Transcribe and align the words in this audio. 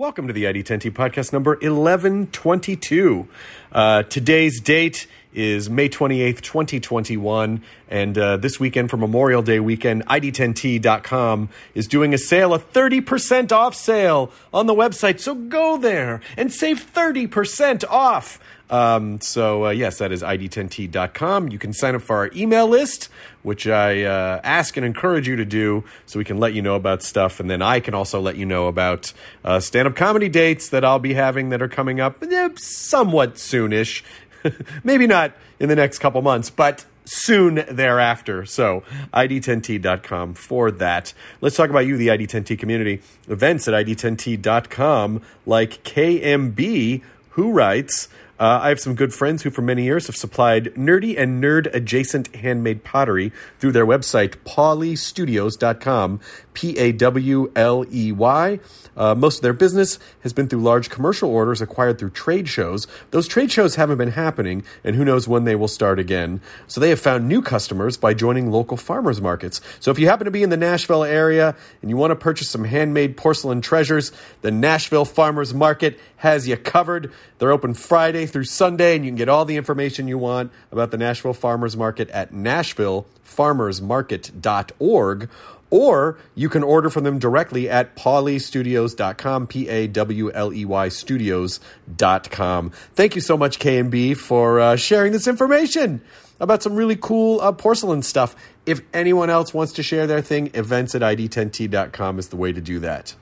Welcome 0.00 0.28
to 0.28 0.32
the 0.32 0.44
ID10T 0.44 0.92
podcast 0.92 1.30
number 1.30 1.50
1122. 1.56 3.28
Uh, 3.70 4.02
today's 4.04 4.58
date 4.58 5.06
is 5.34 5.68
May 5.68 5.90
28th, 5.90 6.40
2021. 6.40 7.62
And 7.90 8.16
uh, 8.16 8.38
this 8.38 8.58
weekend 8.58 8.88
for 8.88 8.96
Memorial 8.96 9.42
Day 9.42 9.60
weekend, 9.60 10.06
ID10T.com 10.06 11.50
is 11.74 11.86
doing 11.86 12.14
a 12.14 12.18
sale, 12.18 12.54
a 12.54 12.58
30% 12.58 13.52
off 13.52 13.74
sale 13.74 14.32
on 14.54 14.64
the 14.64 14.74
website. 14.74 15.20
So 15.20 15.34
go 15.34 15.76
there 15.76 16.22
and 16.34 16.50
save 16.50 16.90
30% 16.90 17.84
off. 17.90 18.40
Um, 18.70 19.20
so, 19.20 19.66
uh, 19.66 19.70
yes, 19.70 19.98
that 19.98 20.12
is 20.12 20.22
ID10T.com. 20.22 21.48
You 21.48 21.58
can 21.58 21.72
sign 21.72 21.96
up 21.96 22.02
for 22.02 22.16
our 22.16 22.30
email 22.34 22.68
list, 22.68 23.08
which 23.42 23.66
I 23.66 24.04
uh, 24.04 24.40
ask 24.44 24.76
and 24.76 24.86
encourage 24.86 25.26
you 25.26 25.34
to 25.36 25.44
do 25.44 25.84
so 26.06 26.18
we 26.18 26.24
can 26.24 26.38
let 26.38 26.54
you 26.54 26.62
know 26.62 26.76
about 26.76 27.02
stuff. 27.02 27.40
And 27.40 27.50
then 27.50 27.62
I 27.62 27.80
can 27.80 27.94
also 27.94 28.20
let 28.20 28.36
you 28.36 28.46
know 28.46 28.68
about 28.68 29.12
uh, 29.44 29.58
stand 29.58 29.88
up 29.88 29.96
comedy 29.96 30.28
dates 30.28 30.68
that 30.68 30.84
I'll 30.84 31.00
be 31.00 31.14
having 31.14 31.48
that 31.48 31.60
are 31.60 31.68
coming 31.68 32.00
up 32.00 32.22
eh, 32.22 32.48
somewhat 32.56 33.34
soonish. 33.34 34.02
Maybe 34.84 35.06
not 35.08 35.32
in 35.58 35.68
the 35.68 35.76
next 35.76 35.98
couple 35.98 36.22
months, 36.22 36.48
but 36.48 36.84
soon 37.04 37.64
thereafter. 37.68 38.46
So, 38.46 38.84
ID10T.com 39.12 40.34
for 40.34 40.70
that. 40.70 41.12
Let's 41.40 41.56
talk 41.56 41.70
about 41.70 41.86
you, 41.86 41.96
the 41.96 42.06
ID10T 42.08 42.56
community. 42.56 43.02
Events 43.28 43.66
at 43.66 43.74
ID10T.com, 43.74 45.22
like 45.44 45.82
KMB, 45.82 47.02
who 47.30 47.50
writes, 47.50 48.08
uh, 48.40 48.60
I 48.62 48.70
have 48.70 48.80
some 48.80 48.94
good 48.94 49.12
friends 49.12 49.42
who, 49.42 49.50
for 49.50 49.60
many 49.60 49.84
years, 49.84 50.06
have 50.06 50.16
supplied 50.16 50.74
nerdy 50.74 51.16
and 51.16 51.44
nerd 51.44 51.72
adjacent 51.74 52.34
handmade 52.34 52.82
pottery 52.84 53.32
through 53.58 53.72
their 53.72 53.84
website, 53.84 54.36
pawleystudios.com. 54.46 56.20
P 56.54 56.78
A 56.78 56.92
W 56.92 57.50
L 57.54 57.84
E 57.92 58.12
Y. 58.12 58.58
Uh, 58.96 59.14
most 59.14 59.36
of 59.36 59.42
their 59.42 59.52
business 59.52 59.98
has 60.22 60.32
been 60.32 60.48
through 60.48 60.60
large 60.60 60.90
commercial 60.90 61.30
orders 61.30 61.60
acquired 61.60 61.98
through 61.98 62.10
trade 62.10 62.48
shows. 62.48 62.86
Those 63.10 63.28
trade 63.28 63.50
shows 63.50 63.76
haven't 63.76 63.98
been 63.98 64.12
happening, 64.12 64.64
and 64.84 64.96
who 64.96 65.04
knows 65.04 65.28
when 65.28 65.44
they 65.44 65.54
will 65.54 65.68
start 65.68 65.98
again. 65.98 66.40
So 66.66 66.80
they 66.80 66.88
have 66.90 67.00
found 67.00 67.28
new 67.28 67.42
customers 67.42 67.96
by 67.96 68.14
joining 68.14 68.50
local 68.50 68.76
farmers 68.76 69.20
markets. 69.20 69.60
So 69.78 69.90
if 69.90 69.98
you 69.98 70.08
happen 70.08 70.26
to 70.26 70.30
be 70.30 70.42
in 70.42 70.50
the 70.50 70.56
Nashville 70.56 71.04
area 71.04 71.54
and 71.80 71.90
you 71.90 71.96
want 71.96 72.10
to 72.10 72.16
purchase 72.16 72.50
some 72.50 72.64
handmade 72.64 73.16
porcelain 73.16 73.60
treasures, 73.60 74.12
the 74.42 74.50
Nashville 74.50 75.04
Farmers 75.04 75.54
Market 75.54 75.98
has 76.16 76.48
you 76.48 76.56
covered. 76.56 77.12
They're 77.38 77.52
open 77.52 77.74
Friday 77.74 78.26
through 78.26 78.44
Sunday, 78.44 78.96
and 78.96 79.04
you 79.04 79.10
can 79.10 79.16
get 79.16 79.28
all 79.28 79.44
the 79.44 79.56
information 79.56 80.08
you 80.08 80.18
want 80.18 80.50
about 80.70 80.90
the 80.90 80.98
Nashville 80.98 81.32
Farmers 81.32 81.76
Market 81.76 82.10
at 82.10 82.32
nashvillefarmersmarket.org 82.32 85.28
or 85.70 86.18
you 86.34 86.48
can 86.48 86.62
order 86.62 86.90
from 86.90 87.04
them 87.04 87.18
directly 87.18 87.70
at 87.70 87.96
pawleystudios.com, 87.96 89.46
P 89.46 89.68
A 89.68 89.86
W 89.86 90.30
L 90.32 90.52
E 90.52 90.64
Y 90.64 90.88
studios.com. 90.88 92.70
Thank 92.70 93.14
you 93.14 93.20
so 93.20 93.36
much, 93.36 93.58
KMB, 93.58 94.16
for 94.16 94.60
uh, 94.60 94.76
sharing 94.76 95.12
this 95.12 95.26
information 95.26 96.02
about 96.40 96.62
some 96.62 96.74
really 96.74 96.96
cool 96.96 97.40
uh, 97.40 97.52
porcelain 97.52 98.02
stuff. 98.02 98.34
If 98.66 98.80
anyone 98.92 99.30
else 99.30 99.54
wants 99.54 99.72
to 99.74 99.82
share 99.82 100.06
their 100.06 100.22
thing, 100.22 100.50
events 100.54 100.94
at 100.94 101.02
id10t.com 101.02 102.18
is 102.18 102.28
the 102.28 102.36
way 102.36 102.52
to 102.52 102.60
do 102.60 102.80
that. 102.80 103.14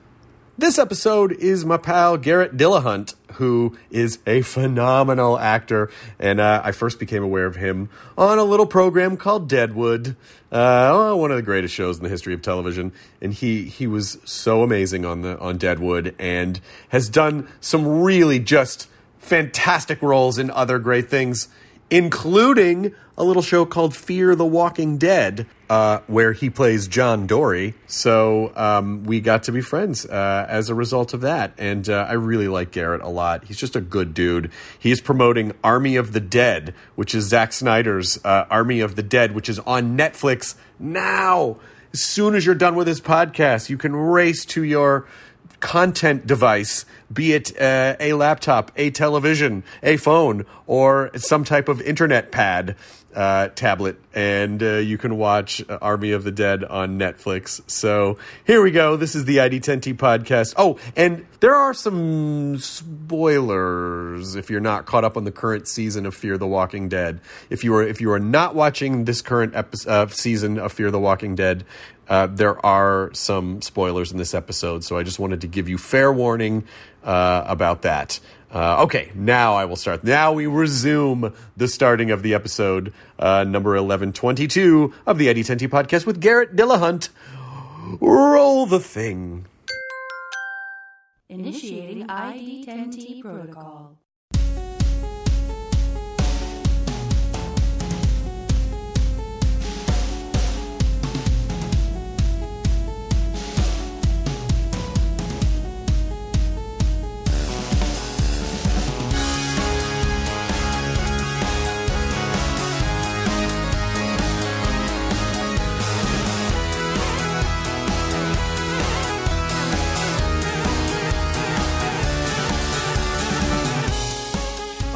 This 0.59 0.77
episode 0.77 1.31
is 1.31 1.63
my 1.63 1.77
pal 1.77 2.17
Garrett 2.17 2.57
Dillahunt, 2.57 3.15
who 3.35 3.77
is 3.91 4.19
a 4.27 4.41
phenomenal 4.41 5.39
actor, 5.39 5.89
and 6.19 6.41
uh, 6.41 6.61
I 6.61 6.73
first 6.73 6.99
became 6.99 7.23
aware 7.23 7.45
of 7.45 7.55
him 7.55 7.89
on 8.17 8.39
a 8.39 8.43
little 8.43 8.65
program 8.65 9.15
called 9.15 9.47
Deadwood, 9.47 10.17
uh, 10.51 11.13
one 11.15 11.31
of 11.31 11.37
the 11.37 11.43
greatest 11.43 11.73
shows 11.73 11.95
in 11.95 12.03
the 12.03 12.09
history 12.09 12.33
of 12.33 12.41
television. 12.41 12.91
And 13.21 13.33
he 13.33 13.69
he 13.69 13.87
was 13.87 14.17
so 14.25 14.61
amazing 14.61 15.05
on 15.05 15.21
the 15.21 15.39
on 15.39 15.57
Deadwood, 15.57 16.13
and 16.19 16.59
has 16.89 17.07
done 17.07 17.47
some 17.61 18.01
really 18.01 18.39
just 18.39 18.89
fantastic 19.17 20.01
roles 20.01 20.37
in 20.37 20.51
other 20.51 20.77
great 20.77 21.09
things, 21.09 21.47
including 21.89 22.93
a 23.17 23.23
little 23.23 23.41
show 23.41 23.65
called 23.65 23.95
Fear 23.95 24.35
the 24.35 24.45
Walking 24.45 24.97
Dead, 24.97 25.45
uh, 25.69 25.99
where 26.07 26.31
he 26.31 26.49
plays 26.49 26.87
John 26.87 27.27
Dorie. 27.27 27.73
So 27.85 28.53
um, 28.55 29.03
we 29.03 29.19
got 29.19 29.43
to 29.43 29.51
be 29.51 29.59
friends 29.61 30.05
uh, 30.05 30.45
as 30.47 30.69
a 30.69 30.75
result 30.75 31.13
of 31.13 31.21
that. 31.21 31.53
And 31.57 31.89
uh, 31.89 32.07
I 32.09 32.13
really 32.13 32.47
like 32.47 32.71
Garrett 32.71 33.01
a 33.01 33.09
lot. 33.09 33.43
He's 33.45 33.57
just 33.57 33.75
a 33.75 33.81
good 33.81 34.13
dude. 34.13 34.51
He's 34.77 35.01
promoting 35.01 35.51
Army 35.63 35.97
of 35.97 36.13
the 36.13 36.21
Dead, 36.21 36.73
which 36.95 37.13
is 37.13 37.27
Zack 37.27 37.51
Snyder's 37.51 38.17
uh, 38.23 38.45
Army 38.49 38.79
of 38.79 38.95
the 38.95 39.03
Dead, 39.03 39.33
which 39.33 39.49
is 39.49 39.59
on 39.59 39.97
Netflix 39.97 40.55
now. 40.79 41.57
As 41.91 42.01
soon 42.01 42.35
as 42.35 42.45
you're 42.45 42.55
done 42.55 42.75
with 42.75 42.85
this 42.85 43.01
podcast, 43.01 43.69
you 43.69 43.77
can 43.77 43.95
race 43.95 44.45
to 44.45 44.63
your 44.63 45.07
content 45.59 46.25
device, 46.25 46.85
be 47.11 47.33
it 47.33 47.59
uh, 47.59 47.95
a 47.99 48.13
laptop, 48.13 48.71
a 48.75 48.91
television, 48.91 49.63
a 49.83 49.97
phone, 49.97 50.45
or 50.67 51.11
some 51.15 51.43
type 51.43 51.67
of 51.67 51.81
internet 51.81 52.31
pad 52.31 52.75
uh, 53.15 53.49
tablet, 53.49 53.99
and 54.13 54.61
uh, 54.61 54.75
you 54.75 54.97
can 54.97 55.17
watch 55.17 55.63
Army 55.81 56.11
of 56.11 56.23
the 56.23 56.31
Dead 56.31 56.63
on 56.63 56.99
Netflix. 56.99 57.61
So 57.69 58.17
here 58.45 58.61
we 58.61 58.71
go. 58.71 58.95
This 58.95 59.15
is 59.15 59.25
the 59.25 59.37
ID10T 59.37 59.95
podcast. 59.95 60.53
Oh, 60.57 60.77
and 60.95 61.25
there 61.39 61.55
are 61.55 61.73
some 61.73 62.57
spoilers 62.57 64.35
if 64.35 64.49
you're 64.49 64.59
not 64.59 64.85
caught 64.85 65.03
up 65.03 65.17
on 65.17 65.23
the 65.23 65.31
current 65.31 65.67
season 65.67 66.05
of 66.05 66.15
Fear 66.15 66.37
the 66.37 66.47
Walking 66.47 66.89
Dead. 66.89 67.21
If 67.49 67.63
you 67.63 67.73
are 67.75 67.83
if 67.83 68.01
you 68.01 68.11
are 68.11 68.19
not 68.19 68.55
watching 68.55 69.05
this 69.05 69.21
current 69.21 69.55
episode, 69.55 69.89
uh, 69.89 70.07
season 70.07 70.59
of 70.59 70.71
Fear 70.71 70.91
the 70.91 70.99
Walking 70.99 71.35
Dead, 71.35 71.65
uh, 72.07 72.27
there 72.27 72.63
are 72.65 73.11
some 73.13 73.61
spoilers 73.61 74.11
in 74.11 74.17
this 74.17 74.33
episode, 74.33 74.83
so 74.83 74.97
I 74.97 75.03
just 75.03 75.19
wanted 75.19 75.41
to 75.41 75.47
give 75.47 75.69
you 75.69 75.77
fair 75.77 76.11
warning 76.11 76.65
uh, 77.03 77.43
about 77.45 77.83
that. 77.83 78.19
Uh, 78.51 78.83
okay, 78.83 79.11
now 79.13 79.53
I 79.53 79.65
will 79.65 79.75
start. 79.75 80.03
Now 80.03 80.31
we 80.33 80.47
resume 80.47 81.33
the 81.55 81.67
starting 81.67 82.09
of 82.09 82.23
the 82.23 82.33
episode 82.33 82.91
uh, 83.19 83.43
number 83.43 83.71
1122 83.71 84.91
of 85.05 85.19
the 85.19 85.27
ID10T 85.27 85.67
podcast 85.69 86.07
with 86.07 86.19
Garrett 86.19 86.55
Dillahunt. 86.55 87.09
Roll 88.01 88.65
the 88.65 88.79
thing. 88.79 89.45
Initiating 91.29 92.07
ID10T 92.07 93.21
protocol. 93.21 93.98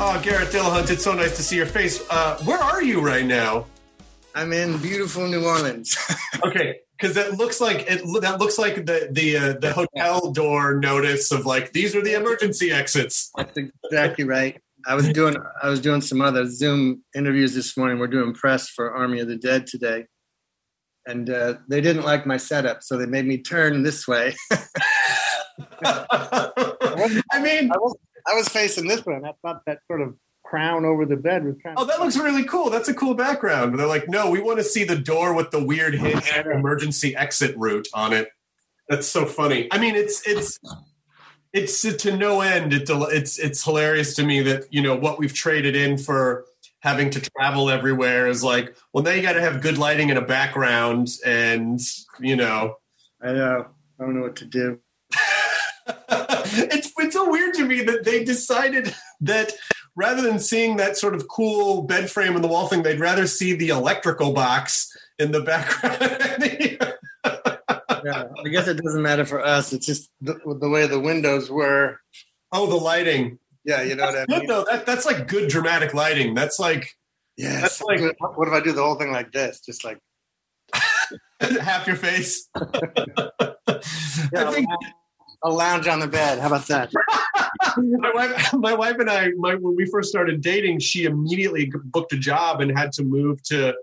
Oh, 0.05 0.19
Garrett 0.21 0.50
Dillahunt, 0.50 0.91
it's 0.91 1.05
so 1.05 1.13
nice 1.13 1.38
to 1.38 1.41
see 1.41 1.55
your 1.55 1.65
face. 1.65 2.05
Uh, 2.09 2.38
where 2.44 2.59
are 2.59 2.83
you 2.83 3.00
right 3.00 3.25
now? 3.25 3.67
I'm 4.35 4.51
in 4.51 4.77
beautiful 4.79 5.25
New 5.27 5.45
Orleans. 5.45 5.97
Okay, 6.45 6.79
because 6.97 7.15
that 7.15 7.38
looks 7.38 7.61
like 7.61 7.89
it. 7.89 8.01
That 8.21 8.38
looks 8.38 8.57
like 8.59 8.85
the 8.85 9.07
the 9.09 9.38
uh, 9.38 9.53
the 9.53 9.71
hotel 9.71 10.31
door 10.31 10.73
notice 10.73 11.31
of 11.31 11.45
like 11.45 11.71
these 11.71 11.95
are 11.95 12.01
the 12.01 12.15
emergency 12.15 12.69
exits. 12.69 13.31
That's 13.38 13.57
exactly 13.85 14.25
right. 14.25 14.59
I 14.85 14.95
was 14.95 15.07
doing 15.07 15.38
I 15.61 15.69
was 15.69 15.79
doing 15.79 16.01
some 16.01 16.19
other 16.19 16.50
Zoom 16.50 17.01
interviews 17.15 17.55
this 17.55 17.77
morning. 17.77 17.97
We're 17.97 18.07
doing 18.07 18.33
press 18.33 18.67
for 18.67 18.94
Army 18.94 19.21
of 19.21 19.29
the 19.29 19.38
Dead 19.38 19.67
today, 19.67 20.07
and 21.05 21.29
uh, 21.29 21.53
they 21.69 21.79
didn't 21.79 22.03
like 22.03 22.25
my 22.25 22.35
setup, 22.35 22.83
so 22.83 22.97
they 22.97 23.05
made 23.05 23.25
me 23.25 23.38
turn 23.38 23.83
this 23.83 24.05
way. 24.05 24.35
I 25.85 27.39
mean, 27.41 27.71
I 27.71 27.77
was 27.77 27.95
I 28.27 28.35
was 28.35 28.47
facing 28.47 28.87
this 28.87 29.05
one. 29.05 29.25
I 29.25 29.33
thought 29.41 29.61
that 29.65 29.79
sort 29.87 30.01
of 30.01 30.15
crown 30.43 30.85
over 30.85 31.05
the 31.05 31.15
bed 31.17 31.45
was 31.45 31.55
kind 31.63 31.77
of. 31.77 31.83
oh, 31.83 31.87
that 31.87 31.99
looks 31.99 32.17
really 32.17 32.43
cool. 32.43 32.69
That's 32.69 32.89
a 32.89 32.93
cool 32.93 33.15
background. 33.15 33.71
But 33.71 33.77
they're 33.77 33.87
like, 33.87 34.07
no, 34.07 34.29
we 34.29 34.41
want 34.41 34.59
to 34.59 34.63
see 34.63 34.83
the 34.83 34.97
door 34.97 35.33
with 35.33 35.51
the 35.51 35.63
weird 35.63 35.95
hinge 35.95 36.31
emergency 36.45 37.15
exit 37.15 37.55
route 37.57 37.87
on 37.93 38.13
it. 38.13 38.29
That's 38.89 39.07
so 39.07 39.25
funny. 39.25 39.67
I 39.71 39.77
mean, 39.77 39.95
it's 39.95 40.27
it's 40.27 40.59
it's 41.53 41.85
uh, 41.85 41.93
to 41.99 42.17
no 42.17 42.41
end. 42.41 42.73
It, 42.73 42.89
it's 42.89 43.39
it's 43.39 43.63
hilarious 43.63 44.15
to 44.15 44.25
me 44.25 44.41
that 44.41 44.65
you 44.71 44.81
know 44.81 44.95
what 44.95 45.19
we've 45.19 45.33
traded 45.33 45.75
in 45.75 45.97
for 45.97 46.45
having 46.79 47.09
to 47.09 47.21
travel 47.21 47.69
everywhere 47.69 48.27
is 48.27 48.43
like, 48.43 48.75
well, 48.91 49.03
now 49.03 49.11
you 49.11 49.21
got 49.21 49.33
to 49.33 49.41
have 49.41 49.61
good 49.61 49.77
lighting 49.77 50.09
and 50.09 50.19
a 50.19 50.21
background, 50.21 51.07
and 51.25 51.79
you 52.19 52.35
know, 52.35 52.75
I 53.21 53.31
know. 53.31 53.67
I 53.99 54.03
don't 54.03 54.15
know 54.15 54.21
what 54.23 54.35
to 54.37 54.45
do. 54.45 54.79
It's 55.88 56.91
it's 56.97 57.13
so 57.13 57.30
weird 57.30 57.53
to 57.56 57.65
me 57.65 57.81
that 57.83 58.03
they 58.06 58.24
decided 58.24 58.94
that 59.21 59.51
rather 59.95 60.21
than 60.21 60.39
seeing 60.39 60.77
that 60.77 60.97
sort 60.97 61.13
of 61.15 61.27
cool 61.27 61.83
bed 61.83 62.09
frame 62.09 62.35
in 62.35 62.41
the 62.41 62.47
wall 62.47 62.68
thing, 62.68 62.83
they'd 62.83 63.00
rather 63.00 63.27
see 63.27 63.53
the 63.53 63.69
electrical 63.69 64.33
box 64.33 64.95
in 65.19 65.31
the 65.31 65.41
background. 65.41 65.97
Yeah, 68.06 68.25
I 68.45 68.50
guess 68.50 68.68
it 68.68 68.81
doesn't 68.83 69.01
matter 69.01 69.24
for 69.25 69.39
us. 69.44 69.71
It's 69.71 69.85
just 69.85 70.09
the, 70.19 70.33
the 70.59 70.68
way 70.69 70.88
the 70.88 71.00
windows 71.00 71.50
were. 71.50 72.00
oh, 72.51 72.68
the 72.68 72.75
lighting. 72.75 73.39
Yeah, 73.63 73.81
you 73.81 73.95
know 73.95 74.06
what 74.07 74.15
I 74.18 74.25
Good 74.25 74.39
mean. 74.39 74.47
though. 74.47 74.65
That 74.69 74.86
that's 74.86 75.06
like 75.06 75.27
good 75.29 75.50
dramatic 75.50 75.94
lighting. 75.94 76.33
That's 76.33 76.59
like 76.59 76.97
Yes. 77.38 77.62
That's 77.62 77.81
like- 77.81 78.01
what 78.36 78.47
if 78.47 78.53
I 78.53 78.59
do 78.59 78.74
the 78.74 78.83
whole 78.83 78.95
thing 78.95 79.12
like 79.13 79.31
this? 79.31 79.62
Just 79.62 79.83
like 79.86 80.00
half 81.62 81.88
your 81.88 81.95
face. 81.95 82.50
Yeah, 84.31 84.47
I 84.50 84.51
think 84.53 84.68
a 85.43 85.49
lounge 85.49 85.87
on 85.87 85.99
the 85.99 86.07
bed. 86.07 86.39
How 86.39 86.47
about 86.47 86.67
that? 86.67 86.91
my 87.77 88.11
wife, 88.13 88.53
my 88.53 88.73
wife 88.73 88.97
and 88.99 89.09
I, 89.09 89.29
my, 89.37 89.55
when 89.55 89.75
we 89.75 89.85
first 89.85 90.09
started 90.09 90.41
dating, 90.41 90.79
she 90.79 91.05
immediately 91.05 91.71
booked 91.85 92.13
a 92.13 92.17
job 92.17 92.61
and 92.61 92.75
had 92.77 92.91
to 92.93 93.03
move 93.03 93.41
to, 93.43 93.73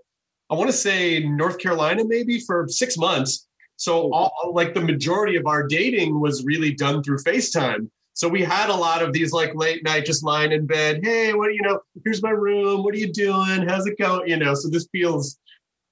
I 0.49 0.55
want 0.55 0.69
to 0.69 0.75
say 0.75 1.19
North 1.19 1.57
Carolina, 1.59 2.03
maybe 2.05 2.39
for 2.39 2.67
six 2.67 2.97
months. 2.97 3.47
So, 3.77 4.13
all, 4.13 4.51
like 4.53 4.73
the 4.73 4.81
majority 4.81 5.37
of 5.37 5.47
our 5.47 5.65
dating 5.67 6.19
was 6.19 6.45
really 6.45 6.73
done 6.73 7.01
through 7.01 7.17
FaceTime. 7.19 7.89
So 8.13 8.27
we 8.27 8.43
had 8.43 8.69
a 8.69 8.75
lot 8.75 9.01
of 9.01 9.13
these 9.13 9.31
like 9.31 9.55
late 9.55 9.83
night, 9.83 10.05
just 10.05 10.23
lying 10.23 10.51
in 10.51 10.67
bed. 10.67 10.99
Hey, 11.03 11.33
what 11.33 11.47
do 11.47 11.53
you 11.53 11.61
know? 11.61 11.79
Here's 12.03 12.21
my 12.21 12.29
room. 12.29 12.83
What 12.83 12.93
are 12.93 12.97
you 12.97 13.11
doing? 13.11 13.67
How's 13.67 13.87
it 13.87 13.97
going? 13.97 14.29
You 14.29 14.37
know. 14.37 14.53
So 14.53 14.69
this 14.69 14.87
feels, 14.91 15.39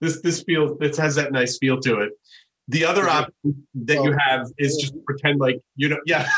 this 0.01 0.21
this 0.21 0.43
feels, 0.43 0.77
this 0.79 0.97
has 0.97 1.15
that 1.15 1.31
nice 1.31 1.57
feel 1.57 1.79
to 1.81 2.01
it. 2.01 2.11
The 2.69 2.85
other 2.85 3.05
Yeah. 3.05 3.19
option 3.19 3.67
that 3.85 4.03
you 4.03 4.13
oh. 4.13 4.17
have 4.19 4.47
is 4.59 4.77
just 4.77 4.93
pretend 5.03 5.39
like 5.39 5.59
you 5.75 5.89
know, 5.89 5.99
yeah. 6.05 6.29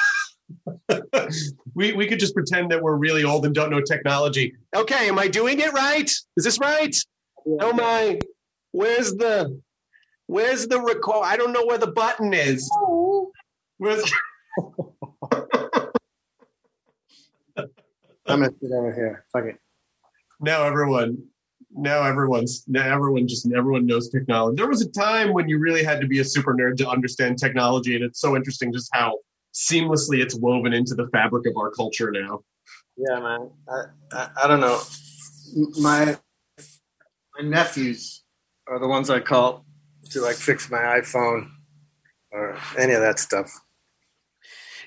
we 1.76 1.92
we 1.94 2.08
could 2.08 2.20
just 2.20 2.34
pretend 2.34 2.72
that 2.72 2.82
we're 2.82 2.96
really 2.96 3.24
old 3.24 3.46
and 3.46 3.54
don't 3.54 3.70
know 3.70 3.82
technology. 3.82 4.56
Okay, 4.76 5.10
am 5.10 5.20
I 5.20 5.28
doing 5.28 5.60
it 5.60 5.74
right? 5.74 6.10
Is 6.38 6.44
this 6.44 6.58
right? 6.60 6.96
Oh 7.60 7.74
my, 7.74 8.20
where's 8.72 9.14
the 9.16 9.60
where's 10.28 10.68
the 10.68 10.80
record? 10.80 11.24
I 11.26 11.36
don't 11.36 11.52
know 11.52 11.66
where 11.66 11.78
the 11.78 11.92
button 11.92 12.34
is. 12.34 12.70
Where's 13.78 14.10
I'm 18.28 18.40
gonna 18.40 18.52
sit 18.62 18.72
over 18.72 18.94
here. 18.94 19.26
Fuck 19.34 19.46
it. 19.46 19.60
now 20.40 20.64
everyone 20.64 21.31
now 21.76 22.04
everyone's 22.04 22.64
now 22.68 22.94
everyone 22.94 23.28
just 23.28 23.50
everyone 23.52 23.86
knows 23.86 24.10
technology. 24.10 24.56
There 24.58 24.68
was 24.68 24.82
a 24.82 24.90
time 24.90 25.34
when 25.34 25.48
you 25.48 25.60
really 25.60 25.84
had 25.84 26.02
to 26.02 26.08
be 26.08 26.20
a 26.20 26.24
super 26.24 26.54
nerd 26.54 26.78
to 26.78 26.90
understand 26.90 27.38
technology, 27.38 27.96
and 27.96 28.04
it's 28.04 28.20
so 28.20 28.36
interesting 28.36 28.74
just 28.74 28.90
how 28.94 29.18
seamlessly 29.54 30.22
it's 30.22 30.36
woven 30.36 30.74
into 30.74 30.96
the 30.96 31.08
fabric 31.10 31.48
of 31.48 31.58
our 31.58 31.72
culture 31.72 32.12
now. 32.12 32.42
Yeah, 32.98 33.20
man. 33.20 33.50
I, 33.70 33.84
I, 34.12 34.30
I 34.44 34.48
don't 34.48 34.60
know. 34.60 34.82
My 35.80 36.18
my 37.38 37.48
nephews 37.48 38.24
are 38.68 38.80
the 38.80 38.88
ones 38.88 39.10
I 39.10 39.20
call 39.20 39.66
to 40.12 40.22
like 40.22 40.36
fix 40.36 40.70
my 40.70 40.80
iPhone 40.80 41.50
or 42.32 42.58
any 42.78 42.94
of 42.94 43.02
that 43.02 43.20
stuff. 43.20 43.50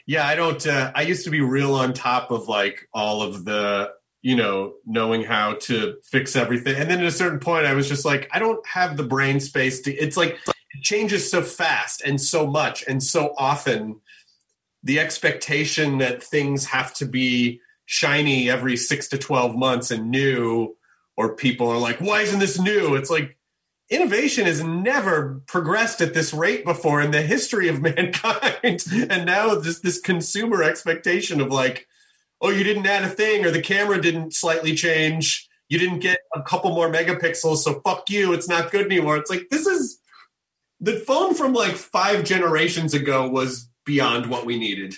Yeah, 0.07 0.27
I 0.27 0.35
don't. 0.35 0.67
Uh, 0.67 0.93
I 0.95 1.03
used 1.03 1.25
to 1.25 1.31
be 1.31 1.41
real 1.41 1.75
on 1.75 1.95
top 1.95 2.31
of 2.31 2.47
like 2.47 2.87
all 2.93 3.23
of 3.23 3.45
the, 3.45 3.91
you 4.25 4.35
know, 4.35 4.73
knowing 4.87 5.23
how 5.23 5.53
to 5.53 5.99
fix 6.03 6.35
everything. 6.35 6.75
And 6.77 6.91
then 6.91 7.01
at 7.01 7.07
a 7.07 7.13
certain 7.13 7.39
point, 7.39 7.67
I 7.67 7.75
was 7.75 7.87
just 7.87 8.07
like, 8.07 8.27
I 8.33 8.39
don't 8.39 8.67
have 8.67 8.97
the 8.97 9.03
brain 9.03 9.39
space 9.39 9.83
to. 9.83 9.93
It's 9.93 10.17
like 10.17 10.39
it 10.47 10.83
changes 10.83 11.31
so 11.31 11.43
fast 11.43 12.01
and 12.01 12.19
so 12.19 12.47
much 12.47 12.83
and 12.89 13.03
so 13.03 13.35
often. 13.37 14.01
The 14.83 14.99
expectation 14.99 15.99
that 15.99 16.23
things 16.23 16.65
have 16.65 16.95
to 16.95 17.05
be 17.05 17.61
shiny 17.85 18.49
every 18.49 18.79
six 18.79 19.09
to 19.09 19.19
twelve 19.19 19.57
months 19.57 19.91
and 19.91 20.11
new, 20.11 20.75
or 21.19 21.37
people 21.37 21.69
are 21.69 21.79
like, 21.79 22.01
why 22.01 22.23
isn't 22.23 22.41
this 22.41 22.59
new? 22.59 22.95
It's 22.95 23.11
like 23.11 23.37
innovation 23.91 24.47
has 24.47 24.65
never 24.65 25.43
progressed 25.47 26.01
at 26.01 26.15
this 26.15 26.33
rate 26.33 26.65
before 26.65 27.03
in 27.03 27.11
the 27.11 27.21
history 27.21 27.69
of 27.69 27.83
mankind 27.83 28.87
and 29.11 29.27
now 29.27 29.61
just 29.61 29.83
this 29.83 30.01
consumer 30.01 30.63
expectation 30.63 31.43
of 31.43 31.49
like 31.49 31.87
oh 32.45 32.51
you 32.51 32.63
didn't 32.63 32.87
add 32.87 33.03
a 33.03 33.09
thing 33.09 33.45
or 33.45 33.51
the 33.51 33.63
camera 33.63 34.01
didn't 34.01 34.35
slightly 34.35 34.75
change 34.75 35.49
you 35.69 35.79
didn't 35.79 36.01
get 36.01 36.19
a 36.35 36.43
couple 36.43 36.71
more 36.73 36.93
megapixels 36.93 37.59
so 37.59 37.81
fuck 37.81 38.09
you 38.11 38.33
it's 38.33 38.49
not 38.49 38.71
good 38.71 38.85
anymore 38.87 39.17
it's 39.17 39.31
like 39.31 39.49
this 39.51 39.67
is 39.67 39.99
the 40.81 40.97
phone 41.01 41.35
from 41.35 41.55
like 41.55 41.75
five 41.75 42.23
generations 42.25 42.93
ago 42.95 43.29
was 43.29 43.69
beyond 43.87 44.29
what 44.29 44.45
we 44.45 44.59
needed 44.59 44.95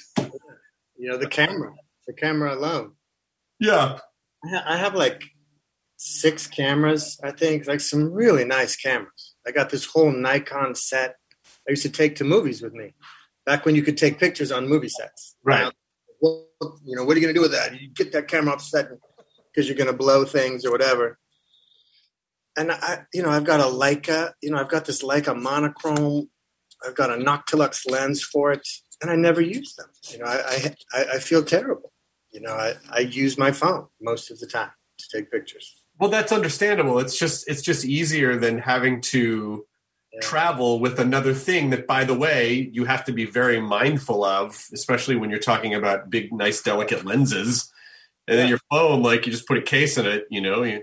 You 0.98 1.10
know, 1.10 1.18
the 1.18 1.28
camera, 1.28 1.72
the 2.06 2.12
camera 2.12 2.54
alone. 2.54 2.92
yeah 3.60 3.98
I 4.44 4.74
I 4.74 4.76
have 4.76 4.94
like 4.94 5.22
six 5.98 6.46
cameras, 6.46 7.18
I 7.22 7.30
think, 7.30 7.66
like 7.66 7.80
some 7.80 8.12
really 8.12 8.44
nice 8.44 8.76
cameras. 8.76 9.34
I 9.46 9.50
got 9.50 9.70
this 9.70 9.86
whole 9.86 10.12
Nikon 10.12 10.74
set 10.74 11.16
I 11.66 11.72
used 11.72 11.82
to 11.82 11.90
take 11.90 12.16
to 12.16 12.24
movies 12.24 12.62
with 12.62 12.74
me 12.74 12.94
back 13.44 13.64
when 13.64 13.74
you 13.74 13.82
could 13.82 13.96
take 13.96 14.18
pictures 14.18 14.52
on 14.52 14.68
movie 14.68 14.88
sets. 14.88 15.36
Right. 15.44 15.72
Well, 16.20 16.46
you 16.84 16.96
know, 16.96 17.04
what 17.04 17.16
are 17.16 17.20
you 17.20 17.26
going 17.26 17.34
to 17.34 17.38
do 17.38 17.42
with 17.42 17.52
that? 17.52 17.80
You 17.80 17.88
get 17.88 18.12
that 18.12 18.28
camera 18.28 18.54
off 18.54 18.62
set 18.62 18.88
because 19.52 19.68
you're 19.68 19.76
going 19.76 19.90
to 19.90 19.96
blow 19.96 20.24
things 20.24 20.64
or 20.64 20.70
whatever. 20.70 21.18
And 22.56 22.72
I, 22.72 23.04
you 23.12 23.22
know, 23.22 23.28
I've 23.28 23.44
got 23.44 23.60
a 23.60 23.64
Leica, 23.64 24.32
you 24.42 24.50
know, 24.50 24.58
I've 24.58 24.70
got 24.70 24.86
this 24.86 25.02
Leica 25.02 25.40
monochrome. 25.40 26.30
I've 26.86 26.94
got 26.94 27.10
a 27.10 27.16
Noctilux 27.16 27.90
lens 27.90 28.22
for 28.22 28.52
it, 28.52 28.66
and 29.00 29.10
I 29.10 29.16
never 29.16 29.40
use 29.40 29.74
them. 29.74 29.88
You 30.10 30.18
know, 30.18 30.26
I, 30.26 30.74
I, 30.92 31.04
I 31.14 31.18
feel 31.18 31.42
terrible. 31.42 31.92
You 32.30 32.42
know, 32.42 32.52
I, 32.52 32.74
I 32.90 33.00
use 33.00 33.38
my 33.38 33.50
phone 33.50 33.86
most 34.00 34.30
of 34.30 34.38
the 34.40 34.46
time 34.46 34.70
to 34.98 35.06
take 35.10 35.30
pictures. 35.30 35.82
well 35.98 36.08
that's 36.08 36.32
understandable 36.32 36.98
it's 36.98 37.18
just 37.18 37.46
it's 37.48 37.60
just 37.60 37.84
easier 37.84 38.36
than 38.36 38.58
having 38.58 39.00
to. 39.00 39.66
Travel 40.20 40.80
with 40.80 40.98
another 40.98 41.34
thing 41.34 41.70
that 41.70 41.86
by 41.86 42.04
the 42.04 42.14
way 42.14 42.70
you 42.72 42.84
have 42.84 43.04
to 43.04 43.12
be 43.12 43.24
very 43.24 43.60
mindful 43.60 44.24
of 44.24 44.66
especially 44.72 45.16
when 45.16 45.30
you're 45.30 45.38
talking 45.38 45.74
about 45.74 46.10
big 46.10 46.32
nice 46.32 46.62
delicate 46.62 47.04
lenses. 47.04 47.72
And 48.28 48.38
then 48.38 48.48
your 48.48 48.60
phone 48.70 49.02
like 49.02 49.26
you 49.26 49.32
just 49.32 49.46
put 49.46 49.58
a 49.58 49.62
case 49.62 49.96
in 49.98 50.06
it 50.06 50.26
you 50.30 50.40
know 50.40 50.62
you 50.62 50.82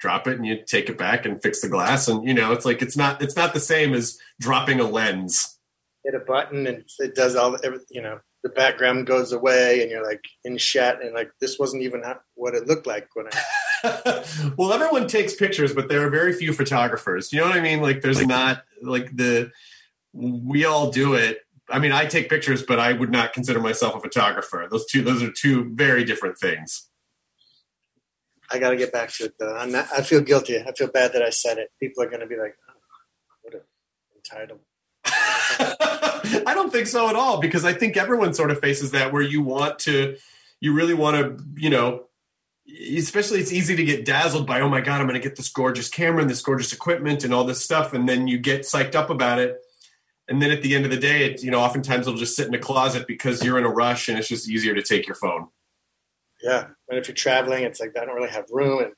drop 0.00 0.26
it 0.26 0.36
and 0.36 0.46
you 0.46 0.58
take 0.66 0.88
it 0.88 0.98
back 0.98 1.26
and 1.26 1.42
fix 1.42 1.60
the 1.60 1.68
glass. 1.68 2.08
And 2.08 2.26
you 2.26 2.34
know 2.34 2.52
it's 2.52 2.64
like 2.64 2.82
it's 2.82 2.96
not 2.96 3.22
it's 3.22 3.36
not 3.36 3.54
the 3.54 3.60
same 3.60 3.94
as 3.94 4.18
dropping 4.40 4.80
a 4.80 4.84
lens. 4.84 5.58
Hit 6.04 6.14
a 6.14 6.20
button 6.20 6.66
and 6.66 6.84
it 6.98 7.14
does 7.14 7.36
all 7.36 7.52
the, 7.52 7.84
you 7.90 8.00
know, 8.00 8.20
the 8.42 8.48
background 8.48 9.06
goes 9.06 9.32
away 9.32 9.82
and 9.82 9.90
you're 9.90 10.04
like 10.04 10.24
in 10.44 10.56
shot 10.56 11.02
and 11.02 11.14
like 11.14 11.30
this 11.40 11.58
wasn't 11.58 11.82
even 11.82 12.02
what 12.34 12.54
it 12.54 12.66
looked 12.66 12.86
like 12.86 13.08
when 13.14 13.26
I. 13.32 14.24
well 14.58 14.72
everyone 14.72 15.06
takes 15.06 15.34
pictures 15.34 15.74
but 15.74 15.88
there 15.88 16.06
are 16.06 16.10
very 16.10 16.32
few 16.32 16.52
photographers 16.52 17.32
you 17.32 17.40
know 17.40 17.46
what 17.46 17.56
i 17.56 17.60
mean 17.60 17.80
like 17.80 18.02
there's 18.02 18.24
not 18.26 18.62
like 18.82 19.16
the 19.16 19.50
we 20.12 20.66
all 20.66 20.90
do 20.90 21.14
it 21.14 21.38
i 21.70 21.78
mean 21.78 21.90
i 21.90 22.04
take 22.04 22.28
pictures 22.28 22.62
but 22.62 22.78
i 22.78 22.92
would 22.92 23.10
not 23.10 23.32
consider 23.32 23.58
myself 23.58 23.94
a 23.94 24.00
photographer 24.00 24.66
those 24.70 24.84
two 24.86 25.00
those 25.00 25.22
are 25.22 25.32
two 25.32 25.70
very 25.74 26.04
different 26.04 26.36
things 26.36 26.90
I 28.52 28.58
got 28.58 28.70
to 28.70 28.76
get 28.76 28.92
back 28.92 29.10
to 29.12 29.26
it 29.26 29.34
though. 29.38 29.56
I'm 29.56 29.70
not, 29.70 29.86
I 29.96 30.02
feel 30.02 30.20
guilty. 30.20 30.58
I 30.58 30.72
feel 30.72 30.88
bad 30.88 31.12
that 31.12 31.22
I 31.22 31.30
said 31.30 31.58
it. 31.58 31.70
People 31.78 32.02
are 32.02 32.08
going 32.08 32.20
to 32.20 32.26
be 32.26 32.36
like, 32.36 32.56
oh, 32.68 32.72
what 33.42 33.54
a 33.54 33.60
entitled. 34.16 34.60
i 36.46 36.52
don't 36.54 36.72
think 36.72 36.86
so 36.86 37.08
at 37.08 37.16
all 37.16 37.40
because 37.40 37.64
i 37.64 37.72
think 37.72 37.96
everyone 37.96 38.34
sort 38.34 38.50
of 38.50 38.60
faces 38.60 38.90
that 38.92 39.12
where 39.12 39.22
you 39.22 39.42
want 39.42 39.78
to 39.78 40.16
you 40.60 40.72
really 40.72 40.94
want 40.94 41.16
to 41.16 41.44
you 41.56 41.70
know 41.70 42.04
especially 42.96 43.40
it's 43.40 43.52
easy 43.52 43.74
to 43.74 43.84
get 43.84 44.04
dazzled 44.04 44.46
by 44.46 44.60
oh 44.60 44.68
my 44.68 44.80
god 44.80 45.00
i'm 45.00 45.06
going 45.06 45.20
to 45.20 45.28
get 45.28 45.36
this 45.36 45.48
gorgeous 45.48 45.88
camera 45.88 46.20
and 46.20 46.30
this 46.30 46.42
gorgeous 46.42 46.72
equipment 46.72 47.24
and 47.24 47.34
all 47.34 47.44
this 47.44 47.62
stuff 47.64 47.92
and 47.92 48.08
then 48.08 48.28
you 48.28 48.38
get 48.38 48.62
psyched 48.62 48.94
up 48.94 49.10
about 49.10 49.38
it. 49.38 49.58
And 50.28 50.40
then 50.40 50.50
at 50.50 50.62
the 50.62 50.74
end 50.76 50.84
of 50.84 50.90
the 50.90 50.96
day 50.96 51.24
it 51.24 51.42
you 51.42 51.50
know 51.50 51.60
oftentimes 51.60 52.06
it'll 52.06 52.18
just 52.18 52.36
sit 52.36 52.46
in 52.46 52.54
a 52.54 52.58
closet 52.58 53.06
because 53.06 53.44
you're 53.44 53.58
in 53.58 53.64
a 53.64 53.70
rush 53.70 54.08
and 54.08 54.18
it's 54.18 54.28
just 54.28 54.48
easier 54.48 54.74
to 54.74 54.82
take 54.82 55.06
your 55.06 55.16
phone. 55.16 55.48
Yeah, 56.42 56.68
and 56.88 56.98
if 56.98 57.08
you're 57.08 57.14
traveling, 57.14 57.64
it's 57.64 57.80
like 57.80 57.96
I 58.00 58.04
don't 58.04 58.14
really 58.14 58.30
have 58.30 58.46
room, 58.50 58.82
and 58.82 58.92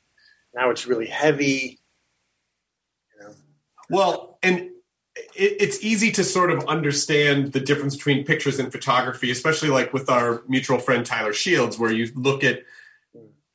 now 0.55 0.71
it's 0.71 0.87
really 0.87 1.07
heavy. 1.07 1.81
You 3.15 3.27
know, 3.27 3.35
Well, 3.91 4.39
and 4.43 4.71
it, 5.17 5.57
it's 5.61 5.83
easy 5.83 6.11
to 6.13 6.25
sort 6.25 6.51
of 6.51 6.65
understand 6.67 7.53
the 7.53 7.61
difference 7.61 7.97
between 7.97 8.25
pictures 8.25 8.59
and 8.59 8.73
photography, 8.73 9.31
especially 9.31 9.69
like 9.69 9.93
with 9.93 10.09
our 10.09 10.43
mutual 10.49 10.79
friend 10.79 11.05
Tyler 11.05 11.33
Shields, 11.33 11.79
where 11.79 11.93
you 11.93 12.11
look 12.15 12.45
at 12.45 12.63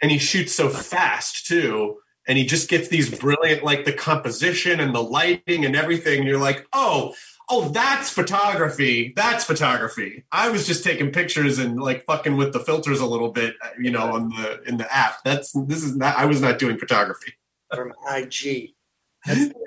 and 0.02 0.12
he 0.12 0.20
shoots 0.20 0.54
so 0.54 0.70
fast 0.70 1.48
too, 1.48 1.98
and 2.28 2.38
he 2.38 2.46
just 2.46 2.70
gets 2.70 2.88
these 2.90 3.18
brilliant 3.20 3.64
like 3.64 3.86
the 3.86 3.94
composition 3.94 4.80
and 4.80 4.94
the 4.94 5.02
lighting 5.02 5.66
and 5.66 5.76
everything. 5.76 6.20
And 6.20 6.28
you're 6.28 6.40
like, 6.40 6.68
oh, 6.74 7.16
oh, 7.50 7.70
that's 7.70 8.10
photography. 8.10 9.14
That's 9.16 9.44
photography. 9.44 10.26
I 10.32 10.50
was 10.50 10.68
just 10.68 10.84
taking 10.84 11.12
pictures 11.12 11.58
and 11.58 11.82
like 11.82 12.06
fucking 12.06 12.38
with 12.38 12.54
the 12.54 12.60
filters 12.60 13.00
a 13.00 13.06
little 13.06 13.32
bit, 13.32 13.56
uh, 13.64 13.70
you 13.80 13.92
know, 13.92 14.14
on 14.14 14.30
the 14.30 14.62
in 14.68 14.78
the 14.78 14.94
app. 14.94 15.24
That's 15.24 15.52
this 15.54 15.84
is 15.84 15.96
not. 15.96 16.16
I 16.18 16.26
was 16.26 16.42
not 16.42 16.60
doing 16.60 16.78
photography. 16.78 17.34
from 17.74 17.94
IG. 18.12 18.74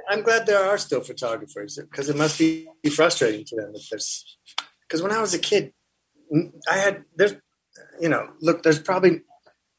I'm 0.08 0.22
glad 0.22 0.46
there 0.46 0.64
are 0.64 0.78
still 0.78 1.00
photographers 1.00 1.78
because 1.78 2.08
it 2.08 2.16
must 2.16 2.38
be 2.38 2.66
frustrating 2.94 3.44
to 3.46 3.56
them 3.56 3.72
if 3.74 3.88
there's. 3.90 4.36
Because 4.82 5.02
when 5.02 5.12
I 5.12 5.20
was 5.20 5.34
a 5.34 5.38
kid, 5.38 5.72
I 6.70 6.76
had 6.76 7.04
there's, 7.16 7.34
you 8.00 8.08
know, 8.08 8.28
look, 8.40 8.62
there's 8.62 8.80
probably 8.80 9.22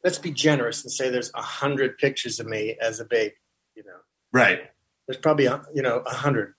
let's 0.04 0.20
be 0.20 0.32
generous 0.32 0.84
and 0.84 0.92
say 0.92 1.10
there's 1.10 1.32
a 1.36 1.42
hundred 1.42 1.98
pictures 1.98 2.40
of 2.40 2.48
me 2.48 2.76
as 2.82 3.00
a 3.00 3.06
baby. 3.06 3.36
You 3.76 3.84
know, 3.84 4.00
Right. 4.32 4.62
there's 5.08 5.20
probably 5.20 5.46
you 5.74 5.82
know 5.82 5.98
a 6.06 6.14
hundred. 6.14 6.54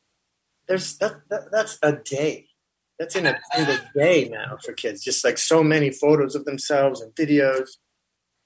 There's 0.68 0.96
that, 0.98 1.22
that 1.30 1.50
that's 1.50 1.78
a 1.82 1.92
day. 1.92 2.48
That's 2.98 3.16
in 3.16 3.26
a 3.26 3.38
single 3.54 3.78
day 3.96 4.28
now 4.28 4.58
for 4.64 4.72
kids. 4.72 5.02
Just 5.02 5.24
like 5.24 5.38
so 5.38 5.62
many 5.62 5.90
photos 5.90 6.34
of 6.34 6.44
themselves 6.44 7.00
and 7.00 7.12
videos. 7.14 7.70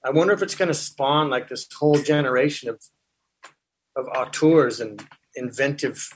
I 0.05 0.11
wonder 0.11 0.33
if 0.33 0.43
it's 0.43 0.55
going 0.55 0.69
to 0.69 0.75
spawn 0.75 1.31
like 1.31 1.49
this 1.49 1.67
whole 1.79 1.99
generation 2.01 2.69
of 2.69 2.81
of 3.97 4.07
auteurs 4.09 4.81
and 4.81 5.05
inventive 5.35 6.11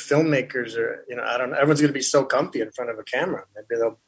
filmmakers, 0.00 0.76
or 0.76 1.04
you 1.08 1.16
know, 1.16 1.24
I 1.24 1.36
don't 1.36 1.50
know. 1.50 1.56
Everyone's 1.56 1.80
going 1.80 1.92
to 1.92 1.98
be 1.98 2.02
so 2.02 2.24
comfy 2.24 2.60
in 2.60 2.70
front 2.72 2.90
of 2.90 2.98
a 2.98 3.04
camera. 3.04 3.44
Maybe 3.54 3.80
they'll. 3.80 3.98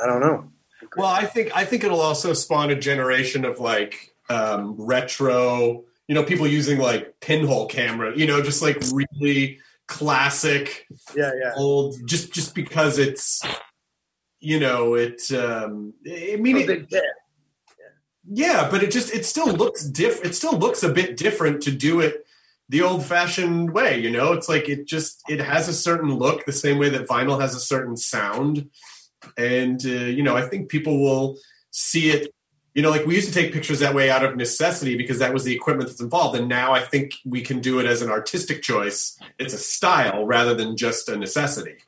I 0.00 0.06
don't 0.06 0.20
know. 0.20 0.50
Well, 0.96 1.08
I 1.08 1.26
think 1.26 1.54
I 1.56 1.64
think 1.64 1.84
it'll 1.84 2.00
also 2.00 2.32
spawn 2.32 2.70
a 2.70 2.74
generation 2.74 3.44
of 3.44 3.60
like 3.60 4.14
um, 4.28 4.76
retro, 4.78 5.84
you 6.08 6.14
know, 6.14 6.22
people 6.22 6.46
using 6.46 6.78
like 6.78 7.20
pinhole 7.20 7.66
camera, 7.66 8.16
you 8.16 8.26
know, 8.26 8.42
just 8.42 8.62
like 8.62 8.78
really 8.92 9.58
classic 9.88 10.86
Yeah, 11.14 11.32
yeah. 11.42 11.52
old, 11.56 11.96
just 12.06 12.32
just 12.32 12.54
because 12.54 12.98
it's, 12.98 13.42
you 14.38 14.58
know, 14.58 14.94
it. 14.94 15.20
Um, 15.32 15.94
I 16.06 16.36
mean, 16.36 16.56
it. 16.58 16.88
Yeah, 18.32 18.68
but 18.70 18.84
it 18.84 18.92
just 18.92 19.12
it 19.12 19.26
still 19.26 19.48
looks 19.48 19.84
diff. 19.84 20.24
It 20.24 20.36
still 20.36 20.56
looks 20.56 20.84
a 20.84 20.88
bit 20.88 21.16
different 21.16 21.62
to 21.62 21.72
do 21.72 21.98
it 21.98 22.24
the 22.68 22.82
old-fashioned 22.82 23.72
way. 23.72 23.98
You 23.98 24.08
know, 24.08 24.32
it's 24.32 24.48
like 24.48 24.68
it 24.68 24.86
just 24.86 25.20
it 25.28 25.40
has 25.40 25.68
a 25.68 25.74
certain 25.74 26.14
look, 26.14 26.46
the 26.46 26.52
same 26.52 26.78
way 26.78 26.88
that 26.90 27.08
vinyl 27.08 27.40
has 27.40 27.56
a 27.56 27.60
certain 27.60 27.96
sound, 27.96 28.70
and 29.36 29.84
uh, 29.84 29.88
you 29.88 30.22
know, 30.22 30.36
I 30.36 30.42
think 30.42 30.68
people 30.68 31.00
will 31.00 31.38
see 31.72 32.10
it. 32.10 32.32
You 32.72 32.82
know, 32.82 32.90
like 32.90 33.04
we 33.04 33.16
used 33.16 33.26
to 33.26 33.34
take 33.34 33.52
pictures 33.52 33.80
that 33.80 33.96
way 33.96 34.10
out 34.10 34.24
of 34.24 34.36
necessity 34.36 34.96
because 34.96 35.18
that 35.18 35.34
was 35.34 35.42
the 35.42 35.52
equipment 35.52 35.88
that's 35.88 36.00
involved, 36.00 36.38
and 36.38 36.48
now 36.48 36.72
I 36.72 36.82
think 36.82 37.14
we 37.26 37.40
can 37.40 37.58
do 37.58 37.80
it 37.80 37.86
as 37.86 38.00
an 38.00 38.10
artistic 38.10 38.62
choice. 38.62 39.18
It's 39.40 39.54
a 39.54 39.58
style 39.58 40.24
rather 40.24 40.54
than 40.54 40.76
just 40.76 41.08
a 41.08 41.16
necessity. 41.16 41.78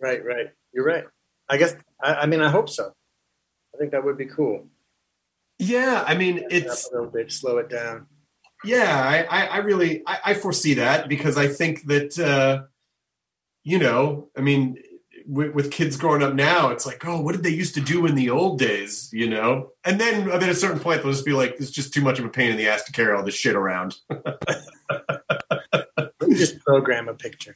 Right, 0.00 0.24
right. 0.24 0.52
You're 0.72 0.84
right. 0.84 1.06
I 1.48 1.56
guess. 1.56 1.74
I, 2.00 2.14
I 2.14 2.26
mean, 2.26 2.40
I 2.40 2.50
hope 2.50 2.70
so. 2.70 2.92
I 3.74 3.78
think 3.78 3.90
that 3.90 4.04
would 4.04 4.16
be 4.16 4.26
cool. 4.26 4.68
Yeah, 5.58 6.04
I 6.06 6.14
mean, 6.16 6.44
it's 6.50 6.88
a 6.88 6.92
little 6.94 7.10
bit, 7.10 7.32
slow 7.32 7.58
it 7.58 7.68
down. 7.68 8.06
yeah 8.64 9.24
i 9.30 9.38
i, 9.38 9.46
I 9.46 9.56
really 9.58 10.02
I, 10.04 10.18
I 10.30 10.34
foresee 10.34 10.74
that 10.74 11.08
because 11.08 11.38
i 11.38 11.46
think 11.46 11.86
that 11.86 12.18
uh 12.18 12.64
you 13.62 13.78
know 13.78 14.30
i 14.36 14.40
mean 14.40 14.78
with, 15.26 15.54
with 15.54 15.70
kids 15.70 15.96
growing 15.96 16.24
up 16.24 16.34
now 16.34 16.70
it's 16.70 16.84
like 16.84 17.04
oh 17.06 17.20
what 17.20 17.36
did 17.36 17.44
they 17.44 17.50
used 17.62 17.74
to 17.74 17.80
do 17.80 18.04
in 18.04 18.16
the 18.16 18.30
old 18.30 18.58
days 18.58 19.10
you 19.12 19.28
know 19.30 19.70
and 19.84 20.00
then 20.00 20.22
I 20.22 20.38
mean, 20.38 20.42
at 20.42 20.48
a 20.48 20.54
certain 20.56 20.80
point 20.80 21.02
they'll 21.04 21.12
just 21.12 21.24
be 21.24 21.32
like 21.32 21.54
it's 21.60 21.70
just 21.70 21.94
too 21.94 22.00
much 22.00 22.18
of 22.18 22.24
a 22.24 22.28
pain 22.30 22.50
in 22.50 22.56
the 22.56 22.66
ass 22.68 22.82
to 22.84 22.92
carry 22.92 23.14
all 23.16 23.22
this 23.24 23.36
shit 23.36 23.54
around 23.54 23.94
Let 24.10 24.42
me 26.28 26.34
just 26.36 26.58
program 26.64 27.06
a 27.08 27.14
picture. 27.14 27.54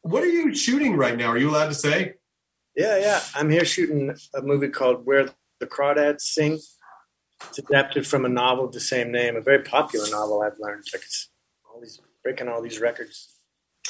what 0.00 0.22
are 0.22 0.26
you 0.38 0.54
shooting 0.54 0.96
right 0.96 1.18
now 1.18 1.26
are 1.28 1.38
you 1.38 1.50
allowed 1.50 1.68
to 1.68 1.74
say 1.74 2.14
Yeah, 2.76 2.96
yeah. 2.98 3.20
I'm 3.34 3.50
here 3.50 3.66
shooting 3.66 4.16
a 4.34 4.40
movie 4.40 4.68
called 4.68 5.04
Where 5.04 5.28
the 5.60 5.66
Crawdads 5.66 6.22
Sing. 6.22 6.58
It's 7.48 7.58
adapted 7.58 8.06
from 8.06 8.24
a 8.24 8.28
novel 8.28 8.66
of 8.66 8.72
the 8.72 8.80
same 8.80 9.12
name, 9.12 9.36
a 9.36 9.40
very 9.40 9.62
popular 9.62 10.08
novel. 10.10 10.42
I've 10.42 10.58
learned 10.58 10.84
like 10.92 11.02
it's 11.02 11.30
all 11.68 11.80
these 11.80 12.00
breaking 12.22 12.48
all 12.48 12.62
these 12.62 12.80
records. 12.80 13.36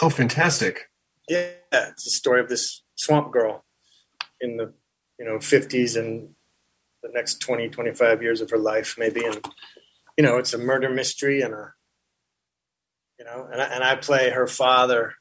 oh 0.02 0.10
fantastic 0.10 0.90
Yeah, 1.28 1.52
it's 1.72 2.04
the 2.04 2.10
story 2.10 2.40
of 2.40 2.48
this 2.48 2.82
swamp 2.96 3.32
girl 3.32 3.64
in 4.40 4.56
the 4.56 4.72
you 5.18 5.24
know 5.24 5.38
50s 5.38 5.96
and 5.96 6.34
the 7.04 7.10
next 7.12 7.40
20, 7.40 7.68
25 7.68 8.22
years 8.22 8.40
of 8.40 8.50
her 8.50 8.58
life, 8.58 8.96
maybe. 8.98 9.24
And 9.24 9.44
you 10.16 10.24
know, 10.24 10.38
it's 10.38 10.54
a 10.54 10.58
murder 10.58 10.88
mystery 10.88 11.42
and 11.42 11.54
a 11.54 11.74
you 13.18 13.24
know, 13.24 13.48
and 13.52 13.62
I, 13.62 13.64
and 13.66 13.84
I 13.84 13.94
play 13.94 14.30
her 14.30 14.48
father 14.48 15.14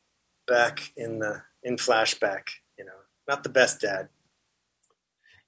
back 0.48 0.92
in 0.98 1.20
the 1.20 1.44
in 1.62 1.76
flashback. 1.76 2.50
You 2.78 2.86
know, 2.86 2.92
not 3.28 3.44
the 3.44 3.50
best 3.50 3.82
dad. 3.82 4.10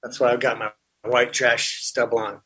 That's 0.03 0.19
why 0.19 0.31
I've 0.31 0.39
got 0.39 0.59
my 0.59 0.71
white 1.03 1.33
trash 1.33 1.81
stubble 1.81 2.19
on. 2.19 2.41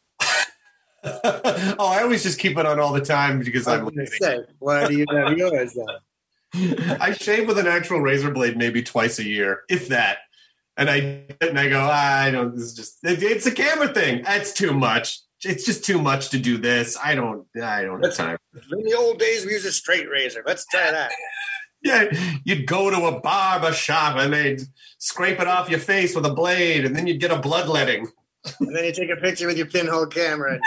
oh 1.79 1.88
i 1.88 2.01
always 2.01 2.24
just 2.24 2.39
keep 2.39 2.58
it 2.58 2.65
on 2.65 2.79
all 2.79 2.94
the 2.94 3.01
time 3.01 3.39
because 3.39 3.68
i'm 3.68 3.84
gonna 3.84 4.06
say, 4.06 4.39
why 4.60 4.88
do 4.88 4.98
you 4.98 5.06
have 5.12 5.38
yours 5.38 5.74
then? 5.74 5.98
I 6.53 7.13
shave 7.13 7.48
with 7.48 7.60
an 7.60 7.68
actual 7.68 8.01
razor 8.01 8.32
blade 8.32 8.58
maybe 8.58 8.82
twice 8.82 9.20
a 9.20 9.24
year, 9.24 9.62
if 9.70 9.89
that. 9.89 10.20
And 10.77 10.89
I 10.89 11.25
and 11.41 11.60
I 11.60 11.70
go, 11.70 11.79
ah, 11.82 12.22
I 12.22 12.32
don't. 12.32 12.56
This 12.56 12.65
is 12.65 12.74
just 12.74 12.98
it, 13.03 13.22
it's 13.22 13.46
a 13.46 13.51
camera 13.51 13.89
thing. 13.89 14.24
That's 14.24 14.53
too 14.53 14.74
much. 14.74 15.20
It's 15.44 15.65
just 15.65 15.86
too 15.86 16.01
much 16.01 16.29
to 16.29 16.39
do 16.39 16.58
this. 16.58 16.98
I 17.03 17.15
don't. 17.15 17.46
I 17.62 17.84
don't 17.84 18.03
have 18.03 18.15
time. 18.15 18.38
In 18.53 18.84
the 18.84 18.96
old 18.98 19.20
days, 19.20 19.46
we 19.46 19.53
used 19.53 19.65
a 19.65 19.72
straight 19.72 20.10
razor. 20.10 20.44
Let's 20.46 20.65
try 20.68 20.91
that. 20.91 21.12
Yeah, 21.82 22.12
you'd 22.44 22.68
go 22.68 22.89
to 22.89 23.06
a 23.06 23.22
barber 23.22 23.72
shop 23.72 24.18
and 24.18 24.34
they'd 24.34 24.63
scrape 24.98 25.39
it 25.39 25.48
off 25.48 25.70
your 25.70 25.79
face 25.79 26.13
with 26.13 26.25
a 26.25 26.34
blade, 26.34 26.84
and 26.84 26.94
then 26.94 27.08
you'd 27.08 27.22
get 27.22 27.32
a 27.32 27.39
bloodletting. 27.39 28.10
And 28.60 28.75
then 28.75 28.86
you 28.86 28.93
take 28.93 29.10
a 29.10 29.15
picture 29.15 29.48
with 29.48 29.58
your 29.58 29.67
pinhole 29.67 30.05
camera. 30.05 30.60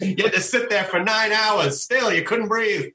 And 0.00 0.18
you're 0.18 0.28
had 0.28 0.34
to 0.34 0.40
sit 0.40 0.70
there 0.70 0.84
for 0.84 0.98
nine 0.98 1.32
hours. 1.32 1.82
Still, 1.82 2.12
you 2.12 2.22
couldn't 2.22 2.48
breathe. 2.48 2.90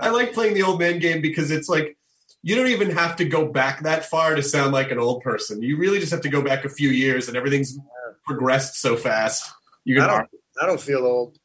I 0.00 0.10
like 0.10 0.32
playing 0.32 0.54
the 0.54 0.62
old 0.62 0.78
man 0.78 0.98
game 0.98 1.20
because 1.20 1.50
it's 1.50 1.68
like 1.68 1.96
you 2.42 2.54
don't 2.54 2.68
even 2.68 2.90
have 2.90 3.16
to 3.16 3.24
go 3.24 3.46
back 3.46 3.82
that 3.82 4.04
far 4.04 4.34
to 4.34 4.42
sound 4.42 4.72
like 4.72 4.90
an 4.90 4.98
old 4.98 5.22
person. 5.22 5.62
You 5.62 5.76
really 5.76 6.00
just 6.00 6.12
have 6.12 6.22
to 6.22 6.28
go 6.28 6.42
back 6.42 6.64
a 6.64 6.68
few 6.68 6.88
years, 6.88 7.28
and 7.28 7.36
everything's 7.36 7.78
progressed 8.24 8.80
so 8.80 8.96
fast. 8.96 9.50
You 9.84 10.02
I 10.02 10.06
don't, 10.06 10.28
I 10.60 10.66
don't 10.66 10.80
feel 10.80 11.04
old, 11.04 11.38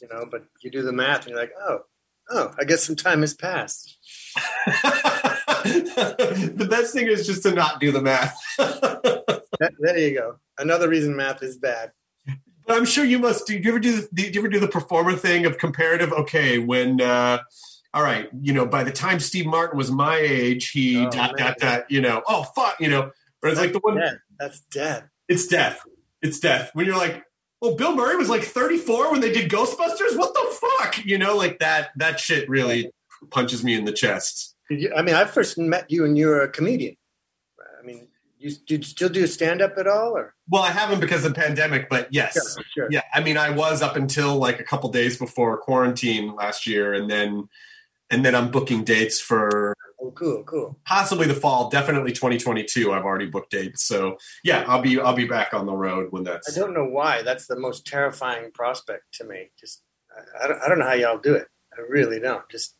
you 0.00 0.08
know, 0.08 0.26
but 0.30 0.44
you 0.62 0.70
do 0.70 0.82
the 0.82 0.92
math 0.92 1.22
and 1.22 1.30
you're 1.30 1.38
like, 1.38 1.52
oh, 1.60 1.80
oh, 2.30 2.54
I 2.58 2.64
guess 2.64 2.84
some 2.84 2.96
time 2.96 3.20
has 3.20 3.34
passed. 3.34 3.98
the 6.56 6.66
best 6.68 6.92
thing 6.92 7.06
is 7.06 7.26
just 7.26 7.42
to 7.44 7.52
not 7.52 7.80
do 7.80 7.90
the 7.92 8.02
math. 8.02 8.38
There 9.78 9.96
you 9.96 10.18
go. 10.18 10.36
Another 10.58 10.88
reason 10.88 11.14
math 11.14 11.40
is 11.42 11.56
bad. 11.56 11.92
But 12.66 12.76
I'm 12.76 12.84
sure 12.84 13.04
you 13.04 13.20
must. 13.20 13.46
Do 13.46 13.54
you 13.56 13.68
ever 13.68 13.78
do? 13.78 14.02
Do 14.12 14.22
you 14.24 14.40
ever 14.40 14.48
do 14.48 14.58
the 14.58 14.66
performer 14.68 15.12
thing 15.14 15.46
of 15.46 15.58
comparative? 15.58 16.12
Okay, 16.12 16.58
when 16.58 17.00
uh, 17.00 17.38
all 17.94 18.02
right, 18.02 18.28
you 18.40 18.52
know, 18.52 18.66
by 18.66 18.82
the 18.82 18.90
time 18.90 19.20
Steve 19.20 19.46
Martin 19.46 19.78
was 19.78 19.92
my 19.92 20.16
age, 20.16 20.70
he 20.70 21.06
Oh, 21.06 21.10
dot 21.10 21.38
man. 21.38 21.46
dot 21.46 21.58
dot. 21.58 21.90
You 21.90 22.00
know, 22.00 22.22
oh 22.26 22.42
fuck, 22.56 22.80
you 22.80 22.88
know. 22.88 23.12
Whereas 23.40 23.58
like 23.58 23.72
the 23.72 23.78
one, 23.78 23.96
Dead. 23.96 24.18
That's 24.40 24.60
dead. 24.72 25.08
it's 25.28 25.46
death. 25.46 25.80
It's 26.20 26.40
death. 26.40 26.70
When 26.72 26.84
you're 26.86 26.96
like, 26.96 27.22
well, 27.60 27.76
Bill 27.76 27.94
Murray 27.94 28.16
was 28.16 28.28
like 28.28 28.42
34 28.42 29.12
when 29.12 29.20
they 29.20 29.32
did 29.32 29.50
Ghostbusters. 29.50 30.16
What 30.18 30.34
the 30.34 30.58
fuck? 30.80 31.04
You 31.04 31.16
know, 31.18 31.36
like 31.36 31.60
that. 31.60 31.90
That 31.96 32.18
shit 32.18 32.48
really 32.48 32.90
punches 33.30 33.62
me 33.62 33.74
in 33.74 33.84
the 33.84 33.92
chest. 33.92 34.53
I 34.70 35.02
mean, 35.02 35.14
I 35.14 35.24
first 35.24 35.58
met 35.58 35.90
you 35.90 36.04
and 36.04 36.16
you 36.16 36.28
were 36.28 36.42
a 36.42 36.48
comedian. 36.48 36.96
I 37.80 37.84
mean, 37.84 38.08
you, 38.38 38.50
do 38.66 38.76
you 38.76 38.82
still 38.82 39.08
do 39.08 39.26
stand 39.26 39.62
up 39.62 39.78
at 39.78 39.86
all? 39.86 40.16
Or 40.16 40.34
Well, 40.48 40.62
I 40.62 40.70
haven't 40.70 41.00
because 41.00 41.24
of 41.24 41.34
the 41.34 41.40
pandemic, 41.40 41.88
but 41.88 42.08
yes. 42.12 42.34
Sure, 42.34 42.64
sure. 42.74 42.88
Yeah, 42.90 43.02
I 43.12 43.20
mean, 43.20 43.36
I 43.36 43.50
was 43.50 43.82
up 43.82 43.96
until 43.96 44.36
like 44.36 44.60
a 44.60 44.64
couple 44.64 44.90
days 44.90 45.18
before 45.18 45.56
quarantine 45.58 46.34
last 46.34 46.66
year, 46.66 46.94
and 46.94 47.10
then 47.10 47.48
and 48.10 48.24
then 48.24 48.34
I'm 48.34 48.50
booking 48.50 48.84
dates 48.84 49.20
for 49.20 49.74
Oh, 50.00 50.10
cool, 50.10 50.44
cool. 50.44 50.78
possibly 50.84 51.26
the 51.26 51.34
fall, 51.34 51.70
definitely 51.70 52.12
2022. 52.12 52.92
I've 52.92 53.04
already 53.04 53.26
booked 53.26 53.50
dates, 53.50 53.84
so 53.84 54.18
yeah, 54.42 54.64
I'll 54.68 54.82
be 54.82 55.00
I'll 55.00 55.14
be 55.14 55.26
back 55.26 55.54
on 55.54 55.64
the 55.64 55.72
road 55.72 56.08
when 56.10 56.24
that's. 56.24 56.54
I 56.54 56.60
don't 56.60 56.74
know 56.74 56.84
why. 56.84 57.22
That's 57.22 57.46
the 57.46 57.58
most 57.58 57.86
terrifying 57.86 58.50
prospect 58.52 59.04
to 59.14 59.24
me. 59.24 59.50
Just, 59.58 59.82
I, 60.14 60.44
I, 60.44 60.48
don't, 60.48 60.62
I 60.62 60.68
don't 60.68 60.78
know 60.78 60.84
how 60.84 60.92
y'all 60.92 61.18
do 61.18 61.34
it. 61.34 61.46
I 61.72 61.80
really 61.88 62.20
don't. 62.20 62.46
Just, 62.50 62.76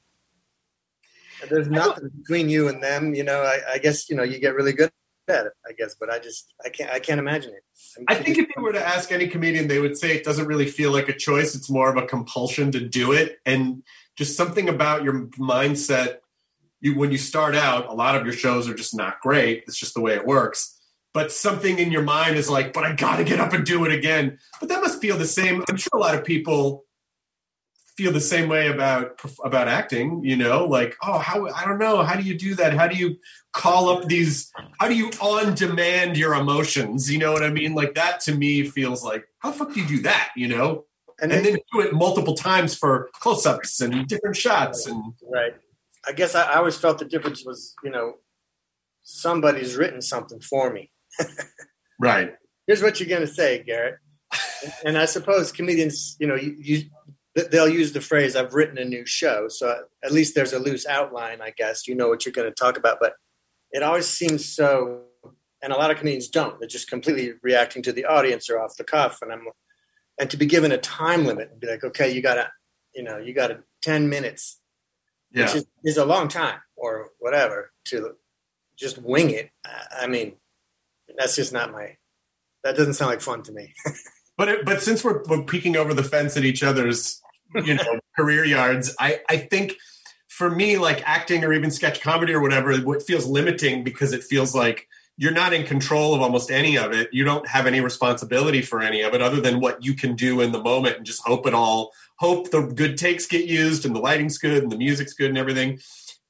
there's 1.49 1.69
nothing 1.69 2.11
between 2.17 2.49
you 2.49 2.69
and 2.69 2.83
them. 2.83 3.15
You 3.15 3.25
know, 3.25 3.43
I, 3.43 3.61
I 3.75 3.79
guess 3.79 4.09
you 4.09 4.17
know 4.17 4.23
you 4.23 4.39
get 4.39 4.55
really 4.55 4.73
good 4.73 4.91
at 5.29 5.47
it. 5.47 5.53
I 5.67 5.73
guess, 5.73 5.95
but 5.99 6.11
I 6.11 6.19
just, 6.19 6.53
I 6.65 6.69
can't, 6.69 6.91
I 6.91 6.99
can't 6.99 7.19
imagine 7.19 7.53
it. 7.53 8.05
I 8.09 8.15
think 8.15 8.39
if 8.39 8.49
you 8.55 8.63
were 8.63 8.73
to 8.73 8.87
ask 8.87 9.11
any 9.13 9.27
comedian, 9.29 9.69
they 9.69 9.81
would 9.81 9.97
say 9.97 10.15
it 10.15 10.25
doesn't 10.25 10.47
really 10.47 10.67
feel 10.67 10.93
like 10.93 11.09
a 11.09 11.17
choice. 11.17 11.55
It's 11.55 11.71
more 11.71 11.89
of 11.89 11.97
a 11.97 12.07
compulsion 12.07 12.73
to 12.73 12.81
do 12.81 13.13
it, 13.13 13.39
and 13.47 13.83
just 14.17 14.37
something 14.37 14.69
about 14.69 15.05
your 15.05 15.27
mindset. 15.39 16.19
You 16.81 16.99
when 16.99 17.11
you 17.11 17.19
start 17.19 17.55
out, 17.55 17.89
a 17.89 17.95
lot 17.95 18.17
of 18.17 18.25
your 18.25 18.35
shows 18.35 18.69
are 18.69 18.75
just 18.75 18.95
not 18.95 19.21
great. 19.21 19.65
It's 19.67 19.79
just 19.79 19.95
the 19.95 20.01
way 20.01 20.15
it 20.15 20.27
works. 20.27 20.79
But 21.15 21.31
something 21.31 21.79
in 21.79 21.93
your 21.93 22.03
mind 22.03 22.37
is 22.37 22.51
like, 22.51 22.73
but 22.73 22.83
I 22.83 22.93
got 22.93 23.19
to 23.19 23.25
get 23.25 23.39
up 23.39 23.53
and 23.53 23.65
do 23.65 23.85
it 23.85 23.93
again. 23.93 24.39
But 24.59 24.69
that 24.69 24.83
must 24.83 25.01
feel 25.01 25.17
the 25.17 25.25
same. 25.25 25.63
I'm 25.69 25.77
sure 25.77 25.93
a 25.95 25.99
lot 25.99 26.17
of 26.17 26.25
people 26.25 26.85
feel 27.97 28.13
the 28.13 28.21
same 28.21 28.49
way 28.49 28.69
about 28.69 29.21
about 29.45 29.69
acting. 29.69 30.25
You 30.25 30.37
know, 30.37 30.65
like, 30.65 30.97
oh, 31.03 31.19
how 31.19 31.49
I 31.49 31.65
don't 31.65 31.79
know, 31.79 32.03
how 32.03 32.17
do 32.17 32.23
you 32.23 32.39
do 32.39 32.55
that? 32.57 32.75
How 32.75 32.87
do 32.87 32.97
you 32.97 33.17
call 33.53 33.89
up 33.89 34.07
these? 34.07 34.51
How 34.81 34.89
do 34.89 34.95
you 34.95 35.11
on 35.21 35.55
demand 35.55 36.17
your 36.17 36.35
emotions? 36.35 37.11
You 37.11 37.19
know 37.19 37.33
what 37.33 37.45
I 37.45 37.51
mean? 37.51 37.75
Like 37.75 37.95
that 37.95 38.21
to 38.21 38.35
me 38.35 38.65
feels 38.69 39.05
like, 39.05 39.27
how 39.39 39.51
the 39.51 39.59
fuck 39.59 39.75
do 39.75 39.81
you 39.81 39.87
do 39.87 40.03
that? 40.03 40.31
You 40.37 40.49
know, 40.49 40.85
and, 41.21 41.33
and 41.33 41.45
then, 41.45 41.57
do 41.73 41.81
it 41.81 41.93
multiple 41.93 42.35
times 42.35 42.75
for 42.75 43.11
close 43.15 43.47
ups 43.47 43.81
and 43.81 44.07
different 44.07 44.37
shots 44.37 44.87
and 44.87 45.15
right. 45.31 45.55
I 46.07 46.13
guess 46.13 46.35
I, 46.35 46.53
I 46.53 46.57
always 46.57 46.77
felt 46.77 46.99
the 46.99 47.05
difference 47.05 47.45
was, 47.45 47.75
you 47.83 47.91
know, 47.91 48.15
somebody's 49.03 49.77
written 49.77 50.03
something 50.03 50.41
for 50.41 50.71
me. 50.71 50.91
right. 52.01 52.35
Here's 52.67 52.83
what 52.83 53.01
you're 53.01 53.09
going 53.09 53.27
to 53.27 53.33
say, 53.33 53.63
Garrett. 53.63 53.97
and 54.85 54.99
I 54.99 55.05
suppose 55.05 55.53
comedians, 55.53 56.17
you 56.19 56.27
know, 56.27 56.35
you, 56.35 56.57
you 56.59 56.83
they'll 57.35 57.69
use 57.69 57.93
the 57.93 58.01
phrase 58.01 58.37
"I've 58.37 58.55
written 58.55 58.79
a 58.79 58.85
new 58.85 59.05
show," 59.07 59.49
so 59.49 59.85
at 60.05 60.13
least 60.13 60.35
there's 60.35 60.53
a 60.53 60.59
loose 60.59 60.87
outline. 60.87 61.41
I 61.43 61.51
guess 61.51 61.87
you 61.89 61.95
know 61.95 62.09
what 62.09 62.25
you're 62.25 62.33
going 62.33 62.49
to 62.49 62.55
talk 62.55 62.77
about, 62.77 62.99
but 63.01 63.15
it 63.73 63.83
always 63.83 64.07
seems 64.09 64.45
so. 64.45 65.03
And 65.63 65.73
a 65.73 65.77
lot 65.77 65.91
of 65.91 65.97
comedians 65.99 66.29
don't; 66.29 66.59
they're 66.61 66.69
just 66.69 66.89
completely 66.91 67.35
reacting 67.43 67.83
to 67.83 67.93
the 67.93 68.05
audience 68.05 68.51
or 68.51 68.59
off 68.61 68.77
the 68.77 68.85
cuff. 68.85 69.19
And 69.23 69.33
I'm, 69.33 69.47
and 70.21 70.31
to 70.31 70.37
be 70.37 70.47
given 70.47 70.73
a 70.73 70.79
time 70.79 71.25
limit 71.25 71.51
and 71.51 71.61
be 71.61 71.67
like, 71.67 71.83
okay, 71.83 72.11
you 72.13 72.21
got 72.23 72.35
to, 72.35 72.51
you 72.95 73.03
know, 73.03 73.17
you 73.19 73.33
got 73.33 73.49
to 73.49 73.61
ten 73.83 74.09
minutes, 74.09 74.61
Yeah. 75.33 75.47
which 75.47 75.55
is, 75.57 75.67
is 75.85 75.97
a 75.97 76.05
long 76.05 76.29
time 76.29 76.61
or 76.77 77.11
whatever 77.19 77.73
to 77.87 78.15
just 78.77 78.99
wing 78.99 79.31
it. 79.31 79.51
I- 79.65 80.03
I 80.03 80.07
mean, 80.07 80.37
that's 81.17 81.35
just 81.37 81.53
not 81.53 81.73
my. 81.73 81.97
That 82.63 82.77
doesn't 82.77 82.95
sound 82.95 83.11
like 83.11 83.21
fun 83.21 83.43
to 83.43 83.53
me. 83.53 83.73
But 84.37 84.49
it, 84.49 84.65
but 84.65 84.83
since 84.83 85.05
we're, 85.05 85.23
we're 85.29 85.45
peeking 85.45 85.77
over 85.77 85.95
the 85.95 86.03
fence 86.03 86.37
at 86.37 86.45
each 86.45 86.65
other's 86.65 87.23
you 87.55 87.75
know 87.75 88.01
career 88.17 88.45
yards, 88.45 88.95
I 88.99 89.21
I 89.29 89.37
think 89.39 89.75
for 90.29 90.51
me 90.51 90.79
like 90.79 91.03
acting 91.09 91.45
or 91.45 91.53
even 91.53 91.71
sketch 91.71 92.01
comedy 92.01 92.33
or 92.33 92.41
whatever, 92.41 92.73
it 92.73 93.03
feels 93.03 93.27
limiting 93.27 93.85
because 93.85 94.13
it 94.13 94.25
feels 94.25 94.55
like 94.55 94.89
you're 95.17 95.33
not 95.33 95.53
in 95.53 95.65
control 95.65 96.13
of 96.13 96.21
almost 96.21 96.51
any 96.51 96.77
of 96.77 96.93
it. 96.93 97.09
You 97.13 97.23
don't 97.23 97.47
have 97.47 97.67
any 97.67 97.81
responsibility 97.81 98.63
for 98.63 98.83
any 98.83 99.03
of 99.03 99.15
it 99.15 99.23
other 99.23 99.41
than 99.41 99.61
what 99.61 99.85
you 99.85 99.95
can 99.95 100.17
do 100.17 100.41
in 100.41 100.51
the 100.51 100.61
moment 100.61 100.97
and 100.97 101.07
just 101.07 101.23
hope 101.25 101.47
it 101.47 101.55
all 101.55 101.93
hope 102.17 102.51
the 102.51 102.63
good 102.63 102.97
takes 102.97 103.27
get 103.27 103.47
used 103.47 103.85
and 103.85 103.95
the 103.95 104.01
lighting's 104.01 104.39
good 104.39 104.63
and 104.63 104.73
the 104.73 104.79
music's 104.79 105.15
good 105.15 105.29
and 105.29 105.39
everything. 105.39 105.79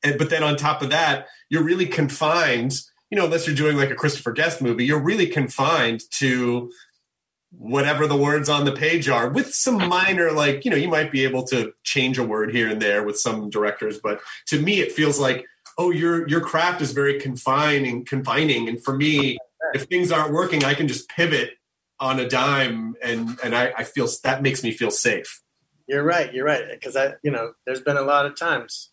And 0.03 0.19
but 0.19 0.31
then 0.31 0.43
on 0.43 0.57
top 0.57 0.83
of 0.83 0.91
that, 0.91 1.27
you're 1.49 1.65
really 1.65 1.87
confined, 1.87 2.75
you 3.11 3.19
know, 3.19 3.25
unless 3.25 3.47
you're 3.47 3.57
doing 3.57 3.77
like 3.77 3.91
a 3.91 3.95
Christopher 3.95 4.33
Guest 4.33 4.61
movie, 4.61 4.85
you're 4.85 5.03
really 5.03 5.27
confined 5.27 6.03
to 6.19 6.71
whatever 7.59 8.07
the 8.07 8.17
words 8.17 8.49
on 8.49 8.65
the 8.65 8.73
page 8.73 9.09
are 9.09 9.29
with 9.29 9.55
some 9.55 9.77
minor 9.89 10.33
like 10.33 10.65
you 10.65 10.71
know 10.71 10.77
you 10.77 10.89
might 10.89 11.11
be 11.11 11.25
able 11.25 11.45
to 11.45 11.73
change 11.83 12.19
a 12.19 12.25
word 12.25 12.55
here 12.55 12.69
and 12.69 12.83
there 12.83 13.05
with 13.05 13.19
some 13.19 13.49
directors 13.49 13.99
but 14.03 14.21
to 14.47 14.61
me 14.61 14.81
it 14.81 14.93
feels 14.93 15.19
like 15.19 15.47
oh 15.79 15.91
your 15.91 16.29
your 16.29 16.41
craft 16.41 16.83
is 16.83 16.93
very 16.93 17.19
confining 17.19 18.05
confining 18.05 18.69
and 18.69 18.83
for 18.83 18.97
me 18.97 19.39
if 19.73 19.85
things 19.85 20.13
aren't 20.13 20.33
working 20.33 20.65
i 20.65 20.75
can 20.75 20.89
just 20.89 21.09
pivot 21.09 21.53
on 22.01 22.21
a 22.21 22.29
dime 22.29 22.95
and 23.03 23.39
and 23.43 23.55
i, 23.55 23.73
I 23.79 23.85
feel 23.85 24.09
that 24.25 24.43
makes 24.43 24.63
me 24.63 24.71
feel 24.71 24.91
safe 24.91 25.41
You're 25.87 26.03
right. 26.03 26.33
You're 26.33 26.47
right. 26.47 26.65
Because 26.71 26.97
I, 26.97 27.15
you 27.23 27.31
know, 27.31 27.53
there's 27.67 27.83
been 27.83 27.97
a 27.97 28.03
lot 28.03 28.27
of 28.27 28.37
times, 28.37 28.91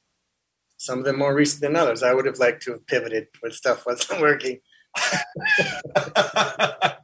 some 0.78 1.00
of 1.00 1.06
them 1.06 1.18
more 1.18 1.34
recent 1.34 1.62
than 1.62 1.76
others. 1.76 2.04
I 2.04 2.14
would 2.14 2.26
have 2.26 2.40
liked 2.40 2.64
to 2.64 2.72
have 2.72 2.86
pivoted 2.86 3.28
when 3.40 3.52
stuff 3.52 3.86
wasn't 3.86 4.22
working. 4.22 4.60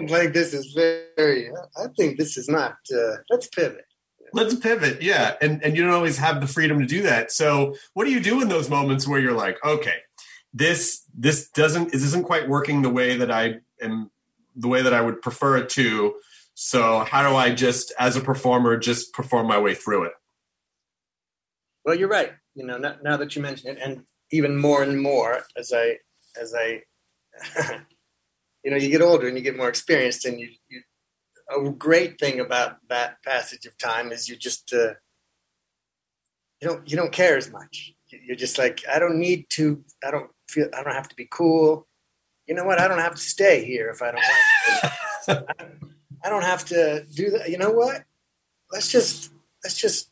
Man, 0.00 0.14
I 0.14 0.26
this 0.28 0.54
is 0.54 0.72
very. 1.16 1.50
I 1.76 1.86
think 1.96 2.18
this 2.18 2.36
is 2.36 2.48
not. 2.48 2.76
Uh, 2.94 3.16
let's 3.30 3.48
pivot. 3.48 3.84
let's 4.32 4.54
pivot 4.54 5.02
yeah 5.02 5.34
and 5.42 5.62
and 5.64 5.76
you 5.76 5.82
don't 5.82 5.92
always 5.92 6.16
have 6.18 6.40
the 6.40 6.46
freedom 6.46 6.78
to 6.78 6.86
do 6.86 7.02
that 7.02 7.32
so 7.32 7.74
what 7.94 8.04
do 8.04 8.12
you 8.12 8.20
do 8.20 8.40
in 8.40 8.48
those 8.48 8.70
moments 8.70 9.08
where 9.08 9.18
you're 9.18 9.32
like 9.46 9.58
okay 9.64 9.96
this 10.54 11.02
this 11.18 11.48
doesn't 11.50 11.90
this 11.90 12.04
isn't 12.04 12.24
quite 12.24 12.48
working 12.48 12.80
the 12.82 12.88
way 12.88 13.16
that 13.16 13.28
i 13.32 13.54
am 13.82 14.08
the 14.54 14.68
way 14.68 14.82
that 14.82 14.94
i 14.94 15.00
would 15.00 15.20
prefer 15.20 15.56
it 15.56 15.68
to 15.68 16.14
so 16.54 17.00
how 17.10 17.28
do 17.28 17.34
i 17.34 17.50
just 17.52 17.92
as 17.98 18.14
a 18.16 18.20
performer 18.20 18.76
just 18.76 19.12
perform 19.12 19.48
my 19.48 19.58
way 19.58 19.74
through 19.74 20.04
it 20.04 20.12
Well, 21.84 21.96
you're 21.98 22.08
right. 22.08 22.32
You 22.54 22.64
know, 22.66 22.78
now, 22.78 22.96
now 23.02 23.16
that 23.16 23.34
you 23.34 23.42
mention 23.42 23.70
it, 23.70 23.78
and 23.82 24.04
even 24.30 24.56
more 24.56 24.82
and 24.82 25.00
more 25.00 25.42
as 25.56 25.72
I 25.74 25.98
as 26.40 26.54
I, 26.54 26.82
you 28.64 28.70
know, 28.70 28.76
you 28.76 28.90
get 28.90 29.02
older 29.02 29.26
and 29.28 29.36
you 29.36 29.42
get 29.42 29.56
more 29.56 29.68
experienced, 29.68 30.24
and 30.24 30.38
you, 30.40 30.48
you 30.68 30.82
a 31.50 31.70
great 31.70 32.18
thing 32.20 32.38
about 32.40 32.76
that 32.88 33.22
passage 33.24 33.66
of 33.66 33.76
time 33.76 34.12
is 34.12 34.28
you 34.28 34.36
just 34.36 34.72
uh, 34.72 34.94
you 36.60 36.68
don't 36.68 36.90
you 36.90 36.96
don't 36.96 37.12
care 37.12 37.36
as 37.36 37.50
much. 37.50 37.92
You- 38.08 38.20
You're 38.26 38.36
just 38.36 38.58
like 38.58 38.82
I 38.92 38.98
don't 38.98 39.18
need 39.18 39.46
to. 39.50 39.84
I 40.04 40.10
don't 40.10 40.30
feel. 40.48 40.68
I 40.76 40.82
don't 40.82 40.94
have 40.94 41.08
to 41.08 41.16
be 41.16 41.28
cool. 41.30 41.86
You 42.46 42.54
know 42.54 42.64
what? 42.64 42.80
I 42.80 42.88
don't 42.88 42.98
have 42.98 43.14
to 43.14 43.20
stay 43.20 43.64
here 43.64 43.88
if 43.90 44.02
I 44.02 44.10
don't 44.12 44.22
want. 44.22 44.94
to. 45.26 45.46
I 46.24 46.28
don't 46.28 46.42
have 46.44 46.64
to 46.66 47.04
do 47.14 47.30
that. 47.30 47.48
You 47.50 47.58
know 47.58 47.70
what? 47.70 48.04
Let's 48.72 48.90
just 48.90 49.32
let's 49.64 49.76
just 49.80 50.10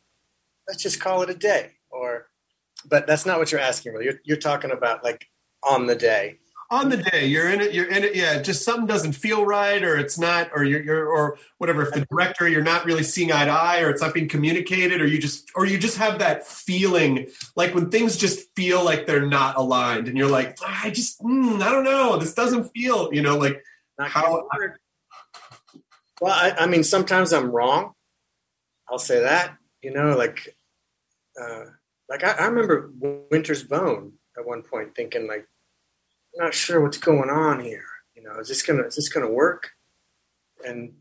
let's 0.69 0.83
just 0.83 1.01
call 1.01 1.23
it 1.23 1.31
a 1.31 1.35
day. 1.35 1.73
Or, 1.91 2.29
but 2.89 3.07
that's 3.07 3.27
not 3.27 3.39
what 3.39 3.51
you're 3.51 3.61
asking. 3.61 3.93
Really, 3.93 4.05
you're 4.07 4.21
you're 4.25 4.37
talking 4.37 4.71
about 4.71 5.03
like 5.05 5.27
on 5.63 5.87
the 5.87 5.97
day. 5.97 6.39
On 6.71 6.91
the 6.91 6.99
day 6.99 7.27
you're 7.27 7.49
in 7.49 7.61
it 7.61 7.73
you're 7.73 7.89
in 7.89 8.05
it 8.05 8.15
yeah 8.15 8.43
just 8.43 8.63
something 8.63 8.87
doesn't 8.87 9.13
feel 9.13 9.47
right 9.47 9.83
or 9.83 9.97
it's 9.97 10.19
not 10.19 10.51
or 10.55 10.65
you're, 10.65 10.83
you're 10.83 11.09
or 11.09 11.39
whatever 11.57 11.83
if 11.83 11.93
the 11.95 12.07
director 12.11 12.47
you're 12.47 12.63
not 12.63 12.85
really 12.85 13.03
seeing 13.03 13.33
eye 13.33 13.47
to 13.47 13.51
eye 13.51 13.81
or 13.81 13.89
it's 13.89 14.03
not 14.03 14.13
being 14.13 14.29
communicated 14.29 15.01
or 15.01 15.07
you 15.07 15.19
just 15.19 15.51
or 15.55 15.65
you 15.65 15.79
just 15.79 15.97
have 15.97 16.19
that 16.19 16.47
feeling 16.47 17.27
like 17.57 17.75
when 17.75 17.91
things 17.91 18.17
just 18.17 18.55
feel 18.55 18.85
like 18.85 19.07
they're 19.07 19.27
not 19.27 19.57
aligned 19.57 20.09
and 20.09 20.19
you're 20.19 20.29
like 20.29 20.59
"Ah, 20.63 20.81
i 20.85 20.91
just 20.91 21.21
mm, 21.23 21.63
i 21.63 21.71
don't 21.71 21.85
know 21.85 22.19
this 22.19 22.35
doesn't 22.35 22.71
feel 22.75 23.13
you 23.15 23.23
know 23.23 23.39
like 23.39 23.65
Not 23.99 24.11
How- 24.11 24.47
well, 26.21 26.33
I, 26.33 26.65
I 26.65 26.67
mean, 26.67 26.83
sometimes 26.85 27.33
I'm 27.33 27.51
wrong. 27.51 27.93
I'll 28.91 28.99
say 28.99 29.21
that. 29.21 29.57
You 29.83 29.93
know, 29.93 30.17
like, 30.17 30.57
uh, 31.41 31.65
like 32.09 32.25
I, 32.25 32.33
I 32.33 32.47
remember 32.47 32.91
Winter's 33.31 33.63
Bone 33.63 34.15
at 34.37 34.47
one 34.47 34.63
point 34.63 34.95
thinking 34.97 35.29
like, 35.29 35.47
I'm 36.37 36.45
not 36.47 36.55
sure 36.55 36.81
what's 36.81 36.99
going 36.99 37.31
on 37.31 37.61
here. 37.61 37.85
You 38.15 38.23
know, 38.23 38.39
is 38.39 38.49
this 38.49 38.63
gonna 38.63 38.83
is 38.85 38.97
this 38.97 39.09
gonna 39.09 39.31
work? 39.31 39.71
And 40.67 40.93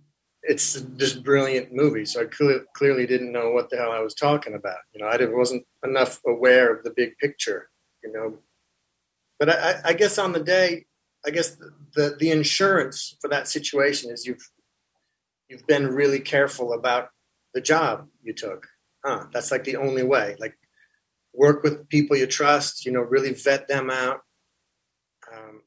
it's 0.43 0.73
this 0.73 1.13
brilliant 1.13 1.73
movie, 1.73 2.05
so 2.05 2.21
I 2.21 2.25
clearly, 2.25 2.61
clearly 2.73 3.05
didn't 3.07 3.31
know 3.31 3.51
what 3.51 3.69
the 3.69 3.77
hell 3.77 3.91
I 3.91 3.99
was 3.99 4.13
talking 4.13 4.53
about. 4.53 4.77
You 4.93 5.01
know, 5.01 5.07
I 5.07 5.17
wasn't 5.25 5.65
enough 5.83 6.21
aware 6.25 6.73
of 6.73 6.83
the 6.83 6.91
big 6.95 7.17
picture. 7.17 7.69
You 8.03 8.11
know, 8.13 8.37
but 9.39 9.49
I, 9.49 9.53
I- 9.71 9.81
I 9.85 9.93
guess 9.93 10.17
on 10.17 10.31
the 10.33 10.39
day, 10.43 10.85
I 11.25 11.31
guess 11.31 11.51
the, 11.55 11.71
the 11.95 12.15
the 12.19 12.31
insurance 12.31 13.17
for 13.21 13.29
that 13.29 13.47
situation 13.47 14.11
is 14.11 14.25
you've 14.25 14.49
you've 15.49 15.67
been 15.67 15.87
really 15.87 16.19
careful 16.19 16.73
about 16.73 17.09
the 17.53 17.61
job 17.61 18.07
you 18.23 18.33
took. 18.33 18.67
Huh? 19.03 19.25
That's 19.33 19.51
like 19.51 19.63
the 19.63 19.77
only 19.77 20.03
way. 20.03 20.35
Like 20.39 20.57
work 21.33 21.63
with 21.63 21.89
people 21.89 22.15
you 22.17 22.27
trust. 22.27 22.85
You 22.85 22.91
know, 22.91 23.01
really 23.01 23.33
vet 23.33 23.67
them 23.67 23.89
out. 23.89 24.21
Um, 25.33 25.61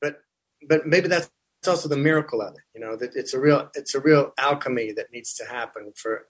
but 0.00 0.20
but 0.68 0.86
maybe 0.86 1.08
that's 1.08 1.30
also 1.66 1.88
the 1.88 1.96
miracle 1.96 2.40
of 2.40 2.54
it. 2.54 2.62
You 2.74 2.80
know, 2.80 2.96
that 2.96 3.14
it's 3.14 3.34
a 3.34 3.40
real 3.40 3.70
it's 3.74 3.94
a 3.94 4.00
real 4.00 4.32
alchemy 4.38 4.92
that 4.92 5.12
needs 5.12 5.34
to 5.34 5.44
happen 5.44 5.92
for. 5.96 6.26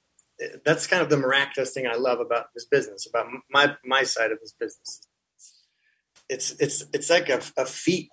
That's 0.64 0.86
kind 0.86 1.02
of 1.02 1.10
the 1.10 1.18
miraculous 1.18 1.72
thing 1.72 1.86
I 1.86 1.96
love 1.96 2.18
about 2.18 2.46
this 2.54 2.64
business, 2.64 3.06
about 3.06 3.26
my 3.50 3.76
my 3.84 4.02
side 4.02 4.32
of 4.32 4.38
this 4.40 4.54
business. 4.58 5.06
It's 6.28 6.52
it's 6.60 6.84
it's 6.92 7.10
like 7.10 7.28
a, 7.28 7.40
a 7.56 7.66
feat 7.66 8.10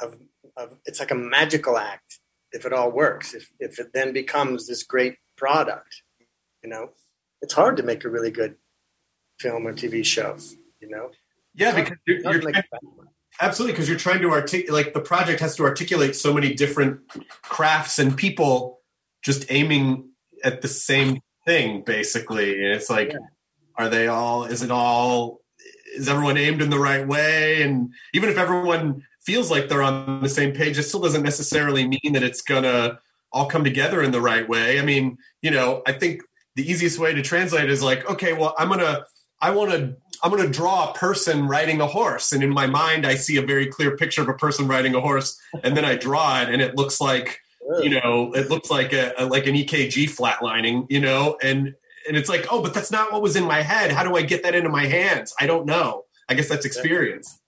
of 0.00 0.16
of 0.56 0.78
it's 0.86 1.00
like 1.00 1.10
a 1.10 1.16
magical 1.16 1.76
act 1.76 2.20
if 2.52 2.64
it 2.64 2.72
all 2.72 2.90
works 2.90 3.34
if 3.34 3.50
if 3.60 3.78
it 3.78 3.92
then 3.92 4.12
becomes 4.12 4.66
this 4.66 4.82
great 4.82 5.16
product 5.36 6.02
you 6.62 6.70
know 6.70 6.90
it's 7.42 7.54
hard 7.54 7.76
to 7.76 7.82
make 7.82 8.04
a 8.04 8.08
really 8.08 8.30
good 8.30 8.56
film 9.38 9.66
or 9.66 9.72
TV 9.72 10.04
show. 10.04 10.36
You 10.80 10.88
know, 10.88 11.10
Yeah, 11.58 11.74
because 11.74 11.98
you're, 12.06 12.18
you're 12.20 12.32
to 12.34 12.40
trying- 12.40 12.54
a 12.56 12.62
bad 12.70 12.80
one. 12.82 13.08
absolutely 13.40 13.72
because 13.74 13.88
you're 13.88 13.98
trying 13.98 14.22
to 14.22 14.30
articulate. 14.30 14.86
Like 14.86 14.94
the 14.94 15.00
project 15.00 15.40
has 15.40 15.56
to 15.56 15.64
articulate 15.64 16.16
so 16.16 16.32
many 16.32 16.54
different 16.54 17.00
crafts 17.42 17.98
and 17.98 18.16
people 18.16 18.80
just 19.22 19.44
aiming 19.50 20.10
at 20.44 20.62
the 20.62 20.68
same 20.68 21.20
thing, 21.46 21.82
basically. 21.84 22.54
And 22.64 22.74
it's 22.74 22.88
like, 22.88 23.10
Yeah. 23.12 23.18
are 23.76 23.88
they 23.88 24.06
all? 24.06 24.44
Is 24.44 24.62
it 24.62 24.70
all? 24.70 25.40
Is 25.96 26.08
everyone 26.08 26.36
aimed 26.36 26.62
in 26.62 26.70
the 26.70 26.78
right 26.78 27.06
way? 27.06 27.62
And 27.62 27.92
even 28.14 28.28
if 28.28 28.38
everyone 28.38 29.02
feels 29.20 29.50
like 29.50 29.68
they're 29.68 29.82
on 29.82 30.22
the 30.22 30.28
same 30.28 30.52
page, 30.52 30.78
it 30.78 30.84
still 30.84 31.00
doesn't 31.00 31.22
necessarily 31.22 31.86
mean 31.88 32.12
that 32.12 32.22
it's 32.22 32.40
gonna 32.42 33.00
all 33.32 33.46
come 33.46 33.64
together 33.64 34.02
in 34.02 34.10
the 34.12 34.20
right 34.20 34.48
way. 34.48 34.78
I 34.78 34.84
mean, 34.84 35.18
you 35.42 35.50
know, 35.50 35.82
I 35.86 35.92
think 35.92 36.22
the 36.56 36.70
easiest 36.70 36.98
way 36.98 37.12
to 37.14 37.22
translate 37.22 37.68
is 37.68 37.82
like, 37.82 38.08
okay, 38.08 38.32
well, 38.32 38.54
I'm 38.58 38.68
gonna, 38.68 39.04
I 39.40 39.50
want 39.50 39.70
to, 39.72 39.96
I'm 40.22 40.30
gonna 40.30 40.48
draw 40.48 40.90
a 40.90 40.94
person 40.94 41.46
riding 41.48 41.80
a 41.80 41.86
horse, 41.86 42.32
and 42.32 42.42
in 42.42 42.50
my 42.50 42.66
mind, 42.66 43.06
I 43.06 43.14
see 43.14 43.36
a 43.36 43.42
very 43.42 43.66
clear 43.66 43.96
picture 43.96 44.22
of 44.22 44.28
a 44.28 44.34
person 44.34 44.66
riding 44.66 44.94
a 44.94 45.00
horse, 45.00 45.40
and 45.62 45.76
then 45.76 45.84
I 45.84 45.96
draw 45.96 46.40
it, 46.42 46.48
and 46.48 46.60
it 46.60 46.76
looks 46.76 47.00
like, 47.00 47.40
you 47.80 47.90
know, 47.90 48.32
it 48.34 48.50
looks 48.50 48.70
like 48.70 48.92
a, 48.92 49.12
a 49.18 49.26
like 49.26 49.46
an 49.46 49.54
EKG 49.54 50.06
flatlining, 50.10 50.86
you 50.88 51.00
know, 51.00 51.36
and 51.42 51.74
and 52.08 52.16
it's 52.16 52.28
like, 52.28 52.46
oh, 52.50 52.62
but 52.62 52.74
that's 52.74 52.90
not 52.90 53.12
what 53.12 53.22
was 53.22 53.36
in 53.36 53.44
my 53.44 53.62
head. 53.62 53.92
How 53.92 54.02
do 54.02 54.16
I 54.16 54.22
get 54.22 54.42
that 54.42 54.54
into 54.54 54.70
my 54.70 54.86
hands? 54.86 55.34
I 55.38 55.46
don't 55.46 55.66
know. 55.66 56.04
I 56.28 56.34
guess 56.34 56.48
that's 56.48 56.64
experience. 56.64 57.38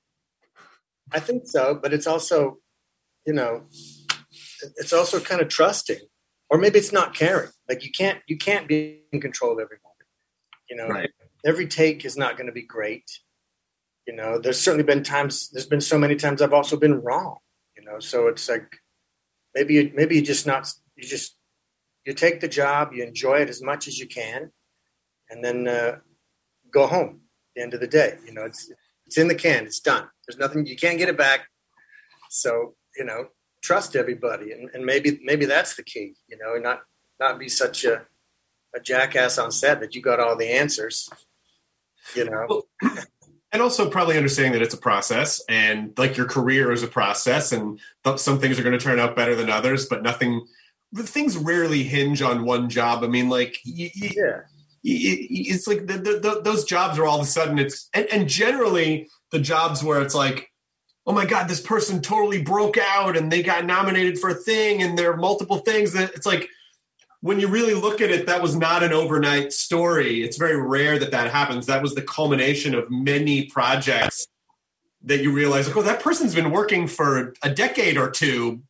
I 1.12 1.20
think 1.20 1.46
so, 1.46 1.74
but 1.74 1.92
it's 1.92 2.06
also, 2.06 2.59
you 3.26 3.33
know, 3.33 3.64
it's 4.76 4.92
also 4.92 5.18
kind 5.20 5.40
of 5.40 5.48
trusting, 5.48 6.00
or 6.48 6.59
maybe 6.59 6.78
it's 6.78 6.92
not 6.92 7.14
caring. 7.14 7.50
Like 7.68 7.85
you 7.85 7.90
can't 7.90 8.20
you 8.26 8.37
can't 8.37 8.68
be 8.68 9.02
in 9.12 9.20
control 9.20 9.52
of 9.52 9.59
every 9.59 9.78
moment. 9.83 10.09
You 10.68 10.76
know, 10.76 10.88
Right. 10.88 11.11
Every 11.44 11.66
take 11.66 12.05
is 12.05 12.16
not 12.16 12.37
going 12.37 12.46
to 12.46 12.53
be 12.53 12.62
great. 12.62 13.20
You 14.07 14.14
know, 14.14 14.38
there's 14.38 14.61
certainly 14.61 14.85
been 14.85 15.03
times. 15.03 15.50
There's 15.50 15.66
been 15.66 15.81
so 15.81 15.98
many 15.98 16.16
times 16.16 16.42
I've 16.42 16.53
also 16.53 16.76
been 16.76 17.00
wrong. 17.00 17.38
You 17.76 17.85
know, 17.85 18.00
so 18.00 18.29
it's 18.29 18.48
like 18.48 18.79
maybe 19.55 19.74
you, 19.74 19.92
maybe 19.94 20.16
you 20.16 20.22
just 20.22 20.46
not 20.46 20.72
you 20.96 21.07
just 21.07 21.37
you 22.05 22.14
take 22.14 22.40
the 22.40 22.48
job, 22.48 22.92
you 22.92 23.05
enjoy 23.05 23.40
it 23.40 23.48
as 23.48 23.62
much 23.62 23.87
as 23.87 23.98
you 23.98 24.07
can, 24.07 24.50
and 25.29 25.44
then 25.44 25.68
uh, 25.68 25.98
go 26.72 26.87
home. 26.87 27.20
At 27.50 27.55
the 27.57 27.62
end 27.62 27.74
of 27.74 27.81
the 27.81 27.87
day, 27.87 28.16
you 28.26 28.33
know, 28.33 28.44
it's 28.44 28.70
it's 29.07 29.18
in 29.18 29.29
the 29.29 29.35
can. 29.35 29.64
It's 29.64 29.81
done. 29.81 30.09
There's 30.26 30.38
nothing 30.38 30.66
you 30.66 30.76
can't 30.76 30.98
get 30.98 31.09
it 31.09 31.18
back. 31.18 31.48
So 32.31 32.74
you 32.96 33.05
know, 33.05 33.29
trust 33.62 33.96
everybody, 33.96 34.53
and, 34.53 34.70
and 34.72 34.85
maybe 34.85 35.20
maybe 35.22 35.46
that's 35.46 35.74
the 35.74 35.83
key. 35.83 36.14
You 36.29 36.38
know, 36.38 36.55
and 36.55 36.62
not 36.62 36.81
not 37.18 37.38
be 37.38 37.48
such 37.48 37.85
a 37.85 38.07
a 38.74 38.81
jackass 38.81 39.38
on 39.38 39.50
set 39.50 39.81
that 39.81 39.94
you 39.94 40.03
got 40.03 40.20
all 40.20 40.37
the 40.37 40.50
answers. 40.50 41.11
You 42.14 42.24
know, 42.24 42.62
and 43.52 43.62
also 43.62 43.90
probably 43.90 44.16
understanding 44.16 44.52
that 44.52 44.62
it's 44.62 44.74
a 44.74 44.78
process 44.78 45.42
and 45.48 45.92
like 45.98 46.16
your 46.16 46.26
career 46.26 46.72
is 46.72 46.82
a 46.82 46.88
process 46.88 47.52
and 47.52 47.80
th- 48.04 48.18
some 48.18 48.38
things 48.38 48.58
are 48.58 48.62
going 48.62 48.78
to 48.78 48.84
turn 48.84 48.98
out 48.98 49.16
better 49.16 49.34
than 49.34 49.50
others 49.50 49.86
but 49.86 50.02
nothing 50.02 50.46
things 50.98 51.36
rarely 51.36 51.82
hinge 51.82 52.22
on 52.22 52.44
one 52.44 52.68
job. 52.68 53.04
I 53.04 53.08
mean 53.08 53.28
like 53.28 53.58
y- 53.66 53.90
y- 54.00 54.12
yeah, 54.16 54.40
it's 54.82 55.66
like 55.66 55.86
the, 55.86 55.94
the, 55.94 56.18
the, 56.18 56.40
those 56.42 56.64
jobs 56.64 56.98
are 56.98 57.06
all 57.06 57.20
of 57.20 57.26
a 57.26 57.28
sudden 57.28 57.58
it's 57.58 57.88
and, 57.94 58.06
and 58.06 58.28
generally 58.28 59.08
the 59.30 59.38
jobs 59.38 59.84
where 59.84 60.00
it's 60.00 60.14
like 60.14 60.50
oh 61.06 61.12
my 61.12 61.26
god 61.26 61.48
this 61.48 61.60
person 61.60 62.00
totally 62.00 62.42
broke 62.42 62.78
out 62.78 63.16
and 63.16 63.30
they 63.30 63.42
got 63.42 63.64
nominated 63.64 64.18
for 64.18 64.30
a 64.30 64.34
thing 64.34 64.82
and 64.82 64.96
there 64.96 65.12
are 65.12 65.16
multiple 65.16 65.58
things 65.58 65.92
that 65.92 66.12
it's 66.14 66.26
like 66.26 66.48
when 67.22 67.38
you 67.38 67.48
really 67.48 67.74
look 67.74 68.00
at 68.00 68.11
it 68.11 68.26
that 68.26 68.42
was 68.42 68.56
not 68.56 68.83
an 68.83 68.92
overnight 68.92 69.52
story 69.52 70.22
it's 70.22 70.37
very 70.37 70.61
rare 70.61 70.98
that 70.98 71.11
that 71.11 71.30
happens 71.30 71.66
that 71.66 71.83
was 71.83 71.94
the 71.94 72.02
culmination 72.02 72.74
of 72.74 72.90
many 72.90 73.46
projects 73.46 74.26
that 75.02 75.22
you 75.22 75.33
realize 75.33 75.66
like 75.66 75.76
oh 75.76 75.83
that 75.83 76.02
person's 76.02 76.35
been 76.35 76.50
working 76.50 76.87
for 76.87 77.35
a 77.42 77.50
decade 77.50 77.96
or 77.96 78.11
two 78.11 78.62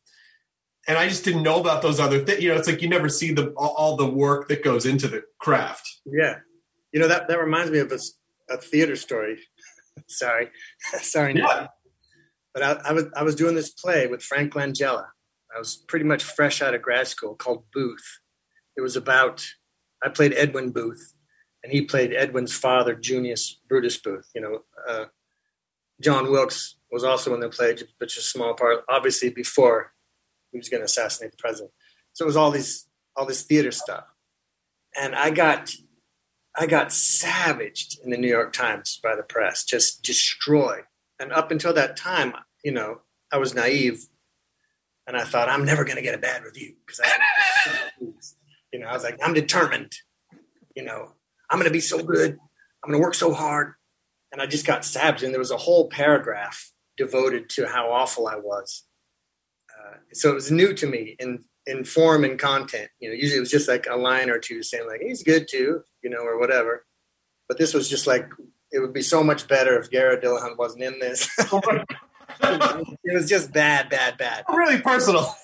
and 0.87 0.97
i 0.97 1.07
just 1.07 1.23
didn't 1.23 1.43
know 1.43 1.59
about 1.59 1.81
those 1.81 1.99
other 1.99 2.19
things 2.19 2.41
you 2.41 2.49
know 2.49 2.55
it's 2.55 2.67
like 2.67 2.81
you 2.81 2.89
never 2.89 3.09
see 3.09 3.33
the 3.33 3.47
all, 3.57 3.95
the 3.95 4.09
work 4.09 4.47
that 4.47 4.63
goes 4.63 4.85
into 4.85 5.07
the 5.07 5.23
craft 5.39 6.01
yeah. 6.05 6.37
You 6.91 6.99
know 6.99 7.07
that 7.07 7.27
that 7.27 7.39
reminds 7.39 7.71
me 7.71 7.79
of 7.79 7.91
a 8.49 8.57
theater 8.57 8.95
story. 8.95 9.39
sorry, 10.07 10.49
sorry. 11.01 11.35
Yeah. 11.37 11.67
But 12.53 12.63
I, 12.63 12.71
I 12.89 12.93
was 12.93 13.05
I 13.15 13.23
was 13.23 13.35
doing 13.35 13.55
this 13.55 13.69
play 13.69 14.07
with 14.07 14.21
Frank 14.21 14.53
Langella. 14.53 15.05
I 15.55 15.59
was 15.59 15.75
pretty 15.87 16.05
much 16.05 16.23
fresh 16.23 16.61
out 16.61 16.73
of 16.73 16.81
grad 16.81 17.07
school 17.07 17.35
called 17.35 17.63
Booth. 17.73 18.19
It 18.81 18.83
was 18.83 18.95
about 18.95 19.45
I 20.01 20.09
played 20.09 20.33
Edwin 20.33 20.71
Booth, 20.71 21.13
and 21.61 21.71
he 21.71 21.83
played 21.83 22.13
Edwin's 22.13 22.57
father, 22.57 22.95
Junius 22.95 23.59
Brutus 23.69 23.95
Booth. 23.95 24.27
You 24.33 24.41
know, 24.41 24.59
uh, 24.89 25.05
John 26.01 26.31
Wilkes 26.31 26.77
was 26.91 27.03
also 27.03 27.31
in 27.35 27.41
the 27.41 27.49
play, 27.49 27.75
but 27.99 28.09
just 28.09 28.17
a 28.17 28.29
small 28.29 28.55
part. 28.55 28.79
Obviously, 28.89 29.29
before 29.29 29.93
he 30.51 30.57
was 30.57 30.67
going 30.67 30.81
to 30.81 30.85
assassinate 30.85 31.29
the 31.29 31.37
president. 31.37 31.73
So 32.13 32.25
it 32.25 32.25
was 32.25 32.35
all 32.35 32.49
these 32.49 32.87
all 33.15 33.27
this 33.27 33.43
theater 33.43 33.69
stuff, 33.69 34.05
and 34.99 35.13
I 35.13 35.29
got 35.29 35.69
I 36.57 36.65
got 36.65 36.91
savaged 36.91 37.99
in 38.03 38.09
the 38.09 38.17
New 38.17 38.29
York 38.29 38.51
Times 38.51 38.99
by 39.03 39.15
the 39.15 39.21
press, 39.21 39.63
just 39.63 40.01
destroyed. 40.01 40.85
And 41.19 41.31
up 41.31 41.51
until 41.51 41.73
that 41.75 41.95
time, 41.95 42.33
you 42.63 42.71
know, 42.71 43.01
I 43.31 43.37
was 43.37 43.53
naive, 43.53 44.07
and 45.05 45.15
I 45.15 45.23
thought 45.23 45.49
I'm 45.49 45.65
never 45.65 45.83
going 45.83 45.97
to 45.97 46.01
get 46.01 46.15
a 46.15 46.17
bad 46.17 46.43
review 46.43 46.73
because 46.83 46.99
I, 47.03 47.77
you 48.71 48.79
know, 48.79 48.87
I 48.87 48.93
was 48.93 49.03
like, 49.03 49.19
I'm 49.23 49.33
determined. 49.33 49.93
You 50.75 50.83
know, 50.83 51.13
I'm 51.49 51.57
going 51.57 51.69
to 51.69 51.73
be 51.73 51.81
so 51.81 52.01
good. 52.01 52.31
I'm 52.83 52.89
going 52.89 52.99
to 52.99 53.03
work 53.03 53.15
so 53.15 53.33
hard, 53.33 53.73
and 54.31 54.41
I 54.41 54.45
just 54.45 54.65
got 54.65 54.85
savaged. 54.85 55.23
And 55.23 55.33
there 55.33 55.39
was 55.39 55.51
a 55.51 55.57
whole 55.57 55.89
paragraph 55.89 56.71
devoted 56.97 57.49
to 57.49 57.67
how 57.67 57.91
awful 57.91 58.27
I 58.27 58.35
was. 58.35 58.83
Uh, 59.69 59.97
so 60.13 60.31
it 60.31 60.35
was 60.35 60.51
new 60.51 60.73
to 60.73 60.87
me 60.87 61.15
in 61.19 61.43
in 61.67 61.83
form 61.83 62.23
and 62.23 62.39
content. 62.39 62.89
You 62.99 63.09
know, 63.09 63.15
usually 63.15 63.37
it 63.37 63.41
was 63.41 63.51
just 63.51 63.67
like 63.67 63.87
a 63.89 63.95
line 63.95 64.29
or 64.29 64.39
two 64.39 64.63
saying 64.63 64.87
like 64.87 65.01
he's 65.01 65.23
good 65.23 65.47
too, 65.49 65.83
you 66.03 66.09
know, 66.09 66.23
or 66.23 66.39
whatever. 66.39 66.85
But 67.47 67.57
this 67.57 67.73
was 67.73 67.89
just 67.89 68.07
like 68.07 68.29
it 68.71 68.79
would 68.79 68.93
be 68.93 69.01
so 69.01 69.23
much 69.23 69.47
better 69.47 69.77
if 69.79 69.91
Garrett 69.91 70.23
Dillahunt 70.23 70.57
wasn't 70.57 70.83
in 70.83 70.99
this. 70.99 71.29
it 71.39 73.13
was 73.13 73.27
just 73.27 73.51
bad, 73.51 73.89
bad, 73.89 74.17
bad. 74.17 74.45
really 74.49 74.79
personal 74.81 75.35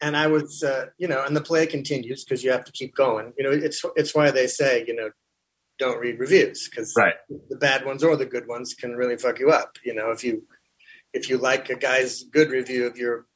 And 0.00 0.16
I 0.16 0.28
was, 0.28 0.62
uh, 0.62 0.86
you 0.96 1.08
know, 1.08 1.24
and 1.24 1.34
the 1.36 1.40
play 1.40 1.66
continues 1.66 2.24
because 2.24 2.44
you 2.44 2.52
have 2.52 2.64
to 2.64 2.72
keep 2.72 2.94
going. 2.94 3.32
You 3.36 3.44
know, 3.44 3.50
it's 3.50 3.84
it's 3.96 4.14
why 4.14 4.30
they 4.30 4.46
say, 4.46 4.84
you 4.86 4.94
know, 4.94 5.10
don't 5.78 5.98
read 5.98 6.18
reviews 6.20 6.68
because 6.68 6.92
Right. 6.96 7.14
the 7.48 7.56
bad 7.56 7.84
ones 7.84 8.02
or 8.04 8.16
the 8.16 8.26
good 8.26 8.46
ones 8.46 8.74
can 8.74 8.94
really 8.96 9.16
fuck 9.16 9.38
you 9.40 9.50
up. 9.50 9.76
You 9.84 9.94
know, 9.94 10.10
if 10.10 10.22
you 10.22 10.44
if 11.12 11.28
you 11.28 11.36
like 11.38 11.68
a 11.70 11.74
guy's 11.76 12.22
good 12.24 12.50
review 12.50 12.86
of 12.86 12.96
your 12.96 13.26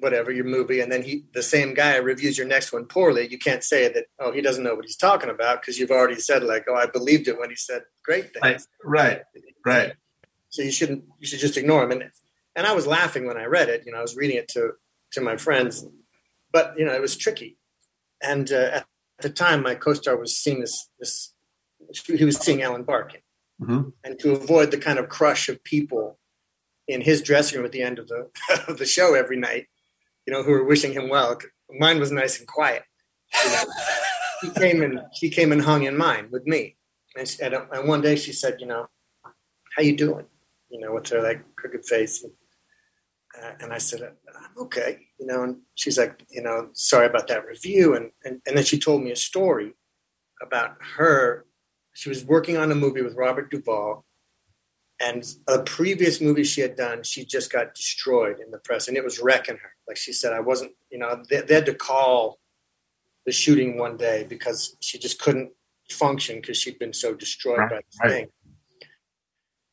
whatever 0.00 0.30
your 0.30 0.44
movie, 0.44 0.80
and 0.80 0.92
then 0.92 1.02
he 1.02 1.24
the 1.32 1.42
same 1.42 1.74
guy 1.74 1.96
reviews 1.96 2.36
your 2.36 2.46
next 2.46 2.72
one 2.72 2.84
poorly, 2.84 3.26
you 3.28 3.38
can't 3.38 3.64
say 3.64 3.88
that 3.92 4.04
oh 4.20 4.30
he 4.32 4.40
doesn't 4.40 4.62
know 4.64 4.74
what 4.74 4.84
he's 4.84 4.96
talking 4.96 5.30
about 5.30 5.60
because 5.62 5.78
you've 5.78 5.90
already 5.90 6.20
said 6.20 6.42
like 6.44 6.66
oh 6.68 6.74
I 6.74 6.86
believed 6.86 7.26
it 7.26 7.38
when 7.38 7.50
he 7.50 7.56
said 7.56 7.82
great 8.04 8.32
things. 8.34 8.68
right 8.84 9.22
right 9.22 9.22
right 9.64 9.92
So 10.50 10.62
you 10.62 10.70
shouldn't 10.70 11.04
you 11.18 11.26
should 11.26 11.40
just 11.40 11.56
ignore 11.56 11.82
him. 11.84 11.90
And 11.92 12.10
and 12.54 12.66
I 12.66 12.72
was 12.72 12.86
laughing 12.86 13.26
when 13.26 13.36
I 13.36 13.44
read 13.44 13.68
it. 13.68 13.84
You 13.86 13.92
know, 13.92 13.98
I 13.98 14.02
was 14.02 14.16
reading 14.16 14.36
it 14.36 14.48
to 14.48 14.72
to 15.12 15.20
my 15.20 15.36
friends, 15.36 15.86
but 16.52 16.74
you 16.78 16.84
know 16.84 16.92
it 16.94 17.00
was 17.00 17.16
tricky. 17.16 17.56
And 18.22 18.50
uh, 18.52 18.70
at 18.82 18.86
the 19.20 19.30
time, 19.30 19.62
my 19.62 19.74
co-star 19.74 20.16
was 20.16 20.36
seeing 20.36 20.60
this 20.60 20.88
this 20.98 21.32
he 22.06 22.24
was 22.24 22.36
seeing 22.38 22.62
Ellen 22.62 22.84
Barkin, 22.84 23.20
Mhm. 23.60 23.92
and 24.04 24.18
to 24.20 24.32
avoid 24.32 24.70
the 24.70 24.78
kind 24.78 24.98
of 24.98 25.08
crush 25.08 25.48
of 25.48 25.62
people 25.64 26.18
in 26.86 27.00
his 27.02 27.22
dressing 27.22 27.56
room 27.58 27.66
at 27.66 27.72
the 27.72 27.82
end 27.82 27.98
of 27.98 28.08
the 28.08 28.30
of 28.68 28.78
the 28.78 28.86
show 28.86 29.14
every 29.14 29.36
night, 29.38 29.66
you 30.26 30.32
know, 30.32 30.42
who 30.42 30.52
were 30.52 30.64
wishing 30.64 30.92
him 30.92 31.08
well. 31.08 31.38
Mine 31.70 31.98
was 32.00 32.10
nice 32.10 32.38
and 32.38 32.48
quiet. 32.48 32.82
You 33.44 33.50
know, 33.50 33.64
he 34.42 34.50
came 34.50 34.82
and 34.82 35.00
she 35.14 35.28
came 35.30 35.52
and 35.52 35.62
hung 35.62 35.82
in 35.84 35.96
mine 35.96 36.28
with 36.30 36.46
me, 36.46 36.76
and, 37.16 37.28
she, 37.28 37.42
and, 37.42 37.54
and 37.54 37.86
one 37.88 38.00
day 38.00 38.16
she 38.16 38.32
said, 38.32 38.56
you 38.60 38.66
know, 38.66 38.86
how 39.76 39.82
you 39.82 39.94
doing? 39.96 40.26
You 40.70 40.80
know, 40.80 40.92
with 40.94 41.08
her 41.10 41.22
like 41.22 41.40
crooked 41.56 41.84
face. 41.84 42.22
And, 42.24 42.32
uh, 42.32 42.47
and 43.60 43.72
I 43.72 43.78
said, 43.78 44.02
I'm 44.02 44.62
okay. 44.64 45.06
You 45.18 45.26
know, 45.26 45.42
and 45.42 45.56
she's 45.74 45.98
like, 45.98 46.24
you 46.30 46.42
know, 46.42 46.68
sorry 46.72 47.06
about 47.06 47.28
that 47.28 47.46
review. 47.46 47.94
And, 47.94 48.10
and, 48.24 48.40
and 48.46 48.56
then 48.56 48.64
she 48.64 48.78
told 48.78 49.02
me 49.02 49.10
a 49.10 49.16
story 49.16 49.74
about 50.42 50.76
her. 50.96 51.46
She 51.94 52.08
was 52.08 52.24
working 52.24 52.56
on 52.56 52.70
a 52.70 52.74
movie 52.74 53.02
with 53.02 53.16
Robert 53.16 53.50
Duvall. 53.50 54.04
And 55.00 55.24
a 55.46 55.62
previous 55.62 56.20
movie 56.20 56.42
she 56.42 56.60
had 56.60 56.74
done, 56.74 57.04
she 57.04 57.24
just 57.24 57.52
got 57.52 57.74
destroyed 57.74 58.40
in 58.44 58.50
the 58.50 58.58
press, 58.58 58.88
and 58.88 58.96
it 58.96 59.04
was 59.04 59.20
wrecking 59.20 59.56
her. 59.56 59.72
Like 59.86 59.96
she 59.96 60.12
said, 60.12 60.32
I 60.32 60.40
wasn't, 60.40 60.72
you 60.90 60.98
know, 60.98 61.22
they, 61.30 61.40
they 61.40 61.54
had 61.54 61.66
to 61.66 61.74
call 61.74 62.40
the 63.24 63.30
shooting 63.30 63.78
one 63.78 63.96
day 63.96 64.26
because 64.28 64.76
she 64.80 64.98
just 64.98 65.20
couldn't 65.20 65.52
function 65.88 66.40
because 66.40 66.56
she'd 66.58 66.80
been 66.80 66.92
so 66.92 67.14
destroyed 67.14 67.58
Right, 67.58 67.70
by 67.70 67.76
the 67.76 67.98
right. 68.02 68.10
thing. 68.10 68.26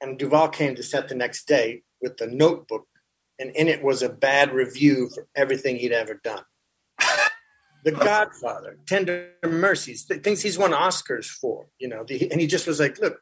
And 0.02 0.20
Duvall 0.20 0.50
came 0.50 0.76
to 0.76 0.84
set 0.84 1.08
the 1.08 1.16
next 1.16 1.48
day 1.48 1.82
with 2.02 2.18
the 2.18 2.28
notebook, 2.28 2.88
and 3.40 3.52
in 3.52 3.68
it 3.68 3.84
was 3.84 4.02
a 4.02 4.10
bad 4.10 4.54
review 4.54 5.10
for 5.14 5.28
everything 5.36 5.78
he'd 5.78 5.92
ever 5.92 6.20
done. 6.24 6.44
The 7.84 7.92
Godfather, 7.92 8.78
Tender 8.86 9.32
Mercies, 9.46 10.06
th- 10.06 10.24
things 10.24 10.42
he's 10.42 10.58
won 10.58 10.72
Oscars 10.72 11.26
for, 11.28 11.68
you 11.80 11.88
know. 11.88 12.04
The, 12.04 12.32
and 12.32 12.42
he 12.42 12.48
just 12.48 12.68
was 12.68 12.80
like, 12.80 13.00
"Look, 13.00 13.20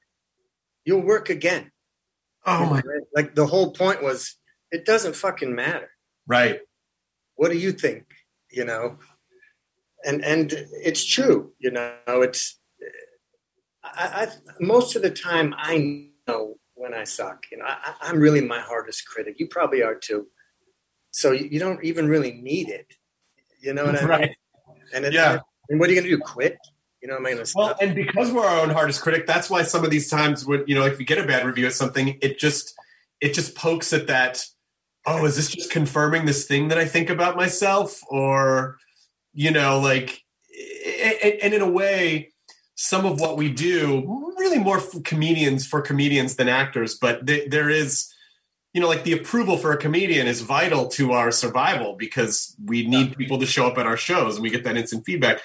you'll 0.86 1.02
work 1.04 1.30
again." 1.30 1.72
Oh 2.46 2.66
my 2.66 2.82
Like 3.16 3.36
the 3.36 3.48
whole 3.48 3.72
point 3.72 4.04
was, 4.04 4.38
it 4.72 4.86
doesn't 4.86 5.16
fucking 5.16 5.54
matter. 5.56 5.90
right. 6.28 6.60
What 7.36 7.52
do 7.52 7.58
you 7.58 7.72
think? 7.72 8.06
You 8.52 8.66
know, 8.66 9.00
and 10.06 10.24
and 10.24 10.54
it's 10.54 11.04
true. 11.04 11.54
You 11.60 11.72
know, 11.72 11.96
it's 12.08 12.60
I, 13.84 14.28
I 14.28 14.28
most 14.60 14.96
of 14.96 15.02
the 15.02 15.10
time 15.10 15.54
I 15.58 16.10
know 16.28 16.56
when 16.76 16.94
I 16.94 17.04
suck. 17.04 17.46
You 17.52 17.58
know, 17.58 17.66
I, 17.66 17.94
I'm 18.02 18.20
really 18.20 18.42
my 18.42 18.60
hardest 18.60 19.08
critic. 19.08 19.36
You 19.40 19.48
probably 19.48 19.84
are 19.84 19.96
too. 19.96 20.28
So 21.12 21.32
you, 21.32 21.48
you 21.52 21.60
don't 21.60 21.84
even 21.84 22.08
really 22.08 22.32
need 22.32 22.70
it. 22.70 22.94
You 23.62 23.74
know 23.74 23.86
what 23.86 23.96
I 23.96 24.00
mean? 24.02 24.10
Right. 24.10 24.36
And 24.94 25.06
it, 25.06 25.14
Yeah. 25.14 25.40
And 25.70 25.80
what 25.80 25.90
are 25.90 25.94
you 25.94 26.00
going 26.00 26.10
to 26.10 26.18
do? 26.18 26.22
Quit? 26.22 26.58
You 27.02 27.10
know, 27.10 27.18
am 27.18 27.26
I 27.26 27.34
going 27.34 27.46
to 27.46 27.54
Well, 27.56 27.76
and 27.82 27.96
because 27.96 28.32
we're 28.32 28.46
our 28.46 28.62
own 28.62 28.70
hardest 28.70 29.02
critic, 29.02 29.28
that's 29.28 29.50
why 29.50 29.64
some 29.64 29.84
of 29.84 29.92
these 29.92 30.10
times 30.10 30.46
when 30.46 30.64
you 30.68 30.76
know, 30.76 30.86
if 30.86 30.98
we 30.98 31.06
get 31.06 31.18
a 31.18 31.28
bad 31.28 31.46
review 31.46 31.68
of 31.68 31.74
something, 31.74 32.18
it 32.22 32.40
just 32.40 32.74
it 33.20 33.34
just 33.34 33.56
pokes 33.56 33.94
at 33.94 34.08
that. 34.08 34.46
Oh, 35.06 35.26
is 35.26 35.36
this 35.36 35.50
just 35.50 35.70
confirming 35.70 36.26
this 36.26 36.46
thing 36.46 36.70
that 36.70 36.78
I 36.78 36.86
think 36.86 37.10
about 37.10 37.36
myself, 37.36 38.00
or 38.08 38.78
you 39.34 39.52
know, 39.52 39.80
like, 39.80 40.22
and 41.44 41.54
in 41.54 41.62
a 41.62 41.70
way, 41.70 42.33
some 42.76 43.06
of 43.06 43.20
what 43.20 43.38
we 43.38 43.50
do 43.52 44.34
really 44.38 44.60
more 44.60 44.80
for 44.80 45.02
comedians 45.02 45.66
for 45.66 45.82
comedians 45.82 46.36
than 46.36 46.50
actors, 46.50 46.96
but 46.96 47.26
th- 47.28 47.50
there 47.50 47.70
is. 47.70 48.10
You 48.76 48.82
know, 48.82 48.88
like 48.88 49.04
the 49.04 49.14
approval 49.14 49.58
for 49.58 49.72
a 49.72 49.78
comedian 49.78 50.26
is 50.26 50.42
vital 50.42 50.88
to 50.88 51.12
our 51.12 51.30
survival 51.30 51.94
because 51.96 52.56
we 52.66 52.88
need 52.88 53.16
people 53.16 53.38
to 53.38 53.46
show 53.46 53.68
up 53.68 53.78
at 53.78 53.86
our 53.86 53.98
shows 53.98 54.34
and 54.34 54.42
we 54.42 54.50
get 54.50 54.64
that 54.64 54.76
instant 54.76 55.06
feedback. 55.06 55.42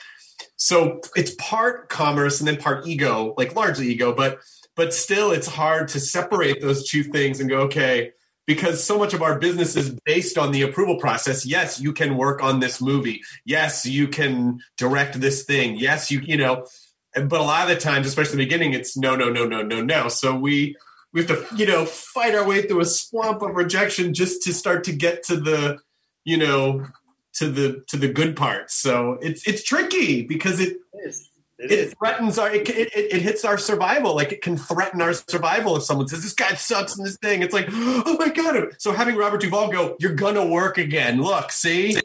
So 0.56 1.00
it's 1.14 1.34
part 1.38 1.88
commerce 1.88 2.40
and 2.40 2.48
then 2.48 2.56
part 2.56 2.86
ego 2.86 3.34
like 3.36 3.54
largely 3.54 3.88
ego 3.88 4.12
but 4.12 4.40
but 4.74 4.94
still 4.94 5.30
it's 5.30 5.46
hard 5.46 5.88
to 5.88 6.00
separate 6.00 6.60
those 6.60 6.88
two 6.88 7.02
things 7.02 7.40
and 7.40 7.48
go 7.48 7.60
okay 7.60 8.12
because 8.46 8.82
so 8.82 8.98
much 8.98 9.12
of 9.12 9.22
our 9.22 9.38
business 9.38 9.76
is 9.76 9.90
based 10.04 10.38
on 10.38 10.50
the 10.52 10.62
approval 10.62 10.96
process. 10.96 11.44
Yes 11.44 11.80
you 11.80 11.92
can 11.92 12.16
work 12.16 12.42
on 12.42 12.60
this 12.60 12.80
movie. 12.80 13.22
Yes 13.44 13.86
you 13.86 14.08
can 14.08 14.60
direct 14.76 15.20
this 15.20 15.44
thing. 15.44 15.76
Yes 15.76 16.10
you 16.10 16.20
you 16.20 16.36
know 16.36 16.66
but 17.22 17.40
a 17.40 17.42
lot 17.42 17.62
of 17.62 17.68
the 17.68 17.80
times 17.80 18.06
especially 18.06 18.32
in 18.32 18.38
the 18.38 18.44
beginning 18.44 18.72
it's 18.74 18.96
no 18.96 19.16
no 19.16 19.28
no 19.28 19.46
no 19.46 19.62
no 19.62 19.82
no 19.82 20.08
so 20.08 20.34
we 20.34 20.76
we 21.12 21.22
have 21.22 21.28
to 21.28 21.56
you 21.56 21.66
know 21.66 21.84
fight 21.84 22.34
our 22.34 22.46
way 22.46 22.62
through 22.62 22.80
a 22.80 22.84
swamp 22.84 23.42
of 23.42 23.54
rejection 23.54 24.14
just 24.14 24.42
to 24.42 24.52
start 24.52 24.84
to 24.84 24.92
get 24.92 25.22
to 25.24 25.36
the 25.36 25.78
you 26.24 26.36
know 26.36 26.86
to 27.34 27.50
the 27.50 27.82
to 27.88 27.96
the 27.96 28.08
good 28.08 28.36
parts 28.36 28.74
so 28.74 29.18
it's 29.22 29.46
it's 29.46 29.62
tricky 29.62 30.22
because 30.26 30.60
it 30.60 30.76
It 30.92 31.08
is. 31.08 31.30
It 31.60 31.72
it 31.72 31.78
is. 31.78 31.94
threatens 31.98 32.38
our 32.38 32.54
it, 32.54 32.68
it, 32.68 32.88
it 32.94 33.20
hits 33.22 33.44
our 33.44 33.58
survival 33.58 34.14
like 34.14 34.30
it 34.30 34.42
can 34.42 34.56
threaten 34.56 35.02
our 35.02 35.12
survival 35.12 35.76
if 35.76 35.82
someone 35.82 36.06
says 36.06 36.22
this 36.22 36.32
guy 36.32 36.54
sucks 36.54 36.96
in 36.96 37.04
this 37.04 37.16
thing 37.16 37.42
it's 37.42 37.52
like 37.54 37.66
oh 37.70 38.16
my 38.18 38.28
god 38.28 38.68
so 38.78 38.92
having 38.92 39.16
robert 39.16 39.40
duvall 39.40 39.68
go 39.70 39.96
you're 39.98 40.14
gonna 40.14 40.46
work 40.46 40.78
again 40.78 41.20
look 41.20 41.50
see 41.50 41.96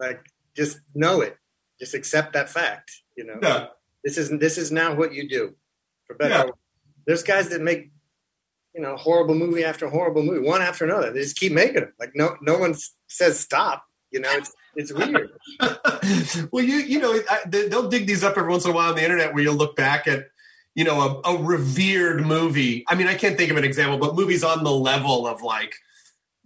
Like, 0.00 0.20
just 0.54 0.78
know 0.94 1.20
it. 1.20 1.36
Just 1.80 1.94
accept 1.94 2.32
that 2.34 2.48
fact. 2.48 2.90
You 3.16 3.24
know, 3.26 3.38
yeah 3.42 3.66
this 4.08 4.16
is 4.16 4.30
this 4.38 4.56
is 4.56 4.72
now 4.72 4.94
what 4.94 5.12
you 5.12 5.28
do. 5.28 5.54
For 6.06 6.14
better. 6.14 6.30
Yeah. 6.46 6.50
There's 7.06 7.22
guys 7.22 7.50
that 7.50 7.60
make, 7.60 7.90
you 8.74 8.80
know, 8.80 8.96
horrible 8.96 9.34
movie 9.34 9.64
after 9.64 9.86
horrible 9.88 10.22
movie, 10.22 10.40
one 10.46 10.62
after 10.62 10.86
another. 10.86 11.12
They 11.12 11.20
just 11.20 11.36
keep 11.38 11.52
making 11.52 11.74
them. 11.82 11.92
Like 12.00 12.12
no 12.14 12.36
no 12.40 12.56
one 12.56 12.74
says 13.06 13.38
stop. 13.38 13.84
You 14.10 14.20
know, 14.20 14.30
it's 14.32 14.54
it's 14.74 14.92
weird. 14.92 15.28
well 16.52 16.64
you 16.64 16.76
you 16.76 16.98
know 17.00 17.20
I, 17.28 17.40
they- 17.46 17.68
they'll 17.68 17.90
dig 17.90 18.06
these 18.06 18.24
up 18.24 18.38
every 18.38 18.50
once 18.50 18.64
in 18.64 18.70
a 18.70 18.74
while 18.74 18.88
on 18.90 18.96
the 18.96 19.02
internet 19.04 19.34
where 19.34 19.42
you'll 19.42 19.56
look 19.56 19.76
back 19.76 20.06
at 20.06 20.28
you 20.74 20.84
know 20.84 21.20
a, 21.24 21.34
a 21.34 21.42
revered 21.42 22.24
movie 22.24 22.84
i 22.88 22.94
mean 22.94 23.08
i 23.08 23.14
can't 23.14 23.36
think 23.36 23.50
of 23.50 23.56
an 23.56 23.64
example 23.64 23.98
but 23.98 24.14
movies 24.14 24.44
on 24.44 24.62
the 24.64 24.70
level 24.70 25.26
of 25.26 25.42
like 25.42 25.74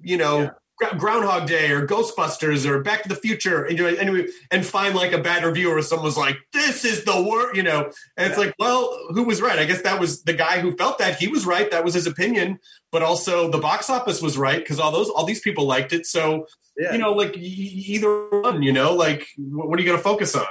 you 0.01 0.17
know 0.17 0.47
Gr- 0.47 0.53
groundhog 0.99 1.47
day 1.49 1.71
or 1.71 1.87
ghostbusters 1.87 2.67
or 2.67 2.83
back 2.83 3.03
to 3.03 3.09
the 3.09 3.15
future 3.17 3.65
and, 3.65 3.79
you 3.79 3.87
anyway 3.87 4.27
and 4.51 4.65
find 4.67 4.95
like 4.95 5.13
a 5.13 5.19
bad 5.19 5.45
review 5.45 5.71
or 5.71 5.83
someone's 5.83 6.17
like 6.17 6.37
this 6.53 6.85
is 6.85 7.05
the 7.05 7.23
worst 7.23 7.57
you 7.57 7.63
know? 7.63 7.91
And 8.17 8.29
it's 8.29 8.39
like 8.39 8.55
well 8.59 8.99
who 9.11 9.23
was 9.25 9.41
right? 9.41 9.59
I 9.59 9.65
guess 9.65 9.83
that 9.83 10.01
was 10.01 10.23
the 10.25 10.33
guy 10.33 10.61
who 10.61 10.77
felt 10.77 10.99
that 10.99 11.17
he 11.17 11.29
was 11.29 11.47
right 11.47 11.71
that 11.71 11.85
was 11.85 11.95
his 11.95 12.07
opinion 12.07 12.59
but 12.91 13.03
also 13.03 13.51
the 13.51 13.59
box 13.59 13.89
office 13.89 14.21
was 14.21 14.37
right 14.37 14.59
because 14.59 14.79
all 14.79 14.93
those 14.93 15.09
all 15.11 15.25
these 15.25 15.41
people 15.41 15.65
liked 15.67 15.93
it. 15.93 16.07
So 16.07 16.47
Yeah. 16.77 16.93
you 16.93 16.99
know 16.99 17.13
like 17.13 17.37
either 17.37 18.29
one 18.31 18.63
you 18.63 18.73
know? 18.73 18.95
Like 18.95 19.27
what 19.39 19.79
are 19.79 19.83
you 19.83 19.87
going 19.89 19.99
to 19.99 20.05
focus 20.05 20.35
on? 20.35 20.47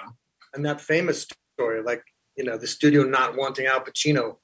And 0.53 0.65
that 0.65 0.81
famous 0.81 1.27
story, 1.55 1.81
like 1.83 2.03
you 2.37 2.43
know, 2.45 2.57
the 2.57 2.67
studio 2.67 3.03
not 3.03 3.35
wanting 3.35 3.65
Al 3.67 3.81
Pacino 3.81 4.37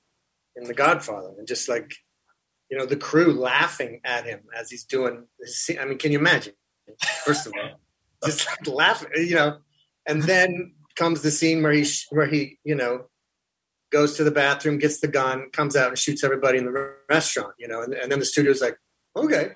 in 0.56 0.66
The 0.66 0.74
Godfather, 0.74 1.34
and 1.38 1.48
just 1.48 1.70
like 1.70 1.96
you 2.70 2.78
know, 2.78 2.86
the 2.86 2.96
crew 2.96 3.34
laughing 3.34 4.02
at 4.04 4.26
him 4.26 4.42
as 4.58 4.70
he's 4.70 4.84
doing. 4.84 5.26
This 5.40 5.58
scene. 5.58 5.80
I 5.80 5.86
mean, 5.86 5.98
can 5.98 6.12
you 6.12 6.20
imagine? 6.20 6.54
First 7.26 7.48
of 7.48 7.54
all, 7.54 7.80
just 8.26 8.48
like 8.48 8.68
laughing, 8.68 9.10
you 9.16 9.36
know, 9.36 9.60
and 10.08 10.24
then 10.24 10.74
comes 10.96 11.22
the 11.22 11.32
scene 11.32 11.62
where 11.62 11.72
he 11.72 11.86
where 12.10 12.28
he 12.28 12.60
you 12.64 12.76
know 12.76 13.06
goes 13.92 14.16
to 14.18 14.24
the 14.24 14.32
bathroom, 14.32 14.78
gets 14.80 15.00
the 15.00 15.08
gun, 15.08 15.50
comes 15.52 15.76
out 15.76 15.90
and 15.90 15.98
shoots 15.98 16.24
everybody 16.24 16.58
in 16.58 16.66
the 16.66 16.96
restaurant, 17.10 17.54
you 17.58 17.68
know, 17.68 17.82
and, 17.82 17.94
and 17.94 18.12
then 18.12 18.20
the 18.20 18.26
studio's 18.26 18.62
like, 18.62 18.78
okay, 19.16 19.52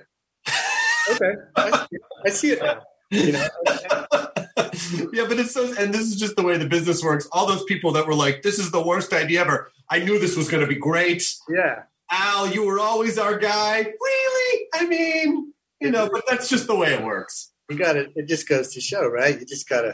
okay, 1.12 1.34
I 1.58 1.72
see, 1.72 1.98
I 2.26 2.30
see 2.30 2.52
it 2.52 2.62
now, 2.62 2.82
you 3.10 3.34
know. 3.34 3.48
yeah, 5.14 5.26
but 5.28 5.40
it's 5.40 5.52
so, 5.52 5.74
and 5.78 5.94
this 5.94 6.02
is 6.02 6.16
just 6.16 6.36
the 6.36 6.44
way 6.44 6.58
the 6.58 6.68
business 6.68 7.04
works. 7.04 7.28
All 7.32 7.46
those 7.48 7.64
people 7.66 7.92
that 7.94 8.08
were 8.08 8.16
like, 8.16 8.42
"This 8.42 8.58
is 8.60 8.72
the 8.72 8.82
worst 8.82 9.14
idea 9.14 9.42
ever." 9.42 9.72
I 9.90 10.00
knew 10.00 10.20
this 10.20 10.38
was 10.38 10.50
going 10.50 10.62
to 10.62 10.68
be 10.68 10.76
great. 10.76 11.24
Yeah. 11.50 11.84
Al, 12.12 12.48
you 12.52 12.66
were 12.66 12.80
always 12.80 13.18
our 13.18 13.38
guy. 13.38 13.78
Really? 13.80 14.68
I 14.74 14.86
mean, 14.86 15.54
you 15.80 15.90
know, 15.92 16.10
but 16.12 16.24
that's 16.30 16.50
just 16.50 16.68
the 16.68 16.76
way 16.76 16.94
it 16.94 17.04
works. 17.04 17.52
you 17.70 17.78
got 17.78 17.94
to 17.94 18.08
it 18.16 18.28
just 18.28 18.48
goes 18.48 18.74
to 18.74 18.82
show 18.82 19.08
right 19.08 19.40
you 19.40 19.46
just 19.46 19.68
gotta 19.68 19.94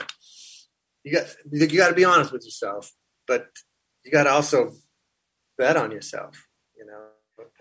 you 1.03 1.13
got 1.13 1.27
you 1.51 1.77
got 1.77 1.89
to 1.89 1.95
be 1.95 2.03
honest 2.05 2.31
with 2.31 2.43
yourself 2.43 2.91
but 3.27 3.47
you 4.03 4.11
got 4.11 4.23
to 4.23 4.31
also 4.31 4.71
bet 5.57 5.77
on 5.77 5.91
yourself 5.91 6.47
you 6.75 6.85
know 6.85 7.03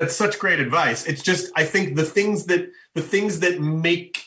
That's 0.00 0.16
such 0.16 0.38
great 0.38 0.60
advice. 0.60 1.06
It's 1.06 1.22
just 1.22 1.52
I 1.54 1.64
think 1.64 1.96
the 1.96 2.04
things 2.04 2.46
that 2.46 2.70
the 2.94 3.02
things 3.02 3.40
that 3.40 3.60
make 3.60 4.22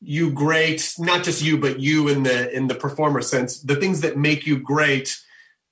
you 0.00 0.30
great, 0.30 0.94
not 0.98 1.24
just 1.24 1.42
you, 1.42 1.58
but 1.58 1.80
you 1.80 2.08
in 2.08 2.22
the 2.22 2.54
in 2.54 2.68
the 2.68 2.74
performer 2.74 3.22
sense, 3.22 3.60
the 3.60 3.76
things 3.76 4.02
that 4.02 4.16
make 4.16 4.46
you 4.46 4.58
great, 4.58 5.16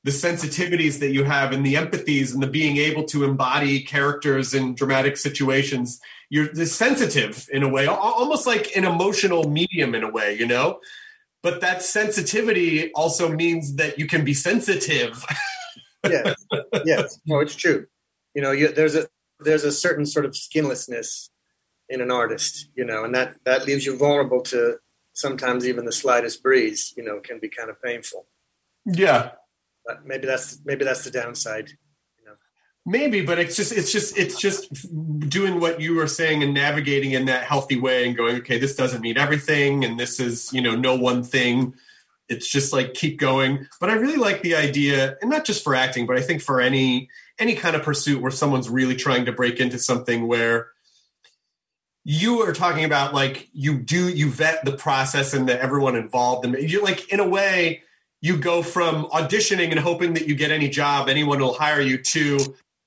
the 0.04 0.10
sensitivities 0.10 0.98
that 0.98 1.12
you 1.12 1.24
have 1.24 1.52
and 1.52 1.64
the 1.64 1.74
empathies 1.74 2.34
and 2.34 2.42
the 2.42 2.46
being 2.48 2.76
able 2.76 3.04
to 3.04 3.24
embody 3.24 3.80
characters 3.80 4.52
in 4.52 4.74
dramatic 4.74 5.16
situations. 5.16 6.00
You're 6.28 6.52
the 6.52 6.66
sensitive 6.66 7.46
in 7.52 7.62
a 7.62 7.68
way, 7.68 7.86
almost 7.86 8.46
like 8.46 8.76
an 8.76 8.84
emotional 8.84 9.48
medium 9.48 9.94
in 9.94 10.02
a 10.02 10.10
way, 10.10 10.36
you 10.36 10.46
know? 10.46 10.80
But 11.42 11.60
that 11.60 11.82
sensitivity 11.82 12.92
also 12.92 13.28
means 13.28 13.76
that 13.76 13.98
you 13.98 14.06
can 14.06 14.24
be 14.24 14.34
sensitive. 14.34 15.24
yes 16.10 16.34
yes 16.84 17.20
no 17.26 17.38
it's 17.38 17.54
true 17.54 17.86
you 18.34 18.42
know 18.42 18.50
you, 18.50 18.72
there's 18.72 18.96
a 18.96 19.06
there's 19.38 19.62
a 19.62 19.70
certain 19.70 20.04
sort 20.04 20.24
of 20.24 20.34
skinlessness 20.36 21.30
in 21.88 22.00
an 22.00 22.10
artist 22.10 22.68
you 22.74 22.84
know 22.84 23.04
and 23.04 23.14
that 23.14 23.36
that 23.44 23.66
leaves 23.66 23.86
you 23.86 23.96
vulnerable 23.96 24.40
to 24.40 24.78
sometimes 25.12 25.64
even 25.64 25.84
the 25.84 25.92
slightest 25.92 26.42
breeze 26.42 26.92
you 26.96 27.04
know 27.04 27.20
can 27.20 27.38
be 27.38 27.48
kind 27.48 27.70
of 27.70 27.80
painful 27.80 28.26
yeah. 28.84 29.30
But 29.84 30.06
maybe 30.06 30.26
that's 30.26 30.60
maybe 30.64 30.84
that's 30.84 31.04
the 31.04 31.10
downside 31.10 31.70
You 32.18 32.26
know. 32.26 32.34
Maybe, 32.86 33.22
but 33.22 33.38
it's 33.38 33.56
just 33.56 33.72
it's 33.72 33.92
just 33.92 34.16
it's 34.18 34.38
just 34.38 34.68
doing 35.28 35.60
what 35.60 35.80
you 35.80 35.94
were 35.94 36.06
saying 36.06 36.42
and 36.42 36.54
navigating 36.54 37.12
in 37.12 37.26
that 37.26 37.44
healthy 37.44 37.78
way 37.78 38.06
and 38.06 38.16
going, 38.16 38.36
okay, 38.36 38.58
this 38.58 38.76
doesn't 38.76 39.00
mean 39.00 39.18
everything, 39.18 39.84
and 39.84 39.98
this 39.98 40.20
is 40.20 40.52
you 40.52 40.60
know 40.60 40.74
no 40.74 40.94
one 40.94 41.22
thing. 41.22 41.74
It's 42.28 42.48
just 42.48 42.72
like 42.72 42.94
keep 42.94 43.18
going. 43.18 43.66
But 43.80 43.90
I 43.90 43.94
really 43.94 44.16
like 44.16 44.42
the 44.42 44.56
idea, 44.56 45.16
and 45.20 45.30
not 45.30 45.44
just 45.44 45.64
for 45.64 45.74
acting, 45.74 46.06
but 46.06 46.16
I 46.16 46.22
think 46.22 46.42
for 46.42 46.60
any 46.60 47.08
any 47.38 47.54
kind 47.54 47.76
of 47.76 47.82
pursuit 47.82 48.22
where 48.22 48.30
someone's 48.30 48.68
really 48.68 48.96
trying 48.96 49.24
to 49.26 49.32
break 49.32 49.58
into 49.60 49.78
something 49.78 50.26
where 50.28 50.68
you 52.04 52.40
are 52.42 52.52
talking 52.52 52.84
about 52.84 53.14
like 53.14 53.48
you 53.52 53.78
do 53.78 54.08
you 54.08 54.30
vet 54.30 54.64
the 54.64 54.76
process 54.76 55.34
and 55.34 55.48
the 55.48 55.60
everyone 55.60 55.94
involved 55.94 56.44
and 56.44 56.54
you're 56.68 56.82
like 56.82 57.12
in 57.12 57.20
a 57.20 57.28
way 57.28 57.82
you 58.22 58.38
go 58.38 58.62
from 58.62 59.04
auditioning 59.06 59.70
and 59.70 59.80
hoping 59.80 60.14
that 60.14 60.26
you 60.26 60.34
get 60.34 60.50
any 60.50 60.68
job 60.68 61.08
anyone 61.08 61.38
will 61.40 61.52
hire 61.52 61.80
you 61.82 61.98
to 61.98 62.38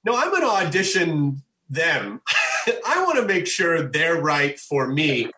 no 0.03 0.15
i'm 0.15 0.29
going 0.31 0.41
to 0.41 0.47
audition 0.49 1.41
them. 1.69 2.21
I 2.85 3.03
want 3.03 3.17
to 3.17 3.25
make 3.25 3.47
sure 3.47 3.81
they're 3.83 4.21
right 4.21 4.59
for 4.59 4.87
me. 4.87 5.31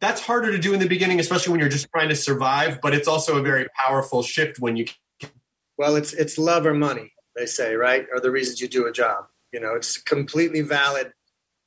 That's 0.00 0.20
harder 0.20 0.50
to 0.52 0.58
do 0.58 0.74
in 0.74 0.80
the 0.80 0.88
beginning 0.88 1.20
especially 1.20 1.52
when 1.52 1.60
you're 1.60 1.68
just 1.70 1.88
trying 1.90 2.08
to 2.10 2.16
survive 2.16 2.80
but 2.82 2.94
it's 2.94 3.08
also 3.08 3.38
a 3.38 3.42
very 3.42 3.66
powerful 3.74 4.22
shift 4.22 4.58
when 4.58 4.76
you 4.76 4.86
well 5.78 5.96
it's 5.96 6.12
it's 6.12 6.38
love 6.38 6.66
or 6.66 6.74
money 6.74 7.12
they 7.34 7.46
say 7.46 7.74
right 7.74 8.06
are 8.12 8.20
the 8.20 8.30
reasons 8.30 8.60
you 8.60 8.68
do 8.68 8.86
a 8.86 8.92
job. 8.92 9.26
You 9.52 9.60
know 9.60 9.74
it's 9.74 9.96
a 9.96 10.04
completely 10.04 10.60
valid 10.60 11.12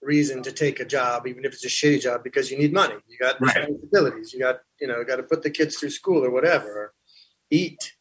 reason 0.02 0.42
to 0.44 0.52
take 0.52 0.80
a 0.80 0.86
job 0.86 1.28
even 1.28 1.44
if 1.44 1.54
it's 1.54 1.66
a 1.66 1.68
shitty 1.68 2.02
job 2.02 2.24
because 2.24 2.50
you 2.52 2.58
need 2.58 2.72
money. 2.74 2.96
You 3.08 3.18
got 3.20 3.42
Right. 3.42 3.56
responsibilities. 3.56 4.34
You 4.34 4.40
got 4.40 4.62
you 4.80 4.88
know 4.88 5.04
got 5.04 5.18
to 5.18 5.24
put 5.24 5.44
the 5.44 5.50
kids 5.50 5.78
through 5.78 5.90
school 5.92 6.24
or 6.24 6.32
whatever 6.32 6.94
eat, 7.52 7.94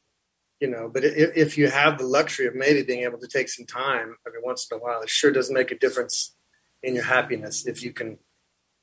you 0.61 0.69
know. 0.69 0.91
But 0.93 1.05
if, 1.05 1.37
if 1.37 1.59
you 1.59 1.69
have 1.69 1.99
the 1.99 2.07
luxury 2.07 2.47
of 2.47 2.55
maybe 2.55 2.83
being 2.83 3.05
able 3.05 3.19
to 3.19 3.29
take 3.29 3.49
some 3.49 3.67
time 3.67 4.17
every 4.27 4.41
once 4.43 4.67
in 4.71 4.79
a 4.79 4.81
while, 4.81 5.03
it 5.03 5.11
sure 5.11 5.31
does 5.31 5.51
make 5.51 5.71
a 5.71 5.79
difference 5.79 6.37
in 6.83 6.95
your 6.95 7.05
happiness 7.05 7.67
if 7.67 7.83
you 7.83 7.93
can, 7.93 8.19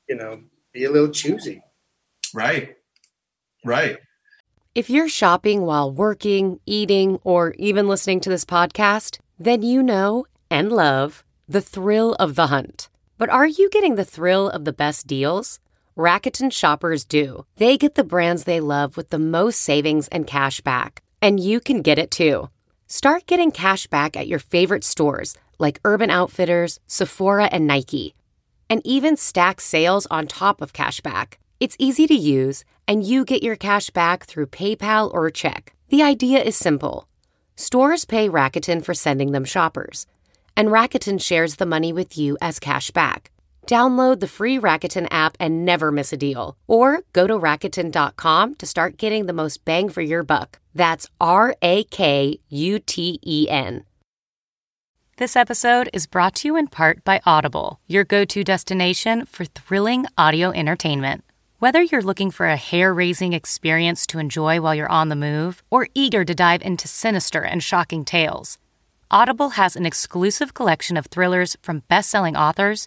you 0.08 0.16
know, 0.16 0.42
be 0.72 0.84
a 0.84 0.90
little 0.90 1.10
choosy. 1.10 1.62
Right. 2.34 2.76
Right. 3.64 3.98
If 4.74 4.90
you're 4.90 5.08
shopping 5.08 5.62
while 5.62 5.90
working, 5.90 6.60
eating, 6.66 7.18
or 7.24 7.54
even 7.58 7.88
listening 7.88 8.20
to 8.20 8.30
this 8.30 8.44
podcast, 8.44 9.18
then 9.38 9.62
you 9.62 9.82
know 9.82 10.26
and 10.50 10.70
love 10.70 11.24
the 11.48 11.62
thrill 11.62 12.14
of 12.14 12.34
the 12.34 12.48
hunt. 12.48 12.88
But 13.18 13.30
are 13.30 13.46
you 13.46 13.70
getting 13.70 13.94
the 13.94 14.04
thrill 14.04 14.50
of 14.50 14.64
the 14.64 14.72
best 14.72 15.06
deals? 15.06 15.60
Rakuten 15.96 16.52
shoppers 16.52 17.06
do. 17.06 17.46
They 17.56 17.78
get 17.78 17.94
the 17.94 18.04
brands 18.04 18.44
they 18.44 18.60
love 18.60 18.98
with 18.98 19.08
the 19.08 19.18
most 19.18 19.62
savings 19.62 20.08
and 20.08 20.26
cash 20.26 20.60
back. 20.60 21.02
And 21.22 21.40
you 21.40 21.58
can 21.58 21.80
get 21.80 21.98
it 21.98 22.10
too. 22.10 22.50
Start 22.86 23.26
getting 23.26 23.50
cash 23.50 23.86
back 23.86 24.14
at 24.14 24.28
your 24.28 24.38
favorite 24.38 24.84
stores 24.84 25.38
like 25.58 25.80
Urban 25.84 26.10
Outfitters, 26.10 26.80
Sephora, 26.86 27.46
and 27.46 27.66
Nike. 27.66 28.14
And 28.68 28.82
even 28.84 29.16
stack 29.16 29.58
sales 29.58 30.06
on 30.10 30.26
top 30.26 30.60
of 30.60 30.74
cash 30.74 31.00
back. 31.00 31.38
It's 31.60 31.76
easy 31.78 32.06
to 32.08 32.14
use, 32.14 32.62
and 32.86 33.02
you 33.02 33.24
get 33.24 33.42
your 33.42 33.56
cash 33.56 33.88
back 33.88 34.26
through 34.26 34.48
PayPal 34.48 35.10
or 35.14 35.30
check. 35.30 35.74
The 35.88 36.02
idea 36.02 36.42
is 36.42 36.56
simple. 36.56 37.08
Stores 37.54 38.04
pay 38.04 38.28
Rakuten 38.28 38.84
for 38.84 38.92
sending 38.92 39.32
them 39.32 39.46
shoppers, 39.46 40.06
and 40.54 40.68
Rakuten 40.68 41.18
shares 41.18 41.56
the 41.56 41.64
money 41.64 41.90
with 41.90 42.18
you 42.18 42.36
as 42.42 42.60
cash 42.60 42.90
back. 42.90 43.30
Download 43.66 44.20
the 44.20 44.28
free 44.28 44.58
Rakuten 44.58 45.08
app 45.10 45.36
and 45.40 45.64
never 45.64 45.90
miss 45.90 46.12
a 46.12 46.16
deal. 46.16 46.56
Or 46.68 47.00
go 47.12 47.26
to 47.26 47.34
Rakuten.com 47.36 48.54
to 48.54 48.66
start 48.66 48.96
getting 48.96 49.26
the 49.26 49.32
most 49.32 49.64
bang 49.64 49.88
for 49.88 50.02
your 50.02 50.22
buck. 50.22 50.60
That's 50.72 51.08
R 51.20 51.54
A 51.60 51.82
K 51.84 52.38
U 52.48 52.78
T 52.78 53.18
E 53.26 53.48
N. 53.50 53.84
This 55.18 55.34
episode 55.34 55.88
is 55.92 56.06
brought 56.06 56.34
to 56.36 56.48
you 56.48 56.56
in 56.56 56.68
part 56.68 57.02
by 57.02 57.20
Audible, 57.24 57.80
your 57.86 58.04
go 58.04 58.24
to 58.26 58.44
destination 58.44 59.24
for 59.24 59.46
thrilling 59.46 60.06
audio 60.16 60.50
entertainment. 60.52 61.24
Whether 61.58 61.82
you're 61.82 62.02
looking 62.02 62.30
for 62.30 62.46
a 62.46 62.56
hair 62.56 62.92
raising 62.92 63.32
experience 63.32 64.06
to 64.08 64.18
enjoy 64.18 64.60
while 64.60 64.74
you're 64.74 64.92
on 64.92 65.08
the 65.08 65.16
move 65.16 65.62
or 65.70 65.88
eager 65.94 66.22
to 66.24 66.34
dive 66.34 66.60
into 66.60 66.86
sinister 66.86 67.42
and 67.42 67.64
shocking 67.64 68.04
tales, 68.04 68.58
Audible 69.10 69.50
has 69.50 69.74
an 69.74 69.86
exclusive 69.86 70.52
collection 70.52 70.96
of 70.98 71.06
thrillers 71.06 71.56
from 71.62 71.82
best 71.88 72.10
selling 72.10 72.36
authors 72.36 72.86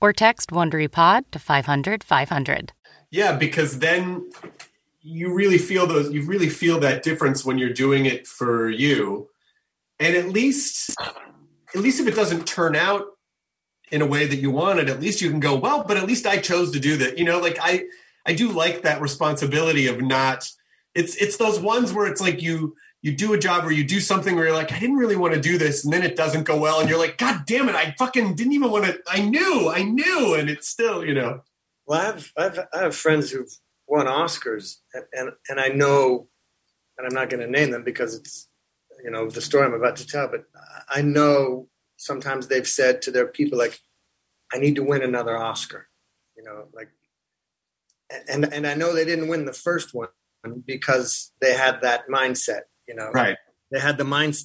or 0.00 0.12
text 0.12 0.50
WonderyPod 0.50 1.24
to 1.32 1.38
500 1.38 2.04
500. 2.04 2.72
Yeah, 3.10 3.36
because 3.36 3.78
then 3.78 4.30
you 5.00 5.32
really 5.32 5.58
feel 5.58 5.86
those 5.86 6.12
you 6.12 6.26
really 6.26 6.48
feel 6.48 6.80
that 6.80 7.02
difference 7.02 7.44
when 7.44 7.58
you're 7.58 7.72
doing 7.72 8.06
it 8.06 8.26
for 8.26 8.68
you. 8.68 9.28
And 10.00 10.16
at 10.16 10.28
least 10.28 10.94
at 11.74 11.80
least 11.80 12.00
if 12.00 12.06
it 12.06 12.14
doesn't 12.14 12.46
turn 12.46 12.74
out 12.76 13.04
in 13.92 14.02
a 14.02 14.06
way 14.06 14.26
that 14.26 14.36
you 14.36 14.50
wanted, 14.50 14.90
at 14.90 15.00
least 15.00 15.20
you 15.20 15.30
can 15.30 15.38
go, 15.38 15.54
well, 15.54 15.84
but 15.86 15.96
at 15.96 16.06
least 16.06 16.26
I 16.26 16.38
chose 16.38 16.72
to 16.72 16.80
do 16.80 16.96
that. 16.96 17.18
You 17.18 17.24
know, 17.24 17.38
like 17.38 17.58
I 17.60 17.84
I 18.26 18.34
do 18.34 18.50
like 18.50 18.82
that 18.82 19.00
responsibility 19.00 19.86
of 19.86 20.00
not 20.02 20.50
it's 20.94 21.14
it's 21.16 21.36
those 21.36 21.60
ones 21.60 21.92
where 21.92 22.06
it's 22.06 22.20
like 22.20 22.42
you 22.42 22.74
you 23.06 23.12
do 23.12 23.32
a 23.34 23.38
job 23.38 23.64
or 23.64 23.70
you 23.70 23.84
do 23.84 24.00
something 24.00 24.34
where 24.34 24.46
you're 24.46 24.54
like, 24.54 24.72
I 24.72 24.80
didn't 24.80 24.96
really 24.96 25.14
want 25.14 25.32
to 25.32 25.40
do 25.40 25.58
this, 25.58 25.84
and 25.84 25.92
then 25.92 26.02
it 26.02 26.16
doesn't 26.16 26.42
go 26.42 26.58
well, 26.58 26.80
and 26.80 26.88
you're 26.88 26.98
like, 26.98 27.18
God 27.18 27.46
damn 27.46 27.68
it, 27.68 27.76
I 27.76 27.94
fucking 27.96 28.34
didn't 28.34 28.52
even 28.52 28.68
want 28.68 28.84
to. 28.84 28.98
I 29.08 29.20
knew, 29.20 29.70
I 29.72 29.84
knew, 29.84 30.34
and 30.34 30.50
it's 30.50 30.66
still, 30.66 31.04
you 31.04 31.14
know. 31.14 31.42
Well, 31.86 32.00
I 32.00 32.04
have 32.06 32.32
I 32.36 32.42
have, 32.42 32.68
I 32.74 32.78
have 32.80 32.96
friends 32.96 33.30
who've 33.30 33.56
won 33.86 34.06
Oscars, 34.06 34.78
and, 34.92 35.04
and 35.12 35.30
and 35.48 35.60
I 35.60 35.68
know, 35.68 36.26
and 36.98 37.06
I'm 37.06 37.14
not 37.14 37.30
going 37.30 37.46
to 37.46 37.50
name 37.50 37.70
them 37.70 37.84
because 37.84 38.16
it's 38.16 38.48
you 39.04 39.12
know 39.12 39.30
the 39.30 39.40
story 39.40 39.64
I'm 39.64 39.72
about 39.72 39.94
to 39.96 40.06
tell, 40.06 40.26
but 40.26 40.46
I 40.88 41.02
know 41.02 41.68
sometimes 41.98 42.48
they've 42.48 42.66
said 42.66 43.02
to 43.02 43.12
their 43.12 43.28
people 43.28 43.56
like, 43.56 43.78
I 44.52 44.58
need 44.58 44.74
to 44.74 44.82
win 44.82 45.02
another 45.02 45.36
Oscar, 45.36 45.86
you 46.36 46.42
know, 46.42 46.64
like, 46.74 46.88
and 48.28 48.52
and 48.52 48.66
I 48.66 48.74
know 48.74 48.92
they 48.92 49.04
didn't 49.04 49.28
win 49.28 49.44
the 49.44 49.52
first 49.52 49.94
one 49.94 50.08
because 50.66 51.30
they 51.40 51.54
had 51.54 51.82
that 51.82 52.08
mindset 52.08 52.62
you 52.88 52.94
know, 52.94 53.10
right? 53.12 53.36
They 53.70 53.80
had 53.80 53.98
the 53.98 54.04
mind. 54.04 54.36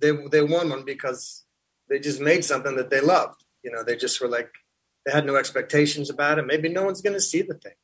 They 0.00 0.12
they 0.30 0.42
won 0.42 0.70
one 0.70 0.84
because 0.84 1.44
they 1.88 1.98
just 1.98 2.20
made 2.20 2.44
something 2.44 2.76
that 2.76 2.90
they 2.90 3.00
loved. 3.00 3.44
You 3.62 3.70
know, 3.70 3.82
they 3.82 3.96
just 3.96 4.20
were 4.20 4.28
like 4.28 4.50
they 5.04 5.12
had 5.12 5.26
no 5.26 5.36
expectations 5.36 6.10
about 6.10 6.38
it. 6.38 6.46
Maybe 6.46 6.68
no 6.68 6.84
one's 6.84 7.02
going 7.02 7.14
to 7.14 7.20
see 7.20 7.42
the 7.42 7.54
thing. 7.54 7.74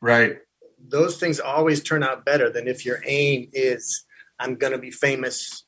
Right. 0.00 0.38
Those 0.78 1.18
things 1.18 1.40
always 1.40 1.82
turn 1.82 2.02
out 2.02 2.24
better 2.24 2.50
than 2.50 2.66
if 2.66 2.86
your 2.86 3.00
aim 3.04 3.50
is 3.52 4.04
I'm 4.38 4.54
going 4.54 4.72
to 4.72 4.78
be 4.78 4.90
famous, 4.90 5.64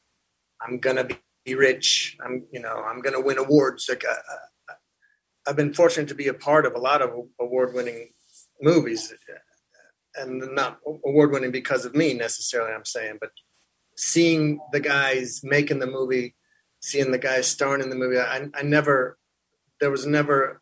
I'm 0.61 0.78
going 0.78 0.96
to 0.96 1.16
be 1.44 1.55
rich, 1.55 2.16
I'm 2.24 2.46
you 2.50 2.61
know 2.61 2.83
I'm 2.83 3.02
going 3.02 3.14
to 3.14 3.20
win 3.20 3.38
awards. 3.38 3.87
Like 3.88 4.05
uh, 4.09 4.14
I've 5.46 5.57
been 5.57 5.74
fortunate 5.74 6.09
to 6.09 6.14
be 6.14 6.28
a 6.28 6.35
part 6.35 6.66
of 6.66 6.74
a 6.74 6.78
lot 6.78 7.02
of 7.02 7.11
award-winning 7.40 8.11
movies, 8.61 9.12
and 10.14 10.55
not 10.55 10.78
award-winning 11.05 11.50
because 11.50 11.85
of 11.85 11.94
me 11.94 12.14
necessarily. 12.14 12.72
I'm 12.72 12.85
saying, 12.85 13.18
but 13.20 13.31
seeing 13.96 14.61
the 14.72 14.81
guys 14.81 15.42
making 15.44 15.78
the 15.78 15.87
movie, 15.87 16.35
seeing 16.81 17.11
the 17.11 17.18
guys 17.18 17.46
starring 17.46 17.83
in 17.83 17.90
the 17.90 17.96
movie, 17.96 18.18
I, 18.18 18.48
I 18.55 18.62
never, 18.62 19.18
there 19.81 19.90
was 19.90 20.07
never, 20.07 20.61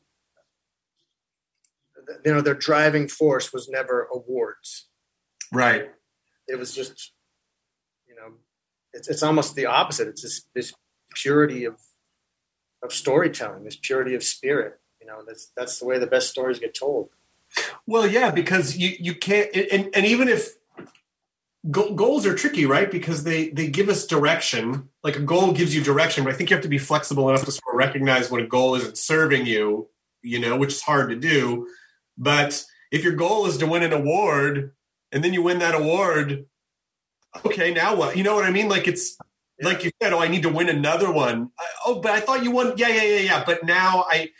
you 2.25 2.33
know, 2.35 2.41
their 2.41 2.55
driving 2.55 3.09
force 3.09 3.53
was 3.53 3.69
never 3.69 4.09
awards. 4.13 4.89
Right. 5.53 5.91
It 6.49 6.59
was 6.59 6.75
just, 6.75 7.13
you 8.09 8.15
know, 8.15 8.35
it's, 8.93 9.09
it's 9.09 9.23
almost 9.23 9.55
the 9.55 9.67
opposite. 9.67 10.09
It's 10.09 10.23
this, 10.23 10.45
this 10.55 10.75
purity 11.15 11.65
of, 11.65 11.77
of 12.83 12.93
storytelling, 12.93 13.65
this 13.65 13.77
purity 13.77 14.15
of 14.15 14.23
spirit. 14.23 14.81
You 15.01 15.07
know, 15.07 15.23
that's, 15.27 15.53
that's 15.57 15.79
the 15.79 15.87
way 15.87 15.99
the 15.99 16.07
best 16.07 16.29
stories 16.29 16.59
get 16.59 16.75
told. 16.75 17.11
Well, 17.87 18.07
yeah, 18.07 18.31
because 18.31 18.77
you, 18.77 18.97
you 18.99 19.15
can't, 19.15 19.55
and, 19.55 19.89
and 19.95 20.07
even 20.07 20.29
if, 20.29 20.51
goals 21.69 22.25
are 22.25 22.35
tricky, 22.35 22.65
right? 22.65 22.91
Because 22.91 23.25
they 23.25 23.51
they 23.51 23.69
give 23.69 23.89
us 23.89 24.07
direction. 24.07 24.89
Like 25.03 25.17
a 25.17 25.21
goal 25.21 25.53
gives 25.53 25.75
you 25.75 25.83
direction, 25.83 26.25
but 26.25 26.33
I 26.33 26.37
think 26.37 26.51
you 26.51 26.57
have 26.57 26.63
to 26.63 26.69
be 26.69 26.79
flexible 26.79 27.29
enough 27.29 27.45
to 27.45 27.53
sort 27.53 27.75
of 27.75 27.79
recognize 27.79 28.31
when 28.31 28.43
a 28.43 28.47
goal 28.47 28.75
isn't 28.77 28.97
serving 28.97 29.47
you. 29.47 29.89
You 30.23 30.39
know, 30.39 30.57
which 30.57 30.73
is 30.73 30.83
hard 30.83 31.11
to 31.11 31.17
do. 31.17 31.67
But 32.17 32.63
if 32.91 33.05
your 33.05 33.15
goal 33.15 33.47
is 33.47 33.57
to 33.59 33.67
win 33.67 33.83
an 33.83 33.93
award 33.93 34.73
and 35.13 35.25
then 35.25 35.33
you 35.33 35.43
win 35.43 35.59
that 35.61 35.75
award, 35.75 36.47
okay, 37.45 37.73
now 37.73 37.95
what? 37.95 38.17
You 38.17 38.25
know 38.25 38.35
what 38.35 38.45
I 38.45 38.51
mean? 38.51 38.69
Like 38.69 38.87
it's 38.87 39.17
yeah. 39.59 39.69
like 39.69 39.85
you 39.85 39.91
said, 40.03 40.13
oh, 40.13 40.21
I 40.21 40.29
need 40.29 40.43
to 40.43 40.51
win 40.51 40.69
another 40.69 41.13
one. 41.13 41.51
I, 41.59 41.67
oh, 41.87 42.01
but 42.01 42.13
I 42.13 42.21
thought 42.21 42.43
you 42.43 42.51
won. 42.51 42.75
Yeah, 42.77 42.89
yeah, 42.89 43.03
yeah, 43.03 43.21
yeah. 43.21 43.45
But 43.45 43.65
now 43.65 44.05
I, 44.09 44.31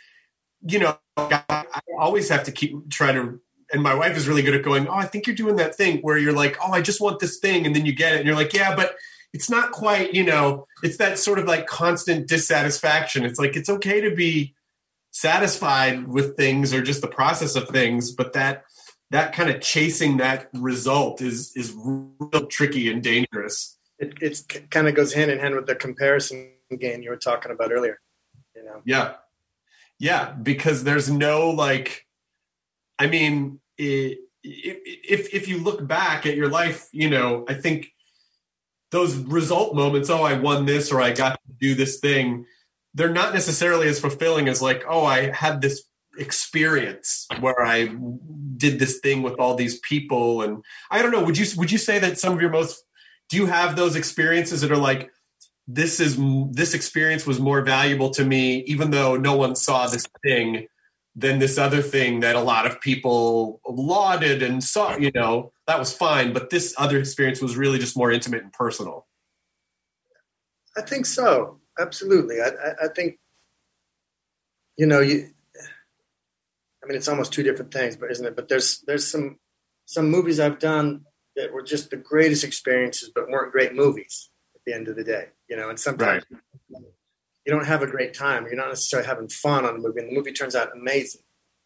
you 0.61 0.79
know, 0.79 0.97
I 1.17 1.65
always 1.99 2.29
have 2.29 2.43
to 2.45 2.51
keep 2.51 2.89
try 2.89 3.11
to 3.11 3.39
and 3.73 3.81
my 3.81 3.93
wife 3.93 4.17
is 4.17 4.27
really 4.27 4.41
good 4.41 4.55
at 4.55 4.63
going, 4.63 4.87
"Oh, 4.87 4.93
I 4.93 5.05
think 5.05 5.27
you're 5.27 5.35
doing 5.35 5.55
that 5.57 5.75
thing 5.75 5.99
where 6.01 6.17
you're 6.17 6.33
like, 6.33 6.57
"Oh, 6.61 6.71
I 6.71 6.81
just 6.81 7.01
want 7.01 7.19
this 7.19 7.37
thing," 7.37 7.65
and 7.65 7.75
then 7.75 7.85
you 7.85 7.93
get 7.93 8.13
it, 8.13 8.17
and 8.17 8.25
you're 8.25 8.35
like, 8.35 8.53
"Yeah, 8.53 8.75
but 8.75 8.95
it's 9.33 9.49
not 9.49 9.71
quite, 9.71 10.13
you 10.13 10.23
know, 10.23 10.67
it's 10.83 10.97
that 10.97 11.17
sort 11.17 11.39
of 11.39 11.45
like 11.45 11.67
constant 11.67 12.27
dissatisfaction. 12.27 13.23
It's 13.23 13.39
like 13.39 13.55
it's 13.55 13.69
okay 13.69 14.01
to 14.01 14.13
be 14.13 14.53
satisfied 15.11 16.07
with 16.07 16.35
things 16.35 16.73
or 16.73 16.81
just 16.81 17.01
the 17.01 17.07
process 17.07 17.55
of 17.55 17.69
things, 17.69 18.11
but 18.11 18.33
that 18.33 18.65
that 19.11 19.33
kind 19.33 19.49
of 19.49 19.61
chasing 19.61 20.17
that 20.17 20.49
result 20.53 21.21
is 21.21 21.55
is 21.55 21.73
real 21.75 22.47
tricky 22.47 22.91
and 22.91 23.03
dangerous. 23.03 23.77
It 23.99 24.15
it's, 24.21 24.41
kind 24.41 24.87
of 24.87 24.95
goes 24.95 25.13
hand 25.13 25.31
in 25.31 25.39
hand 25.39 25.55
with 25.55 25.67
the 25.67 25.75
comparison 25.75 26.51
game 26.77 27.01
you 27.03 27.09
were 27.09 27.17
talking 27.17 27.51
about 27.51 27.71
earlier. 27.71 27.99
You 28.55 28.65
know. 28.65 28.81
Yeah. 28.85 29.13
Yeah, 29.99 30.31
because 30.31 30.83
there's 30.83 31.09
no 31.09 31.51
like 31.51 32.07
I 32.99 33.07
mean, 33.07 33.60
if 34.43 35.33
if 35.33 35.47
you 35.47 35.59
look 35.59 35.85
back 35.87 36.25
at 36.25 36.35
your 36.35 36.49
life, 36.49 36.87
you 36.91 37.09
know, 37.09 37.45
I 37.47 37.53
think 37.53 37.91
those 38.91 39.15
result 39.17 39.75
moments, 39.75 40.09
oh, 40.09 40.23
I 40.23 40.33
won 40.33 40.65
this 40.65 40.91
or 40.91 41.01
I 41.01 41.11
got 41.11 41.33
to 41.33 41.53
do 41.59 41.75
this 41.75 41.99
thing, 41.99 42.45
they're 42.93 43.09
not 43.09 43.33
necessarily 43.33 43.87
as 43.87 43.99
fulfilling 43.99 44.49
as 44.49 44.61
like, 44.61 44.83
oh, 44.87 45.05
I 45.05 45.31
had 45.31 45.61
this 45.61 45.83
experience 46.17 47.25
where 47.39 47.61
I 47.61 47.95
did 48.57 48.79
this 48.79 48.99
thing 48.99 49.23
with 49.23 49.35
all 49.39 49.55
these 49.55 49.79
people. 49.79 50.41
And 50.41 50.63
I 50.89 51.01
don't 51.01 51.11
know, 51.11 51.23
would 51.23 51.37
you 51.37 51.45
would 51.57 51.71
you 51.71 51.77
say 51.77 51.99
that 51.99 52.19
some 52.19 52.33
of 52.33 52.41
your 52.41 52.49
most 52.49 52.83
do 53.29 53.37
you 53.37 53.45
have 53.45 53.75
those 53.75 53.95
experiences 53.95 54.61
that 54.61 54.71
are 54.71 54.77
like 54.77 55.09
this 55.67 55.99
is 55.99 56.17
this 56.51 56.73
experience 56.73 57.25
was 57.25 57.39
more 57.39 57.61
valuable 57.61 58.09
to 58.11 58.25
me, 58.25 58.59
even 58.63 58.91
though 58.91 59.15
no 59.15 59.37
one 59.37 59.55
saw 59.55 59.87
this 59.87 60.05
thing, 60.21 60.67
than 61.15 61.39
this 61.39 61.57
other 61.57 61.81
thing 61.81 62.21
that 62.21 62.35
a 62.35 62.41
lot 62.41 62.65
of 62.65 62.79
people 62.79 63.59
lauded 63.67 64.41
and 64.41 64.63
saw. 64.63 64.95
You 64.95 65.11
know, 65.13 65.51
that 65.67 65.79
was 65.79 65.93
fine, 65.93 66.33
but 66.33 66.49
this 66.49 66.73
other 66.77 66.97
experience 66.97 67.41
was 67.41 67.57
really 67.57 67.79
just 67.79 67.97
more 67.97 68.11
intimate 68.11 68.43
and 68.43 68.53
personal. 68.53 69.07
I 70.77 70.81
think 70.81 71.05
so. 71.05 71.59
Absolutely. 71.79 72.41
I, 72.41 72.47
I, 72.47 72.85
I 72.85 72.87
think, 72.95 73.19
you 74.77 74.85
know, 74.85 74.99
you. 75.01 75.29
I 76.83 76.87
mean, 76.87 76.97
it's 76.97 77.07
almost 77.07 77.31
two 77.31 77.43
different 77.43 77.71
things, 77.71 77.95
but 77.95 78.09
isn't 78.09 78.25
it? 78.25 78.35
But 78.35 78.47
there's 78.47 78.81
there's 78.87 79.07
some 79.07 79.37
some 79.85 80.09
movies 80.09 80.39
I've 80.39 80.59
done 80.59 81.05
that 81.35 81.53
were 81.53 81.61
just 81.61 81.89
the 81.89 81.97
greatest 81.97 82.43
experiences, 82.43 83.11
but 83.13 83.29
weren't 83.29 83.51
great 83.51 83.75
movies 83.75 84.29
at 84.55 84.61
the 84.65 84.73
end 84.73 84.87
of 84.87 84.95
the 84.95 85.03
day. 85.03 85.27
You 85.47 85.57
know, 85.57 85.69
and 85.69 85.79
sometimes 85.79 86.23
right. 86.31 86.41
You 87.45 87.51
don't 87.51 87.65
have 87.65 87.81
a 87.81 87.87
great 87.87 88.13
time. 88.13 88.45
You're 88.45 88.55
not 88.55 88.69
necessarily 88.69 89.07
having 89.07 89.27
fun 89.27 89.65
on 89.65 89.73
the 89.73 89.87
movie, 89.87 89.99
and 89.99 90.09
the 90.09 90.15
movie 90.15 90.31
turns 90.31 90.55
out 90.55 90.75
amazing. 90.75 91.21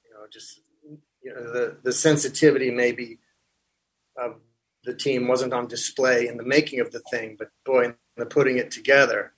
You 0.06 0.14
know, 0.14 0.26
just 0.32 0.62
you 1.22 1.34
know 1.34 1.52
the 1.52 1.78
the 1.84 1.92
sensitivity 1.92 2.72
maybe 2.72 3.20
of 4.18 4.36
the 4.84 4.94
team 4.94 5.28
wasn't 5.28 5.54
on 5.54 5.68
display 5.68 6.28
in 6.28 6.38
the 6.38 6.44
making 6.44 6.80
of 6.80 6.92
the 6.92 7.02
thing, 7.12 7.36
but 7.38 7.50
boy, 7.66 7.86
in 7.86 7.96
the 8.18 8.26
putting 8.26 8.58
it 8.58 8.72
together, 8.72 9.34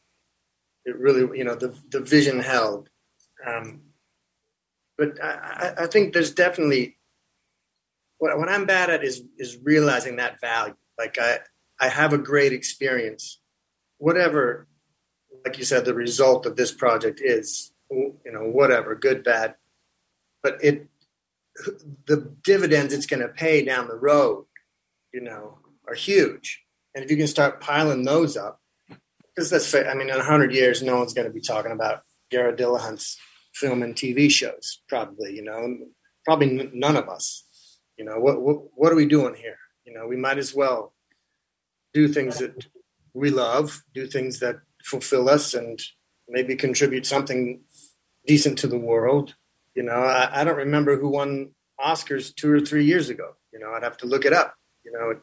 it 0.86 0.98
really 0.98 1.38
you 1.38 1.44
know 1.44 1.56
the 1.56 1.78
the 1.90 2.02
vision 2.02 2.40
held. 2.40 2.90
Um, 3.46 3.82
but 4.98 5.24
I, 5.24 5.74
I 5.78 5.88
think 5.88 6.14
there's 6.14 6.34
definitely 6.34 6.98
what, 8.18 8.38
what 8.38 8.50
I'm 8.50 8.66
bad 8.66 8.90
at 8.90 9.04
is 9.04 9.24
is 9.38 9.58
realizing 9.64 10.18
that 10.18 10.40
value. 10.40 10.76
Like 10.98 11.18
I 11.20 11.40
I 11.80 11.90
have 11.90 12.14
a 12.14 12.18
great 12.18 12.54
experience, 12.54 13.40
whatever, 13.98 14.68
like 15.46 15.58
you 15.58 15.64
said, 15.64 15.86
the 15.86 15.94
result 15.94 16.46
of 16.46 16.56
this 16.56 16.72
project 16.72 17.22
is, 17.24 17.72
you 17.90 18.20
know, 18.26 18.50
whatever, 18.50 18.96
good, 18.96 19.24
bad, 19.24 19.56
but 20.44 20.58
it 20.64 20.88
the 22.06 22.34
dividends 22.44 22.94
it's 22.94 23.06
going 23.06 23.22
to 23.22 23.28
pay 23.28 23.64
down 23.64 23.88
the 23.88 23.96
road, 23.96 24.46
you 25.14 25.22
know, 25.22 25.58
are 25.88 25.96
huge. 25.96 26.64
And 26.94 27.04
if 27.04 27.12
you 27.12 27.18
can 27.18 27.28
start 27.28 27.62
piling 27.62 28.04
those 28.04 28.38
up, 28.38 28.62
because 29.36 29.50
that's, 29.50 29.74
I 29.74 29.94
mean, 29.94 30.10
in 30.10 30.20
hundred 30.20 30.54
years, 30.54 30.82
no 30.82 30.98
one's 30.98 31.14
going 31.14 31.28
to 31.28 31.34
be 31.34 31.42
talking 31.42 31.72
about 31.72 32.02
Garrett 32.30 32.58
Dillahunt's 32.58 33.18
film 33.54 33.84
and 33.84 33.96
TV 33.96 34.30
shows, 34.30 34.82
probably, 34.88 35.36
you 35.36 35.44
know, 35.44 35.78
probably 36.26 36.70
none 36.74 36.96
of 36.96 37.10
us. 37.10 37.44
You 37.98 38.06
know, 38.06 38.20
what, 38.20 38.42
what, 38.42 38.58
what 38.76 38.92
are 38.92 38.96
we 38.96 39.08
doing 39.08 39.36
here? 39.36 39.58
You 39.86 39.94
know, 39.94 40.08
we 40.08 40.16
might 40.16 40.38
as 40.38 40.54
well 40.54 40.94
do 41.94 42.08
things 42.08 42.38
that 42.40 42.68
we 43.14 43.30
love, 43.30 43.84
do 43.94 44.06
things 44.08 44.40
that 44.40 44.58
fulfill 44.88 45.30
us, 45.30 45.54
and 45.54 45.80
maybe 46.30 46.56
contribute 46.56 47.06
something 47.06 47.62
decent 48.26 48.58
to 48.60 48.68
the 48.68 48.78
world. 48.78 49.36
You 49.76 49.84
know, 49.84 50.02
I, 50.04 50.42
I 50.42 50.44
don't 50.44 50.58
remember 50.58 50.98
who 50.98 51.10
won 51.10 51.52
Oscars 51.80 52.34
two 52.34 52.52
or 52.52 52.60
three 52.60 52.86
years 52.86 53.10
ago. 53.10 53.36
You 53.54 53.60
know, 53.60 53.72
I'd 53.72 53.84
have 53.84 53.98
to 53.98 54.08
look 54.08 54.26
it 54.26 54.34
up. 54.34 54.56
You 54.84 54.92
know, 54.94 55.20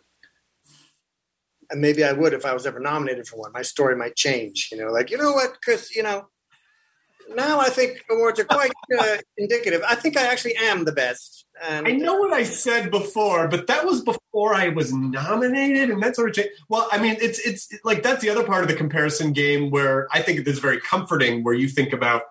and 1.70 1.80
maybe 1.80 2.04
I 2.04 2.12
would 2.12 2.34
if 2.34 2.44
I 2.44 2.52
was 2.52 2.66
ever 2.66 2.78
nominated 2.78 3.26
for 3.26 3.36
one. 3.36 3.52
My 3.52 3.62
story 3.62 3.96
might 3.96 4.16
change. 4.16 4.68
You 4.70 4.78
know, 4.78 4.92
like 4.92 5.10
you 5.10 5.16
know 5.16 5.32
what, 5.32 5.62
Chris. 5.62 5.96
You 5.96 6.02
know, 6.02 6.28
now 7.34 7.60
I 7.60 7.68
think 7.68 8.04
awards 8.10 8.40
are 8.40 8.44
quite 8.44 8.70
uh, 8.98 9.16
indicative. 9.36 9.82
I 9.88 9.94
think 9.94 10.16
I 10.16 10.26
actually 10.26 10.56
am 10.56 10.84
the 10.84 10.92
best. 10.92 11.46
And 11.62 11.86
I 11.86 11.92
know 11.92 12.18
what 12.18 12.32
I 12.32 12.42
said 12.42 12.90
before, 12.90 13.48
but 13.48 13.68
that 13.68 13.84
was 13.84 14.02
before 14.02 14.54
I 14.54 14.70
was 14.70 14.92
nominated, 14.92 15.90
and 15.90 16.02
that 16.02 16.16
sort 16.16 16.30
of 16.30 16.34
changed. 16.34 16.50
Well, 16.68 16.88
I 16.90 16.98
mean, 16.98 17.16
it's 17.20 17.38
it's 17.38 17.68
like 17.84 18.02
that's 18.02 18.22
the 18.22 18.30
other 18.30 18.44
part 18.44 18.62
of 18.62 18.68
the 18.68 18.74
comparison 18.74 19.32
game 19.32 19.70
where 19.70 20.08
I 20.12 20.20
think 20.20 20.40
it 20.40 20.48
is 20.48 20.58
very 20.58 20.80
comforting. 20.80 21.44
Where 21.44 21.54
you 21.54 21.68
think 21.68 21.92
about 21.92 22.22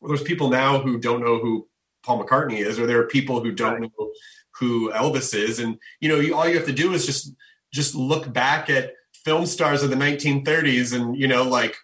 well, 0.00 0.08
there's 0.08 0.22
people 0.22 0.48
now 0.48 0.80
who 0.80 0.98
don't 0.98 1.20
know 1.20 1.38
who 1.38 1.68
Paul 2.02 2.24
McCartney 2.24 2.58
is, 2.58 2.78
or 2.78 2.86
there 2.86 3.00
are 3.00 3.06
people 3.06 3.42
who 3.42 3.52
don't 3.52 3.80
right. 3.80 3.90
know 3.98 4.10
who 4.58 4.90
Elvis 4.90 5.34
is, 5.34 5.58
and 5.58 5.78
you 6.00 6.08
know, 6.08 6.16
you, 6.16 6.34
all 6.34 6.48
you 6.48 6.56
have 6.56 6.66
to 6.66 6.72
do 6.72 6.92
is 6.92 7.04
just 7.04 7.32
just 7.72 7.94
look 7.94 8.32
back 8.32 8.70
at 8.70 8.94
film 9.12 9.44
stars 9.44 9.82
of 9.82 9.90
the 9.90 9.96
1930s, 9.96 10.94
and 10.94 11.16
you 11.16 11.28
know, 11.28 11.42
like 11.42 11.76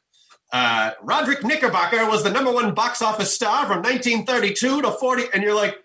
uh, 0.52 0.92
Roderick 1.02 1.44
Knickerbocker 1.44 2.08
was 2.08 2.22
the 2.22 2.30
number 2.30 2.52
one 2.52 2.74
box 2.74 3.00
office 3.00 3.34
star 3.34 3.66
from 3.66 3.82
1932 3.82 4.82
to 4.82 4.90
40. 4.90 5.24
And 5.32 5.42
you're 5.42 5.54
like, 5.54 5.78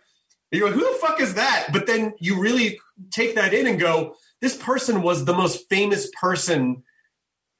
you're 0.51 0.67
like, 0.67 0.75
who 0.75 0.81
the 0.81 0.99
fuck 0.99 1.21
is 1.21 1.35
that? 1.35 1.69
But 1.71 1.87
then 1.87 2.13
you 2.19 2.39
really 2.39 2.79
take 3.09 3.35
that 3.35 3.53
in 3.53 3.65
and 3.65 3.79
go, 3.79 4.15
this 4.41 4.57
person 4.57 5.01
was 5.01 5.25
the 5.25 5.33
most 5.33 5.69
famous 5.69 6.09
person 6.19 6.83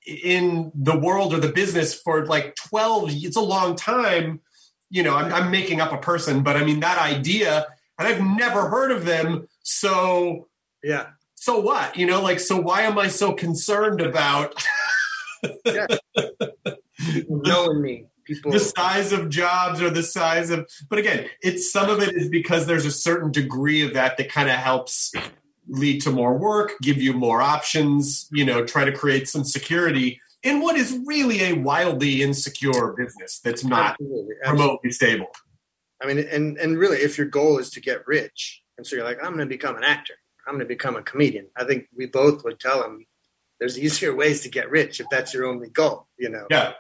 in 0.05 0.72
the 0.74 0.97
world 0.97 1.34
or 1.34 1.39
the 1.39 1.51
business 1.51 1.93
for 1.93 2.26
like 2.26 2.55
12 2.55 3.10
it's 3.12 3.36
a 3.36 3.41
long 3.41 3.76
time 3.76 4.39
you 4.89 5.03
know 5.03 5.14
I'm, 5.14 5.34
I'm, 5.34 5.51
making 5.51 5.82
up 5.82 5.91
a 5.91 5.97
person 5.97 6.43
but 6.43 6.55
i 6.55 6.64
mean 6.64 6.80
that 6.80 6.97
idea 6.97 7.68
and 7.99 8.08
i've 8.08 8.22
never 8.22 8.70
heard 8.70 8.91
of 8.91 9.03
them 9.03 9.49
so 9.64 10.47
yeah 10.82 11.08
so 11.36 11.60
what 11.60 11.97
you 11.97 12.05
know 12.05 12.22
like 12.22 12.39
so 12.39 12.58
why 12.58 12.84
am 12.84 12.97
i 12.97 13.10
so 13.10 13.34
concerned 13.34 13.99
about 13.99 14.55
yeah. 15.66 15.88
knowing 17.30 17.82
me. 17.82 18.06
People 18.26 18.52
the 18.52 18.60
size 18.60 19.14
of 19.14 19.30
jobs 19.30 19.82
or 19.82 19.89
the 19.89 20.04
size 20.04 20.50
of 20.50 20.70
but 20.89 21.00
again, 21.00 21.30
it's 21.41 21.72
some 21.72 21.89
of 21.89 22.02
it 22.02 22.14
is 22.14 22.28
because 22.28 22.66
there's 22.66 22.86
a 22.86 22.91
certain 22.91 23.32
degree 23.32 23.86
of 23.86 23.93
that 23.93 24.18
that 24.18 24.30
kind 24.30 24.50
of 24.50 24.56
helps 24.56 25.14
lead 25.70 26.02
to 26.02 26.12
more 26.12 26.38
work, 26.38 26.74
give 26.82 26.98
you 26.98 27.14
more 27.14 27.41
options, 27.41 28.28
you 28.34 28.43
know, 28.43 28.66
try 28.66 28.84
to 28.84 28.91
create 28.91 29.30
some 29.30 29.45
security 29.45 30.20
in 30.43 30.62
what 30.62 30.76
is 30.76 30.98
really 31.06 31.41
a 31.43 31.54
wildly 31.54 32.22
insecure 32.22 32.93
business 32.93 33.39
that's 33.39 33.64
not 33.64 33.91
Absolutely. 33.91 34.36
Remotely 34.45 34.91
stable. 34.91 35.28
I 36.02 36.06
mean, 36.06 36.20
and 36.20 36.58
and 36.58 36.78
really, 36.78 36.98
if 36.98 37.18
your 37.18 37.28
goal 37.28 37.58
is 37.58 37.70
to 37.72 37.82
get 37.82 38.06
rich, 38.08 38.62
and 38.78 38.86
so 38.86 38.95
you're 38.95 39.06
like, 39.06 39.18
I'm 39.18 39.34
going 39.34 39.39
to 39.39 39.45
become 39.45 39.76
an 39.78 39.84
actor, 39.84 40.14
I'm 40.45 40.54
going 40.54 40.66
to 40.66 40.66
become 40.66 40.95
a 40.95 41.02
comedian. 41.02 41.48
I 41.58 41.64
think 41.64 41.88
we 41.95 42.06
both 42.06 42.43
would 42.43 42.60
tell 42.60 42.82
them 42.82 43.06
there's 43.60 43.80
easier 43.80 44.16
ways 44.22 44.41
to 44.41 44.50
get 44.50 44.70
rich 44.70 45.00
if 45.00 45.08
that's 45.10 45.34
your 45.34 45.45
only 45.45 45.70
goal. 45.70 46.08
You 46.18 46.30
know. 46.30 46.45
Yeah. 46.50 46.74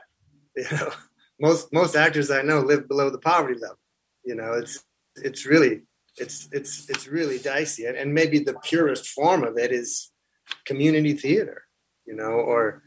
You 0.71 0.77
know, 0.77 0.91
most 1.39 1.71
most 1.71 1.95
actors 1.95 2.31
I 2.31 2.41
know 2.41 2.61
live 2.61 2.87
below 2.87 3.11
the 3.11 3.19
poverty 3.19 3.59
level. 3.59 3.77
You 4.25 4.35
know, 4.35 4.53
it's 4.53 4.83
it's 5.15 5.45
really 5.45 5.83
it's 6.17 6.49
it's 6.51 6.89
it's 6.89 7.07
really 7.07 7.37
dicey, 7.37 7.85
and, 7.85 7.95
and 7.95 8.13
maybe 8.13 8.39
the 8.39 8.55
purest 8.63 9.07
form 9.07 9.43
of 9.43 9.57
it 9.57 9.71
is 9.71 10.11
community 10.65 11.13
theater. 11.13 11.63
You 12.05 12.15
know, 12.15 12.31
or 12.31 12.81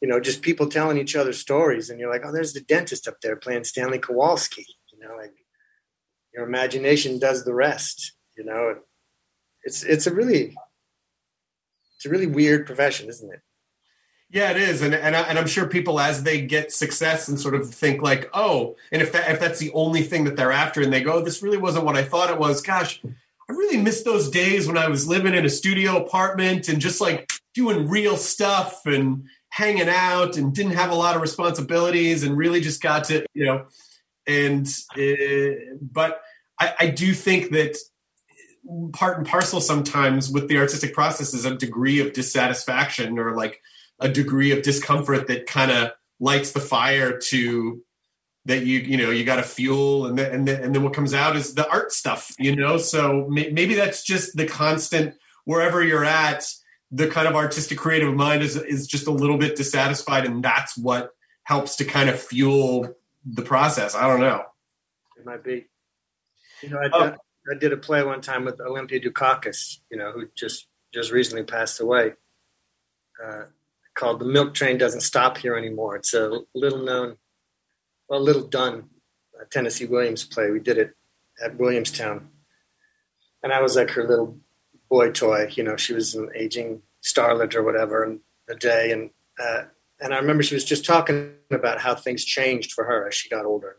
you 0.00 0.08
know, 0.08 0.20
just 0.20 0.42
people 0.42 0.68
telling 0.68 0.98
each 0.98 1.16
other 1.16 1.32
stories, 1.32 1.90
and 1.90 1.98
you're 1.98 2.10
like, 2.10 2.22
oh, 2.24 2.32
there's 2.32 2.52
the 2.52 2.60
dentist 2.60 3.08
up 3.08 3.16
there 3.22 3.36
playing 3.36 3.64
Stanley 3.64 3.98
Kowalski. 3.98 4.66
You 4.92 5.00
know, 5.00 5.16
like 5.16 5.34
your 6.32 6.46
imagination 6.46 7.18
does 7.18 7.44
the 7.44 7.54
rest. 7.54 8.12
You 8.36 8.44
know, 8.44 8.76
it's 9.64 9.82
it's 9.82 10.06
a 10.06 10.14
really 10.14 10.54
it's 11.96 12.06
a 12.06 12.10
really 12.10 12.26
weird 12.26 12.66
profession, 12.66 13.08
isn't 13.08 13.32
it? 13.32 13.40
Yeah, 14.34 14.50
it 14.50 14.56
is, 14.56 14.82
and 14.82 14.92
and, 14.96 15.14
I, 15.14 15.20
and 15.20 15.38
I'm 15.38 15.46
sure 15.46 15.64
people 15.68 16.00
as 16.00 16.24
they 16.24 16.40
get 16.40 16.72
success 16.72 17.28
and 17.28 17.38
sort 17.38 17.54
of 17.54 17.72
think 17.72 18.02
like, 18.02 18.28
oh, 18.34 18.74
and 18.90 19.00
if 19.00 19.12
that 19.12 19.30
if 19.30 19.38
that's 19.38 19.60
the 19.60 19.70
only 19.74 20.02
thing 20.02 20.24
that 20.24 20.34
they're 20.34 20.50
after, 20.50 20.82
and 20.82 20.92
they 20.92 21.02
go, 21.02 21.22
this 21.22 21.40
really 21.40 21.56
wasn't 21.56 21.84
what 21.84 21.96
I 21.96 22.02
thought 22.02 22.30
it 22.30 22.38
was. 22.38 22.60
Gosh, 22.60 23.00
I 23.04 23.52
really 23.52 23.76
miss 23.76 24.02
those 24.02 24.28
days 24.28 24.66
when 24.66 24.76
I 24.76 24.88
was 24.88 25.06
living 25.06 25.34
in 25.34 25.44
a 25.44 25.48
studio 25.48 25.98
apartment 25.98 26.68
and 26.68 26.80
just 26.80 27.00
like 27.00 27.30
doing 27.54 27.88
real 27.88 28.16
stuff 28.16 28.84
and 28.86 29.22
hanging 29.50 29.88
out 29.88 30.36
and 30.36 30.52
didn't 30.52 30.72
have 30.72 30.90
a 30.90 30.96
lot 30.96 31.14
of 31.14 31.22
responsibilities 31.22 32.24
and 32.24 32.36
really 32.36 32.60
just 32.60 32.82
got 32.82 33.04
to 33.04 33.24
you 33.34 33.44
know, 33.44 33.66
and 34.26 34.66
uh, 34.98 35.76
but 35.80 36.22
I, 36.58 36.74
I 36.80 36.86
do 36.88 37.14
think 37.14 37.52
that 37.52 37.76
part 38.94 39.16
and 39.16 39.28
parcel 39.28 39.60
sometimes 39.60 40.28
with 40.28 40.48
the 40.48 40.58
artistic 40.58 40.92
process 40.92 41.34
is 41.34 41.44
a 41.44 41.54
degree 41.54 42.00
of 42.00 42.12
dissatisfaction 42.12 43.16
or 43.16 43.36
like 43.36 43.60
a 44.00 44.08
degree 44.08 44.52
of 44.52 44.62
discomfort 44.62 45.28
that 45.28 45.46
kind 45.46 45.70
of 45.70 45.92
lights 46.20 46.52
the 46.52 46.60
fire 46.60 47.18
to 47.18 47.82
that 48.46 48.66
you 48.66 48.78
you 48.80 48.96
know 48.96 49.10
you 49.10 49.24
got 49.24 49.36
to 49.36 49.42
fuel 49.42 50.06
and 50.06 50.18
then 50.18 50.32
and 50.32 50.48
then, 50.48 50.62
and 50.62 50.74
then 50.74 50.82
what 50.82 50.92
comes 50.92 51.14
out 51.14 51.36
is 51.36 51.54
the 51.54 51.68
art 51.70 51.92
stuff 51.92 52.32
you 52.38 52.54
know? 52.54 52.76
So 52.76 53.26
may, 53.28 53.50
maybe 53.50 53.74
that's 53.74 54.02
just 54.04 54.36
the 54.36 54.46
constant 54.46 55.14
wherever 55.44 55.82
you're 55.82 56.04
at 56.04 56.46
the 56.90 57.08
kind 57.08 57.26
of 57.26 57.34
artistic 57.34 57.78
creative 57.78 58.14
mind 58.14 58.42
is 58.42 58.56
is 58.56 58.86
just 58.86 59.06
a 59.06 59.10
little 59.10 59.38
bit 59.38 59.56
dissatisfied 59.56 60.26
and 60.26 60.42
that's 60.42 60.76
what 60.76 61.10
helps 61.44 61.76
to 61.76 61.84
kind 61.84 62.08
of 62.08 62.20
fuel 62.20 62.94
the 63.26 63.42
process. 63.42 63.94
I 63.94 64.06
don't 64.06 64.20
know. 64.20 64.44
It 65.18 65.24
might 65.24 65.42
be. 65.42 65.66
You 66.62 66.70
know 66.70 66.78
i, 66.78 66.88
oh. 66.92 67.10
did, 67.10 67.18
I 67.50 67.58
did 67.58 67.72
a 67.72 67.76
play 67.76 68.02
one 68.02 68.20
time 68.20 68.44
with 68.44 68.60
olympia 68.60 69.00
dukakis 69.00 69.80
you 69.90 69.98
know 69.98 70.12
who 70.12 70.28
just 70.34 70.66
just 70.94 71.10
recently 71.10 71.42
passed 71.42 71.80
away. 71.80 72.12
Uh, 73.22 73.44
called 73.94 74.20
"The 74.20 74.24
Milk 74.24 74.54
Train 74.54 74.78
Doesn't 74.78 75.00
Stop 75.00 75.38
Here 75.38 75.56
Anymore." 75.56 75.96
It's 75.96 76.14
a 76.14 76.40
little 76.54 76.82
known, 76.84 77.16
well, 78.08 78.20
little 78.20 78.46
done 78.46 78.90
uh, 79.38 79.44
Tennessee 79.50 79.86
Williams 79.86 80.24
play. 80.24 80.50
We 80.50 80.60
did 80.60 80.78
it 80.78 80.94
at 81.42 81.56
Williamstown, 81.58 82.28
and 83.42 83.52
I 83.52 83.60
was 83.60 83.76
like 83.76 83.90
her 83.90 84.06
little 84.06 84.38
boy 84.88 85.10
toy. 85.10 85.48
You 85.54 85.64
know, 85.64 85.76
she 85.76 85.92
was 85.92 86.14
an 86.14 86.30
aging 86.34 86.82
starlet 87.04 87.54
or 87.54 87.62
whatever 87.62 88.04
in 88.04 88.20
the 88.48 88.54
day, 88.54 88.92
and 88.92 89.10
uh, 89.38 89.64
and 90.00 90.12
I 90.12 90.18
remember 90.18 90.42
she 90.42 90.54
was 90.54 90.64
just 90.64 90.84
talking 90.84 91.34
about 91.50 91.80
how 91.80 91.94
things 91.94 92.24
changed 92.24 92.72
for 92.72 92.84
her 92.84 93.08
as 93.08 93.14
she 93.14 93.28
got 93.28 93.46
older. 93.46 93.76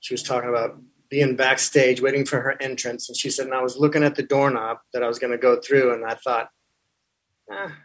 She 0.00 0.14
was 0.14 0.22
talking 0.22 0.48
about 0.48 0.78
being 1.08 1.36
backstage, 1.36 2.00
waiting 2.00 2.24
for 2.24 2.40
her 2.40 2.56
entrance, 2.60 3.08
and 3.08 3.16
she 3.16 3.30
said, 3.30 3.46
and 3.46 3.54
I 3.54 3.62
was 3.62 3.76
looking 3.76 4.02
at 4.02 4.16
the 4.16 4.22
doorknob 4.22 4.78
that 4.92 5.02
I 5.02 5.08
was 5.08 5.18
going 5.18 5.32
to 5.32 5.38
go 5.38 5.60
through, 5.60 5.94
and 5.94 6.04
I 6.04 6.14
thought, 6.14 6.50
ah, 7.50 7.76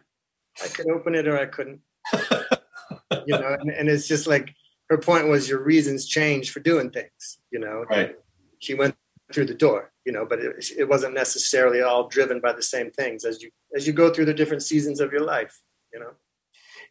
I 0.63 0.67
could 0.67 0.89
open 0.89 1.15
it 1.15 1.27
or 1.27 1.37
I 1.37 1.45
couldn't. 1.45 1.81
you 2.13 3.37
know, 3.37 3.57
and, 3.59 3.69
and, 3.69 3.89
it's 3.89 4.07
just 4.07 4.25
like 4.25 4.53
her 4.89 4.97
point 4.97 5.27
was 5.27 5.47
your 5.47 5.63
reasons 5.63 6.07
change 6.07 6.51
for 6.51 6.59
doing 6.59 6.89
things. 6.89 7.39
You 7.51 7.59
know, 7.59 7.85
right. 7.89 8.15
she 8.59 8.73
went 8.73 8.95
through 9.31 9.45
the 9.45 9.53
door. 9.53 9.91
You 10.05 10.11
know, 10.11 10.25
but 10.25 10.39
it, 10.39 10.71
it 10.77 10.89
wasn't 10.89 11.13
necessarily 11.13 11.81
all 11.81 12.07
driven 12.07 12.39
by 12.39 12.53
the 12.53 12.63
same 12.63 12.89
things 12.91 13.23
as 13.23 13.41
you 13.43 13.51
as 13.75 13.85
you 13.85 13.93
go 13.93 14.11
through 14.11 14.25
the 14.25 14.33
different 14.33 14.63
seasons 14.63 14.99
of 14.99 15.11
your 15.11 15.23
life. 15.23 15.61
You 15.93 15.99
know 15.99 16.11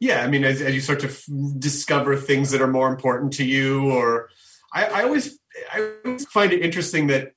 yeah, 0.00 0.22
I 0.22 0.28
mean, 0.28 0.44
as, 0.44 0.62
as 0.62 0.74
you 0.74 0.80
start 0.80 1.00
to 1.00 1.08
f- 1.08 1.24
discover 1.58 2.16
things 2.16 2.50
that 2.50 2.62
are 2.62 2.66
more 2.66 2.88
important 2.88 3.34
to 3.34 3.44
you, 3.44 3.90
or 3.90 4.30
I, 4.72 4.86
I 4.86 5.02
always 5.02 5.38
I 5.72 5.92
always 6.04 6.24
find 6.26 6.52
it 6.52 6.62
interesting 6.62 7.08
that 7.08 7.32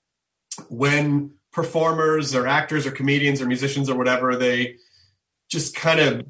when 0.70 1.32
performers 1.52 2.34
or 2.34 2.48
actors 2.48 2.88
or 2.88 2.92
comedians 2.92 3.42
or 3.42 3.46
musicians 3.46 3.90
or 3.90 3.98
whatever 3.98 4.36
they 4.36 4.78
just 5.54 5.76
kind 5.76 6.00
of 6.00 6.26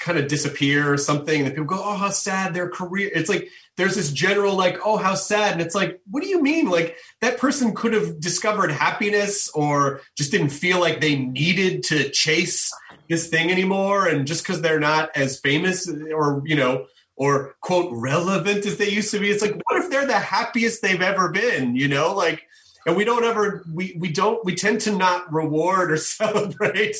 kind 0.00 0.18
of 0.18 0.28
disappear 0.28 0.92
or 0.92 0.96
something. 0.96 1.42
And 1.42 1.50
people 1.50 1.64
go 1.64 1.82
oh 1.82 1.96
how 1.96 2.10
sad 2.10 2.52
their 2.52 2.68
career 2.68 3.10
it's 3.14 3.28
like 3.28 3.48
there's 3.76 3.94
this 3.94 4.10
general 4.12 4.54
like 4.54 4.78
oh 4.84 4.96
how 4.96 5.14
sad 5.14 5.52
and 5.52 5.62
it's 5.62 5.74
like 5.74 6.00
what 6.10 6.22
do 6.22 6.28
you 6.28 6.42
mean? 6.42 6.68
Like 6.68 6.98
that 7.20 7.38
person 7.38 7.74
could 7.74 7.94
have 7.94 8.20
discovered 8.20 8.70
happiness 8.70 9.48
or 9.54 10.02
just 10.16 10.32
didn't 10.32 10.50
feel 10.50 10.80
like 10.80 11.00
they 11.00 11.16
needed 11.16 11.82
to 11.84 12.10
chase 12.10 12.72
this 13.08 13.28
thing 13.28 13.50
anymore. 13.50 14.06
And 14.06 14.26
just 14.26 14.42
because 14.42 14.60
they're 14.60 14.80
not 14.80 15.10
as 15.14 15.40
famous 15.40 15.88
or 16.12 16.42
you 16.44 16.56
know 16.56 16.86
or 17.16 17.54
quote 17.62 17.90
relevant 17.92 18.66
as 18.66 18.76
they 18.76 18.90
used 18.90 19.10
to 19.12 19.20
be 19.20 19.30
it's 19.30 19.42
like 19.42 19.54
what 19.54 19.82
if 19.82 19.90
they're 19.90 20.06
the 20.06 20.18
happiest 20.18 20.82
they've 20.82 21.00
ever 21.00 21.30
been 21.30 21.76
you 21.76 21.88
know? 21.88 22.12
Like 22.14 22.42
and 22.86 22.96
we 22.96 23.04
don't 23.04 23.24
ever 23.24 23.64
we 23.72 23.96
we 23.98 24.10
don't 24.10 24.44
we 24.44 24.54
tend 24.54 24.80
to 24.80 24.96
not 24.96 25.32
reward 25.32 25.92
or 25.92 25.96
celebrate 26.18 26.96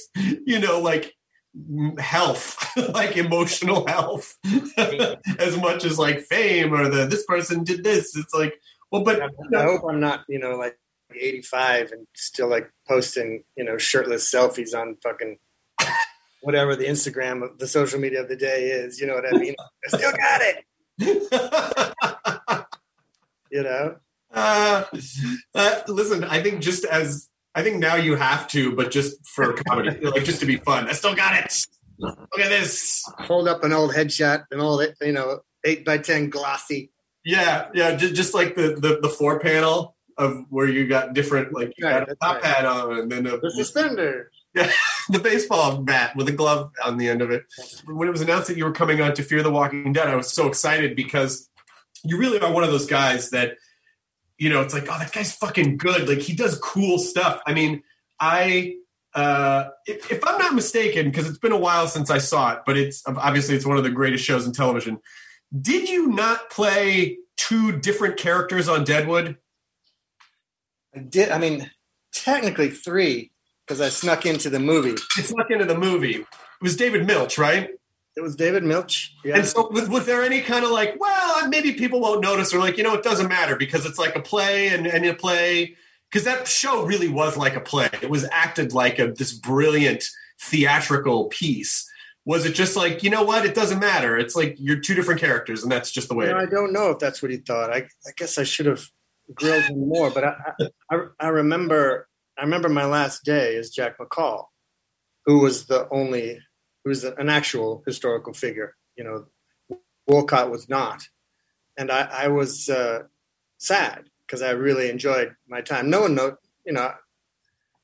you 0.47 0.61
know 0.61 0.81
like 0.81 1.15
health 1.99 2.77
like 2.95 3.17
emotional 3.17 3.87
health 3.87 4.37
as 5.39 5.57
much 5.57 5.85
as 5.85 5.99
like 5.99 6.21
fame 6.21 6.73
or 6.73 6.89
the 6.89 7.07
this 7.07 7.25
person 7.25 7.65
did 7.65 7.83
this 7.83 8.15
it's 8.17 8.35
like 8.35 8.55
well 8.93 9.03
but 9.03 9.21
i 9.21 9.63
hope 9.63 9.83
i'm 9.89 9.99
not 9.99 10.25
you 10.29 10.39
know 10.39 10.57
like 10.57 10.79
85 11.11 11.93
and 11.93 12.07
still 12.15 12.49
like 12.49 12.71
posting 12.87 13.43
you 13.57 13.65
know 13.65 13.79
shirtless 13.79 14.31
selfies 14.31 14.75
on 14.75 14.97
fucking 15.03 15.39
whatever 16.43 16.77
the 16.77 16.87
Instagram 16.87 17.43
of 17.43 17.59
the 17.59 17.67
social 17.67 17.99
media 18.01 18.23
of 18.23 18.29
the 18.29 18.37
day 18.37 18.69
is. 18.69 19.01
You 19.01 19.07
know 19.07 19.15
what 19.15 19.27
I 19.27 19.37
mean? 19.37 19.55
I 19.59 19.97
still 19.97 20.13
got 20.13 20.41
it. 20.43 20.65
you 23.51 23.63
know. 23.63 23.97
Uh, 24.33 24.85
uh, 25.55 25.81
listen, 25.89 26.25
I 26.25 26.43
think 26.43 26.61
just 26.61 26.85
as 26.85 27.29
I 27.59 27.63
think 27.65 27.79
now 27.79 27.97
you 27.97 28.15
have 28.15 28.47
to, 28.49 28.71
but 28.77 28.93
just 28.93 29.27
for 29.27 29.53
comedy, 29.67 29.99
like 30.01 30.23
just 30.23 30.39
to 30.39 30.47
be 30.47 30.59
fun. 30.59 30.87
I 30.87 30.93
still 30.93 31.17
got 31.17 31.45
it. 31.45 31.53
Look 31.99 32.39
at 32.39 32.51
this. 32.51 33.03
Hold 33.19 33.49
up 33.49 33.65
an 33.65 33.73
old 33.73 33.93
headshot, 33.93 34.45
an 34.53 34.61
old 34.61 34.87
you 35.03 35.11
know 35.11 35.41
eight 35.65 35.85
by 35.85 35.99
ten 35.99 36.31
glossy. 36.31 36.93
Yeah, 37.25 37.69
yeah, 37.75 37.97
just, 37.97 38.15
just 38.15 38.33
like 38.33 38.55
the, 38.55 38.77
the 38.81 39.01
the 39.03 39.09
floor 39.09 39.41
panel 39.41 39.97
of 40.17 40.45
where 40.51 40.69
you 40.69 40.87
got 40.87 41.15
different 41.15 41.53
like 41.53 41.73
you 41.77 41.85
right, 41.85 42.07
got 42.07 42.11
a 42.11 42.15
top 42.15 42.37
right. 42.37 42.45
hat 42.45 42.65
on 42.65 42.97
and 42.97 43.11
then 43.11 43.27
a, 43.27 43.39
the 43.39 43.51
suspender. 43.51 44.31
Yeah, 44.55 44.71
the 45.09 45.19
baseball 45.19 45.79
bat 45.79 46.15
with 46.15 46.29
a 46.29 46.33
glove 46.33 46.71
on 46.85 46.97
the 46.97 47.09
end 47.09 47.23
of 47.23 47.33
it. 47.33 47.43
When 47.87 48.07
it 48.07 48.13
was 48.13 48.21
announced 48.21 48.47
that 48.47 48.57
you 48.57 48.67
were 48.67 48.73
coming 48.73 49.01
on 49.01 49.15
to 49.15 49.25
Fear 49.25 49.43
the 49.43 49.51
Walking 49.51 49.93
Dead, 49.93 50.07
I 50.07 50.15
was 50.15 50.33
so 50.33 50.47
excited 50.47 50.95
because 50.95 51.51
you 52.05 52.19
really 52.19 52.39
are 52.39 52.53
one 52.53 52.63
of 52.63 52.71
those 52.71 52.87
guys 52.87 53.31
that, 53.31 53.57
you 54.39 54.49
know, 54.49 54.63
it's 54.63 54.73
like, 54.73 54.85
oh, 54.85 54.99
that 54.99 55.13
guy's 55.13 55.35
fucking 55.35 55.77
good. 55.77 56.09
Like 56.09 56.21
he 56.21 56.35
does 56.35 56.59
cool 56.59 56.99
stuff. 56.99 57.41
I 57.47 57.53
mean, 57.53 57.83
I 58.21 58.77
uh, 59.15 59.71
if, 59.87 60.13
if, 60.13 60.27
I'm 60.27 60.39
not 60.39 60.55
mistaken, 60.55 61.07
because 61.07 61.29
it's 61.29 61.39
been 61.39 61.53
a 61.53 61.59
while 61.59 61.89
since 61.89 62.11
I 62.11 62.19
saw 62.19 62.53
it, 62.53 62.61
but 62.65 62.77
it's 62.77 63.03
obviously 63.07 63.57
it's 63.57 63.67
one 63.67 63.77
of 63.77 63.83
the 63.83 63.91
greatest 63.91 64.25
shows 64.25 64.47
in 64.47 64.53
television. 64.53 65.01
Did 65.61 65.89
you 65.89 66.09
not 66.09 66.51
play 66.51 67.19
two 67.37 67.79
different 67.81 68.17
characters 68.17 68.69
on 68.69 68.85
Deadwood? 68.85 69.39
I 70.95 71.01
did. 71.01 71.31
I 71.31 71.39
mean, 71.39 71.71
technically 72.13 72.71
three 72.71 73.33
because 73.67 73.81
I 73.81 73.89
snuck 73.89 74.27
into 74.27 74.51
the 74.51 74.61
movie. 74.61 74.91
You 75.17 75.23
snuck 75.23 75.51
into 75.51 75.65
the 75.65 75.79
movie. 75.79 76.17
It 76.17 76.27
was 76.63 76.77
David 76.77 77.07
Milch, 77.07 77.39
right? 77.39 77.71
It 78.19 78.23
was 78.23 78.37
David 78.37 78.65
Milch. 78.65 79.15
Yeah. 79.25 79.37
And 79.37 79.47
so, 79.47 79.69
was, 79.71 79.89
was, 79.89 80.05
there 80.05 80.25
any 80.25 80.41
kind 80.41 80.65
of 80.65 80.71
like, 80.71 80.97
well, 80.99 81.49
maybe 81.49 81.73
people 81.73 82.01
won't 82.01 82.21
notice, 82.21 82.53
or 82.53 82.59
like, 82.59 82.77
you 82.77 82.83
know, 82.83 82.95
it 82.95 83.05
doesn't 83.05 83.29
matter 83.29 83.57
because 83.57 83.87
it's 83.87 83.99
like 83.99 84.17
a 84.17 84.21
play 84.21 84.69
and, 84.69 84.87
and 84.87 85.05
you 85.05 85.15
play? 85.15 85.77
Because 86.11 86.25
that 86.25 86.49
show 86.49 86.85
really 86.85 87.09
was 87.09 87.37
like 87.37 87.55
a 87.55 87.61
play. 87.61 87.89
It 88.03 88.11
was 88.11 88.27
acted 88.33 88.73
like 88.73 88.99
a 88.99 89.13
this 89.13 89.33
brilliant 89.33 90.05
theatrical 90.41 91.27
piece. 91.27 91.89
Was 92.25 92.45
it 92.45 92.55
just 92.55 92.77
like, 92.77 93.03
you 93.03 93.11
know 93.11 93.23
what? 93.23 93.47
It 93.47 93.55
doesn't 93.55 93.79
matter. 93.79 94.19
It's 94.19 94.37
like 94.37 94.57
you're 94.59 94.81
two 94.81 94.95
different 94.95 95.21
characters, 95.21 95.63
and 95.63 95.71
that's 95.71 95.91
just 95.91 96.09
the 96.09 96.15
way. 96.15 96.27
You 96.27 96.33
know, 96.33 96.39
I 96.39 96.47
don't 96.47 96.73
know 96.73 96.91
if 96.91 96.99
that's 96.99 97.23
what 97.23 97.31
he 97.31 97.39
thought. 97.39 97.73
I, 97.73 97.87
I 98.07 98.11
guess 98.17 98.37
I 98.37 98.43
should 98.43 98.67
have 98.67 98.85
grilled 99.35 99.65
him 99.65 99.89
more, 99.89 100.11
but 100.11 100.25
I, 100.25 100.35
I, 100.91 100.99
I 101.21 101.29
remember 101.29 102.09
I 102.39 102.43
remember 102.43 102.69
my 102.69 102.85
last 102.85 103.25
day 103.25 103.57
as 103.57 103.71
Jack 103.71 103.99
McCall, 103.99 104.45
who 105.27 105.41
was 105.41 105.67
the 105.67 105.89
only, 105.91 106.39
who 106.89 106.91
was 106.91 107.05
an 107.05 107.29
actual 107.29 107.83
historical 107.87 108.33
figure. 108.33 108.75
You 108.97 109.05
know, 109.05 109.79
Wolcott 110.07 110.51
was 110.51 110.69
not, 110.69 111.07
and 111.77 111.91
I, 111.91 112.09
I 112.11 112.29
was 112.29 112.71
uh, 112.71 113.03
sad 113.59 114.05
because 114.27 114.41
I 114.41 114.51
really 114.51 114.89
enjoyed 114.89 115.35
my 115.47 115.61
time. 115.61 115.91
No 115.91 116.03
one 116.03 116.15
know, 116.15 116.37
you 116.65 116.73
know, 116.73 116.93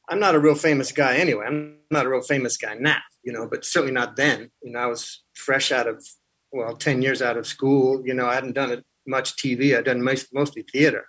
I'm 0.09 0.19
not 0.19 0.35
a 0.35 0.41
real 0.41 0.55
famous 0.55 0.91
guy 0.91 1.17
anyway. 1.17 1.45
I'm 1.47 1.81
not 1.91 2.07
a 2.07 2.09
real 2.09 2.23
famous 2.23 2.57
guy 2.57 2.75
now, 2.75 3.01
you 3.23 3.33
know, 3.33 3.47
but 3.47 3.65
certainly 3.65 3.93
not 3.93 4.17
then. 4.17 4.51
You 4.63 4.73
know, 4.73 4.79
I 4.79 4.87
was 4.87 5.23
fresh 5.35 5.71
out 5.71 5.87
of 5.87 6.03
well, 6.51 6.75
ten 6.75 7.03
years 7.03 7.21
out 7.21 7.37
of 7.37 7.47
school. 7.47 8.03
You 8.07 8.15
know, 8.15 8.27
I 8.27 8.35
hadn't 8.35 8.55
done 8.55 8.83
much 9.07 9.37
TV. 9.37 9.77
I'd 9.77 9.85
done 9.85 10.03
most, 10.03 10.33
mostly 10.33 10.63
theater 10.63 11.05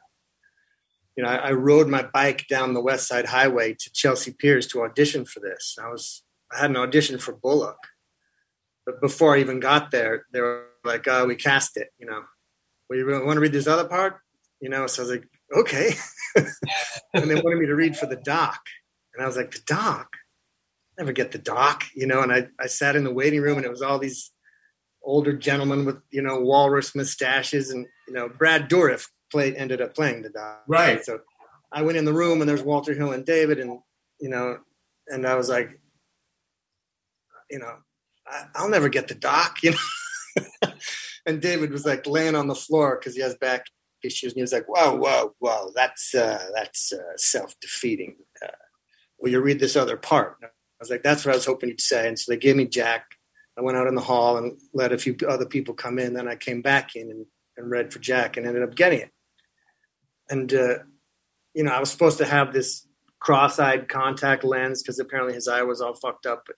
you 1.15 1.23
know, 1.23 1.29
I, 1.29 1.35
I, 1.35 1.51
rode 1.53 1.87
my 1.87 2.03
bike 2.03 2.45
down 2.49 2.73
the 2.73 2.81
West 2.81 3.07
Side 3.07 3.27
Highway 3.27 3.73
to 3.73 3.89
Chelsea 3.93 4.33
Piers 4.33 4.67
to 4.67 4.83
audition 4.83 5.23
for 5.23 5.39
this. 5.39 5.77
I 5.81 5.87
was 5.87 6.24
I 6.55 6.61
had 6.61 6.69
an 6.69 6.77
audition 6.77 7.17
for 7.17 7.33
Bullock, 7.33 7.77
but 8.85 9.01
before 9.01 9.35
I 9.35 9.39
even 9.39 9.59
got 9.59 9.91
there, 9.91 10.25
they 10.31 10.41
were 10.41 10.67
like, 10.83 11.07
"Oh, 11.07 11.25
we 11.25 11.35
cast 11.35 11.77
it." 11.77 11.89
You 11.99 12.07
know, 12.07 12.23
well, 12.89 12.99
you 12.99 13.07
want 13.07 13.37
to 13.37 13.39
read 13.39 13.51
this 13.51 13.67
other 13.67 13.87
part? 13.87 14.19
You 14.61 14.69
know, 14.69 14.87
so 14.87 15.01
I 15.01 15.05
was 15.05 15.11
like, 15.11 15.27
"Okay," 15.55 15.95
and 16.35 17.29
they 17.29 17.35
wanted 17.35 17.59
me 17.59 17.67
to 17.67 17.75
read 17.75 17.97
for 17.97 18.05
the 18.05 18.15
doc, 18.15 18.59
and 19.13 19.23
I 19.23 19.27
was 19.27 19.37
like, 19.37 19.51
"The 19.51 19.61
doc." 19.65 20.09
Never 20.97 21.11
get 21.11 21.33
the 21.33 21.37
doc, 21.37 21.83
you 21.93 22.07
know, 22.07 22.21
and 22.21 22.31
I, 22.31 22.47
I 22.57 22.67
sat 22.67 22.95
in 22.95 23.03
the 23.03 23.11
waiting 23.11 23.41
room 23.41 23.57
and 23.57 23.65
it 23.65 23.69
was 23.69 23.81
all 23.81 23.99
these 23.99 24.31
older 25.03 25.33
gentlemen 25.33 25.83
with, 25.83 25.97
you 26.09 26.21
know, 26.21 26.39
walrus 26.39 26.95
mustaches 26.95 27.69
and, 27.69 27.85
you 28.07 28.13
know, 28.13 28.29
Brad 28.29 28.69
Dourif 28.69 29.09
played 29.29 29.55
ended 29.55 29.81
up 29.81 29.93
playing 29.93 30.21
the 30.21 30.29
doc. 30.29 30.63
Right. 30.69 31.03
So 31.03 31.19
I 31.69 31.81
went 31.81 31.97
in 31.97 32.05
the 32.05 32.13
room 32.13 32.39
and 32.39 32.49
there's 32.49 32.63
Walter 32.63 32.93
Hill 32.93 33.11
and 33.11 33.25
David 33.25 33.59
and 33.59 33.81
you 34.19 34.29
know, 34.29 34.59
and 35.07 35.27
I 35.27 35.35
was 35.35 35.49
like, 35.49 35.79
you 37.49 37.59
know, 37.59 37.75
I, 38.27 38.61
will 38.61 38.69
never 38.69 38.89
get 38.89 39.07
the 39.07 39.15
doc, 39.15 39.57
you 39.63 39.71
know. 39.71 40.71
and 41.25 41.41
David 41.41 41.71
was 41.71 41.85
like 41.85 42.07
laying 42.07 42.35
on 42.35 42.47
the 42.47 42.55
floor 42.55 42.97
because 42.97 43.15
he 43.15 43.21
has 43.21 43.35
back 43.35 43.65
issues, 44.03 44.33
and 44.33 44.37
he 44.37 44.41
was 44.41 44.53
like, 44.53 44.67
"Whoa, 44.67 44.95
whoa, 44.95 45.35
whoa, 45.39 45.71
that's 45.75 46.13
uh, 46.15 46.45
that's 46.55 46.91
uh, 46.93 47.17
self 47.17 47.53
defeating." 47.59 48.15
Uh, 48.43 48.51
will 49.19 49.31
you 49.31 49.41
read 49.41 49.59
this 49.59 49.75
other 49.75 49.97
part? 49.97 50.37
I 50.43 50.47
was 50.79 50.89
like, 50.89 51.03
"That's 51.03 51.25
what 51.25 51.33
I 51.33 51.37
was 51.37 51.45
hoping 51.45 51.69
you'd 51.69 51.81
say." 51.81 52.07
And 52.07 52.17
so 52.17 52.31
they 52.31 52.37
gave 52.37 52.55
me 52.55 52.65
Jack. 52.65 53.05
I 53.57 53.61
went 53.61 53.77
out 53.77 53.87
in 53.87 53.95
the 53.95 54.01
hall 54.01 54.37
and 54.37 54.59
let 54.73 54.91
a 54.91 54.97
few 54.97 55.15
other 55.27 55.45
people 55.45 55.73
come 55.73 55.97
in. 55.97 56.13
Then 56.13 56.27
I 56.27 56.35
came 56.35 56.61
back 56.61 56.95
in 56.95 57.09
and, 57.09 57.25
and 57.55 57.71
read 57.71 57.93
for 57.93 57.99
Jack 57.99 58.35
and 58.35 58.45
ended 58.45 58.63
up 58.63 58.75
getting 58.75 58.99
it 58.99 59.11
and 60.29 60.53
uh, 60.53 60.75
you 61.53 61.63
know, 61.63 61.71
I 61.71 61.79
was 61.79 61.91
supposed 61.91 62.17
to 62.19 62.25
have 62.25 62.53
this 62.53 62.87
cross-eyed 63.19 63.89
contact 63.89 64.43
lens 64.43 64.81
because 64.81 64.99
apparently 64.99 65.33
his 65.33 65.47
eye 65.47 65.63
was 65.63 65.81
all 65.81 65.95
fucked 65.95 66.25
up, 66.25 66.43
but 66.45 66.55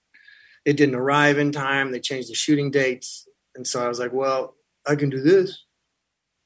it 0.67 0.77
didn't 0.77 0.95
arrive 0.95 1.37
in 1.37 1.51
time. 1.51 1.91
They 1.91 1.99
changed 1.99 2.29
the 2.29 2.35
shooting 2.35 2.71
dates, 2.71 3.27
and 3.55 3.65
so 3.65 3.83
I 3.83 3.87
was 3.87 3.99
like, 3.99 4.13
well, 4.13 4.55
I 4.85 4.95
can 4.95 5.09
do 5.09 5.21
this. 5.21 5.63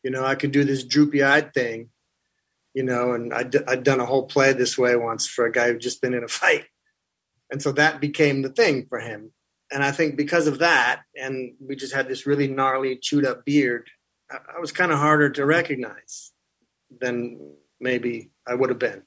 You 0.04 0.12
know, 0.12 0.24
I 0.24 0.36
could 0.36 0.52
do 0.52 0.64
this 0.64 0.84
droopy-eyed 0.84 1.54
thing. 1.54 1.90
You 2.74 2.84
know, 2.84 3.12
and 3.12 3.34
I'd 3.34 3.84
done 3.84 4.00
a 4.00 4.06
whole 4.06 4.28
play 4.28 4.54
this 4.54 4.78
way 4.78 4.96
once 4.96 5.28
for 5.28 5.46
a 5.46 5.52
guy 5.52 5.68
who'd 5.68 5.82
just 5.82 6.02
been 6.02 6.14
in 6.14 6.24
a 6.24 6.28
fight, 6.30 6.66
and 7.50 7.62
so 7.62 7.72
that 7.74 8.00
became 8.00 8.44
the 8.44 8.50
thing 8.50 8.86
for 8.88 9.00
him. 9.00 9.34
And 9.74 9.84
I 9.84 9.92
think 9.92 10.18
because 10.18 10.48
of 10.48 10.60
that, 10.60 11.02
and 11.16 11.54
we 11.60 11.76
just 11.76 11.94
had 11.94 12.08
this 12.08 12.26
really 12.26 12.48
gnarly, 12.48 12.98
chewed-up 12.98 13.46
beard, 13.46 13.90
I, 14.30 14.38
I 14.58 14.60
was 14.60 14.72
kind 14.72 14.92
of 14.92 15.00
harder 15.00 15.30
to 15.30 15.46
recognize 15.46 16.32
than 17.00 17.56
maybe 17.80 18.32
I 18.46 18.54
would 18.54 18.70
have 18.70 18.80
been. 18.80 19.04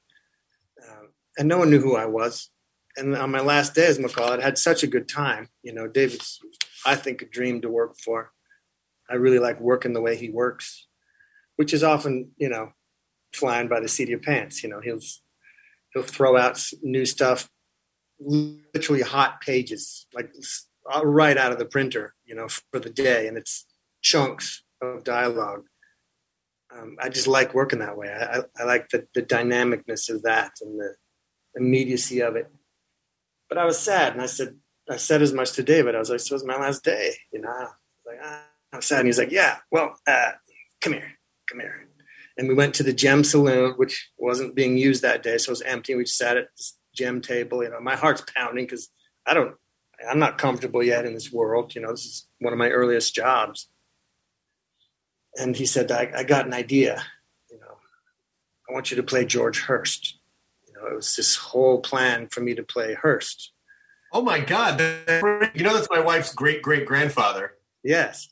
Uh, 0.82 1.06
and 1.38 1.48
no 1.48 1.58
one 1.58 1.70
knew 1.70 1.80
who 1.80 1.96
I 1.96 2.06
was. 2.06 2.50
And 2.96 3.16
on 3.16 3.30
my 3.30 3.40
last 3.40 3.74
day 3.74 3.86
as 3.86 3.98
McCall, 3.98 4.30
I'd 4.30 4.42
had 4.42 4.58
such 4.58 4.82
a 4.82 4.86
good 4.86 5.08
time. 5.08 5.48
You 5.62 5.72
know, 5.72 5.88
David's, 5.88 6.38
I 6.86 6.94
think, 6.94 7.22
a 7.22 7.26
dream 7.28 7.60
to 7.62 7.68
work 7.68 7.96
for. 7.98 8.32
I 9.10 9.14
really 9.14 9.38
like 9.38 9.60
working 9.60 9.92
the 9.92 10.00
way 10.00 10.16
he 10.16 10.30
works, 10.30 10.86
which 11.56 11.74
is 11.74 11.82
often, 11.82 12.30
you 12.36 12.48
know, 12.48 12.72
flying 13.32 13.68
by 13.68 13.80
the 13.80 13.88
seat 13.88 14.04
of 14.04 14.10
your 14.10 14.18
pants. 14.20 14.62
You 14.62 14.70
know, 14.70 14.80
he'll 14.80 15.00
he'll 15.92 16.02
throw 16.04 16.36
out 16.36 16.62
new 16.82 17.04
stuff, 17.04 17.50
literally 18.20 19.02
hot 19.02 19.40
pages, 19.40 20.06
like 20.14 20.32
uh, 20.94 21.04
right 21.04 21.36
out 21.36 21.52
of 21.52 21.58
the 21.58 21.64
printer, 21.64 22.14
you 22.24 22.34
know, 22.34 22.48
for 22.48 22.78
the 22.78 22.90
day, 22.90 23.26
and 23.26 23.36
it's 23.36 23.66
chunks 24.02 24.62
of 24.80 25.04
dialogue. 25.04 25.64
Um, 26.74 26.96
I 27.00 27.08
just 27.08 27.28
like 27.28 27.54
working 27.54 27.78
that 27.80 27.96
way. 27.96 28.08
I, 28.08 28.38
I, 28.38 28.42
I 28.60 28.64
like 28.64 28.88
the, 28.88 29.06
the 29.14 29.22
dynamicness 29.22 30.10
of 30.10 30.22
that 30.22 30.52
and 30.60 30.78
the 30.78 30.94
immediacy 31.54 32.20
of 32.20 32.36
it. 32.36 32.50
But 33.48 33.58
I 33.58 33.64
was 33.64 33.78
sad, 33.78 34.12
and 34.12 34.22
I 34.22 34.26
said, 34.26 34.56
I 34.88 34.96
said 34.96 35.22
as 35.22 35.32
much 35.32 35.52
to 35.52 35.62
David. 35.62 35.94
I 35.94 35.98
was 35.98 36.10
like, 36.10 36.20
"So 36.20 36.34
it's 36.34 36.44
my 36.44 36.58
last 36.58 36.84
day," 36.84 37.14
you 37.32 37.40
know. 37.40 37.48
I 37.48 37.62
was 37.62 37.70
like, 38.06 38.18
ah, 38.22 38.44
I'm 38.72 38.82
sad, 38.82 39.00
and 39.00 39.08
he's 39.08 39.18
like, 39.18 39.30
"Yeah, 39.30 39.58
well, 39.70 39.96
uh, 40.06 40.32
come 40.80 40.94
here, 40.94 41.12
come 41.48 41.60
here." 41.60 41.88
And 42.36 42.48
we 42.48 42.54
went 42.54 42.74
to 42.74 42.82
the 42.82 42.92
Gem 42.92 43.22
Saloon, 43.22 43.74
which 43.76 44.10
wasn't 44.18 44.56
being 44.56 44.76
used 44.76 45.02
that 45.02 45.22
day, 45.22 45.38
so 45.38 45.50
it 45.50 45.52
was 45.52 45.62
empty. 45.62 45.94
We 45.94 46.04
just 46.04 46.18
sat 46.18 46.36
at 46.36 46.48
this 46.56 46.76
gem 46.94 47.20
table. 47.20 47.62
You 47.62 47.70
know, 47.70 47.80
my 47.80 47.96
heart's 47.96 48.24
pounding 48.34 48.64
because 48.64 48.88
I 49.26 49.34
don't, 49.34 49.54
I'm 50.08 50.18
not 50.18 50.38
comfortable 50.38 50.82
yet 50.82 51.04
in 51.04 51.14
this 51.14 51.32
world. 51.32 51.74
You 51.74 51.82
know, 51.82 51.90
this 51.90 52.04
is 52.04 52.26
one 52.40 52.52
of 52.52 52.58
my 52.58 52.70
earliest 52.70 53.14
jobs. 53.14 53.68
And 55.36 55.56
he 55.56 55.66
said, 55.66 55.90
I, 55.90 56.10
I 56.14 56.24
got 56.24 56.46
an 56.46 56.54
idea. 56.54 57.02
You 57.50 57.58
know, 57.58 57.76
I 58.68 58.72
want 58.72 58.90
you 58.90 58.96
to 58.96 59.02
play 59.02 59.24
George 59.24 59.60
Hearst. 59.60 60.18
Know, 60.84 60.92
it 60.92 60.96
was 60.96 61.16
this 61.16 61.36
whole 61.36 61.80
plan 61.80 62.28
for 62.28 62.40
me 62.40 62.54
to 62.54 62.62
play 62.62 62.94
Hearst. 62.94 63.52
Oh 64.12 64.22
my 64.22 64.38
God! 64.38 64.80
You 65.54 65.64
know, 65.64 65.74
that's 65.74 65.88
my 65.90 66.00
wife's 66.00 66.32
great 66.32 66.62
great 66.62 66.86
grandfather. 66.86 67.54
Yes. 67.82 68.28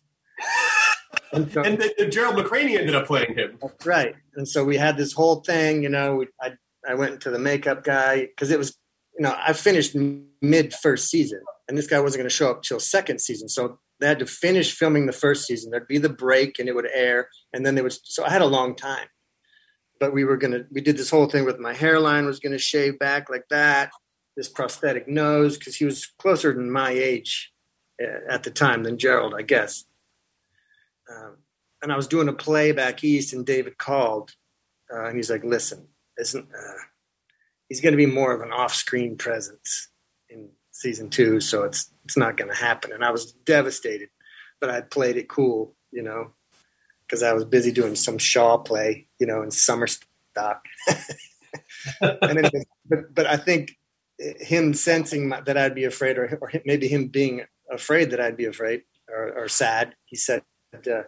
and, 1.33 1.53
so, 1.53 1.63
and 1.63 1.79
the, 1.79 1.93
the 1.99 2.07
Gerald 2.07 2.37
McRaney 2.37 2.79
ended 2.79 2.95
up 2.95 3.07
playing 3.07 3.35
him. 3.35 3.59
That's 3.61 3.87
Right. 3.87 4.15
And 4.35 4.49
so 4.49 4.65
we 4.65 4.77
had 4.77 4.97
this 4.97 5.13
whole 5.13 5.37
thing. 5.37 5.83
You 5.83 5.89
know, 5.89 6.25
I 6.41 6.53
I 6.89 6.95
went 6.95 7.21
to 7.23 7.31
the 7.31 7.39
makeup 7.39 7.85
guy 7.85 8.27
because 8.27 8.51
it 8.51 8.59
was, 8.59 8.77
you 9.19 9.23
know, 9.23 9.37
I 9.37 9.53
finished 9.53 9.95
mid 10.41 10.73
first 10.75 11.09
season, 11.09 11.41
and 11.69 11.77
this 11.77 11.87
guy 11.87 12.01
wasn't 12.01 12.21
going 12.21 12.31
to 12.31 12.35
show 12.35 12.51
up 12.51 12.63
till 12.63 12.81
second 12.81 13.21
season. 13.21 13.49
So 13.49 13.79
they 14.01 14.07
had 14.07 14.19
to 14.19 14.27
finish 14.27 14.75
filming 14.75 15.07
the 15.07 15.13
first 15.13 15.47
season. 15.47 15.71
There'd 15.71 15.87
be 15.87 15.99
the 15.99 16.09
break, 16.09 16.59
and 16.59 16.69
it 16.69 16.75
would 16.75 16.89
air, 16.93 17.29
and 17.53 17.65
then 17.65 17.75
they 17.75 17.83
would. 17.83 17.95
So 18.05 18.25
I 18.25 18.31
had 18.31 18.43
a 18.43 18.47
long 18.47 18.75
time, 18.75 19.07
but 20.03 20.13
we 20.13 20.25
were 20.25 20.37
gonna. 20.37 20.65
We 20.73 20.81
did 20.81 20.97
this 20.97 21.11
whole 21.11 21.27
thing 21.27 21.45
with 21.45 21.61
my 21.61 21.75
hairline 21.75 22.27
was 22.27 22.41
to 22.41 22.59
shave 22.59 22.99
back 22.99 23.31
like 23.31 23.47
that. 23.51 23.93
This 24.37 24.49
prosthetic 24.49 25.07
nose 25.07 25.57
because 25.57 25.77
he 25.77 25.85
was 25.85 26.07
closer 26.19 26.53
than 26.53 26.73
my 26.73 26.91
age 26.91 27.53
eh, 28.01 28.19
at 28.29 28.43
the 28.43 28.51
time 28.51 28.83
than 28.83 28.99
Gerald, 28.99 29.33
I 29.33 29.43
guess. 29.43 29.85
Um, 31.09 31.37
and 31.83 31.93
I 31.93 31.97
was 31.97 32.09
doing 32.09 32.27
a 32.27 32.33
play 32.33 32.73
back 32.73 33.05
east, 33.05 33.33
and 33.33 33.47
David 33.47 33.79
called, 33.79 34.33
uh, 34.93 35.05
and 35.05 35.17
he's 35.17 35.31
like, 35.31 35.45
"Listen, 35.45 35.87
isn't 36.19 36.49
uh, 36.53 36.83
he's 37.69 37.81
going 37.81 37.93
to 37.93 37.97
be 37.97 38.07
more 38.07 38.35
of 38.35 38.41
an 38.41 38.51
off-screen 38.51 39.17
presence 39.17 39.89
in 40.29 40.49
season 40.73 41.11
two, 41.11 41.39
so 41.39 41.63
it's 41.63 41.93
it's 42.05 42.17
not 42.17 42.37
going 42.37 42.51
to 42.51 42.57
happen. 42.57 42.91
And 42.91 43.05
I 43.05 43.13
was 43.13 43.31
devastated, 43.31 44.09
but 44.61 44.69
I 44.69 44.81
played 44.81 45.17
it 45.17 45.29
cool, 45.29 45.77
you 45.93 46.03
know, 46.03 46.33
because 47.13 47.23
I 47.23 47.35
was 47.35 47.45
busy 47.45 47.71
doing 47.71 47.95
some 47.95 48.17
Shaw 48.17 48.57
play, 48.57 49.07
you 49.19 49.27
know, 49.27 49.43
in 49.43 49.51
summer 49.51 49.87
stock. 49.87 50.65
and 52.01 52.51
but 52.89 53.15
but 53.15 53.27
I 53.27 53.37
think 53.37 53.77
him 54.19 54.73
sensing 54.73 55.29
that 55.29 55.59
I'd 55.59 55.75
be 55.75 55.85
afraid, 55.85 56.17
or, 56.17 56.39
or 56.41 56.51
maybe 56.65 56.89
him 56.89 57.09
being 57.09 57.43
afraid 57.71 58.13
that 58.13 58.21
I'd 58.21 58.39
be 58.39 58.47
afraid 58.47 58.85
or, 59.11 59.31
or 59.37 59.49
sad, 59.49 59.95
he 60.07 60.17
said, 60.17 60.43
uh, 60.75 61.03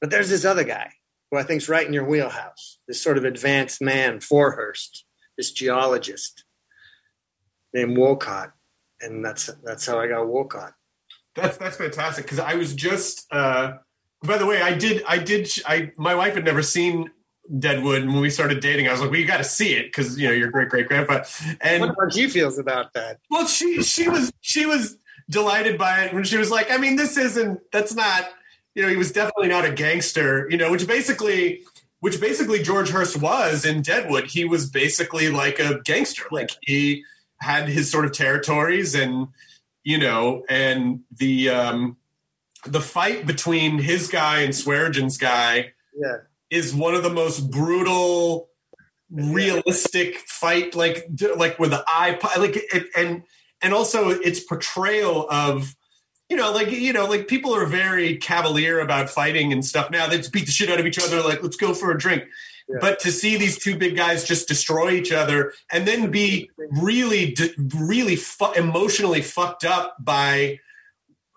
"But 0.00 0.10
there's 0.10 0.30
this 0.30 0.44
other 0.44 0.64
guy." 0.64 0.90
who 1.30 1.38
I 1.38 1.44
think's 1.44 1.68
right 1.68 1.86
in 1.86 1.92
your 1.92 2.04
wheelhouse. 2.04 2.80
This 2.88 3.00
sort 3.00 3.16
of 3.16 3.24
advanced 3.24 3.80
man, 3.80 4.18
for 4.18 4.50
Hearst, 4.56 5.04
this 5.36 5.52
geologist 5.52 6.42
named 7.72 7.96
Wolcott, 7.96 8.50
and 9.00 9.24
that's 9.24 9.46
that's 9.62 9.86
how 9.86 10.00
I 10.00 10.08
got 10.08 10.26
Wolcott. 10.26 10.74
That's 11.36 11.56
that's 11.56 11.76
fantastic 11.76 12.24
because 12.24 12.40
I 12.40 12.56
was 12.56 12.74
just. 12.74 13.32
Uh, 13.32 13.74
by 14.22 14.38
the 14.38 14.46
way, 14.46 14.60
I 14.62 14.74
did 14.74 15.02
I 15.06 15.18
did 15.18 15.50
I 15.66 15.92
my 15.96 16.14
wife 16.14 16.34
had 16.34 16.44
never 16.44 16.62
seen 16.62 17.10
Deadwood, 17.58 18.02
and 18.02 18.12
when 18.12 18.20
we 18.22 18.30
started 18.30 18.60
dating, 18.60 18.88
I 18.88 18.92
was 18.92 19.00
like, 19.00 19.10
"Well, 19.10 19.18
you 19.18 19.26
got 19.26 19.38
to 19.38 19.44
see 19.44 19.74
it 19.74 19.86
because 19.86 20.18
you 20.18 20.28
know 20.28 20.34
your 20.34 20.50
great 20.50 20.68
great 20.68 20.86
grandpa." 20.86 21.24
And 21.60 21.80
what 21.80 21.90
about 21.90 22.14
you 22.14 22.28
feels 22.28 22.58
about 22.58 22.92
that? 22.94 23.18
Well, 23.30 23.46
she 23.46 23.82
she 23.82 24.08
was 24.08 24.32
she 24.40 24.66
was 24.66 24.96
delighted 25.28 25.78
by 25.78 26.04
it 26.04 26.14
when 26.14 26.24
she 26.24 26.36
was 26.36 26.50
like, 26.50 26.70
"I 26.70 26.76
mean, 26.76 26.96
this 26.96 27.16
isn't 27.16 27.60
that's 27.72 27.94
not." 27.94 28.28
you 28.74 28.82
know, 28.82 28.88
he 28.88 28.96
was 28.96 29.12
definitely 29.12 29.48
not 29.48 29.64
a 29.64 29.72
gangster, 29.72 30.48
you 30.50 30.56
know, 30.56 30.70
which 30.70 30.86
basically 30.86 31.62
which 32.00 32.20
basically 32.20 32.62
George 32.62 32.90
Hearst 32.90 33.20
was 33.20 33.64
in 33.64 33.82
Deadwood. 33.82 34.26
He 34.28 34.44
was 34.44 34.70
basically 34.70 35.28
like 35.28 35.58
a 35.58 35.80
gangster. 35.84 36.24
Like 36.30 36.50
he 36.62 37.04
had 37.40 37.68
his 37.68 37.90
sort 37.90 38.04
of 38.04 38.12
territories 38.12 38.94
and 38.94 39.28
you 39.82 39.98
know, 39.98 40.44
and 40.48 41.00
the 41.10 41.50
um 41.50 41.96
the 42.66 42.80
fight 42.80 43.26
between 43.26 43.78
his 43.78 44.08
guy 44.08 44.40
and 44.40 44.52
Swearengen's 44.52 45.18
guy 45.18 45.72
yeah. 45.96 46.18
is 46.50 46.74
one 46.74 46.94
of 46.94 47.02
the 47.02 47.10
most 47.10 47.50
brutal 47.50 48.48
realistic 49.10 50.18
fight 50.18 50.76
like 50.76 51.04
like 51.36 51.58
with 51.58 51.70
the 51.70 51.82
eye 51.88 52.16
like 52.38 52.56
it, 52.56 52.86
and 52.96 53.24
and 53.60 53.74
also 53.74 54.10
its 54.10 54.38
portrayal 54.38 55.26
of 55.28 55.74
you 56.30 56.36
know, 56.36 56.52
like 56.52 56.70
you 56.70 56.92
know, 56.92 57.06
like 57.06 57.26
people 57.26 57.54
are 57.54 57.66
very 57.66 58.16
cavalier 58.16 58.78
about 58.78 59.10
fighting 59.10 59.52
and 59.52 59.64
stuff 59.64 59.90
now. 59.90 60.06
They 60.06 60.16
just 60.16 60.32
beat 60.32 60.46
the 60.46 60.52
shit 60.52 60.70
out 60.70 60.78
of 60.78 60.86
each 60.86 60.98
other. 60.98 61.20
Like, 61.20 61.42
let's 61.42 61.56
go 61.56 61.74
for 61.74 61.90
a 61.90 61.98
drink. 61.98 62.22
Yeah. 62.68 62.76
But 62.80 63.00
to 63.00 63.10
see 63.10 63.36
these 63.36 63.58
two 63.58 63.76
big 63.76 63.96
guys 63.96 64.22
just 64.22 64.46
destroy 64.46 64.92
each 64.92 65.10
other 65.10 65.52
and 65.72 65.88
then 65.88 66.12
be 66.12 66.48
really, 66.56 67.36
really 67.74 68.14
fu- 68.14 68.52
emotionally 68.52 69.22
fucked 69.22 69.64
up 69.64 69.96
by 69.98 70.60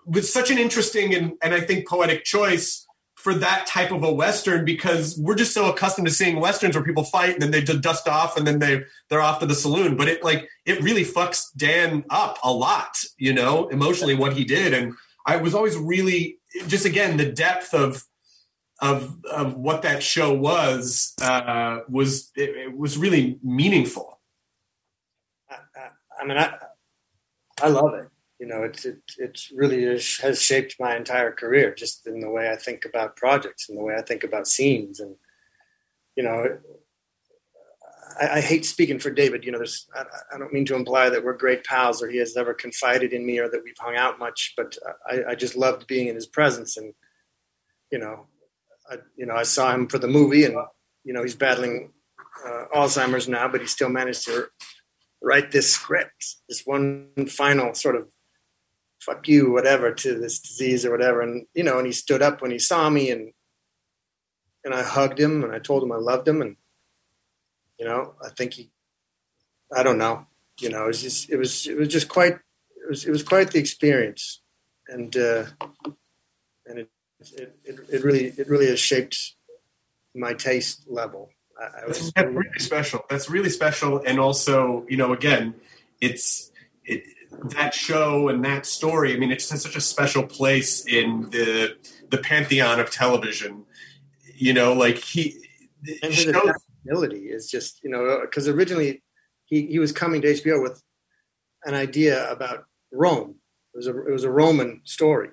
with 0.05 0.27
such 0.27 0.51
an 0.51 0.57
interesting 0.57 1.13
and, 1.13 1.33
and 1.41 1.53
I 1.53 1.61
think 1.61 1.87
poetic 1.87 2.23
choice 2.23 2.85
for 3.23 3.33
that 3.33 3.65
type 3.65 3.91
of 3.91 4.03
a 4.03 4.11
western 4.11 4.65
because 4.65 5.17
we're 5.17 5.35
just 5.35 5.53
so 5.53 5.69
accustomed 5.71 6.05
to 6.05 6.13
seeing 6.13 6.41
westerns 6.41 6.75
where 6.75 6.83
people 6.83 7.05
fight 7.05 7.33
and 7.33 7.41
then 7.41 7.51
they 7.51 7.61
dust 7.61 8.05
off 8.05 8.35
and 8.35 8.45
then 8.45 8.59
they 8.59 8.83
they're 9.09 9.21
off 9.21 9.39
to 9.39 9.45
the 9.45 9.55
saloon. 9.55 9.95
But 9.95 10.09
it 10.09 10.23
like 10.25 10.49
it 10.65 10.81
really 10.81 11.05
fucks 11.05 11.45
dan 11.55 12.03
up 12.09 12.37
a 12.43 12.51
lot 12.51 12.97
you 13.17 13.33
know 13.33 13.69
emotionally 13.69 14.13
what 14.13 14.33
he 14.33 14.43
did. 14.43 14.73
And 14.73 14.93
i 15.25 15.37
was 15.37 15.55
always 15.55 15.77
really 15.77 16.37
just 16.67 16.85
again 16.85 17.15
the 17.15 17.31
depth 17.31 17.73
of 17.73 18.03
of 18.81 19.15
of 19.31 19.55
what 19.55 19.83
that 19.83 20.03
show 20.03 20.33
was 20.33 21.13
uh 21.21 21.79
was 21.87 22.29
it, 22.35 22.49
it 22.49 22.77
was 22.77 22.97
really 22.97 23.39
meaningful. 23.41 24.19
I, 25.49 25.55
I, 25.77 25.89
I 26.19 26.25
mean 26.25 26.37
i 26.37 26.53
i 27.61 27.69
love 27.69 27.93
it 27.93 28.09
you 28.43 28.49
know, 28.49 28.63
it's 28.63 28.83
it, 28.83 28.99
it 29.19 29.39
really 29.55 29.85
has 29.85 30.41
shaped 30.41 30.75
my 30.77 30.97
entire 30.97 31.31
career, 31.31 31.73
just 31.73 32.05
in 32.05 32.19
the 32.19 32.29
way 32.29 32.51
I 32.51 32.57
think 32.57 32.83
about 32.83 33.15
projects 33.15 33.69
and 33.69 33.77
the 33.77 33.81
way 33.81 33.95
I 33.95 34.01
think 34.01 34.25
about 34.25 34.49
scenes. 34.49 34.99
And 34.99 35.15
you 36.17 36.23
know, 36.23 36.57
I, 38.19 38.39
I 38.39 38.41
hate 38.41 38.65
speaking 38.65 38.99
for 38.99 39.11
David. 39.11 39.45
You 39.45 39.53
know, 39.53 39.59
there's 39.59 39.87
I, 39.95 40.03
I, 40.35 40.37
don't 40.37 40.51
mean 40.51 40.65
to 40.65 40.75
imply 40.75 41.07
that 41.07 41.23
we're 41.23 41.37
great 41.37 41.63
pals 41.63 42.03
or 42.03 42.09
he 42.09 42.17
has 42.17 42.35
never 42.35 42.53
confided 42.53 43.13
in 43.13 43.25
me 43.25 43.39
or 43.39 43.47
that 43.47 43.61
we've 43.63 43.79
hung 43.79 43.95
out 43.95 44.19
much, 44.19 44.55
but 44.57 44.77
I, 45.09 45.21
I 45.29 45.35
just 45.35 45.55
loved 45.55 45.87
being 45.87 46.09
in 46.09 46.15
his 46.15 46.27
presence. 46.27 46.75
And 46.75 46.93
you 47.93 47.99
know, 47.99 48.27
I, 48.91 48.97
you 49.15 49.25
know, 49.25 49.35
I 49.35 49.43
saw 49.43 49.73
him 49.73 49.87
for 49.87 49.99
the 49.99 50.09
movie, 50.09 50.43
and 50.43 50.57
you 51.05 51.13
know, 51.13 51.23
he's 51.23 51.35
battling 51.35 51.93
uh, 52.45 52.65
Alzheimer's 52.75 53.29
now, 53.29 53.47
but 53.47 53.61
he 53.61 53.67
still 53.67 53.87
managed 53.87 54.25
to 54.25 54.47
write 55.21 55.51
this 55.51 55.71
script, 55.71 56.35
this 56.49 56.63
one 56.65 57.07
final 57.29 57.73
sort 57.73 57.95
of 57.95 58.12
fuck 59.05 59.27
you, 59.27 59.51
whatever, 59.51 59.93
to 59.93 60.19
this 60.19 60.39
disease 60.39 60.85
or 60.85 60.91
whatever. 60.91 61.21
And, 61.21 61.45
you 61.53 61.63
know, 61.63 61.77
and 61.77 61.85
he 61.85 61.93
stood 61.93 62.21
up 62.21 62.41
when 62.41 62.51
he 62.51 62.59
saw 62.59 62.89
me 62.89 63.11
and, 63.11 63.33
and 64.63 64.73
I 64.73 64.81
hugged 64.81 65.19
him 65.19 65.43
and 65.43 65.53
I 65.53 65.59
told 65.59 65.83
him 65.83 65.91
I 65.91 65.97
loved 65.97 66.27
him. 66.27 66.41
And, 66.41 66.55
you 67.77 67.85
know, 67.85 68.15
I 68.23 68.29
think 68.29 68.53
he, 68.53 68.71
I 69.75 69.83
don't 69.83 69.97
know, 69.97 70.25
you 70.59 70.69
know, 70.69 70.85
it 70.85 70.87
was 70.87 71.01
just, 71.01 71.29
it 71.29 71.37
was, 71.37 71.67
it 71.67 71.77
was 71.77 71.89
just 71.89 72.07
quite, 72.07 72.33
it 72.33 72.89
was, 72.89 73.05
it 73.05 73.11
was 73.11 73.23
quite 73.23 73.51
the 73.51 73.59
experience. 73.59 74.41
And, 74.87 75.15
uh, 75.17 75.45
and 76.65 76.79
it, 76.79 76.89
it, 77.19 77.55
it, 77.65 77.79
it 77.91 78.03
really, 78.03 78.25
it 78.25 78.47
really 78.47 78.67
has 78.67 78.79
shaped 78.79 79.35
my 80.15 80.33
taste 80.33 80.85
level. 80.87 81.29
I, 81.59 81.83
I 81.83 81.87
was 81.87 82.11
That's 82.13 82.27
really 82.27 82.59
special. 82.59 83.05
That's 83.09 83.29
really 83.29 83.49
special. 83.49 84.01
And 84.05 84.19
also, 84.19 84.85
you 84.87 84.97
know, 84.97 85.13
again, 85.13 85.55
it's, 85.99 86.51
it, 86.85 87.03
that 87.49 87.73
show 87.73 88.29
and 88.29 88.43
that 88.45 88.65
story. 88.65 89.13
I 89.13 89.17
mean, 89.17 89.31
it 89.31 89.39
just 89.39 89.51
has 89.51 89.61
such 89.61 89.75
a 89.75 89.81
special 89.81 90.25
place 90.25 90.85
in 90.85 91.29
the 91.31 91.75
the 92.09 92.17
pantheon 92.17 92.79
of 92.79 92.91
television. 92.91 93.65
You 94.35 94.53
know, 94.53 94.73
like 94.73 94.97
he 94.97 95.43
and 96.01 96.13
his 96.13 96.27
adaptability 96.27 97.29
is 97.29 97.49
just 97.49 97.83
you 97.83 97.89
know 97.89 98.21
because 98.21 98.47
originally 98.47 99.03
he 99.45 99.67
he 99.67 99.79
was 99.79 99.91
coming 99.91 100.21
to 100.21 100.33
HBO 100.33 100.61
with 100.61 100.81
an 101.65 101.73
idea 101.73 102.29
about 102.31 102.65
Rome. 102.91 103.35
It 103.73 103.77
was 103.77 103.87
a 103.87 104.07
it 104.07 104.11
was 104.11 104.23
a 104.23 104.31
Roman 104.31 104.81
story, 104.83 105.29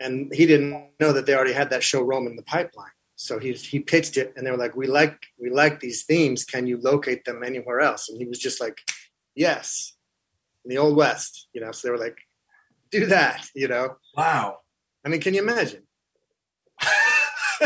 and 0.00 0.32
he 0.34 0.46
didn't 0.46 0.90
know 1.00 1.12
that 1.12 1.26
they 1.26 1.34
already 1.34 1.52
had 1.52 1.70
that 1.70 1.82
show 1.82 2.02
rolling 2.02 2.30
in 2.30 2.36
the 2.36 2.42
pipeline. 2.42 2.90
So 3.16 3.38
he 3.38 3.52
he 3.52 3.80
pitched 3.80 4.16
it, 4.16 4.34
and 4.36 4.46
they 4.46 4.50
were 4.50 4.58
like, 4.58 4.76
"We 4.76 4.86
like 4.86 5.26
we 5.38 5.50
like 5.50 5.80
these 5.80 6.04
themes. 6.04 6.44
Can 6.44 6.66
you 6.66 6.78
locate 6.78 7.24
them 7.24 7.42
anywhere 7.42 7.80
else?" 7.80 8.08
And 8.08 8.18
he 8.18 8.26
was 8.26 8.38
just 8.38 8.60
like, 8.60 8.80
"Yes." 9.34 9.95
In 10.66 10.70
the 10.70 10.78
old 10.78 10.96
west, 10.96 11.46
you 11.52 11.60
know. 11.60 11.70
So 11.70 11.86
they 11.86 11.92
were 11.92 11.98
like, 11.98 12.18
"Do 12.90 13.06
that," 13.06 13.46
you 13.54 13.68
know. 13.68 13.98
Wow. 14.16 14.58
I 15.04 15.08
mean, 15.08 15.20
can 15.20 15.32
you 15.32 15.40
imagine? 15.40 15.84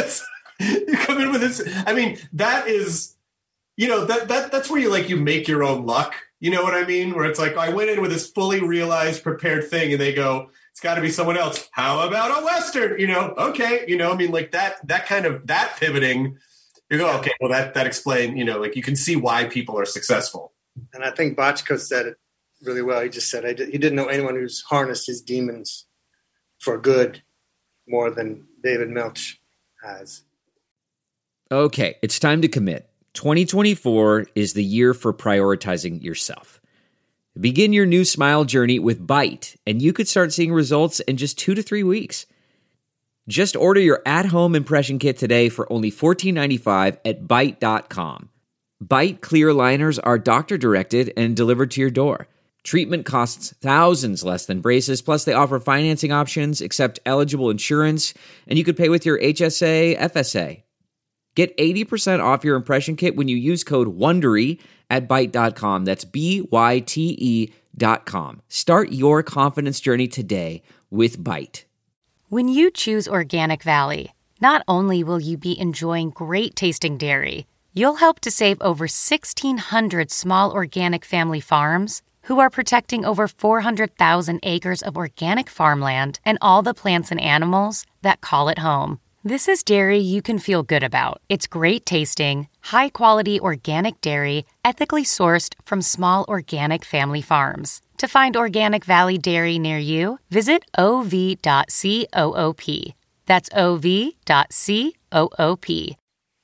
you 0.61 0.97
come 0.99 1.19
in 1.19 1.33
with 1.33 1.41
this. 1.41 1.67
I 1.87 1.95
mean, 1.95 2.19
that 2.35 2.69
is, 2.69 3.17
you 3.79 3.89
know, 3.89 4.05
that 4.05 4.29
that 4.29 4.53
that's 4.53 4.69
where 4.69 4.79
you 4.79 4.91
like 4.91 5.09
you 5.09 5.17
make 5.17 5.49
your 5.49 5.65
own 5.65 5.87
luck. 5.87 6.15
You 6.41 6.51
know 6.51 6.63
what 6.63 6.75
I 6.75 6.85
mean? 6.85 7.15
Where 7.15 7.25
it's 7.25 7.39
like 7.39 7.57
I 7.57 7.71
went 7.71 7.89
in 7.89 8.03
with 8.03 8.11
this 8.11 8.31
fully 8.31 8.61
realized, 8.61 9.23
prepared 9.23 9.71
thing, 9.71 9.93
and 9.93 10.01
they 10.01 10.13
go, 10.13 10.51
"It's 10.71 10.81
got 10.81 10.97
to 10.97 11.01
be 11.01 11.11
someone 11.11 11.39
else." 11.39 11.71
How 11.73 12.07
about 12.07 12.43
a 12.43 12.45
western? 12.45 13.01
You 13.01 13.07
know? 13.07 13.33
Okay, 13.39 13.87
you 13.89 13.97
know, 13.97 14.13
I 14.13 14.17
mean, 14.17 14.31
like 14.31 14.51
that 14.51 14.87
that 14.89 15.07
kind 15.07 15.25
of 15.25 15.47
that 15.47 15.79
pivoting. 15.81 16.37
You 16.91 16.99
go, 16.99 17.09
okay, 17.21 17.33
well, 17.41 17.51
that 17.51 17.73
that 17.73 17.87
explain. 17.87 18.37
You 18.37 18.45
know, 18.45 18.59
like 18.61 18.77
you 18.77 18.83
can 18.83 18.95
see 18.95 19.17
why 19.17 19.45
people 19.45 19.79
are 19.79 19.87
successful. 19.87 20.53
And 20.93 21.03
I 21.03 21.13
think 21.13 21.39
Bochco 21.39 21.81
said 21.81 22.05
it 22.05 22.17
really 22.63 22.83
well. 22.83 23.01
He 23.03 23.09
just 23.09 23.31
said 23.31 23.45
he 23.59 23.79
didn't 23.79 23.97
know 23.97 24.07
anyone 24.07 24.35
who's 24.35 24.63
harnessed 24.63 25.07
his 25.07 25.23
demons 25.23 25.87
for 26.59 26.79
good 26.79 27.23
more 27.89 28.11
than 28.11 28.47
David 28.63 28.91
Milch 28.91 29.41
has. 29.83 30.23
Okay, 31.51 31.97
it's 32.03 32.19
time 32.19 32.43
to 32.43 32.49
commit. 32.49 32.89
2024 33.15 34.27
is 34.35 34.53
the 34.53 34.63
year 34.63 34.95
for 34.95 35.13
prioritizing 35.13 36.03
yourself. 36.03 36.61
Begin 37.39 37.73
your 37.73 37.87
new 37.87 38.05
smile 38.05 38.45
journey 38.45 38.79
with 38.79 39.07
Byte, 39.07 39.57
and 39.67 39.81
you 39.81 39.93
could 39.93 40.09
start 40.09 40.33
seeing 40.33 40.53
results 40.53 41.01
in 41.01 41.17
just 41.17 41.39
two 41.39 41.55
to 41.55 41.63
three 41.63 41.83
weeks. 41.83 42.27
Just 43.29 43.57
order 43.57 43.81
your 43.81 44.03
at 44.05 44.27
home 44.27 44.55
impression 44.55 44.99
kit 44.99 45.17
today 45.17 45.49
for 45.49 45.73
only 45.73 45.91
$14.95 45.91 46.99
at 47.05 47.25
Byte.com. 47.25 48.29
Byte 48.83 49.21
clear 49.21 49.53
liners 49.53 49.99
are 49.99 50.19
doctor 50.19 50.59
directed 50.59 51.13
and 51.17 51.37
delivered 51.37 51.71
to 51.73 51.81
your 51.81 51.91
door. 51.91 52.27
Treatment 52.63 53.07
costs 53.07 53.55
thousands 53.61 54.23
less 54.23 54.47
than 54.47 54.61
braces, 54.61 55.01
plus, 55.01 55.25
they 55.25 55.33
offer 55.33 55.59
financing 55.59 56.13
options, 56.13 56.61
accept 56.61 57.01
eligible 57.07 57.49
insurance, 57.49 58.13
and 58.47 58.59
you 58.59 58.65
could 58.65 58.77
pay 58.77 58.89
with 58.89 59.07
your 59.07 59.19
HSA, 59.19 59.99
FSA. 59.99 60.63
Get 61.35 61.57
80% 61.57 62.23
off 62.23 62.45
your 62.45 62.57
impression 62.57 62.97
kit 62.97 63.17
when 63.17 63.29
you 63.29 63.37
use 63.37 63.65
code 63.65 63.97
WONDERY 63.97 64.61
at 64.91 65.09
Byte.com. 65.09 65.85
That's 65.85 66.05
B-Y-T-E 66.05 67.53
dot 67.77 68.05
com. 68.05 68.43
Start 68.49 68.93
your 68.93 69.23
confidence 69.23 69.81
journey 69.81 70.09
today 70.09 70.63
with 70.91 71.23
Byte. 71.23 71.65
When 72.29 72.49
you 72.49 72.71
choose 72.71 73.09
Organic 73.09 73.63
Valley, 73.63 74.13
not 74.41 74.65
only 74.69 75.03
will 75.03 75.21
you 75.21 75.37
be 75.37 75.59
enjoying 75.59 76.11
great 76.11 76.57
tasting 76.57 76.99
dairy, 76.99 77.47
you'll 77.73 77.97
help 77.97 78.21
to 78.21 78.31
save 78.31 78.61
over 78.61 78.85
1,600 78.85 80.11
small 80.11 80.53
organic 80.53 81.05
family 81.05 81.41
farms 81.41 82.03
who 82.23 82.41
are 82.41 82.51
protecting 82.51 83.05
over 83.05 83.29
400,000 83.29 84.41
acres 84.43 84.83
of 84.83 84.97
organic 84.97 85.51
farmland 85.51 86.21
and 86.25 86.39
all 86.41 86.63
the 86.63 86.75
plants 86.75 87.11
and 87.11 87.21
animals 87.21 87.87
that 88.03 88.21
call 88.21 88.49
it 88.49 88.61
home. 88.61 89.01
This 89.23 89.49
is 89.49 89.63
dairy 89.63 89.99
you 89.99 90.23
can 90.23 90.39
feel 90.39 90.63
good 90.63 90.83
about. 90.83 91.21
It's 91.29 91.47
great 91.47 91.85
tasting, 91.85 92.49
high 92.61 92.89
quality 92.89 93.39
organic 93.39 94.01
dairy, 94.01 94.47
ethically 94.65 95.05
sourced 95.05 95.55
from 95.65 95.83
small 95.83 96.25
organic 96.27 96.87
family 96.87 97.21
farms. 97.21 97.83
To 97.99 98.09
find 98.09 98.35
Organic 98.35 98.87
Valley 98.87 99.19
Dairy 99.19 99.59
near 99.59 99.77
you, 99.77 100.19
visit 100.31 100.65
ov.coop. 100.79 101.43
That's 103.27 103.51
ov.coop. 103.55 104.15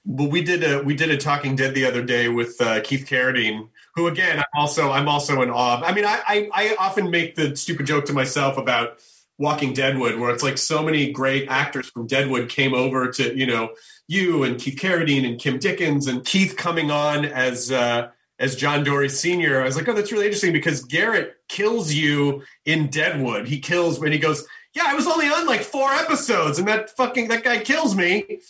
Well, 0.05 0.29
we 0.29 0.43
did 0.43 0.63
a 0.63 0.83
we 0.83 0.95
did 0.95 1.11
a 1.11 1.17
Talking 1.17 1.57
Dead 1.57 1.75
the 1.75 1.87
other 1.87 2.03
day 2.03 2.29
with 2.29 2.61
uh, 2.61 2.81
Keith 2.83 3.07
Carradine, 3.09 3.71
who 3.97 4.07
again 4.07 4.39
I'm 4.39 4.45
also 4.55 4.93
I'm 4.93 5.09
also 5.09 5.43
in 5.43 5.51
awe. 5.51 5.83
I 5.83 5.93
mean, 5.93 6.05
I, 6.05 6.21
I 6.27 6.51
I 6.53 6.77
often 6.79 7.11
make 7.11 7.35
the 7.35 7.57
stupid 7.57 7.87
joke 7.87 8.05
to 8.07 8.13
myself 8.13 8.59
about 8.59 8.99
Walking 9.39 9.73
Deadwood, 9.73 10.19
where 10.19 10.31
it's 10.31 10.43
like 10.43 10.59
so 10.59 10.83
many 10.83 11.11
great 11.11 11.49
actors 11.49 11.89
from 11.89 12.07
Deadwood 12.07 12.49
came 12.49 12.75
over 12.75 13.11
to 13.13 13.37
you 13.37 13.47
know 13.47 13.71
you 14.07 14.45
and 14.45 14.61
Keith 14.61 14.79
Carradine 14.79 15.27
and 15.29 15.41
Kim 15.41 15.59
Dickens 15.59 16.07
and 16.07 16.25
Keith 16.25 16.57
coming 16.57 16.91
on 16.91 17.25
as 17.25 17.73
uh, 17.73 18.11
as 18.39 18.55
John 18.55 18.85
Dorie 18.85 19.09
Sr. 19.09 19.63
I 19.63 19.65
was 19.65 19.77
like, 19.77 19.89
oh, 19.89 19.95
that's 19.95 20.13
really 20.13 20.27
interesting 20.27 20.53
because 20.53 20.85
Garrett 20.85 21.37
kills 21.49 21.93
you 21.93 22.43
in 22.65 22.89
Deadwood. 22.89 23.49
He 23.49 23.61
kills 23.61 23.99
when 23.99 24.13
he 24.13 24.19
goes, 24.19 24.47
yeah, 24.75 24.85
I 24.87 24.95
was 24.95 25.07
only 25.07 25.27
on 25.27 25.47
like 25.47 25.63
four 25.63 25.91
episodes, 25.91 26.59
and 26.59 26.69
that 26.69 26.91
fucking 26.91 27.29
that 27.29 27.43
guy 27.43 27.59
kills 27.59 27.97
me, 27.97 28.41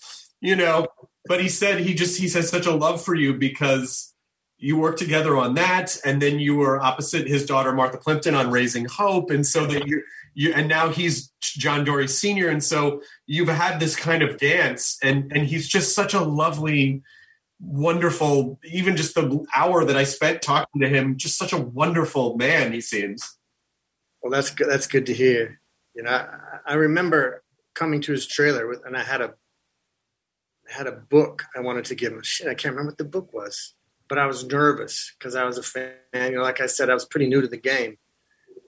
you 0.41 0.57
know. 0.57 0.89
But 1.29 1.41
he 1.41 1.49
said 1.49 1.81
he 1.81 1.95
just 1.95 2.19
he 2.19 2.29
has 2.31 2.49
such 2.49 2.67
a 2.67 2.75
love 2.75 3.03
for 3.03 3.15
you 3.15 3.35
because 3.35 4.13
you 4.59 4.79
worked 4.79 4.99
together 4.99 5.37
on 5.37 5.55
that, 5.55 5.99
and 6.05 6.21
then 6.21 6.39
you 6.39 6.57
were 6.57 6.81
opposite 6.81 7.27
his 7.27 7.45
daughter 7.45 7.73
Martha 7.73 7.99
Plimpton 7.99 8.35
on 8.35 8.51
Raising 8.51 8.87
Hope, 8.87 9.31
and 9.31 9.47
so 9.47 9.67
that 9.67 9.87
you 9.87 10.03
you 10.35 10.53
and 10.55 10.69
now 10.69 10.89
he's 10.89 11.33
John 11.41 11.85
Dorie 11.85 12.09
Sr. 12.09 12.49
and 12.49 12.63
so 12.63 13.03
you've 13.27 13.49
had 13.49 13.81
this 13.81 13.97
kind 13.97 14.23
of 14.23 14.39
dance, 14.39 14.99
and 15.03 15.31
and 15.33 15.47
he's 15.47 15.69
just 15.69 15.95
such 15.95 16.15
a 16.15 16.23
lovely, 16.23 17.03
wonderful. 17.61 18.59
Even 18.65 18.97
just 18.97 19.15
the 19.15 19.45
hour 19.55 19.85
that 19.85 19.97
I 19.97 20.05
spent 20.05 20.41
talking 20.41 20.81
to 20.81 20.89
him, 20.89 21.17
just 21.17 21.37
such 21.37 21.53
a 21.53 21.61
wonderful 21.61 22.37
man 22.37 22.73
he 22.73 22.81
seems. 22.81 23.39
Well, 24.23 24.31
that's 24.31 24.51
good. 24.51 24.69
That's 24.71 24.87
good 24.87 25.07
to 25.07 25.15
hear. 25.15 25.61
You 25.95 26.05
know, 26.05 26.11
I, 26.11 26.29
I 26.67 26.75
remember 26.75 27.43
coming 27.75 28.01
to 28.03 28.13
his 28.13 28.27
trailer 28.27 28.67
with, 28.67 28.85
and 28.87 28.97
I 28.97 29.03
had 29.03 29.21
a 29.21 29.35
I 30.69 30.73
had 30.73 30.87
a 30.87 30.93
book 30.93 31.45
I 31.55 31.61
wanted 31.61 31.85
to 31.87 31.95
give 31.95 32.13
him. 32.13 32.23
Shit, 32.23 32.49
I 32.49 32.55
can't 32.55 32.73
remember 32.73 32.93
what 32.93 32.99
the 32.99 33.05
book 33.05 33.35
was 33.35 33.75
but 34.09 34.19
I 34.19 34.27
was 34.27 34.45
nervous 34.45 35.15
because 35.19 35.35
I 35.35 35.45
was 35.45 35.59
a 35.59 35.63
fan. 35.63 35.93
You 36.15 36.37
know, 36.37 36.43
like 36.43 36.61
I 36.61 36.67
said, 36.67 36.91
I 36.91 36.95
was 36.95 37.05
pretty 37.05 37.29
new 37.29 37.41
to 37.41 37.49
the 37.49 37.57
game, 37.57 37.99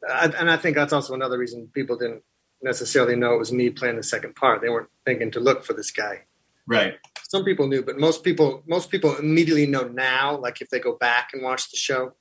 I, 0.08 0.26
and 0.26 0.50
I 0.50 0.56
think 0.56 0.76
that's 0.76 0.92
also 0.92 1.14
another 1.14 1.38
reason 1.38 1.70
people 1.72 1.96
didn't 1.96 2.22
necessarily 2.62 3.16
know 3.16 3.34
it 3.34 3.38
was 3.38 3.52
me 3.52 3.70
playing 3.70 3.96
the 3.96 4.02
second 4.02 4.34
part. 4.34 4.60
They 4.60 4.68
weren't 4.68 4.90
thinking 5.04 5.30
to 5.32 5.40
look 5.40 5.64
for 5.64 5.72
this 5.72 5.90
guy. 5.90 6.22
Right. 6.66 6.94
Some 7.28 7.44
people 7.44 7.66
knew, 7.66 7.82
but 7.82 7.98
most 7.98 8.24
people 8.24 8.62
most 8.66 8.90
people 8.90 9.16
immediately 9.16 9.66
know 9.66 9.88
now. 9.88 10.36
Like 10.36 10.60
if 10.60 10.68
they 10.68 10.80
go 10.80 10.96
back 10.96 11.30
and 11.32 11.42
watch 11.42 11.70
the 11.70 11.76
show. 11.76 12.14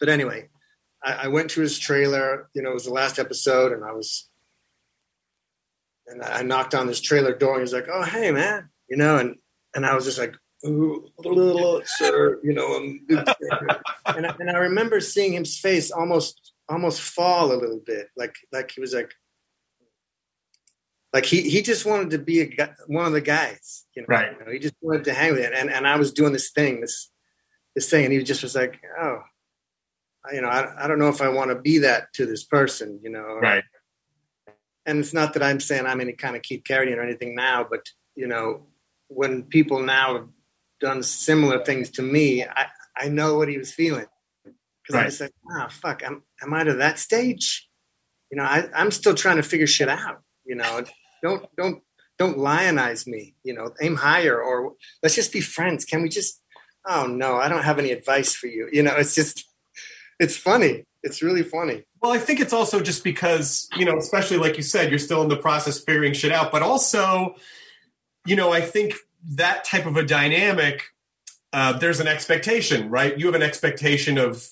But 0.00 0.08
anyway, 0.08 0.48
I, 1.02 1.12
I 1.12 1.28
went 1.28 1.50
to 1.50 1.60
his 1.60 1.78
trailer. 1.78 2.48
You 2.54 2.62
know, 2.62 2.70
it 2.70 2.74
was 2.74 2.86
the 2.86 2.92
last 2.92 3.18
episode, 3.18 3.72
and 3.72 3.84
I 3.84 3.92
was. 3.92 4.28
And 6.08 6.20
I 6.22 6.42
knocked 6.42 6.74
on 6.74 6.88
this 6.88 7.00
trailer 7.00 7.32
door, 7.32 7.54
and 7.54 7.62
he's 7.62 7.72
like, 7.72 7.86
"Oh, 7.90 8.02
hey, 8.02 8.32
man," 8.32 8.68
you 8.88 8.96
know, 8.96 9.18
and 9.18 9.36
and 9.74 9.86
I 9.86 9.94
was 9.94 10.04
just 10.04 10.18
like, 10.18 10.34
sir, 11.86 12.40
you 12.42 12.52
know, 12.52 12.76
and, 12.76 13.00
and, 14.06 14.26
I, 14.26 14.34
and 14.38 14.50
I 14.50 14.58
remember 14.58 15.00
seeing 15.00 15.32
his 15.32 15.58
face 15.58 15.90
almost 15.90 16.52
almost 16.68 17.00
fall 17.00 17.52
a 17.52 17.58
little 17.58 17.80
bit, 17.84 18.08
like 18.16 18.36
like 18.52 18.70
he 18.70 18.80
was 18.80 18.94
like 18.94 19.12
like 21.12 21.26
he 21.26 21.42
he 21.42 21.62
just 21.62 21.84
wanted 21.84 22.10
to 22.10 22.18
be 22.18 22.40
a 22.40 22.46
guy, 22.46 22.70
one 22.86 23.06
of 23.06 23.12
the 23.12 23.20
guys, 23.20 23.84
you 23.94 24.02
know, 24.02 24.06
right? 24.08 24.32
You 24.38 24.46
know, 24.46 24.52
he 24.52 24.58
just 24.58 24.74
wanted 24.80 25.04
to 25.04 25.14
hang 25.14 25.32
with 25.32 25.40
it, 25.40 25.52
and 25.52 25.70
and 25.70 25.86
I 25.86 25.96
was 25.96 26.12
doing 26.12 26.32
this 26.32 26.50
thing, 26.50 26.80
this 26.80 27.10
this 27.74 27.90
thing, 27.90 28.04
and 28.04 28.12
he 28.12 28.22
just 28.22 28.42
was 28.42 28.54
like, 28.54 28.80
oh, 29.00 29.22
you 30.32 30.40
know, 30.40 30.48
I 30.48 30.84
I 30.84 30.88
don't 30.88 30.98
know 30.98 31.08
if 31.08 31.20
I 31.20 31.28
want 31.28 31.50
to 31.50 31.56
be 31.56 31.78
that 31.78 32.12
to 32.14 32.26
this 32.26 32.44
person, 32.44 33.00
you 33.02 33.10
know, 33.10 33.38
right? 33.40 33.64
And 34.86 34.98
it's 34.98 35.14
not 35.14 35.34
that 35.34 35.42
I'm 35.42 35.60
saying 35.60 35.86
I'm 35.86 36.00
any 36.00 36.12
kind 36.12 36.34
of 36.34 36.42
Keith 36.42 36.64
Carradine 36.64 36.96
or 36.96 37.02
anything 37.02 37.34
now, 37.34 37.66
but 37.68 37.86
you 38.16 38.26
know, 38.26 38.66
when 39.08 39.44
people 39.44 39.82
now 39.82 40.28
done 40.82 41.02
similar 41.02 41.64
things 41.64 41.88
to 41.90 42.02
me, 42.02 42.44
I, 42.44 42.66
I 42.96 43.08
know 43.08 43.38
what 43.38 43.48
he 43.48 43.56
was 43.56 43.72
feeling. 43.72 44.06
Because 44.44 44.96
right. 44.96 45.06
I 45.06 45.10
said, 45.10 45.30
like, 45.44 45.64
oh, 45.64 45.68
fuck, 45.70 46.02
am, 46.02 46.24
am 46.42 46.52
I 46.52 46.64
to 46.64 46.74
that 46.74 46.98
stage? 46.98 47.68
You 48.30 48.36
know, 48.36 48.44
I, 48.44 48.68
I'm 48.74 48.90
still 48.90 49.14
trying 49.14 49.36
to 49.36 49.42
figure 49.42 49.66
shit 49.66 49.88
out. 49.88 50.20
You 50.44 50.56
know, 50.56 50.84
don't, 51.22 51.46
don't, 51.56 51.82
don't 52.18 52.36
lionize 52.36 53.06
me. 53.06 53.34
You 53.44 53.54
know, 53.54 53.70
aim 53.80 53.96
higher 53.96 54.42
or 54.42 54.74
let's 55.02 55.14
just 55.14 55.32
be 55.32 55.40
friends. 55.40 55.84
Can 55.84 56.02
we 56.02 56.08
just, 56.08 56.42
oh 56.84 57.06
no, 57.06 57.36
I 57.36 57.48
don't 57.48 57.62
have 57.62 57.78
any 57.78 57.92
advice 57.92 58.34
for 58.34 58.48
you. 58.48 58.68
You 58.72 58.82
know, 58.82 58.96
it's 58.96 59.14
just, 59.14 59.44
it's 60.18 60.36
funny. 60.36 60.84
It's 61.04 61.22
really 61.22 61.44
funny. 61.44 61.84
Well, 62.00 62.12
I 62.12 62.18
think 62.18 62.40
it's 62.40 62.52
also 62.52 62.80
just 62.80 63.04
because, 63.04 63.68
you 63.76 63.84
know, 63.84 63.96
especially 63.96 64.38
like 64.38 64.56
you 64.56 64.62
said, 64.62 64.90
you're 64.90 64.98
still 64.98 65.22
in 65.22 65.28
the 65.28 65.36
process 65.36 65.78
figuring 65.78 66.12
shit 66.12 66.32
out, 66.32 66.50
but 66.50 66.62
also, 66.62 67.36
you 68.26 68.36
know, 68.36 68.52
I 68.52 68.60
think 68.60 68.94
that 69.30 69.64
type 69.64 69.86
of 69.86 69.96
a 69.96 70.04
dynamic, 70.04 70.82
uh, 71.52 71.72
there's 71.78 72.00
an 72.00 72.08
expectation, 72.08 72.90
right? 72.90 73.18
You 73.18 73.26
have 73.26 73.34
an 73.34 73.42
expectation 73.42 74.18
of 74.18 74.46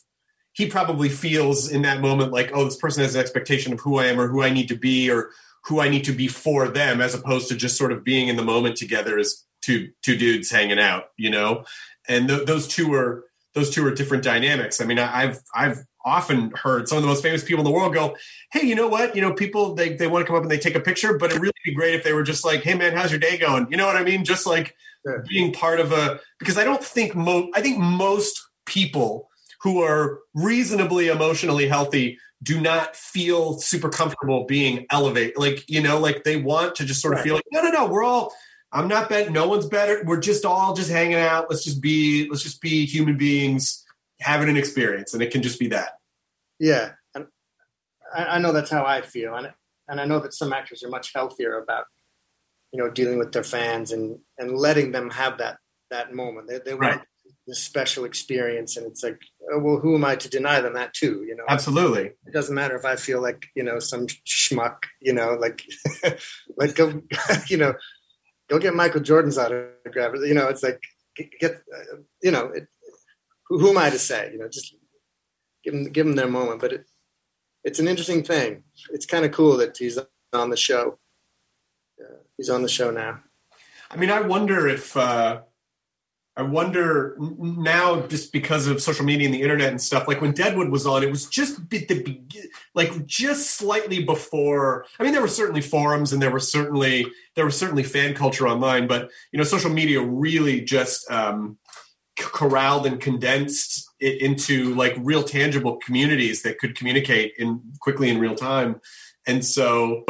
he 0.53 0.67
probably 0.67 1.09
feels 1.09 1.71
in 1.71 1.83
that 1.83 2.01
moment 2.01 2.33
like, 2.33 2.51
oh, 2.53 2.65
this 2.65 2.77
person 2.77 3.03
has 3.03 3.15
an 3.15 3.21
expectation 3.21 3.73
of 3.73 3.81
who 3.81 3.99
I 3.99 4.07
am 4.07 4.21
or 4.21 4.29
who 4.29 4.43
I 4.43 4.51
need 4.51 4.69
to 4.69 4.77
be 4.77 5.11
or 5.11 5.31
who 5.65 5.81
I 5.81 5.89
need 5.89 6.05
to 6.05 6.13
be 6.13 6.29
for 6.29 6.69
them, 6.69 7.01
as 7.01 7.15
opposed 7.15 7.49
to 7.49 7.57
just 7.57 7.77
sort 7.77 7.93
of 7.93 8.05
being 8.05 8.29
in 8.29 8.37
the 8.37 8.43
moment 8.43 8.77
together 8.77 9.19
as 9.19 9.45
two 9.63 9.91
two 10.03 10.17
dudes 10.17 10.51
hanging 10.51 10.79
out, 10.79 11.11
you 11.17 11.31
know. 11.31 11.65
And 12.09 12.29
th- 12.29 12.47
those 12.47 12.67
two 12.67 12.93
are 12.95 13.25
those 13.55 13.71
two 13.71 13.87
are 13.87 13.95
different 13.95 14.25
dynamics. 14.25 14.81
I 14.81 14.85
mean, 14.85 14.99
I, 14.99 15.23
I've 15.23 15.41
I've 15.55 15.85
often 16.05 16.51
heard 16.53 16.89
some 16.89 16.99
of 16.99 17.03
the 17.03 17.09
most 17.09 17.23
famous 17.23 17.45
people 17.45 17.61
in 17.61 17.65
the 17.65 17.71
world 17.71 17.93
go, 17.95 18.17
"Hey, 18.53 18.67
you 18.67 18.75
know 18.75 18.89
what? 18.89 19.15
You 19.15 19.23
know, 19.23 19.33
people 19.33 19.75
they 19.75 19.95
they 19.95 20.07
want 20.07 20.23
to 20.23 20.27
come 20.27 20.37
up 20.37 20.43
and 20.43 20.51
they 20.51 20.59
take 20.59 20.75
a 20.75 20.81
picture, 20.81 21.17
but 21.19 21.31
it'd 21.31 21.43
really 21.43 21.53
be 21.65 21.75
great 21.75 21.95
if 21.95 22.05
they 22.05 22.13
were 22.13 22.23
just 22.23 22.45
like, 22.45 22.63
"Hey, 22.63 22.75
man, 22.75 22.97
how's 22.97 23.11
your 23.11 23.21
day 23.21 23.37
going?" 23.39 23.67
You 23.71 23.77
know 23.77 23.87
what 23.87 23.97
I 23.97 24.05
mean? 24.05 24.25
Just 24.25 24.47
like 24.47 24.75
Sure. 25.07 25.25
being 25.31 25.51
part 25.53 25.81
of 25.81 25.93
a 25.93 26.21
because 26.39 26.59
I 26.59 26.65
don't 26.65 26.85
think 26.85 27.15
mo 27.15 27.51
I 27.55 27.63
think 27.63 27.79
most 27.79 28.39
people 28.67 29.29
who 29.63 29.83
are 29.83 30.21
reasonably 30.35 31.09
emotionally 31.09 31.69
healthy 31.69 32.19
do 32.43 32.61
not 32.61 32.97
feel 32.97 33.59
super 33.59 33.89
comfortable 33.91 34.45
being 34.47 34.87
elevated. 34.91 35.35
Like, 35.37 35.65
you 35.69 35.83
know, 35.83 35.99
like 35.99 36.25
they 36.25 36.37
want 36.37 36.75
to 36.77 36.85
just 36.87 37.01
sort 37.03 37.13
of 37.15 37.19
Right. 37.19 37.25
feel 37.25 37.35
like, 37.35 37.45
no, 37.53 37.63
no, 37.63 37.71
no, 37.71 37.87
we're 37.87 38.03
all, 38.05 38.33
I'm 38.73 38.89
not 38.89 39.09
better. 39.11 39.29
No 39.31 39.47
one's 39.49 39.67
better. 39.67 40.03
We're 40.07 40.21
just 40.21 40.47
all 40.47 40.75
just 40.75 40.91
hanging 40.91 41.17
out. 41.19 41.47
Let's 41.51 41.65
just 41.65 41.83
be, 41.83 42.27
let's 42.31 42.43
just 42.43 42.63
be 42.63 42.87
human 42.87 43.19
beings 43.19 43.85
having 44.21 44.49
an 44.49 44.57
experience. 44.57 45.15
And 45.15 45.23
it 45.23 45.31
can 45.31 45.43
just 45.43 45.59
be 45.59 45.69
that. 45.69 45.93
Yeah, 46.59 46.93
and 47.15 47.27
I, 48.15 48.37
I 48.37 48.39
know 48.39 48.53
that's 48.53 48.71
how 48.71 48.85
I 48.85 49.01
feel, 49.01 49.35
and 49.35 49.53
and 49.89 50.01
I 50.01 50.05
know 50.05 50.21
that 50.21 50.35
some 50.35 50.53
actors 50.53 50.83
are 50.85 50.89
much 50.91 51.13
healthier 51.15 51.59
about 51.59 51.85
you 52.73 52.79
know 52.79 52.91
dealing 52.91 53.19
with 53.19 53.33
their 53.33 53.45
fans 53.45 53.93
and 53.93 54.19
and 54.39 54.57
letting 54.57 54.93
them 54.93 55.11
have 55.11 55.39
that 55.39 55.59
that 55.91 56.13
moment. 56.15 56.49
They 56.49 56.59
they 56.59 56.75
Right. 56.75 56.97
want 56.97 57.09
this 57.47 57.61
special 57.61 58.05
experience, 58.05 58.77
and 58.77 58.87
it's 58.87 59.03
like, 59.03 59.19
oh, 59.51 59.59
well, 59.59 59.79
who 59.79 59.95
am 59.95 60.05
I 60.05 60.17
to 60.17 60.29
deny 60.29 60.61
them 60.61 60.75
that 60.75 60.93
too? 60.93 61.25
You 61.27 61.35
know, 61.35 61.45
Absolutely. 61.49 62.13
it 62.27 62.33
doesn't 62.33 62.55
matter 62.55 62.77
if 62.77 62.85
I 62.85 62.97
feel 62.97 63.23
like 63.23 63.47
you 63.55 63.63
know 63.63 63.79
some 63.79 64.07
schmuck, 64.07 64.85
you 65.01 65.13
know, 65.15 65.35
like 65.35 65.65
like 66.59 66.75
go, 66.75 67.01
you 67.49 67.57
know, 67.57 67.73
go 68.49 68.59
get 68.59 68.75
Michael 68.75 69.01
Jordan's 69.01 69.39
autograph. 69.39 70.13
You 70.23 70.35
know, 70.35 70.49
it's 70.49 70.63
like 70.63 70.83
get, 71.17 71.31
get 71.41 71.53
uh, 71.53 71.97
you 72.23 72.31
know, 72.31 72.47
it, 72.49 72.69
who, 73.51 73.59
who 73.59 73.71
am 73.71 73.79
I 73.79 73.91
to 73.91 73.99
say? 73.99 74.31
You 74.33 74.39
know, 74.39 74.49
just 74.49 74.75
give 75.63 75.75
them 75.75 75.85
give 75.93 76.07
them 76.07 76.17
their 76.17 76.29
moment. 76.29 76.61
But 76.61 76.73
it, 76.73 76.87
it's 77.65 77.79
an 77.79 77.89
interesting 77.89 78.23
thing. 78.23 78.63
It's 78.91 79.05
kind 79.05 79.27
of 79.27 79.33
cool 79.33 79.59
that 79.59 79.77
he's 79.77 79.99
on 80.33 80.49
the 80.49 80.57
show. 80.57 80.99
Uh, 82.01 82.21
he's 82.39 82.49
on 82.49 82.63
the 82.63 82.69
show 82.69 82.91
now. 82.91 83.21
I 83.91 83.97
mean, 83.97 84.11
I 84.11 84.21
wonder 84.21 84.69
if, 84.69 84.97
uh, 84.97 85.41
I 86.37 86.43
wonder 86.43 87.17
now, 87.19 88.07
just 88.07 88.33
because 88.33 88.69
of 88.69 88.81
social 88.81 89.05
media 89.05 89.27
and 89.27 89.35
the 89.35 89.43
internet 89.43 89.69
and 89.69 89.83
stuff. 89.83 90.07
Like 90.07 90.23
when 90.23 90.33
Deadwood 90.33 90.71
was 90.71 90.87
on, 90.87 91.03
it 91.03 91.11
was 91.11 91.27
just 91.27 91.59
at 91.59 91.89
the 91.89 92.23
like 92.75 93.05
just 93.05 93.51
slightly 93.57 94.03
before. 94.05 94.87
I 94.99 95.03
mean, 95.03 95.13
there 95.13 95.21
were 95.21 95.29
certainly 95.29 95.61
forums 95.61 96.13
and 96.13 96.23
there 96.23 96.31
were 96.31 96.41
certainly 96.41 97.07
there 97.35 97.45
was 97.45 97.59
certainly 97.59 97.83
fan 97.83 98.15
culture 98.15 98.49
online, 98.49 98.87
but 98.87 99.11
you 99.33 99.39
know, 99.39 99.45
social 99.45 99.71
media 99.71 100.01
really 100.01 100.63
just 100.63 101.11
um, 101.11 101.59
corralled 102.19 102.87
and 102.87 103.01
condensed 103.01 103.89
it 104.01 104.21
into 104.21 104.75
like 104.75 104.95
real 104.99 105.23
tangible 105.23 105.77
communities 105.77 106.43
that 106.43 106.59
could 106.59 106.77
communicate 106.77 107.35
in 107.39 107.63
quickly 107.81 108.09
in 108.09 108.19
real 108.19 108.35
time. 108.35 108.81
And 109.27 109.45
so, 109.45 110.05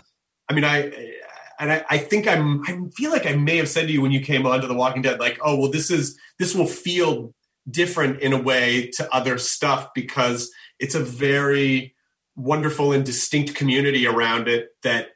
I 0.48 0.54
mean, 0.54 0.64
I 0.64 1.14
and 1.58 1.72
I, 1.72 1.84
I 1.90 1.98
think 1.98 2.26
I'm 2.26 2.62
I 2.62 2.78
feel 2.96 3.10
like 3.10 3.26
I 3.26 3.34
may 3.34 3.56
have 3.58 3.68
said 3.68 3.86
to 3.86 3.92
you 3.92 4.00
when 4.00 4.12
you 4.12 4.20
came 4.20 4.46
on 4.46 4.60
to 4.60 4.66
The 4.66 4.74
Walking 4.74 5.02
Dead, 5.02 5.20
like, 5.20 5.38
oh 5.42 5.56
well, 5.56 5.70
this 5.70 5.90
is 5.90 6.18
this 6.38 6.54
will 6.54 6.66
feel 6.66 7.34
different 7.70 8.20
in 8.20 8.32
a 8.32 8.40
way 8.40 8.90
to 8.94 9.14
other 9.14 9.38
stuff 9.38 9.90
because 9.94 10.50
it's 10.78 10.94
a 10.94 11.00
very 11.00 11.94
wonderful 12.36 12.92
and 12.92 13.04
distinct 13.04 13.54
community 13.54 14.06
around 14.06 14.48
it 14.48 14.70
that 14.82 15.08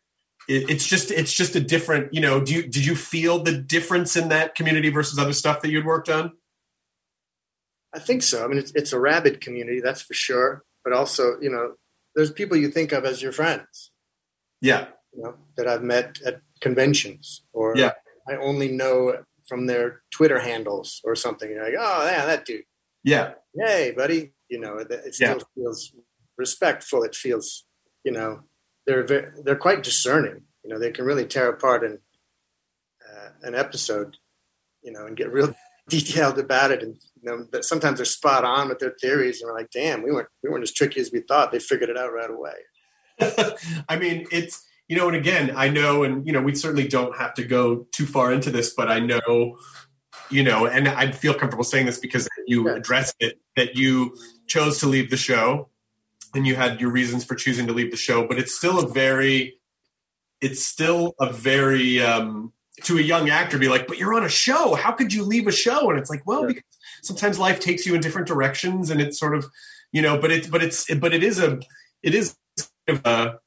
it, 0.48 0.68
it's 0.70 0.86
just 0.86 1.10
it's 1.10 1.32
just 1.32 1.56
a 1.56 1.60
different 1.60 2.12
you 2.12 2.20
know 2.20 2.40
do 2.40 2.54
you 2.54 2.62
did 2.62 2.84
you 2.84 2.94
feel 2.94 3.42
the 3.42 3.56
difference 3.56 4.16
in 4.16 4.28
that 4.28 4.54
community 4.54 4.90
versus 4.90 5.18
other 5.18 5.32
stuff 5.32 5.62
that 5.62 5.70
you'd 5.70 5.86
worked 5.86 6.10
on 6.10 6.32
I 7.94 7.98
think 7.98 8.22
so. 8.22 8.44
I 8.44 8.48
mean, 8.48 8.58
it's, 8.58 8.72
it's 8.74 8.92
a 8.92 8.98
rabid 8.98 9.40
community, 9.40 9.80
that's 9.80 10.02
for 10.02 10.14
sure. 10.14 10.64
But 10.82 10.92
also, 10.92 11.36
you 11.40 11.50
know, 11.50 11.74
there's 12.14 12.30
people 12.30 12.56
you 12.56 12.68
think 12.70 12.92
of 12.92 13.04
as 13.04 13.22
your 13.22 13.32
friends. 13.32 13.90
yeah 14.60 14.86
you 15.16 15.22
know, 15.22 15.34
that 15.56 15.68
I've 15.68 15.82
met 15.82 16.18
at 16.26 16.40
conventions, 16.60 17.44
or 17.52 17.76
Yeah. 17.76 17.92
I 18.28 18.34
only 18.36 18.68
know 18.68 19.22
from 19.46 19.66
their 19.66 20.02
Twitter 20.10 20.40
handles 20.40 21.00
or 21.04 21.14
something. 21.14 21.48
You're 21.50 21.62
like, 21.64 21.74
oh 21.78 22.04
yeah, 22.06 22.26
that 22.26 22.44
dude. 22.44 22.64
yeah 23.04 23.34
Hey, 23.56 23.92
buddy. 23.96 24.32
You 24.48 24.58
know, 24.60 24.78
it, 24.78 24.90
it 24.90 25.14
still 25.14 25.40
feels 25.54 25.92
respectful. 26.36 27.02
It 27.04 27.14
feels, 27.14 27.64
you 28.04 28.12
know, 28.12 28.40
they're 28.86 29.04
very, 29.06 29.30
they're 29.44 29.56
quite 29.56 29.82
discerning. 29.82 30.42
You 30.64 30.70
know, 30.70 30.78
they 30.78 30.90
can 30.90 31.04
really 31.04 31.26
tear 31.26 31.48
apart 31.48 31.84
an 31.84 31.98
uh, 33.08 33.28
an 33.42 33.54
episode, 33.54 34.16
you 34.82 34.90
know, 34.92 35.06
and 35.06 35.16
get 35.16 35.32
real 35.32 35.54
detailed 35.88 36.38
about 36.38 36.70
it. 36.70 36.82
And 36.82 36.96
you 37.22 37.30
know, 37.30 37.46
that 37.52 37.64
sometimes 37.64 37.98
they're 37.98 38.04
spot 38.06 38.44
on 38.44 38.68
with 38.68 38.78
their 38.78 38.94
theories, 39.00 39.40
and 39.40 39.50
we're 39.50 39.58
like, 39.58 39.70
damn, 39.70 40.02
we 40.02 40.12
weren't 40.12 40.28
we 40.42 40.50
weren't 40.50 40.62
as 40.62 40.72
tricky 40.72 41.00
as 41.00 41.10
we 41.12 41.20
thought. 41.20 41.52
They 41.52 41.58
figured 41.58 41.90
it 41.90 41.96
out 41.96 42.12
right 42.12 42.30
away. 42.30 42.54
I 43.88 43.96
mean, 43.96 44.26
it's 44.30 44.64
you 44.88 44.96
know, 44.96 45.08
and 45.08 45.16
again, 45.16 45.52
I 45.56 45.68
know, 45.68 46.02
and 46.02 46.26
you 46.26 46.32
know, 46.32 46.42
we 46.42 46.54
certainly 46.54 46.86
don't 46.86 47.16
have 47.16 47.34
to 47.34 47.44
go 47.44 47.86
too 47.92 48.06
far 48.06 48.32
into 48.32 48.50
this, 48.50 48.74
but 48.74 48.90
I 48.90 49.00
know, 49.00 49.56
you 50.30 50.42
know, 50.42 50.66
and 50.66 50.88
I 50.88 51.10
feel 51.12 51.34
comfortable 51.34 51.64
saying 51.64 51.86
this 51.86 51.98
because 51.98 52.28
you 52.46 52.68
Yeah. 52.68 52.76
addressed 52.76 53.16
it 53.20 53.40
that 53.56 53.76
you 53.76 54.16
chose 54.46 54.78
to 54.80 54.86
leave 54.86 55.10
the 55.10 55.16
show, 55.16 55.70
and 56.34 56.46
you 56.46 56.56
had 56.56 56.80
your 56.80 56.90
reasons 56.90 57.24
for 57.24 57.34
choosing 57.34 57.66
to 57.66 57.72
leave 57.72 57.90
the 57.90 57.96
show, 57.96 58.26
but 58.26 58.38
it's 58.38 58.54
still 58.54 58.78
a 58.78 58.88
very, 58.92 59.58
it's 60.40 60.64
still 60.66 61.14
a 61.20 61.32
very 61.32 62.00
um, 62.02 62.52
to 62.82 62.98
a 62.98 63.02
young 63.02 63.30
actor 63.30 63.58
be 63.58 63.68
like, 63.68 63.86
but 63.86 63.98
you're 63.98 64.14
on 64.14 64.24
a 64.24 64.28
show, 64.28 64.74
how 64.74 64.92
could 64.92 65.12
you 65.12 65.22
leave 65.24 65.46
a 65.46 65.52
show? 65.52 65.90
And 65.90 65.98
it's 65.98 66.10
like, 66.10 66.26
well, 66.26 66.42
Yeah. 66.42 66.48
because 66.48 66.64
sometimes 67.02 67.38
life 67.38 67.60
takes 67.60 67.86
you 67.86 67.94
in 67.94 68.00
different 68.00 68.26
directions, 68.26 68.90
and 68.90 69.00
it's 69.00 69.18
sort 69.18 69.34
of, 69.34 69.46
you 69.92 70.02
know, 70.02 70.18
but 70.18 70.30
it's 70.32 70.46
but 70.48 70.62
it's 70.62 70.92
but 70.96 71.14
it 71.14 71.22
is 71.22 71.38
a 71.38 71.60
it 72.02 72.14
is 72.14 72.34
kind 72.86 72.98
of 72.98 73.06
a 73.06 73.38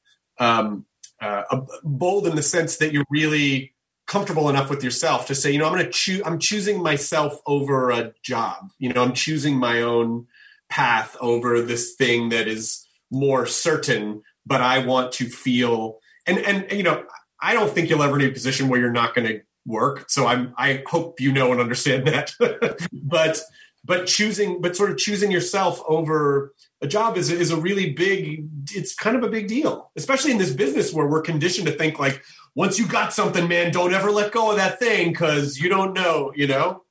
um, 0.44 0.86
uh, 1.20 1.42
a- 1.50 1.62
bold 1.84 2.26
in 2.26 2.36
the 2.36 2.42
sense 2.42 2.76
that 2.78 2.92
you're 2.92 3.04
really 3.10 3.74
comfortable 4.06 4.48
enough 4.48 4.70
with 4.70 4.82
yourself 4.82 5.26
to 5.26 5.34
say, 5.34 5.50
you 5.50 5.58
know, 5.58 5.66
I'm 5.66 5.72
going 5.74 5.84
to 5.84 5.90
choose. 5.90 6.22
I'm 6.24 6.38
choosing 6.38 6.82
myself 6.82 7.38
over 7.46 7.90
a 7.90 8.12
job. 8.22 8.70
You 8.78 8.92
know, 8.92 9.02
I'm 9.02 9.12
choosing 9.12 9.56
my 9.56 9.82
own 9.82 10.26
path 10.70 11.16
over 11.20 11.60
this 11.60 11.94
thing 11.94 12.30
that 12.30 12.48
is 12.48 12.86
more 13.10 13.44
certain. 13.46 14.22
But 14.46 14.62
I 14.62 14.78
want 14.86 15.12
to 15.12 15.26
feel, 15.26 15.98
and 16.26 16.38
and 16.38 16.70
you 16.72 16.82
know, 16.82 17.04
I 17.40 17.52
don't 17.52 17.70
think 17.70 17.88
you'll 17.88 18.02
ever 18.02 18.18
in 18.18 18.28
a 18.28 18.32
position 18.32 18.68
where 18.68 18.80
you're 18.80 18.92
not 18.92 19.14
going 19.14 19.26
to 19.28 19.40
work. 19.66 20.08
So 20.08 20.26
I'm. 20.26 20.54
I 20.56 20.82
hope 20.86 21.20
you 21.20 21.32
know 21.32 21.52
and 21.52 21.60
understand 21.60 22.06
that. 22.06 22.34
but 22.92 23.40
but 23.84 24.06
choosing, 24.06 24.60
but 24.60 24.76
sort 24.76 24.90
of 24.90 24.98
choosing 24.98 25.30
yourself 25.30 25.80
over 25.86 26.54
a 26.80 26.86
job 26.86 27.16
is 27.16 27.30
is 27.30 27.50
a 27.50 27.56
really 27.60 27.92
big 27.92 28.48
it's 28.72 28.94
kind 28.94 29.16
of 29.16 29.24
a 29.24 29.28
big 29.28 29.48
deal 29.48 29.90
especially 29.96 30.30
in 30.30 30.38
this 30.38 30.52
business 30.52 30.92
where 30.92 31.08
we're 31.08 31.20
conditioned 31.20 31.66
to 31.66 31.72
think 31.72 31.98
like 31.98 32.22
once 32.54 32.78
you 32.78 32.86
got 32.86 33.12
something 33.12 33.48
man 33.48 33.72
don't 33.72 33.92
ever 33.92 34.12
let 34.12 34.30
go 34.30 34.52
of 34.52 34.56
that 34.58 34.78
thing 34.78 35.10
because 35.10 35.58
you 35.58 35.68
don't 35.68 35.92
know 35.92 36.32
you 36.36 36.46
know 36.46 36.84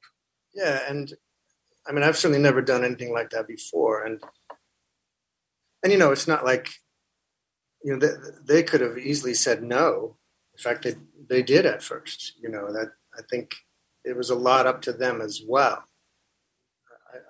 Yeah, 0.58 0.82
and 0.90 1.14
I 1.88 1.94
mean, 1.94 2.04
I've 2.04 2.18
certainly 2.18 2.42
never 2.42 2.62
done 2.62 2.84
anything 2.84 3.14
like 3.14 3.30
that 3.30 3.48
before, 3.48 4.04
and 4.04 4.22
and 5.84 5.94
you 5.94 6.00
know, 6.00 6.12
it's 6.12 6.28
not 6.28 6.44
like 6.44 6.70
you 7.84 7.94
know 7.94 8.00
they, 8.00 8.14
they 8.46 8.64
could 8.64 8.82
have 8.82 8.98
easily 8.98 9.36
said 9.36 9.62
no. 9.62 10.18
In 10.58 10.64
fact, 10.64 10.84
they 10.84 10.96
they 11.30 11.44
did 11.44 11.66
at 11.66 11.84
first. 11.84 12.34
You 12.42 12.50
know 12.50 12.72
that 12.74 12.94
I 13.18 13.22
think 13.30 13.56
it 14.04 14.18
was 14.18 14.30
a 14.30 14.36
lot 14.36 14.66
up 14.66 14.82
to 14.84 14.94
them 14.94 15.22
as 15.22 15.42
well. 15.46 15.84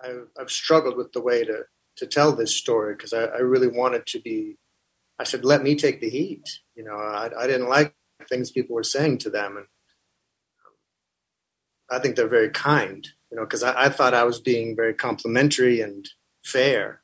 I, 0.04 0.20
I've 0.40 0.52
struggled 0.52 0.98
with 0.98 1.12
the 1.14 1.22
way 1.22 1.44
to 1.44 1.66
to 1.98 2.06
tell 2.06 2.32
this 2.34 2.56
story 2.56 2.94
because 2.96 3.14
I, 3.14 3.26
I 3.26 3.40
really 3.40 3.68
wanted 3.68 4.06
to 4.08 4.20
be. 4.22 4.58
I 5.20 5.24
said, 5.24 5.44
let 5.44 5.64
me 5.64 5.76
take 5.76 6.00
the 6.00 6.10
heat. 6.10 6.48
You 6.76 6.84
know, 6.84 6.96
I, 6.96 7.32
I 7.38 7.48
didn't 7.48 7.70
like 7.70 7.96
things 8.30 8.52
people 8.52 8.76
were 8.76 8.84
saying 8.84 9.18
to 9.20 9.30
them, 9.32 9.58
and 9.58 9.66
um, 9.66 10.76
I 11.90 12.00
think 12.00 12.16
they're 12.16 12.28
very 12.28 12.52
kind, 12.52 13.08
you 13.32 13.38
know, 13.38 13.44
because 13.44 13.64
I, 13.64 13.86
I 13.86 13.90
thought 13.90 14.14
I 14.14 14.26
was 14.26 14.40
being 14.40 14.76
very 14.76 14.94
complimentary 14.94 15.82
and 15.82 16.08
fair. 16.46 17.02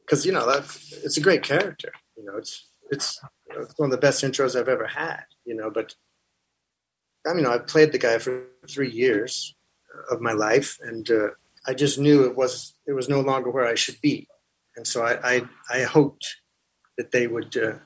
Because 0.00 0.24
you 0.24 0.32
know 0.32 0.46
that 0.46 0.64
it's 1.04 1.16
a 1.16 1.22
great 1.22 1.42
character, 1.42 1.92
you 2.16 2.24
know, 2.24 2.36
it's 2.36 2.68
it's, 2.90 3.20
it's 3.62 3.78
one 3.78 3.88
of 3.88 3.90
the 3.92 3.98
best 3.98 4.22
intros 4.22 4.58
I've 4.58 4.68
ever 4.68 4.86
had, 4.86 5.24
you 5.44 5.54
know. 5.54 5.70
But 5.70 5.94
I 7.26 7.34
mean, 7.34 7.46
I 7.46 7.58
played 7.58 7.92
the 7.92 7.98
guy 7.98 8.18
for 8.18 8.44
three 8.68 8.90
years 8.90 9.54
of 10.10 10.20
my 10.20 10.32
life, 10.32 10.78
and 10.82 11.10
uh, 11.10 11.28
I 11.66 11.74
just 11.74 11.98
knew 11.98 12.24
it 12.24 12.36
was 12.36 12.74
it 12.86 12.92
was 12.92 13.08
no 13.08 13.20
longer 13.20 13.50
where 13.50 13.66
I 13.66 13.74
should 13.74 14.00
be, 14.00 14.28
and 14.76 14.86
so 14.86 15.02
I 15.02 15.18
I, 15.22 15.42
I 15.70 15.82
hoped 15.82 16.36
that 16.96 17.12
they 17.12 17.26
would 17.26 17.56
uh, 17.56 17.78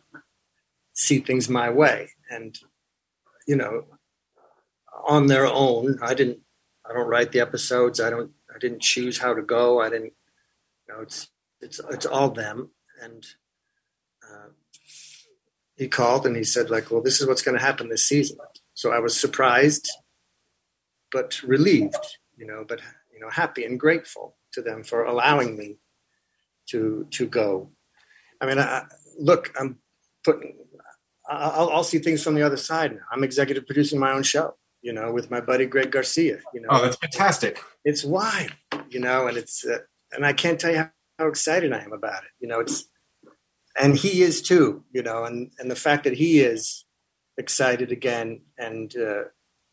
see 0.92 1.20
things 1.20 1.48
my 1.48 1.70
way, 1.70 2.10
and 2.30 2.58
you 3.46 3.56
know, 3.56 3.84
on 5.06 5.26
their 5.26 5.46
own. 5.46 5.98
I 6.02 6.14
didn't. 6.14 6.38
I 6.88 6.92
don't 6.92 7.08
write 7.08 7.32
the 7.32 7.40
episodes. 7.40 8.00
I 8.00 8.10
don't. 8.10 8.32
I 8.54 8.58
didn't 8.58 8.82
choose 8.82 9.18
how 9.18 9.34
to 9.34 9.42
go. 9.42 9.80
I 9.80 9.90
didn't. 9.90 10.12
You 10.88 10.94
know, 10.94 11.00
it's 11.00 11.30
it's 11.60 11.80
it's 11.90 12.06
all 12.06 12.30
them. 12.30 12.70
And 13.00 13.24
he 15.76 15.88
called 15.88 16.26
and 16.26 16.36
he 16.36 16.44
said, 16.44 16.70
like, 16.70 16.90
well, 16.90 17.02
this 17.02 17.20
is 17.20 17.26
what's 17.26 17.42
going 17.42 17.56
to 17.58 17.64
happen 17.64 17.88
this 17.88 18.06
season. 18.06 18.36
So 18.74 18.92
I 18.92 18.98
was 18.98 19.18
surprised, 19.18 19.88
but 21.10 21.42
relieved. 21.42 21.96
You 22.36 22.46
know, 22.46 22.64
but 22.66 22.80
you 23.12 23.20
know, 23.20 23.30
happy 23.30 23.64
and 23.64 23.78
grateful 23.78 24.36
to 24.52 24.62
them 24.62 24.82
for 24.82 25.04
allowing 25.04 25.56
me 25.56 25.78
to 26.70 27.06
to 27.12 27.26
go. 27.26 27.70
I 28.40 28.46
mean, 28.46 28.58
I, 28.58 28.84
look, 29.18 29.52
I'm 29.58 29.78
putting. 30.24 30.56
I'll, 31.28 31.70
I'll 31.70 31.84
see 31.84 31.98
things 32.00 32.22
from 32.22 32.34
the 32.34 32.42
other 32.42 32.56
side 32.56 32.92
now. 32.92 33.02
I'm 33.12 33.22
executive 33.22 33.64
producing 33.66 34.00
my 34.00 34.10
own 34.10 34.24
show, 34.24 34.56
you 34.82 34.92
know, 34.92 35.12
with 35.12 35.30
my 35.30 35.40
buddy 35.40 35.66
Greg 35.66 35.92
Garcia. 35.92 36.40
You 36.52 36.62
know, 36.62 36.68
Oh, 36.70 36.82
that's 36.82 36.96
fantastic. 36.96 37.60
it's 37.84 38.02
wide, 38.04 38.54
you 38.88 38.98
know, 39.00 39.28
and 39.28 39.36
it's 39.38 39.64
uh, 39.64 39.78
and 40.10 40.26
I 40.26 40.32
can't 40.32 40.58
tell 40.58 40.72
you 40.72 40.78
how, 40.78 40.90
how 41.18 41.26
excited 41.28 41.72
I 41.72 41.80
am 41.82 41.92
about 41.92 42.24
it. 42.24 42.30
You 42.40 42.48
know, 42.48 42.58
it's 42.60 42.88
and 43.76 43.96
he 43.96 44.22
is 44.22 44.42
too, 44.42 44.84
you 44.92 45.02
know, 45.02 45.24
and 45.24 45.52
and 45.58 45.70
the 45.70 45.76
fact 45.76 46.04
that 46.04 46.14
he 46.14 46.40
is 46.40 46.84
excited 47.38 47.90
again 47.90 48.42
and 48.58 48.94
uh, 48.96 49.24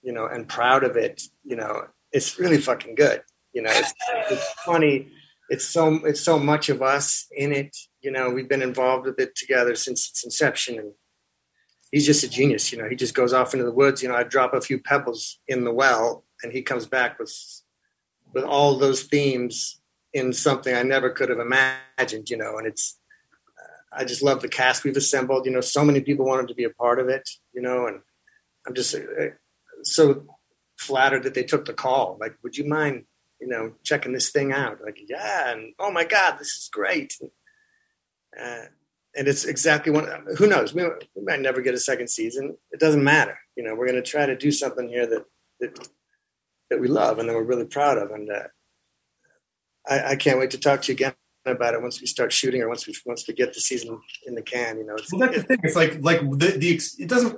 you 0.01 0.13
know 0.13 0.25
and 0.25 0.47
proud 0.47 0.83
of 0.83 0.95
it, 0.95 1.23
you 1.43 1.55
know, 1.55 1.83
it's 2.11 2.39
really 2.39 2.57
fucking 2.57 2.95
good. 2.95 3.21
You 3.53 3.63
know, 3.63 3.71
it's, 3.73 3.93
it's 4.31 4.53
funny. 4.65 5.11
It's 5.49 5.65
so 5.65 5.95
it's 6.05 6.21
so 6.21 6.37
much 6.37 6.69
of 6.69 6.81
us 6.81 7.27
in 7.35 7.51
it. 7.51 7.75
You 8.01 8.11
know, 8.11 8.29
we've 8.29 8.47
been 8.47 8.61
involved 8.61 9.05
with 9.05 9.19
it 9.19 9.35
together 9.35 9.75
since 9.75 10.09
its 10.09 10.23
inception, 10.23 10.77
and 10.77 10.93
he's 11.91 12.05
just 12.05 12.23
a 12.23 12.29
genius. 12.29 12.71
You 12.71 12.77
know, 12.77 12.87
he 12.87 12.95
just 12.95 13.15
goes 13.15 13.33
off 13.33 13.53
into 13.53 13.65
the 13.65 13.71
woods. 13.71 14.03
You 14.03 14.09
know, 14.09 14.15
I 14.15 14.23
drop 14.23 14.53
a 14.53 14.61
few 14.61 14.79
pebbles 14.79 15.39
in 15.47 15.63
the 15.63 15.73
well, 15.73 16.25
and 16.43 16.53
he 16.53 16.61
comes 16.61 16.85
back 16.85 17.19
with 17.19 17.33
with 18.31 18.43
all 18.43 18.77
those 18.77 19.03
themes 19.03 19.81
in 20.13 20.33
something 20.33 20.75
I 20.75 20.83
never 20.83 21.09
could 21.09 21.29
have 21.29 21.39
imagined. 21.39 22.29
You 22.29 22.37
know, 22.37 22.57
and 22.57 22.67
it's 22.67 22.98
I 23.91 24.05
just 24.05 24.21
love 24.21 24.41
the 24.41 24.47
cast 24.47 24.83
we've 24.83 24.97
assembled. 24.97 25.45
You 25.45 25.51
know, 25.51 25.61
so 25.61 25.83
many 25.83 26.01
people 26.01 26.25
wanted 26.25 26.47
to 26.49 26.55
be 26.55 26.63
a 26.63 26.69
part 26.69 26.99
of 26.99 27.09
it. 27.09 27.27
You 27.53 27.61
know, 27.61 27.87
and 27.87 28.01
I'm 28.67 28.73
just 28.73 28.95
uh, 28.95 28.99
so 29.83 30.25
flattered 30.77 31.23
that 31.23 31.33
they 31.33 31.43
took 31.43 31.65
the 31.65 31.73
call. 31.73 32.17
Like, 32.19 32.35
would 32.43 32.57
you 32.57 32.65
mind, 32.65 33.05
you 33.39 33.47
know, 33.47 33.73
checking 33.83 34.13
this 34.13 34.29
thing 34.29 34.51
out? 34.51 34.79
Like, 34.83 34.99
yeah, 35.07 35.51
and 35.51 35.73
oh 35.79 35.91
my 35.91 36.05
god, 36.05 36.37
this 36.39 36.49
is 36.49 36.69
great. 36.71 37.17
Uh, 38.39 38.65
and 39.15 39.27
it's 39.27 39.45
exactly 39.45 39.91
one. 39.91 40.07
Who 40.37 40.47
knows? 40.47 40.73
We, 40.73 40.83
we 41.15 41.23
might 41.23 41.41
never 41.41 41.61
get 41.61 41.73
a 41.73 41.79
second 41.79 42.09
season. 42.09 42.57
It 42.71 42.79
doesn't 42.79 43.03
matter. 43.03 43.39
You 43.55 43.63
know, 43.63 43.75
we're 43.75 43.87
going 43.87 44.01
to 44.01 44.09
try 44.09 44.25
to 44.25 44.35
do 44.35 44.51
something 44.51 44.87
here 44.87 45.07
that 45.07 45.25
that 45.59 45.89
that 46.69 46.79
we 46.79 46.87
love 46.87 47.17
and 47.17 47.27
that 47.27 47.35
we're 47.35 47.43
really 47.43 47.65
proud 47.65 47.97
of. 47.97 48.11
And 48.11 48.29
uh, 48.31 48.43
I, 49.87 50.11
I 50.11 50.15
can't 50.15 50.39
wait 50.39 50.51
to 50.51 50.59
talk 50.59 50.83
to 50.83 50.91
you 50.91 50.95
again 50.95 51.13
about 51.51 51.73
it 51.73 51.81
once 51.81 51.99
we 52.01 52.07
start 52.07 52.31
shooting 52.31 52.61
or 52.61 52.67
once 52.67 52.87
we 52.87 52.95
once 53.05 53.27
we 53.27 53.33
get 53.33 53.53
the 53.53 53.59
season 53.61 53.99
in 54.25 54.35
the 54.35 54.41
can. 54.41 54.77
You 54.77 54.85
know, 54.85 54.95
it's, 54.95 55.11
Well, 55.11 55.21
that's 55.21 55.37
the 55.37 55.43
thing. 55.43 55.59
It's 55.63 55.75
like 55.75 55.97
like 56.01 56.21
the 56.21 56.57
the 56.57 56.81
it 56.99 57.07
doesn't. 57.07 57.37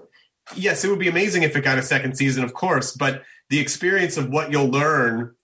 Yes, 0.55 0.83
it 0.83 0.89
would 0.89 0.99
be 0.99 1.07
amazing 1.07 1.43
if 1.43 1.55
it 1.55 1.61
got 1.61 1.77
a 1.77 1.83
second 1.83 2.17
season, 2.17 2.43
of 2.43 2.53
course. 2.53 2.91
But 2.95 3.23
the 3.49 3.59
experience 3.59 4.17
of 4.17 4.29
what 4.29 4.51
you'll 4.51 4.69
learn 4.69 5.35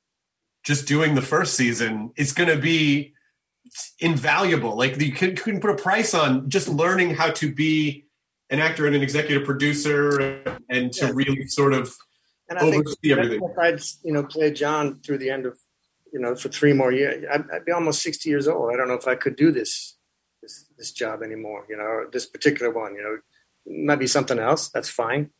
just 0.63 0.87
doing 0.87 1.15
the 1.15 1.21
first 1.21 1.53
season 1.55 2.11
is 2.17 2.33
going 2.33 2.49
to 2.49 2.57
be 2.57 3.13
invaluable. 3.99 4.75
Like 4.75 4.99
you 4.99 5.11
can, 5.11 5.35
couldn't 5.35 5.61
put 5.61 5.69
a 5.69 5.75
price 5.75 6.13
on 6.13 6.49
just 6.49 6.67
learning 6.67 7.15
how 7.15 7.31
to 7.31 7.53
be 7.53 8.05
an 8.49 8.59
actor 8.59 8.85
and 8.87 8.95
an 8.95 9.01
executive 9.01 9.45
producer, 9.45 10.41
and 10.69 10.91
to 10.93 11.05
Yeah. 11.05 11.11
really 11.13 11.47
sort 11.47 11.73
of 11.73 11.95
and 12.49 12.57
I 12.57 12.61
think 12.71 12.87
everything. 13.05 13.41
if 13.43 13.57
I'd 13.57 13.81
you 14.03 14.13
know 14.13 14.23
played 14.23 14.55
John 14.55 14.99
through 15.01 15.17
the 15.19 15.29
end 15.29 15.45
of 15.45 15.57
you 16.13 16.19
know 16.19 16.35
for 16.35 16.49
three 16.49 16.73
more 16.73 16.91
years, 16.91 17.25
I'd, 17.31 17.49
I'd 17.51 17.65
be 17.65 17.71
almost 17.71 18.01
sixty 18.01 18.29
years 18.29 18.47
old. 18.47 18.71
I 18.73 18.77
don't 18.77 18.87
know 18.87 18.95
if 18.95 19.07
I 19.07 19.15
could 19.15 19.35
do 19.35 19.51
this 19.51 19.97
this 20.41 20.65
this 20.77 20.91
job 20.91 21.21
anymore. 21.23 21.65
You 21.69 21.77
know, 21.77 21.83
or 21.83 22.09
this 22.11 22.25
particular 22.25 22.71
one. 22.71 22.95
You 22.95 23.03
know, 23.03 23.17
it 23.65 23.85
might 23.85 23.99
be 23.99 24.07
something 24.07 24.39
else. 24.39 24.69
That's 24.69 24.89
fine. 24.89 25.31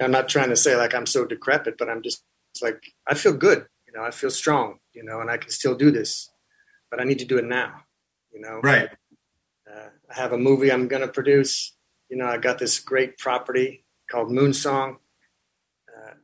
I'm 0.00 0.10
not 0.10 0.28
trying 0.28 0.48
to 0.48 0.56
say 0.56 0.76
like 0.76 0.94
I'm 0.94 1.06
so 1.06 1.24
decrepit, 1.26 1.78
but 1.78 1.88
I'm 1.88 2.02
just 2.02 2.24
it's 2.52 2.62
like 2.62 2.82
I 3.06 3.14
feel 3.14 3.34
good. 3.34 3.66
You 3.86 3.92
know, 3.94 4.04
I 4.04 4.10
feel 4.10 4.30
strong. 4.30 4.78
You 4.92 5.04
know, 5.04 5.20
and 5.20 5.30
I 5.30 5.36
can 5.36 5.50
still 5.50 5.74
do 5.74 5.90
this, 5.90 6.30
but 6.90 7.00
I 7.00 7.04
need 7.04 7.18
to 7.20 7.24
do 7.24 7.38
it 7.38 7.44
now. 7.44 7.82
You 8.32 8.40
know, 8.40 8.60
right. 8.62 8.88
uh, 9.70 9.88
I 10.10 10.14
have 10.14 10.32
a 10.32 10.38
movie 10.38 10.72
I'm 10.72 10.88
going 10.88 11.02
to 11.02 11.08
produce. 11.08 11.76
You 12.08 12.16
know, 12.16 12.26
I 12.26 12.38
got 12.38 12.58
this 12.58 12.80
great 12.80 13.18
property 13.18 13.84
called 14.10 14.30
Moonsong. 14.30 14.96
Uh, 15.88 16.14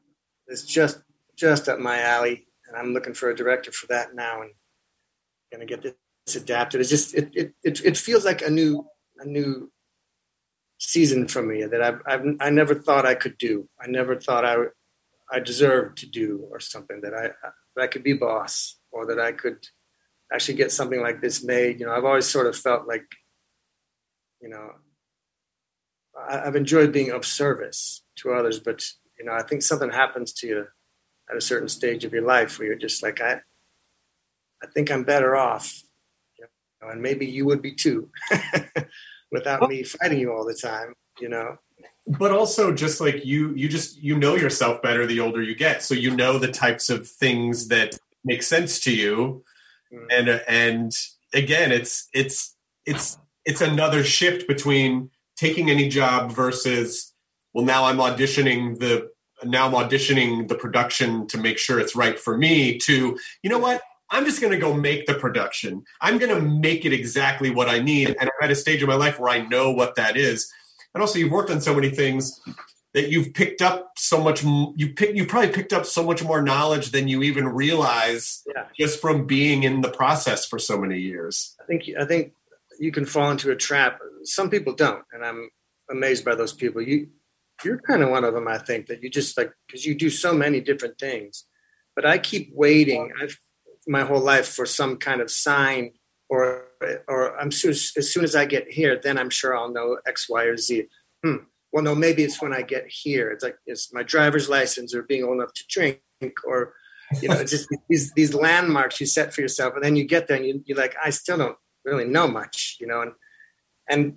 it's 0.47 0.65
just 0.65 1.03
just 1.37 1.69
up 1.69 1.79
my 1.79 2.01
alley, 2.01 2.48
and 2.69 2.77
I'm 2.77 2.93
looking 2.93 3.15
for 3.15 3.31
a 3.31 3.37
director 3.37 3.73
for 3.73 3.87
that 3.89 4.15
now, 4.15 4.43
and 4.43 5.61
to 5.61 5.67
get 5.67 5.83
this 5.83 6.37
adapted. 6.37 6.81
It's 6.81 6.91
just 6.91 7.15
it, 7.15 7.31
it 7.35 7.55
it 7.65 7.85
it 7.85 7.97
feels 7.97 8.25
like 8.25 8.43
a 8.43 8.51
new 8.51 8.87
a 9.19 9.27
new 9.27 9.73
season 10.79 11.27
for 11.27 11.43
me 11.43 11.65
that 11.65 11.83
I've, 11.83 12.01
I've 12.07 12.25
I 12.41 12.51
never 12.51 12.75
thought 12.75 13.07
I 13.07 13.15
could 13.15 13.39
do. 13.39 13.69
I 13.81 13.89
never 13.89 14.17
thought 14.17 14.45
I 14.45 14.57
I 15.31 15.41
deserved 15.41 15.99
to 15.99 16.07
do 16.07 16.47
or 16.51 16.61
something 16.61 17.01
that 17.01 17.15
I 17.15 17.31
that 17.77 17.83
I 17.83 17.87
could 17.87 18.03
be 18.03 18.13
boss 18.13 18.77
or 18.93 19.07
that 19.07 19.19
I 19.19 19.33
could 19.33 19.67
actually 20.33 20.55
get 20.55 20.73
something 20.73 21.01
like 21.01 21.21
this 21.21 21.43
made. 21.43 21.81
You 21.81 21.87
know, 21.87 21.93
I've 21.93 22.05
always 22.05 22.27
sort 22.27 22.47
of 22.47 22.57
felt 22.57 22.87
like, 22.87 23.07
you 24.43 24.49
know, 24.49 24.73
I, 26.29 26.47
I've 26.47 26.57
enjoyed 26.57 26.93
being 26.93 27.11
of 27.11 27.25
service 27.25 28.05
to 28.17 28.33
others, 28.33 28.61
but 28.61 28.85
you 29.19 29.25
know, 29.25 29.33
I 29.33 29.43
think 29.43 29.63
something 29.63 29.91
happens 29.91 30.33
to 30.35 30.47
you 30.47 30.67
at 31.31 31.37
a 31.37 31.41
certain 31.41 31.69
stage 31.69 32.05
of 32.05 32.13
your 32.13 32.23
life 32.25 32.59
where 32.59 32.69
you're 32.69 32.77
just 32.77 33.03
like, 33.03 33.21
I, 33.21 33.41
I 34.63 34.67
think 34.75 34.91
I'm 34.91 35.05
better 35.05 35.37
off, 35.37 35.83
you 36.39 36.47
know, 36.83 36.89
and 36.89 37.03
maybe 37.03 37.27
you 37.27 37.47
would 37.47 37.63
be 37.63 37.75
too, 37.75 38.11
without 39.31 39.69
me 39.69 39.83
fighting 39.83 40.19
you 40.19 40.33
all 40.33 40.45
the 40.45 40.55
time. 40.55 40.95
You 41.21 41.29
know, 41.29 41.59
but 42.07 42.31
also 42.31 42.73
just 42.73 43.01
like 43.01 43.27
you 43.27 43.53
you 43.55 43.69
just 43.69 44.01
you 44.03 44.17
know 44.17 44.35
yourself 44.37 44.81
better 44.81 45.05
the 45.07 45.21
older 45.21 45.43
you 45.43 45.55
get 45.55 45.83
so 45.83 45.95
you 45.95 46.15
know 46.15 46.39
the 46.39 46.51
types 46.51 46.89
of 46.89 47.07
things 47.09 47.69
that 47.69 47.99
make 48.25 48.43
sense 48.43 48.81
to 48.81 48.95
you 48.95 49.45
Mhm. 49.93 50.07
and 50.11 50.29
and 50.49 50.93
again 51.33 51.73
it's 51.73 52.09
it's 52.13 52.55
it's 52.87 53.19
it's 53.45 53.61
another 53.63 54.05
shift 54.05 54.47
between 54.47 55.11
taking 55.37 55.71
any 55.71 55.89
job 55.89 56.31
versus 56.31 57.15
well 57.55 57.65
now 57.65 57.85
i'm 57.85 57.97
auditioning 57.97 58.79
the 58.79 59.11
now 59.45 59.67
i'm 59.67 59.73
auditioning 59.89 60.49
the 60.49 60.55
production 60.55 61.27
to 61.27 61.39
make 61.39 61.59
sure 61.59 61.79
it's 61.79 61.95
right 61.97 62.19
for 62.19 62.37
me 62.37 62.79
to 62.79 63.19
you 63.43 63.51
know 63.51 63.59
what 63.59 63.83
i'm 64.11 64.25
just 64.25 64.41
going 64.41 64.53
to 64.53 64.59
go 64.59 64.73
make 64.75 65.07
the 65.07 65.15
production 65.15 65.83
i'm 66.01 66.19
going 66.19 66.35
to 66.35 66.41
make 66.41 66.85
it 66.85 66.93
exactly 66.93 67.51
what 67.51 67.69
i 67.69 67.79
need 67.79 68.09
and 68.09 68.23
i'm 68.23 68.45
at 68.45 68.51
a 68.51 68.55
stage 68.55 68.83
in 68.83 68.89
my 68.89 68.95
life 68.95 69.19
where 69.19 69.31
i 69.31 69.47
know 69.47 69.71
what 69.71 69.95
that 69.95 70.17
is 70.17 70.53
and 70.95 71.01
also 71.03 71.19
you've 71.19 71.33
worked 71.33 71.51
on 71.51 71.61
so 71.61 71.75
many 71.75 71.91
things 71.91 72.41
that 72.95 73.11
you've 73.11 73.33
picked 73.35 73.61
up 73.63 73.93
so 73.97 74.21
much 74.23 74.43
you 74.43 74.93
pick 74.95 75.15
you 75.15 75.27
probably 75.27 75.51
picked 75.53 75.73
up 75.73 75.85
so 75.87 76.03
much 76.03 76.25
more 76.25 76.43
knowledge 76.43 76.91
than 76.91 77.07
you 77.07 77.23
even 77.23 77.47
realize 77.49 78.43
Yeah. 78.53 78.65
just 78.79 79.01
from 79.01 79.27
being 79.27 79.63
in 79.63 79.83
the 79.83 79.91
process 79.91 80.47
for 80.47 80.59
so 80.59 80.79
many 80.79 80.99
years 80.99 81.55
I 81.61 81.65
think 81.67 81.85
I 82.01 82.05
think 82.07 82.33
you 82.81 82.93
can 82.93 83.05
fall 83.07 83.33
into 83.33 83.51
a 83.51 83.57
trap. 83.57 83.99
Some 84.23 84.51
people 84.51 84.73
don't, 84.73 85.05
and 85.13 85.25
I'm 85.25 85.51
amazed 85.91 86.25
by 86.25 86.37
those 86.37 86.53
people. 86.53 86.81
You 86.81 87.09
you're 87.65 87.79
kind 87.79 88.03
of 88.03 88.11
one 88.11 88.25
of 88.25 88.35
them. 88.35 88.49
I 88.49 88.59
think 88.59 88.87
that 88.87 89.03
you 89.03 89.11
just 89.11 89.37
like 89.37 89.53
because 89.67 89.85
you 89.85 89.95
do 89.95 90.11
so 90.11 90.33
many 90.35 90.61
different 90.61 90.99
things, 90.99 91.45
but 91.95 92.07
I 92.07 92.19
keep 92.19 92.51
waiting. 92.55 93.13
I've 93.21 93.39
my 93.87 94.03
whole 94.03 94.21
life 94.21 94.47
for 94.47 94.67
some 94.67 94.97
kind 94.97 95.21
of 95.21 95.31
sign 95.31 95.93
or 96.29 96.67
or 97.09 97.39
I'm 97.39 97.51
sure 97.51 97.71
as 97.71 98.13
soon 98.13 98.25
as 98.25 98.37
I 98.37 98.45
get 98.45 98.71
here, 98.71 99.01
then 99.03 99.19
I'm 99.19 99.31
sure 99.31 99.57
I'll 99.57 99.73
know 99.73 99.99
X, 100.07 100.29
Y, 100.29 100.45
or 100.45 100.57
Z. 100.57 100.85
Hmm. 101.25 101.37
Well, 101.73 101.85
no, 101.85 101.95
maybe 101.95 102.23
it's 102.23 102.41
when 102.41 102.55
I 102.55 102.63
get 102.63 102.87
here. 102.89 103.31
It's 103.31 103.45
like 103.45 103.57
it's 103.67 103.93
my 103.93 104.03
driver's 104.03 104.49
license 104.49 104.95
or 104.95 105.03
being 105.03 105.25
old 105.25 105.37
enough 105.37 105.53
to 105.55 105.65
drink 105.69 106.01
or 106.45 106.75
you 107.23 107.29
know, 107.29 107.43
just 107.45 107.69
these 107.89 108.13
these 108.13 108.35
landmarks 108.35 109.01
you 109.01 109.07
set 109.07 109.35
for 109.35 109.41
yourself, 109.41 109.75
and 109.75 109.85
then 109.85 109.97
you 109.97 110.05
get 110.05 110.29
there 110.29 110.37
and 110.37 110.47
you, 110.47 110.63
you're 110.67 110.79
like, 110.79 110.97
I 111.03 111.11
still 111.11 111.39
don't 111.39 111.57
really 111.85 112.05
know 112.05 112.29
much, 112.29 112.77
you 112.81 112.87
know, 112.87 113.01
and 113.01 113.13
and 113.89 114.17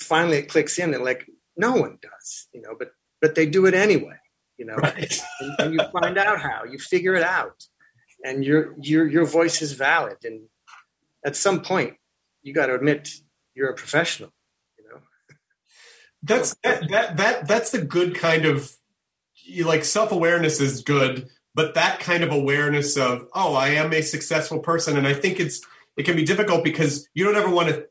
finally 0.00 0.38
it 0.38 0.48
clicks 0.48 0.78
in 0.78 0.92
that 0.92 1.02
like 1.02 1.26
no 1.60 1.72
one 1.74 1.98
does, 2.02 2.48
you 2.52 2.62
know, 2.62 2.74
but 2.78 2.92
but 3.20 3.34
they 3.34 3.46
do 3.46 3.66
it 3.66 3.74
anyway, 3.74 4.16
you 4.58 4.64
know, 4.64 4.74
right 4.74 5.20
and, 5.40 5.54
and 5.58 5.74
you 5.74 5.80
find 6.00 6.18
out 6.18 6.40
how 6.40 6.64
you 6.64 6.78
figure 6.78 7.14
it 7.14 7.22
out, 7.22 7.64
and 8.24 8.44
your 8.44 8.74
your 8.80 9.06
your 9.06 9.24
voice 9.24 9.62
is 9.62 9.72
valid, 9.72 10.16
and 10.24 10.42
at 11.24 11.36
some 11.36 11.60
point 11.60 11.94
you 12.42 12.52
got 12.54 12.66
to 12.66 12.74
admit 12.74 13.10
you're 13.54 13.70
a 13.70 13.74
professional, 13.74 14.32
you 14.78 14.84
know. 14.88 15.00
that's 16.22 16.56
that, 16.64 16.88
that 16.90 17.16
that 17.18 17.48
that's 17.48 17.70
the 17.70 17.82
good 17.82 18.14
kind 18.14 18.46
of 18.46 18.72
you 19.34 19.64
like 19.64 19.84
self-awareness 19.84 20.60
is 20.60 20.82
good 20.82 21.28
but 21.54 21.74
that 21.74 21.98
kind 21.98 22.22
of 22.22 22.30
awareness 22.30 22.96
of 22.96 23.26
oh 23.34 23.54
i 23.54 23.68
am 23.70 23.92
a 23.92 24.00
successful 24.00 24.60
person 24.60 24.96
and 24.96 25.06
i 25.06 25.14
think 25.14 25.40
it's 25.40 25.60
it 25.96 26.04
can 26.04 26.16
be 26.16 26.24
difficult 26.24 26.62
because 26.62 27.08
you 27.14 27.24
don't 27.24 27.36
ever 27.36 27.50
want 27.50 27.68
to 27.68 27.86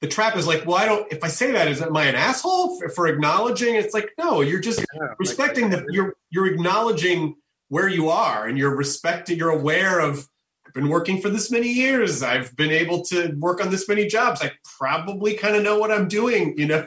the 0.00 0.06
trap 0.08 0.36
is 0.36 0.46
like 0.46 0.64
well 0.66 0.76
i 0.76 0.86
don't 0.86 1.10
if 1.12 1.22
i 1.24 1.28
say 1.28 1.50
that 1.52 1.68
is 1.68 1.80
am 1.82 1.96
i 1.96 2.04
an 2.04 2.14
asshole 2.14 2.78
for, 2.78 2.88
for 2.88 3.06
acknowledging? 3.08 3.74
It's 3.74 3.94
like 3.94 4.10
no 4.18 4.40
you're 4.40 4.60
just 4.60 4.78
Yeah, 4.94 5.00
like- 5.08 5.18
respecting 5.18 5.70
the 5.70 5.84
you're 5.90 6.14
you're 6.30 6.46
acknowledging 6.46 7.36
where 7.68 7.88
you 7.88 8.08
are 8.08 8.46
and 8.46 8.56
you're 8.56 8.74
respecting 8.74 9.36
you're 9.38 9.50
aware 9.50 10.00
of 10.00 10.28
i've 10.66 10.74
been 10.74 10.88
working 10.88 11.20
for 11.20 11.30
this 11.30 11.50
many 11.50 11.68
years. 11.68 12.22
I've 12.22 12.54
been 12.56 12.70
able 12.70 13.02
to 13.06 13.34
work 13.38 13.60
on 13.62 13.70
this 13.70 13.88
many 13.88 14.06
jobs. 14.06 14.40
I 14.42 14.52
probably 14.78 15.34
kind 15.34 15.56
of 15.56 15.62
know 15.62 15.78
what 15.78 15.90
i'm 15.90 16.08
doing 16.08 16.54
you 16.58 16.66
know? 16.66 16.86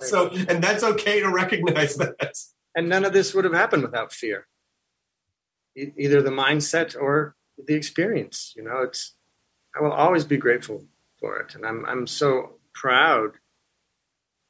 So 0.00 0.30
and 0.48 0.62
that's 0.64 0.82
okay 0.82 1.20
to 1.20 1.28
recognize 1.30 1.96
that. 1.96 2.34
And 2.74 2.88
none 2.88 3.04
of 3.04 3.12
this 3.12 3.34
would 3.34 3.44
have 3.44 3.52
happened 3.54 3.82
without 3.82 4.12
fear. 4.12 4.46
E- 5.76 5.92
either 5.96 6.22
the 6.22 6.30
mindset 6.30 6.96
or 7.00 7.36
the 7.66 7.74
experience 7.74 8.54
you 8.56 8.62
know? 8.64 8.78
It's 8.82 9.14
i 9.76 9.80
will 9.82 9.92
always 9.92 10.24
be 10.24 10.36
grateful 10.36 10.84
for 11.20 11.38
it, 11.38 11.54
and 11.54 11.64
I'm 11.64 11.84
I'm 11.86 12.06
so 12.06 12.54
proud 12.74 13.32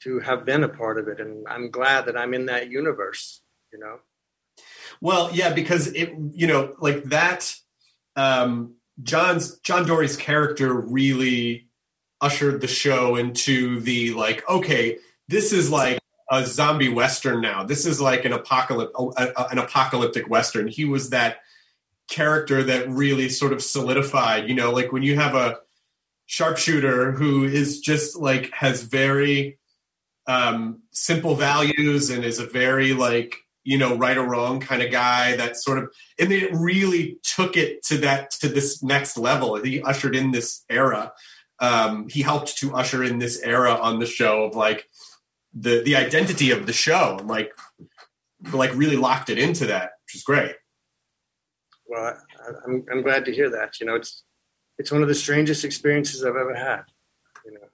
to 0.02 0.20
have 0.20 0.46
been 0.46 0.64
a 0.64 0.68
part 0.68 0.98
of 0.98 1.08
it, 1.08 1.20
and 1.20 1.46
I'm 1.48 1.70
glad 1.70 2.06
that 2.06 2.16
I'm 2.16 2.34
in 2.34 2.46
that 2.46 2.70
universe. 2.70 3.42
You 3.72 3.78
know. 3.78 3.98
Well, 5.00 5.30
yeah, 5.32 5.52
because 5.52 5.88
it, 5.88 6.12
you 6.32 6.46
know, 6.46 6.74
like 6.80 7.04
that. 7.04 7.54
Um, 8.16 8.74
John's 9.02 9.58
John 9.60 9.86
Dorie's 9.86 10.16
character 10.16 10.72
really 10.74 11.68
ushered 12.20 12.60
the 12.60 12.68
show 12.68 13.16
into 13.16 13.80
the 13.80 14.12
like, 14.12 14.46
okay, 14.48 14.98
this 15.28 15.52
is 15.52 15.70
like 15.70 15.98
a 16.30 16.44
zombie 16.44 16.88
western 16.88 17.40
now. 17.40 17.64
This 17.64 17.86
is 17.86 18.00
like 18.00 18.24
an 18.24 18.32
apocalypse, 18.32 18.92
an 19.16 19.58
apocalyptic 19.58 20.28
western. 20.28 20.68
He 20.68 20.84
was 20.84 21.10
that 21.10 21.38
character 22.08 22.62
that 22.64 22.88
really 22.88 23.28
sort 23.28 23.52
of 23.52 23.62
solidified. 23.62 24.48
You 24.48 24.54
know, 24.54 24.70
like 24.70 24.92
when 24.92 25.02
you 25.02 25.16
have 25.16 25.34
a 25.34 25.58
sharpshooter 26.30 27.10
who 27.10 27.42
is 27.42 27.80
just 27.80 28.16
like 28.16 28.52
has 28.52 28.84
very 28.84 29.58
um, 30.28 30.80
simple 30.92 31.34
values 31.34 32.08
and 32.08 32.24
is 32.24 32.38
a 32.38 32.46
very 32.46 32.92
like 32.92 33.34
you 33.64 33.76
know 33.76 33.96
right 33.96 34.16
or 34.16 34.22
wrong 34.22 34.60
kind 34.60 34.80
of 34.80 34.92
guy 34.92 35.34
that 35.34 35.56
sort 35.56 35.78
of 35.78 35.92
and 36.20 36.32
it 36.32 36.48
really 36.54 37.18
took 37.24 37.56
it 37.56 37.82
to 37.82 37.98
that 37.98 38.30
to 38.30 38.48
this 38.48 38.80
next 38.80 39.18
level. 39.18 39.56
He 39.56 39.82
ushered 39.82 40.14
in 40.14 40.30
this 40.30 40.64
era. 40.70 41.12
Um, 41.58 42.08
he 42.08 42.22
helped 42.22 42.56
to 42.58 42.76
usher 42.76 43.02
in 43.02 43.18
this 43.18 43.42
era 43.42 43.72
on 43.74 43.98
the 43.98 44.06
show 44.06 44.44
of 44.44 44.54
like 44.54 44.88
the 45.52 45.82
the 45.82 45.96
identity 45.96 46.52
of 46.52 46.68
the 46.68 46.72
show 46.72 47.16
and 47.18 47.26
like 47.26 47.52
like 48.52 48.72
really 48.76 48.96
locked 48.96 49.30
it 49.30 49.38
into 49.38 49.66
that 49.66 49.90
which 50.06 50.14
is 50.14 50.22
great. 50.22 50.54
Well 51.88 52.04
I, 52.04 52.50
I'm, 52.68 52.84
I'm 52.88 53.02
glad 53.02 53.24
to 53.24 53.32
hear 53.32 53.50
that. 53.50 53.80
You 53.80 53.86
know 53.86 53.96
it's 53.96 54.22
it's 54.80 54.90
one 54.90 55.02
of 55.02 55.08
the 55.08 55.14
strangest 55.14 55.64
experiences 55.64 56.24
i've 56.24 56.42
ever 56.44 56.54
had 56.54 56.82
you 57.44 57.52
know 57.52 57.66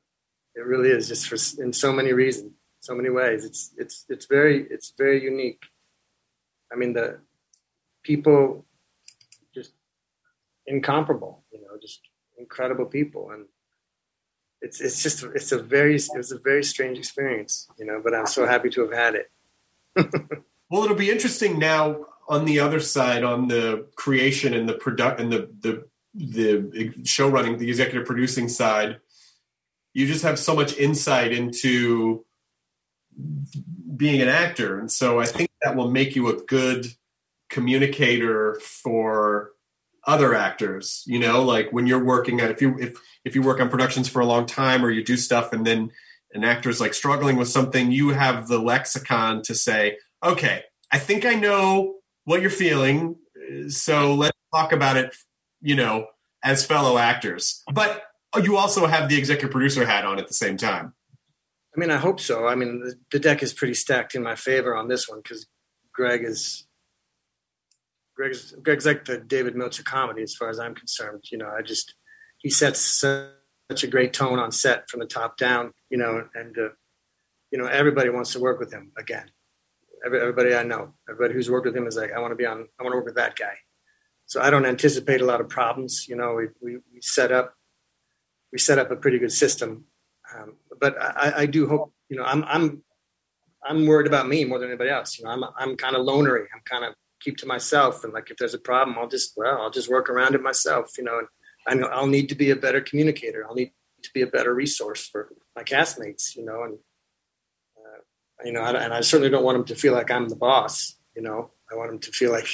it 0.55 0.65
really 0.73 0.91
is 0.91 1.09
just 1.09 1.29
for 1.29 1.39
in 1.63 1.73
so 1.73 1.93
many 1.93 2.13
reasons 2.13 2.53
so 2.81 2.95
many 2.95 3.11
ways 3.11 3.45
it's 3.45 3.73
it's 3.79 4.05
it's 4.09 4.27
very 4.27 4.67
it's 4.71 4.93
very 4.99 5.23
unique 5.23 5.63
i 6.73 6.75
mean 6.77 6.93
the 6.93 7.19
people 8.03 8.65
just 9.55 9.73
incomparable 10.67 11.45
you 11.53 11.61
know 11.61 11.75
just 11.81 12.01
incredible 12.39 12.87
people 12.87 13.31
and 13.31 13.47
it's 14.63 14.81
it's 14.81 15.03
just 15.03 15.23
it's 15.35 15.53
a 15.53 15.59
very 15.59 15.97
it 15.97 16.09
was 16.17 16.33
a 16.33 16.39
very 16.39 16.65
strange 16.65 16.99
experience, 16.99 17.69
you 17.79 17.87
know. 17.87 18.01
But 18.03 18.15
I'm 18.15 18.27
so 18.27 18.47
happy 18.47 18.71
to 18.71 18.83
have 18.83 18.93
had 18.93 19.15
it. 19.15 19.31
well, 20.71 20.85
it'll 20.85 20.97
be 20.97 21.11
interesting 21.11 21.59
now 21.59 22.07
on 22.29 22.45
the 22.45 22.61
other 22.61 22.81
side, 22.81 23.23
on 23.23 23.49
the 23.49 23.87
creation 23.95 24.55
and 24.55 24.69
the 24.69 24.75
product 24.75 25.21
and 25.21 25.33
the 25.33 25.51
the 25.61 25.87
the 26.17 26.93
show 27.05 27.29
running, 27.29 27.59
the 27.59 27.69
executive 27.69 28.07
producing 28.07 28.49
side. 28.49 29.01
You 29.95 30.07
just 30.07 30.25
have 30.25 30.39
so 30.39 30.55
much 30.55 30.77
insight 30.77 31.33
into 31.33 32.25
being 33.97 34.21
an 34.21 34.29
actor, 34.29 34.79
and 34.79 34.91
so 34.91 35.21
I 35.21 35.27
think 35.27 35.51
that 35.63 35.77
will 35.77 35.91
make 35.91 36.15
you 36.17 36.29
a 36.29 36.37
good 36.37 36.87
communicator 37.49 38.61
for 38.61 39.53
other 40.07 40.35
actors 40.35 41.03
you 41.07 41.19
know 41.19 41.43
like 41.43 41.73
when 41.73 41.87
you're 41.87 42.05
working 42.05 42.41
at 42.41 42.51
if 42.51 42.63
you 42.63 42.79
if 42.79 42.97
if 43.25 43.35
you 43.35 43.43
work 43.43 43.61
on 43.61 43.69
productions 43.69 44.09
for 44.09 44.21
a 44.21 44.27
long 44.27 44.47
time 44.47 44.85
or 44.85 44.91
you 44.91 45.03
do 45.03 45.17
stuff 45.17 45.53
and 45.53 45.67
then 45.67 45.91
an 46.33 46.45
actor's 46.45 46.81
like 46.81 46.95
struggling 46.95 47.37
with 47.37 47.49
something 47.49 47.91
you 47.91 48.11
have 48.11 48.47
the 48.47 48.59
lexicon 48.59 49.43
to 49.43 49.55
say 49.55 49.97
okay 50.25 50.63
i 50.93 50.99
think 50.99 51.25
i 51.25 51.35
know 51.35 51.97
what 52.25 52.41
you're 52.41 52.51
feeling 52.51 53.17
so 53.69 54.15
let's 54.15 54.37
talk 54.55 54.73
about 54.73 54.97
it 54.97 55.13
you 55.67 55.75
know 55.75 56.07
as 56.45 56.65
fellow 56.65 56.97
actors 56.97 57.63
but 57.73 58.05
you 58.43 58.57
also 58.57 58.87
have 58.87 59.09
the 59.09 59.19
executive 59.19 59.51
producer 59.51 59.85
hat 59.87 60.05
on 60.05 60.19
at 60.19 60.29
the 60.29 60.35
same 60.35 60.57
time 60.57 60.95
i 61.75 61.81
mean 61.81 61.91
i 61.91 61.97
hope 61.97 62.21
so 62.21 62.47
i 62.47 62.55
mean 62.55 62.93
the, 63.11 63.19
deck 63.19 63.43
is 63.43 63.53
pretty 63.53 63.75
stacked 63.75 64.15
in 64.15 64.23
my 64.23 64.35
favor 64.35 64.77
on 64.77 64.89
this 64.89 65.09
one 65.09 65.21
because 65.23 65.47
greg 65.93 66.23
is 66.23 66.67
Greg's 68.17 68.53
Greg's 68.63 68.87
like 68.87 69.05
the 69.05 69.19
David 69.19 69.55
Milch 69.55 69.85
comedy, 69.85 70.23
as 70.23 70.35
far 70.35 70.49
as 70.49 70.59
I'm 70.59 70.75
concerned. 70.75 71.25
You 71.31 71.39
know, 71.39 71.51
I 71.51 71.61
just 71.61 71.95
he 72.39 72.49
sets 72.49 72.81
such 72.81 73.85
a 73.85 73.87
great 73.87 74.13
tone 74.15 74.39
on 74.39 74.51
set 74.51 74.89
from 74.89 75.01
the 75.01 75.07
top 75.07 75.37
down. 75.37 75.73
You 75.91 75.99
know, 75.99 76.27
and 76.35 76.57
uh, 76.57 76.71
you 77.51 77.59
know 77.59 77.67
everybody 77.67 78.09
wants 78.09 78.33
to 78.33 78.41
work 78.41 78.59
with 78.59 78.73
him 78.73 78.93
again. 78.97 79.31
Every, 80.05 80.21
everybody 80.21 80.55
I 80.55 80.63
know, 80.63 80.95
everybody 81.09 81.35
who's 81.35 81.51
worked 81.51 81.67
with 81.67 81.77
him 81.77 81.87
is 81.87 81.97
like, 81.97 82.13
I 82.13 82.21
want 82.21 82.33
to 82.33 82.37
be 82.37 82.47
on. 82.47 82.67
I 82.81 82.83
want 82.83 82.95
to 82.95 82.97
work 82.97 83.05
with 83.05 83.17
that 83.17 83.37
guy. 83.37 83.55
So 84.27 84.41
I 84.41 84.51
don't 84.51 84.67
anticipate 84.67 85.21
a 85.21 85.25
lot 85.25 85.41
of 85.41 85.49
problems. 85.49 86.07
You 86.09 86.17
know, 86.17 86.35
we 86.35 86.49
we, 86.61 86.79
we 86.93 87.01
set 87.01 87.33
up 87.33 87.55
we 88.53 88.59
set 88.59 88.79
up 88.79 88.91
a 88.91 88.97
pretty 88.97 89.19
good 89.19 89.33
system, 89.33 89.85
um, 90.35 90.57
but 90.81 90.97
I, 91.01 91.33
I 91.43 91.47
do 91.47 91.69
hope. 91.69 91.93
You 92.09 92.19
know, 92.19 92.25
I'm 92.25 92.45
I'm 92.45 92.83
I'm 93.65 93.87
worried 93.87 94.07
about 94.07 94.29
me 94.29 94.45
more 94.45 94.59
than 94.59 94.69
anybody 94.69 94.91
else. 94.91 95.19
You 95.19 95.25
know, 95.25 95.31
I'm 95.31 95.45
I'm 95.59 95.77
kind 95.77 95.97
of 95.97 96.07
lonery. 96.07 96.47
I'm 96.55 96.63
kind 96.65 96.85
of 96.85 96.95
keep 97.21 97.37
to 97.39 97.47
myself. 97.47 98.05
And 98.05 98.13
like, 98.13 98.31
if 98.31 98.37
there's 98.37 98.55
a 98.55 98.59
problem, 98.59 98.97
I'll 98.99 99.09
just, 99.09 99.33
well, 99.37 99.61
I'll 99.61 99.71
just 99.71 99.91
work 99.91 100.09
around 100.09 100.35
it 100.35 100.43
myself, 100.43 100.93
you 100.99 101.05
know, 101.05 101.19
and 101.19 101.29
I 101.67 101.75
know 101.75 101.89
I'll 101.89 102.07
need 102.07 102.29
to 102.29 102.35
be 102.35 102.51
a 102.51 102.57
better 102.57 102.81
communicator. 102.81 103.45
I'll 103.47 103.55
need 103.55 103.73
to 104.03 104.11
be 104.15 104.23
a 104.23 104.27
better 104.27 104.55
resource 104.55 105.07
for 105.07 105.33
my 105.55 105.65
castmates, 105.65 106.37
you 106.37 106.45
know, 106.45 106.63
and, 106.63 106.79
uh, 107.77 107.99
you 108.45 108.53
know, 108.53 108.63
and 108.63 108.95
I 108.95 109.01
certainly 109.01 109.31
don't 109.31 109.45
want 109.45 109.57
them 109.57 109.65
to 109.67 109.75
feel 109.75 109.95
like 109.95 110.11
I'm 110.11 110.29
the 110.29 110.37
boss, 110.37 110.97
you 111.15 111.23
know, 111.23 111.51
I 111.71 111.75
want 111.75 111.91
them 111.91 111.99
to 112.01 112.13
feel 112.13 112.31
like 112.31 112.49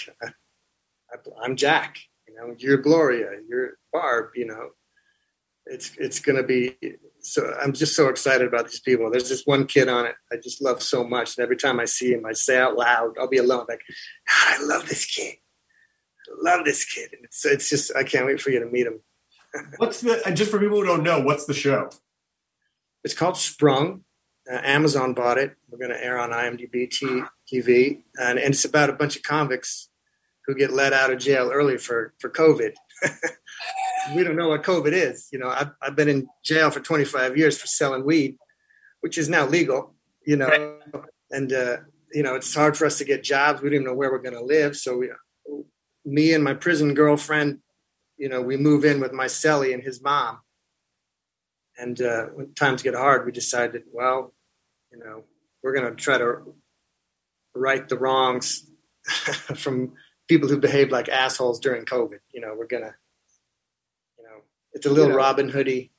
I'm 1.42 1.56
Jack, 1.56 1.98
you 2.28 2.34
know, 2.34 2.54
you're 2.58 2.78
Gloria, 2.78 3.30
you're 3.48 3.78
Barb, 3.92 4.30
you 4.34 4.46
know, 4.46 4.70
it's, 5.66 5.92
it's 5.98 6.20
going 6.20 6.36
to 6.36 6.42
be 6.42 6.76
so 7.22 7.54
I'm 7.62 7.72
just 7.72 7.94
so 7.94 8.08
excited 8.08 8.46
about 8.46 8.66
these 8.66 8.80
people. 8.80 9.10
There's 9.10 9.28
this 9.28 9.44
one 9.44 9.66
kid 9.66 9.88
on 9.88 10.06
it 10.06 10.16
I 10.32 10.36
just 10.36 10.60
love 10.60 10.82
so 10.82 11.04
much, 11.04 11.36
and 11.36 11.44
every 11.44 11.56
time 11.56 11.80
I 11.80 11.84
see 11.84 12.12
him, 12.12 12.26
I 12.26 12.32
say 12.32 12.58
out 12.58 12.76
loud, 12.76 13.16
I'll 13.18 13.28
be 13.28 13.38
alone, 13.38 13.66
like, 13.68 13.80
I 14.28 14.62
love 14.62 14.88
this 14.88 15.06
kid. 15.06 15.36
I 16.28 16.56
love 16.56 16.64
this 16.64 16.84
kid, 16.84 17.10
and 17.12 17.24
it's 17.24 17.44
it's 17.44 17.70
just 17.70 17.94
I 17.96 18.04
can't 18.04 18.26
wait 18.26 18.40
for 18.40 18.50
you 18.50 18.60
to 18.60 18.66
meet 18.66 18.86
him. 18.86 19.00
what's 19.76 20.00
the 20.00 20.20
just 20.34 20.50
for 20.50 20.58
people 20.58 20.78
who 20.78 20.86
don't 20.86 21.02
know, 21.02 21.20
what's 21.20 21.46
the 21.46 21.54
show? 21.54 21.90
It's 23.04 23.14
called 23.14 23.36
Sprung. 23.36 24.04
Uh, 24.50 24.58
Amazon 24.64 25.14
bought 25.14 25.38
it. 25.38 25.54
We're 25.70 25.78
going 25.78 25.92
to 25.92 26.04
air 26.04 26.18
on 26.18 26.30
IMDb 26.30 26.88
TV, 27.52 28.02
and, 28.16 28.38
and 28.38 28.54
it's 28.54 28.64
about 28.64 28.90
a 28.90 28.92
bunch 28.92 29.14
of 29.14 29.22
convicts 29.22 29.88
who 30.52 30.58
get 30.58 30.72
let 30.72 30.92
out 30.92 31.10
of 31.10 31.18
jail 31.18 31.50
early 31.52 31.78
for 31.78 32.12
for 32.18 32.28
COVID. 32.28 32.74
we 34.14 34.22
don't 34.22 34.36
know 34.36 34.48
what 34.48 34.62
COVID 34.62 34.92
is. 34.92 35.28
You 35.32 35.38
know, 35.38 35.48
I've, 35.48 35.70
I've 35.80 35.96
been 35.96 36.08
in 36.08 36.28
jail 36.44 36.70
for 36.70 36.80
25 36.80 37.36
years 37.36 37.58
for 37.58 37.66
selling 37.66 38.04
weed, 38.04 38.36
which 39.00 39.16
is 39.16 39.28
now 39.28 39.46
legal, 39.46 39.94
you 40.26 40.36
know, 40.36 40.78
and, 41.30 41.52
uh, 41.52 41.78
you 42.12 42.22
know, 42.22 42.34
it's 42.34 42.54
hard 42.54 42.76
for 42.76 42.84
us 42.84 42.98
to 42.98 43.04
get 43.04 43.22
jobs. 43.22 43.62
We 43.62 43.70
don't 43.70 43.76
even 43.76 43.86
know 43.86 43.94
where 43.94 44.10
we're 44.10 44.18
going 44.18 44.34
to 44.34 44.44
live. 44.44 44.76
So 44.76 44.98
we, 44.98 45.10
me 46.04 46.32
and 46.34 46.44
my 46.44 46.54
prison 46.54 46.94
girlfriend, 46.94 47.60
you 48.18 48.28
know, 48.28 48.42
we 48.42 48.56
move 48.56 48.84
in 48.84 49.00
with 49.00 49.12
my 49.12 49.26
cellie 49.26 49.72
and 49.72 49.82
his 49.82 50.02
mom. 50.02 50.40
And 51.78 52.00
uh, 52.02 52.26
when 52.26 52.54
times 52.54 52.82
get 52.82 52.94
hard, 52.94 53.24
we 53.24 53.32
decided, 53.32 53.84
well, 53.90 54.34
you 54.90 54.98
know, 54.98 55.24
we're 55.62 55.74
going 55.74 55.88
to 55.88 55.96
try 55.96 56.18
to 56.18 56.54
right 57.54 57.88
the 57.88 57.98
wrongs 57.98 58.70
from 59.56 59.94
people 60.28 60.48
who 60.48 60.58
behaved 60.58 60.92
like 60.92 61.08
assholes 61.08 61.60
during 61.60 61.84
COVID. 61.84 62.18
You 62.32 62.40
know, 62.40 62.54
we're 62.56 62.66
to 62.66 62.94
you 64.18 64.24
know, 64.24 64.42
it's 64.72 64.86
a 64.86 64.90
little 64.90 65.06
you 65.06 65.12
know, 65.12 65.16
Robin 65.16 65.48
Hoodie. 65.48 65.92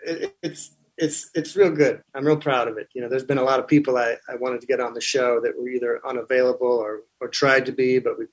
It, 0.00 0.36
it's 0.42 0.74
it's 0.98 1.30
it's 1.34 1.56
real 1.56 1.70
good. 1.70 2.02
I'm 2.14 2.26
real 2.26 2.38
proud 2.38 2.68
of 2.68 2.78
it. 2.78 2.88
You 2.94 3.02
know, 3.02 3.08
there's 3.08 3.24
been 3.24 3.38
a 3.38 3.44
lot 3.44 3.60
of 3.60 3.68
people 3.68 3.96
I, 3.98 4.16
I 4.28 4.36
wanted 4.36 4.60
to 4.62 4.66
get 4.66 4.80
on 4.80 4.94
the 4.94 5.00
show 5.00 5.40
that 5.40 5.58
were 5.58 5.68
either 5.68 6.00
unavailable 6.06 6.66
or 6.66 7.00
or 7.20 7.28
tried 7.28 7.66
to 7.66 7.72
be, 7.72 7.98
but 7.98 8.18
we 8.18 8.26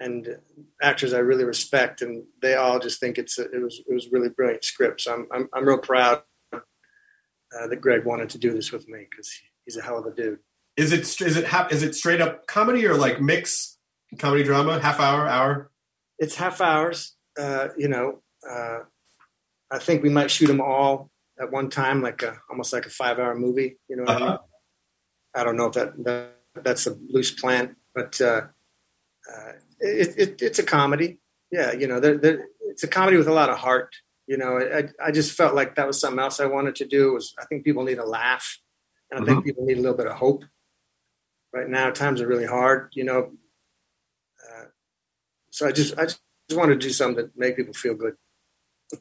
and 0.00 0.38
actors 0.80 1.12
I 1.12 1.18
really 1.18 1.44
respect, 1.44 2.02
and 2.02 2.24
they 2.40 2.54
all 2.54 2.78
just 2.78 3.00
think 3.00 3.18
it's 3.18 3.38
a, 3.38 3.50
it 3.50 3.62
was 3.62 3.82
it 3.86 3.92
was 3.92 4.10
really 4.12 4.28
brilliant 4.28 4.64
script. 4.64 5.02
So 5.02 5.14
I'm 5.14 5.26
I'm, 5.32 5.48
I'm 5.52 5.66
real 5.66 5.78
proud 5.78 6.22
uh, 6.52 7.66
that 7.68 7.80
Greg 7.80 8.04
wanted 8.04 8.30
to 8.30 8.38
do 8.38 8.52
this 8.52 8.72
with 8.72 8.88
me 8.88 9.06
because 9.10 9.30
he's 9.64 9.76
a 9.76 9.82
hell 9.82 9.98
of 9.98 10.06
a 10.06 10.14
dude. 10.14 10.38
Is 10.76 10.92
it 10.92 11.00
is 11.20 11.36
it 11.36 11.46
is 11.70 11.82
it 11.82 11.94
straight 11.94 12.20
up 12.20 12.46
comedy 12.46 12.86
or 12.86 12.94
like 12.94 13.20
mix 13.20 13.77
comedy 14.16 14.44
drama? 14.44 14.80
Half 14.80 15.00
hour, 15.00 15.28
hour? 15.28 15.70
It's 16.18 16.36
half 16.36 16.60
hours. 16.60 17.16
Uh, 17.38 17.68
you 17.76 17.88
know, 17.88 18.22
uh, 18.48 18.80
I 19.70 19.78
think 19.78 20.02
we 20.02 20.08
might 20.08 20.30
shoot 20.30 20.46
them 20.46 20.60
all 20.60 21.10
at 21.40 21.52
one 21.52 21.70
time, 21.70 22.02
like 22.02 22.22
a, 22.22 22.40
almost 22.50 22.72
like 22.72 22.86
a 22.86 22.90
five 22.90 23.18
hour 23.18 23.34
movie. 23.34 23.78
You 23.88 23.96
know 23.96 24.02
what 24.04 24.16
uh-huh. 24.16 24.24
I 24.24 24.28
mean? 24.30 24.38
I 25.34 25.44
don't 25.44 25.56
know 25.56 25.66
if 25.66 25.74
that, 25.74 26.04
that 26.04 26.34
that's 26.64 26.86
a 26.86 26.96
loose 27.10 27.30
plan, 27.30 27.76
but 27.94 28.20
uh, 28.20 28.42
uh, 29.32 29.52
it, 29.80 30.14
it, 30.16 30.42
it's 30.42 30.58
a 30.58 30.64
comedy. 30.64 31.18
Yeah, 31.50 31.72
you 31.72 31.86
know, 31.86 32.00
they're, 32.00 32.18
they're, 32.18 32.46
it's 32.60 32.82
a 32.82 32.88
comedy 32.88 33.16
with 33.16 33.28
a 33.28 33.32
lot 33.32 33.50
of 33.50 33.58
heart. 33.58 33.94
You 34.26 34.36
know, 34.36 34.58
I, 34.58 34.88
I 35.02 35.10
just 35.10 35.32
felt 35.32 35.54
like 35.54 35.76
that 35.76 35.86
was 35.86 36.00
something 36.00 36.18
else 36.18 36.40
I 36.40 36.46
wanted 36.46 36.74
to 36.76 36.86
do. 36.86 37.12
Was 37.12 37.34
I 37.38 37.44
think 37.46 37.64
people 37.64 37.84
need 37.84 37.98
a 37.98 38.06
laugh, 38.06 38.58
and 39.10 39.20
I 39.20 39.24
think 39.24 39.38
mm-hmm. 39.38 39.46
people 39.46 39.64
need 39.64 39.78
a 39.78 39.80
little 39.80 39.96
bit 39.96 40.06
of 40.06 40.16
hope. 40.16 40.44
Right 41.52 41.68
now, 41.68 41.90
times 41.90 42.20
are 42.20 42.26
really 42.26 42.46
hard. 42.46 42.90
You 42.92 43.04
know, 43.04 43.32
so 45.58 45.66
I 45.66 45.72
just 45.72 45.98
I 45.98 46.04
just 46.04 46.20
wanted 46.52 46.80
to 46.80 46.86
do 46.86 46.92
something 46.92 47.16
that 47.24 47.36
make 47.36 47.56
people 47.56 47.74
feel 47.74 47.94
good. 47.94 48.14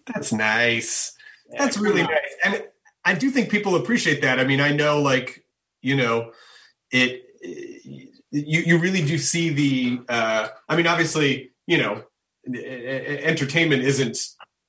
That's 0.08 0.34
nice. 0.34 1.14
That's 1.56 1.78
really 1.78 2.02
nice, 2.02 2.36
and 2.44 2.64
I 3.06 3.14
do 3.14 3.30
think 3.30 3.52
people 3.52 3.76
appreciate 3.76 4.24
that. 4.24 4.40
I 4.40 4.44
mean, 4.44 4.60
I 4.60 4.72
know, 4.72 5.00
like 5.00 5.46
you 5.82 5.96
know, 5.96 6.32
it. 6.92 7.24
You 7.44 8.10
you 8.62 8.78
really 8.80 9.06
do 9.06 9.20
see 9.20 9.50
the. 9.50 10.02
Uh, 10.10 10.48
I 10.68 10.76
mean, 10.76 10.88
obviously, 10.88 11.52
you 11.68 11.78
know, 11.78 12.04
entertainment 12.52 13.84
isn't. 13.84 14.18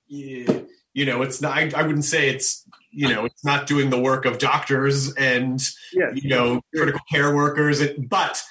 You 0.09 0.67
know, 1.07 1.23
it's 1.23 1.41
not. 1.41 1.57
I, 1.57 1.71
I 1.75 1.83
wouldn't 1.85 2.05
say 2.05 2.29
it's. 2.29 2.65
You 2.91 3.09
know, 3.09 3.25
it's 3.25 3.45
not 3.45 3.67
doing 3.67 3.89
the 3.91 3.99
work 3.99 4.27
of 4.27 4.39
doctors 4.39 5.15
and 5.15 5.61
Yeah. 5.93 6.11
you 6.15 6.29
know 6.29 6.61
critical 6.75 7.01
care 7.11 7.35
workers, 7.35 7.81
it, 7.81 8.09
but 8.09 8.43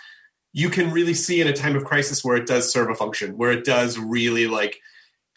you 0.57 0.71
can 0.71 0.89
really 0.89 1.13
see 1.13 1.39
in 1.39 1.47
a 1.47 1.53
time 1.53 1.75
of 1.75 1.83
crisis 1.85 2.23
where 2.23 2.35
it 2.35 2.47
does 2.47 2.71
serve 2.73 2.89
a 2.89 2.95
function, 2.95 3.37
where 3.37 3.51
it 3.51 3.63
does 3.63 3.99
really 3.99 4.47
like 4.47 4.79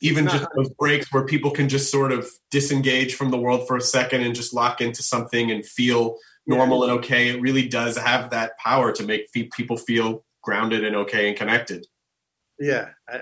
even 0.00 0.26
just 0.26 0.46
those 0.56 0.70
breaks 0.70 1.12
where 1.12 1.26
people 1.26 1.50
can 1.50 1.68
just 1.68 1.90
sort 1.90 2.10
of 2.10 2.26
disengage 2.50 3.14
from 3.16 3.30
the 3.30 3.36
world 3.36 3.66
for 3.68 3.76
a 3.76 3.82
second 3.82 4.22
and 4.22 4.34
just 4.34 4.54
lock 4.54 4.80
into 4.80 5.02
something 5.02 5.50
and 5.50 5.66
feel 5.66 6.16
normal 6.46 6.84
and 6.84 6.92
okay. 6.92 7.28
It 7.28 7.38
really 7.42 7.68
does 7.68 7.98
have 7.98 8.30
that 8.30 8.56
power 8.58 8.92
to 8.92 9.02
make 9.02 9.30
people 9.32 9.76
feel 9.76 10.24
grounded 10.42 10.86
and 10.86 10.96
okay 10.96 11.28
and 11.28 11.36
connected. 11.36 11.86
Yeah, 12.58 12.88
I, 13.06 13.16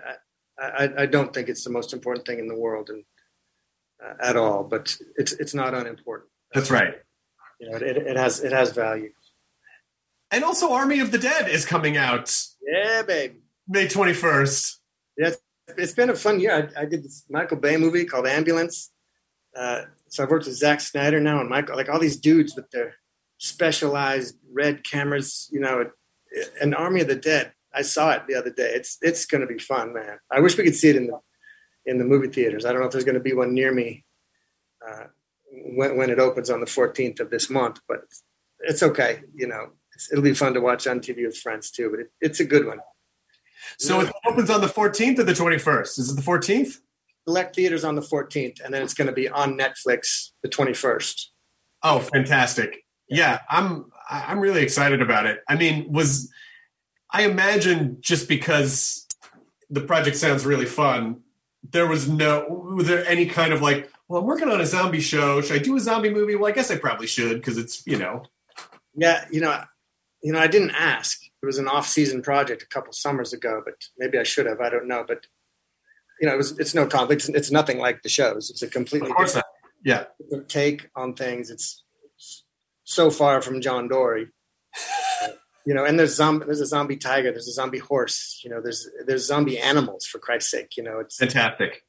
I, 0.60 0.84
I- 0.84 1.02
I 1.02 1.06
don't 1.06 1.34
think 1.34 1.48
it's 1.48 1.64
the 1.64 1.70
most 1.70 1.92
important 1.92 2.26
thing 2.26 2.38
in 2.38 2.46
the 2.46 2.54
world, 2.66 2.90
and 2.90 3.02
uh, 4.04 4.14
at 4.22 4.36
all. 4.36 4.62
But 4.62 4.96
it's 5.16 5.32
it's 5.32 5.52
not 5.54 5.74
unimportant. 5.74 6.30
That's 6.54 6.70
right. 6.70 6.94
You 7.58 7.70
know, 7.70 7.76
it, 7.76 7.96
it 8.12 8.16
has 8.16 8.38
it 8.44 8.52
has 8.52 8.70
value. 8.70 9.10
And 10.30 10.44
also, 10.44 10.72
Army 10.72 11.00
of 11.00 11.10
the 11.10 11.18
Dead 11.18 11.48
is 11.48 11.64
coming 11.64 11.96
out 11.96 12.34
Yeah, 12.62 13.02
baby. 13.02 13.40
May 13.66 13.86
21st. 13.86 14.76
Yeah, 15.16 15.28
it's, 15.28 15.38
it's 15.76 15.92
been 15.92 16.10
a 16.10 16.16
fun 16.16 16.40
year. 16.40 16.70
I, 16.76 16.82
I 16.82 16.84
did 16.84 17.02
this 17.02 17.24
Michael 17.30 17.56
Bay 17.56 17.76
movie 17.76 18.04
called 18.04 18.26
Ambulance. 18.26 18.90
Uh, 19.56 19.82
so 20.08 20.22
I've 20.22 20.30
worked 20.30 20.46
with 20.46 20.56
Zack 20.56 20.80
Snyder 20.80 21.20
now 21.20 21.40
and 21.40 21.48
Michael, 21.48 21.76
like 21.76 21.88
all 21.88 21.98
these 21.98 22.16
dudes 22.16 22.54
with 22.54 22.70
their 22.70 22.94
specialized 23.38 24.36
red 24.52 24.84
cameras. 24.84 25.48
You 25.52 25.60
know, 25.60 25.90
an 26.60 26.74
Army 26.74 27.00
of 27.00 27.08
the 27.08 27.16
Dead. 27.16 27.52
I 27.74 27.82
saw 27.82 28.12
it 28.12 28.22
the 28.26 28.34
other 28.34 28.50
day. 28.50 28.70
It's 28.74 28.98
it's 29.02 29.26
going 29.26 29.42
to 29.42 29.46
be 29.46 29.58
fun, 29.58 29.92
man. 29.92 30.18
I 30.30 30.40
wish 30.40 30.56
we 30.56 30.64
could 30.64 30.74
see 30.74 30.88
it 30.88 30.96
in 30.96 31.06
the 31.06 31.18
in 31.86 31.98
the 31.98 32.04
movie 32.04 32.28
theaters. 32.28 32.64
I 32.64 32.72
don't 32.72 32.80
know 32.80 32.86
if 32.86 32.92
there's 32.92 33.04
going 33.04 33.14
to 33.14 33.20
be 33.20 33.34
one 33.34 33.54
near 33.54 33.72
me 33.72 34.04
uh, 34.86 35.04
when 35.52 35.96
when 35.96 36.10
it 36.10 36.18
opens 36.18 36.50
on 36.50 36.60
the 36.60 36.66
14th 36.66 37.20
of 37.20 37.30
this 37.30 37.50
month, 37.50 37.80
but 37.86 38.00
it's, 38.04 38.22
it's 38.60 38.82
okay. 38.82 39.20
You 39.34 39.48
know, 39.48 39.72
it'll 40.10 40.24
be 40.24 40.34
fun 40.34 40.54
to 40.54 40.60
watch 40.60 40.86
on 40.86 41.00
TV 41.00 41.24
with 41.26 41.36
friends 41.36 41.70
too. 41.70 41.90
But 41.90 42.00
it, 42.00 42.12
it's 42.20 42.40
a 42.40 42.44
good 42.44 42.66
one. 42.66 42.78
So 43.78 44.00
it 44.00 44.12
opens 44.26 44.50
on 44.50 44.60
the 44.60 44.66
14th 44.66 45.18
or 45.18 45.24
the 45.24 45.32
21st? 45.32 45.98
Is 45.98 46.10
it 46.10 46.16
the 46.16 46.22
14th? 46.22 46.78
select 47.28 47.54
theaters 47.54 47.84
on 47.84 47.94
the 47.94 48.00
14th, 48.00 48.64
and 48.64 48.72
then 48.72 48.80
it's 48.82 48.94
going 48.94 49.06
to 49.06 49.12
be 49.12 49.28
on 49.28 49.58
Netflix 49.58 50.30
the 50.42 50.48
21st. 50.48 51.26
Oh, 51.82 51.98
fantastic! 52.00 52.84
Yeah, 53.08 53.40
I'm 53.50 53.92
I'm 54.10 54.40
really 54.40 54.62
excited 54.62 55.02
about 55.02 55.26
it. 55.26 55.40
I 55.46 55.54
mean, 55.54 55.92
was 55.92 56.30
I 57.12 57.24
imagine 57.24 57.98
just 58.00 58.28
because 58.28 59.06
the 59.68 59.82
project 59.82 60.16
sounds 60.16 60.46
really 60.46 60.64
fun, 60.64 61.20
there 61.70 61.86
was 61.86 62.08
no 62.08 62.46
was 62.74 62.88
there 62.88 63.06
any 63.06 63.26
kind 63.26 63.52
of 63.52 63.60
like, 63.60 63.90
well, 64.08 64.22
I'm 64.22 64.26
working 64.26 64.48
on 64.48 64.60
a 64.60 64.66
zombie 64.66 65.00
show. 65.00 65.42
Should 65.42 65.60
I 65.60 65.62
do 65.62 65.76
a 65.76 65.80
zombie 65.80 66.10
movie? 66.10 66.34
Well, 66.34 66.50
I 66.50 66.54
guess 66.54 66.70
I 66.70 66.78
probably 66.78 67.06
should 67.06 67.36
because 67.36 67.58
it's 67.58 67.86
you 67.86 67.98
know 67.98 68.24
Yeah, 68.96 69.26
you 69.30 69.40
know, 69.42 69.62
you 70.22 70.32
know, 70.32 70.38
I 70.38 70.46
didn't 70.46 70.70
ask. 70.72 71.24
It 71.24 71.46
was 71.46 71.58
an 71.58 71.68
off-season 71.68 72.22
project 72.22 72.62
a 72.62 72.66
couple 72.66 72.92
summers 72.92 73.32
ago, 73.32 73.62
but 73.64 73.74
maybe 73.96 74.18
I 74.18 74.24
should 74.24 74.46
have. 74.46 74.60
I 74.60 74.70
don't 74.70 74.88
know, 74.88 75.04
but 75.06 75.26
you 76.20 76.26
know, 76.26 76.34
it 76.34 76.38
was. 76.38 76.58
It's 76.58 76.74
no 76.74 76.86
conflict. 76.86 77.22
It's, 77.22 77.28
it's 77.28 77.50
nothing 77.50 77.78
like 77.78 78.02
the 78.02 78.08
shows. 78.08 78.50
It's 78.50 78.62
a 78.62 78.68
completely 78.68 79.10
of 79.10 79.16
different. 79.16 79.46
Yeah, 79.84 80.04
different 80.20 80.48
take 80.48 80.90
on 80.96 81.14
things. 81.14 81.50
It's 81.50 81.84
so 82.84 83.10
far 83.10 83.40
from 83.42 83.60
John 83.60 83.88
Dorie. 83.88 84.28
You 85.66 85.74
know, 85.74 85.84
and 85.84 85.98
there's 85.98 86.14
zombie. 86.14 86.46
There's 86.46 86.62
a 86.62 86.66
zombie 86.66 86.96
tiger. 86.96 87.30
There's 87.30 87.46
a 87.46 87.52
zombie 87.52 87.78
horse. 87.78 88.40
You 88.42 88.48
know, 88.48 88.62
there's 88.62 88.88
there's 89.06 89.26
zombie 89.26 89.58
animals. 89.58 90.06
For 90.06 90.18
Christ's 90.18 90.50
sake, 90.50 90.78
you 90.78 90.82
know, 90.82 90.98
it's 90.98 91.18
fantastic. 91.18 91.82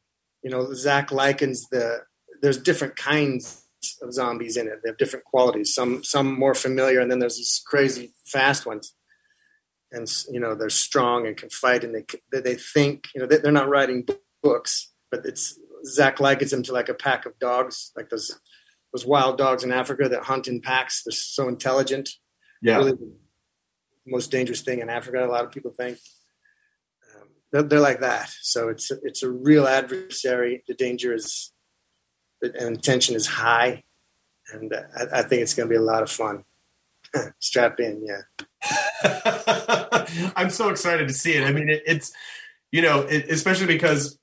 you 0.44 0.50
know, 0.50 0.74
Zack 0.74 1.14
likens 1.14 1.70
the 1.70 2.00
there's 2.42 2.58
different 2.58 2.98
kinds 2.98 3.64
of 4.02 4.14
zombies 4.14 4.58
in 4.58 4.68
it. 4.68 4.80
They 4.84 4.90
have 4.90 4.98
different 4.98 5.26
qualities. 5.26 5.74
Some 5.74 6.04
some 6.04 6.38
more 6.40 6.54
familiar, 6.56 7.00
and 7.00 7.10
then 7.12 7.20
there's 7.20 7.38
these 7.38 7.62
crazy 7.66 8.14
fast 8.26 8.66
ones. 8.66 8.94
And 9.92 10.08
you 10.32 10.40
know 10.40 10.54
they're 10.56 10.70
strong 10.70 11.26
and 11.28 11.36
can 11.36 11.50
fight, 11.50 11.84
and 11.84 11.96
they 11.96 12.40
they 12.40 12.56
think 12.56 13.08
you 13.16 13.22
know 13.22 13.28
they- 13.28 13.38
they're 13.38 13.52
not 13.52 13.70
writing 13.70 14.08
books, 14.44 14.92
but 15.12 15.26
it's 15.26 15.58
Zack 15.86 16.20
likens 16.20 16.52
them 16.52 16.62
to 16.64 16.74
like 16.74 16.90
a 16.90 16.94
pack 16.94 17.26
of 17.26 17.40
dogs, 17.40 17.92
like 17.96 18.10
those 18.10 18.40
those 18.94 19.06
wild 19.06 19.38
dogs 19.38 19.64
in 19.64 19.72
Africa 19.72 20.10
that 20.10 20.24
hunt 20.24 20.48
in 20.48 20.62
packs. 20.62 21.04
They're 21.04 21.12
so 21.12 21.48
intelligent. 21.48 22.10
Yeah, 22.62 22.78
Really, 22.78 22.92
the 22.94 23.12
most 24.06 24.30
dangerous 24.32 24.62
thing 24.62 24.80
in 24.80 24.90
Africa. 24.90 25.26
A 25.26 25.28
lot 25.28 25.46
of 25.46 25.52
people 25.52 25.72
think 25.72 25.98
um, 27.16 27.28
they're, 27.52 27.64
they're 27.64 27.80
like 27.80 28.02
that. 28.02 28.30
So 28.42 28.70
it's 28.70 28.92
it's 29.04 29.24
a 29.24 29.30
real 29.32 29.66
adversary. 29.68 30.64
The 30.68 30.74
danger 30.74 31.14
is, 31.14 31.52
and 32.42 32.82
tension 32.82 33.16
is 33.16 33.28
high, 33.28 33.84
and 34.54 34.74
uh, 34.74 34.82
I, 34.96 35.20
I 35.20 35.22
think 35.24 35.42
it's 35.42 35.54
going 35.54 35.68
to 35.68 35.74
be 35.74 35.78
a 35.78 35.82
lot 35.82 36.04
of 36.04 36.12
fun. 36.12 36.44
Strap 37.40 37.80
in, 37.80 38.06
yeah. 38.06 38.22
I'm 40.36 40.50
so 40.50 40.70
excited 40.70 41.08
to 41.08 41.14
see 41.14 41.34
it. 41.34 41.44
I 41.44 41.52
mean, 41.52 41.70
it, 41.70 41.84
it's 41.86 42.12
you 42.72 42.82
know, 42.82 43.02
it, 43.02 43.30
especially 43.30 43.68
because 43.68 44.18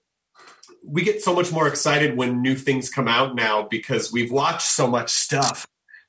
we 0.85 1.03
get 1.03 1.23
so 1.23 1.35
much 1.35 1.51
more 1.51 1.67
excited 1.67 2.17
when 2.17 2.43
new 2.43 2.55
things 2.55 2.91
come 2.91 3.09
out 3.09 3.35
now 3.35 3.67
because 3.69 4.13
we've 4.13 4.31
watched 4.31 4.69
so 4.69 4.87
much 4.87 5.11
stuff 5.11 5.67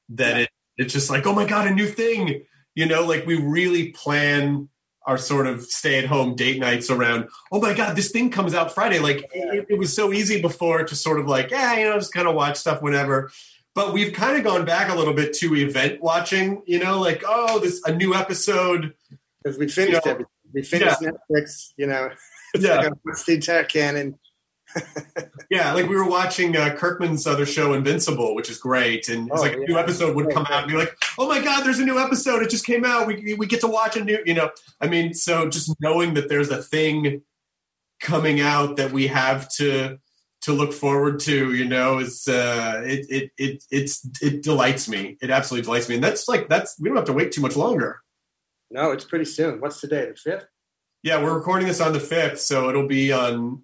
that 0.09 0.37
it 0.37 0.49
it's 0.77 0.93
just 0.93 1.09
like, 1.09 1.25
oh 1.25 1.33
my 1.33 1.45
god, 1.45 1.67
a 1.67 1.73
new 1.73 1.87
thing. 1.87 2.43
You 2.75 2.85
know, 2.85 3.03
like 3.05 3.25
we 3.25 3.41
really 3.41 3.91
plan 3.91 4.69
our 5.07 5.17
sort 5.17 5.47
of 5.47 5.63
stay 5.63 5.97
at 5.97 6.05
home 6.05 6.35
date 6.35 6.59
nights 6.59 6.89
around, 6.91 7.29
oh 7.51 7.61
my 7.61 7.73
god, 7.73 7.95
this 7.95 8.11
thing 8.11 8.29
comes 8.29 8.53
out 8.53 8.73
Friday. 8.75 8.99
Like 8.99 9.23
it, 9.33 9.65
it 9.69 9.79
was 9.79 9.93
so 9.95 10.11
easy 10.13 10.41
before 10.41 10.83
to 10.83 10.95
sort 10.95 11.19
of 11.19 11.27
like, 11.27 11.49
yeah, 11.49 11.77
you 11.79 11.85
know, 11.85 11.97
just 11.97 12.13
kind 12.13 12.27
of 12.27 12.35
watch 12.35 12.57
stuff 12.57 12.81
whenever. 12.81 13.31
But 13.73 13.93
we've 13.93 14.11
kind 14.13 14.37
of 14.37 14.43
gone 14.43 14.65
back 14.65 14.91
a 14.91 14.95
little 14.95 15.13
bit 15.13 15.33
to 15.35 15.55
event 15.55 16.01
watching, 16.01 16.61
you 16.65 16.79
know, 16.79 16.99
like, 16.99 17.23
oh, 17.25 17.59
this 17.59 17.81
a 17.85 17.93
new 17.95 18.13
episode. 18.13 18.93
Because 19.41 19.57
we 19.57 19.67
finished 19.69 20.01
Yeah. 20.05 20.11
everything. 20.11 20.31
We 20.53 20.61
finished 20.63 20.99
Netflix. 20.99 21.73
You 21.77 21.87
know, 21.87 22.09
it's 22.53 22.65
Yeah. 22.65 22.75
like 22.77 22.87
a 22.91 23.23
the 23.25 23.33
entire 23.35 23.63
canon. 23.63 24.19
Yeah, 25.49 25.73
like 25.73 25.87
we 25.87 25.95
were 25.95 26.09
watching 26.09 26.57
uh, 26.57 26.75
Kirkman's 26.77 27.25
other 27.25 27.45
show, 27.45 27.73
Invincible, 27.73 28.35
which 28.35 28.49
is 28.49 28.57
great, 28.57 29.07
and 29.07 29.29
it's 29.29 29.39
Oh, 29.39 29.41
like 29.41 29.53
a 29.53 29.59
new 29.59 29.77
episode 29.77 30.13
would 30.13 30.29
come 30.29 30.45
out, 30.49 30.63
and 30.63 30.71
you're 30.71 30.79
like, 30.79 30.97
"Oh 31.17 31.25
my 31.25 31.41
god, 31.41 31.63
there's 31.65 31.79
a 31.79 31.85
new 31.85 31.97
episode! 31.97 32.43
It 32.43 32.49
just 32.49 32.65
came 32.65 32.83
out. 32.83 33.07
We 33.07 33.33
we 33.33 33.47
get 33.47 33.61
to 33.61 33.67
watch 33.67 33.95
a 33.95 34.03
new." 34.03 34.19
You 34.25 34.33
know, 34.33 34.49
I 34.81 34.87
mean, 34.87 35.13
so 35.13 35.47
just 35.47 35.73
knowing 35.79 36.15
that 36.15 36.27
there's 36.27 36.49
a 36.49 36.61
thing 36.61 37.21
coming 38.01 38.41
out 38.41 38.75
that 38.75 38.91
we 38.91 39.07
have 39.07 39.47
to 39.51 39.99
to 40.41 40.51
look 40.53 40.73
forward 40.73 41.19
to, 41.21 41.53
you 41.53 41.63
know, 41.65 41.99
is 41.99 42.27
uh, 42.27 42.81
it 42.85 43.05
it 43.09 43.31
it 43.37 43.63
it's 43.71 44.05
it 44.21 44.43
delights 44.43 44.89
me. 44.89 45.17
It 45.21 45.29
absolutely 45.29 45.63
delights 45.63 45.87
me, 45.87 45.95
and 45.95 46.03
that's 46.03 46.27
like 46.27 46.49
that's 46.49 46.77
we 46.77 46.89
don't 46.89 46.97
have 46.97 47.05
to 47.05 47.13
wait 47.13 47.31
too 47.31 47.41
much 47.41 47.55
longer. 47.55 48.01
No, 48.69 48.91
it's 48.91 49.05
pretty 49.05 49.25
soon. 49.25 49.61
What's 49.61 49.79
today? 49.79 50.07
The 50.09 50.15
fifth. 50.15 50.45
Yeah, 51.03 51.23
we're 51.23 51.35
recording 51.35 51.69
this 51.69 51.79
on 51.79 51.93
the 51.93 52.01
fifth, 52.01 52.41
so 52.41 52.67
it'll 52.67 52.87
be 52.87 53.13
on. 53.13 53.63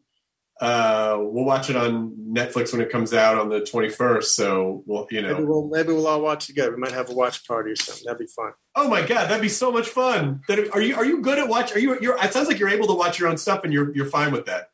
Uh, 0.63 1.17
we'll 1.19 1.43
watch 1.43 1.69
it 1.69 1.75
on 1.75 2.15
Netflix 2.31 2.71
when 2.71 2.79
it 2.79 2.89
comes 2.89 3.13
out 3.13 3.37
on 3.37 3.49
the 3.49 3.59
twenty 3.65 3.89
first. 3.89 4.33
So 4.33 4.81
we'll, 4.85 5.05
you 5.11 5.21
Maybe 5.21 5.33
know. 5.33 5.45
we'll 5.45 5.67
maybe 5.67 5.89
we'll 5.89 6.07
all 6.07 6.21
watch 6.21 6.47
together. 6.47 6.71
We 6.71 6.77
might 6.77 6.93
have 6.93 7.09
a 7.09 7.13
watch 7.13 7.45
party 7.45 7.71
or 7.71 7.75
something. 7.75 8.05
That'd 8.05 8.19
be 8.19 8.27
fun. 8.27 8.53
Oh 8.73 8.87
my 8.87 9.01
god, 9.01 9.29
that'd 9.29 9.41
be 9.41 9.49
so 9.49 9.73
much 9.73 9.89
fun. 9.89 10.41
That 10.47 10.69
are 10.73 10.81
you 10.81 10.95
are 10.95 11.03
you 11.03 11.21
good 11.21 11.37
at 11.37 11.49
watch? 11.49 11.75
Are 11.75 11.79
you? 11.79 11.99
You're. 11.99 12.17
It 12.23 12.31
sounds 12.31 12.47
like 12.47 12.59
you're 12.59 12.69
able 12.69 12.87
to 12.87 12.93
watch 12.93 13.19
your 13.19 13.27
own 13.27 13.35
stuff, 13.35 13.65
and 13.65 13.73
you're 13.73 13.93
you're 13.93 14.05
fine 14.05 14.31
with 14.31 14.45
that. 14.45 14.69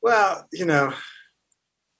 Well, 0.00 0.46
you 0.52 0.64
know, 0.64 0.94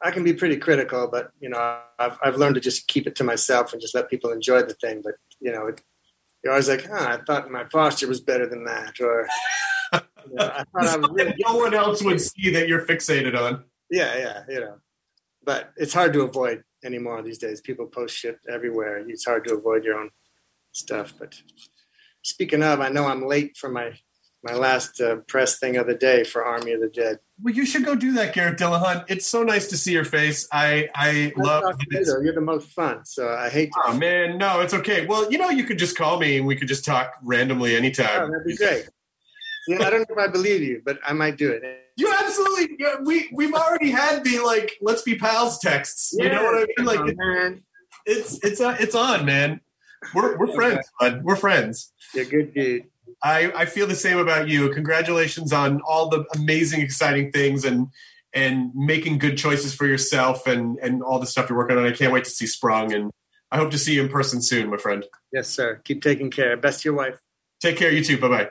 I 0.00 0.12
can 0.12 0.22
be 0.22 0.32
pretty 0.32 0.56
critical, 0.56 1.08
but 1.08 1.32
you 1.40 1.48
know, 1.48 1.80
I've 1.98 2.16
I've 2.22 2.36
learned 2.36 2.54
to 2.54 2.60
just 2.60 2.86
keep 2.86 3.08
it 3.08 3.16
to 3.16 3.24
myself 3.24 3.72
and 3.72 3.82
just 3.82 3.94
let 3.96 4.08
people 4.08 4.30
enjoy 4.30 4.62
the 4.62 4.74
thing. 4.74 5.02
But 5.02 5.14
you 5.40 5.50
know, 5.50 5.66
it, 5.66 5.82
you're 6.44 6.52
always 6.52 6.68
like, 6.68 6.86
huh, 6.86 7.18
I 7.18 7.24
thought 7.24 7.50
my 7.50 7.64
posture 7.64 8.06
was 8.06 8.20
better 8.20 8.46
than 8.46 8.64
that, 8.66 9.00
or 9.00 9.26
I 9.92 10.00
thought 10.38 10.64
I 10.74 10.96
was 10.98 11.10
really 11.12 11.34
no 11.38 11.56
one 11.56 11.74
else 11.74 12.02
would 12.02 12.20
see 12.20 12.50
that 12.50 12.68
you're 12.68 12.84
fixated 12.86 13.36
on. 13.38 13.64
yeah, 13.90 14.16
yeah, 14.18 14.42
you 14.48 14.60
know. 14.60 14.76
But 15.44 15.72
it's 15.76 15.94
hard 15.94 16.12
to 16.12 16.22
avoid 16.22 16.62
anymore 16.84 17.22
these 17.22 17.38
days. 17.38 17.60
People 17.60 17.86
post 17.86 18.16
shit 18.16 18.38
everywhere. 18.48 18.98
It's 19.08 19.24
hard 19.24 19.44
to 19.48 19.54
avoid 19.54 19.84
your 19.84 19.98
own 19.98 20.10
stuff. 20.72 21.14
But 21.18 21.40
speaking 22.22 22.62
of, 22.62 22.80
I 22.80 22.88
know 22.90 23.06
I'm 23.06 23.26
late 23.26 23.56
for 23.56 23.68
my 23.70 23.92
my 24.44 24.52
last 24.54 25.00
uh, 25.00 25.16
press 25.26 25.58
thing 25.58 25.76
of 25.76 25.86
the 25.88 25.94
day 25.96 26.22
for 26.22 26.44
Army 26.44 26.72
of 26.72 26.80
the 26.80 26.88
Dead. 26.88 27.18
Well, 27.42 27.54
you 27.54 27.66
should 27.66 27.84
go 27.84 27.96
do 27.96 28.12
that, 28.12 28.34
Garrett 28.34 28.56
Dillahunt. 28.58 29.06
It's 29.08 29.26
so 29.26 29.42
nice 29.42 29.66
to 29.68 29.76
see 29.76 29.92
your 29.92 30.04
face. 30.04 30.46
I 30.52 30.88
I 30.94 31.32
love. 31.36 31.64
You. 31.90 32.00
You're 32.22 32.34
the 32.34 32.40
most 32.40 32.68
fun, 32.68 33.04
so 33.04 33.28
I 33.30 33.48
hate 33.48 33.72
to. 33.72 33.80
Oh 33.86 33.94
man, 33.96 34.38
no, 34.38 34.60
it's 34.60 34.74
okay. 34.74 35.06
Well, 35.06 35.30
you 35.32 35.38
know, 35.38 35.48
you 35.50 35.64
could 35.64 35.78
just 35.78 35.96
call 35.96 36.20
me 36.20 36.36
and 36.36 36.46
we 36.46 36.54
could 36.56 36.68
just 36.68 36.84
talk 36.84 37.14
randomly 37.22 37.74
Oh, 37.74 37.78
anytime. 37.78 38.30
that'd 38.30 38.46
be 38.46 38.56
great. 38.56 38.88
Yeah, 39.68 39.86
I 39.86 39.90
don't 39.90 40.00
know 40.08 40.16
if 40.16 40.18
I 40.18 40.26
believe 40.28 40.62
you, 40.62 40.82
but 40.84 40.98
I 41.06 41.12
might 41.12 41.36
do 41.36 41.50
it. 41.50 41.62
You 41.96 42.12
absolutely. 42.18 42.76
Yeah, 42.78 42.96
we 43.04 43.28
we've 43.32 43.54
already 43.54 43.90
had 43.90 44.24
the 44.24 44.38
like 44.40 44.72
let's 44.80 45.02
be 45.02 45.16
pals 45.16 45.58
texts. 45.58 46.14
You 46.16 46.28
know 46.28 46.42
what 46.44 46.54
I 46.54 46.66
mean? 46.76 46.86
Like 46.86 47.00
Oh, 47.00 47.12
man. 47.16 47.62
it's 48.06 48.38
it's 48.44 48.60
uh, 48.60 48.76
it's 48.80 48.94
on, 48.94 49.24
man. 49.24 49.60
We're 50.14 50.38
we're 50.38 50.54
friends, 50.54 50.88
bud. 50.98 51.22
We're 51.24 51.36
friends. 51.36 51.92
You're 52.14 52.24
good 52.24 52.54
dude. 52.54 52.84
I, 53.22 53.50
I 53.52 53.64
feel 53.66 53.88
the 53.88 53.96
same 53.96 54.18
about 54.18 54.48
you. 54.48 54.70
Congratulations 54.72 55.52
on 55.52 55.80
all 55.80 56.08
the 56.08 56.24
amazing, 56.36 56.80
exciting 56.80 57.32
things 57.32 57.64
and 57.64 57.88
and 58.32 58.70
making 58.74 59.18
good 59.18 59.36
choices 59.36 59.74
for 59.74 59.86
yourself 59.86 60.46
and 60.46 60.78
and 60.78 61.02
all 61.02 61.18
the 61.18 61.26
stuff 61.26 61.48
you're 61.50 61.58
working 61.58 61.76
on. 61.76 61.84
I 61.84 61.92
can't 61.92 62.12
wait 62.12 62.24
to 62.24 62.30
see 62.30 62.46
Sprung 62.46 62.92
and 62.94 63.10
I 63.50 63.56
hope 63.56 63.70
to 63.72 63.78
see 63.78 63.94
you 63.94 64.02
in 64.02 64.08
person 64.08 64.40
soon, 64.40 64.70
my 64.70 64.76
friend. 64.76 65.04
Yes, 65.32 65.48
sir. 65.48 65.80
Keep 65.84 66.02
taking 66.02 66.30
care. 66.30 66.56
Best 66.56 66.82
to 66.82 66.90
your 66.90 66.96
wife. 66.96 67.18
Take 67.60 67.76
care, 67.76 67.90
you 67.90 68.04
too. 68.04 68.18
Bye 68.18 68.28
bye. 68.28 68.50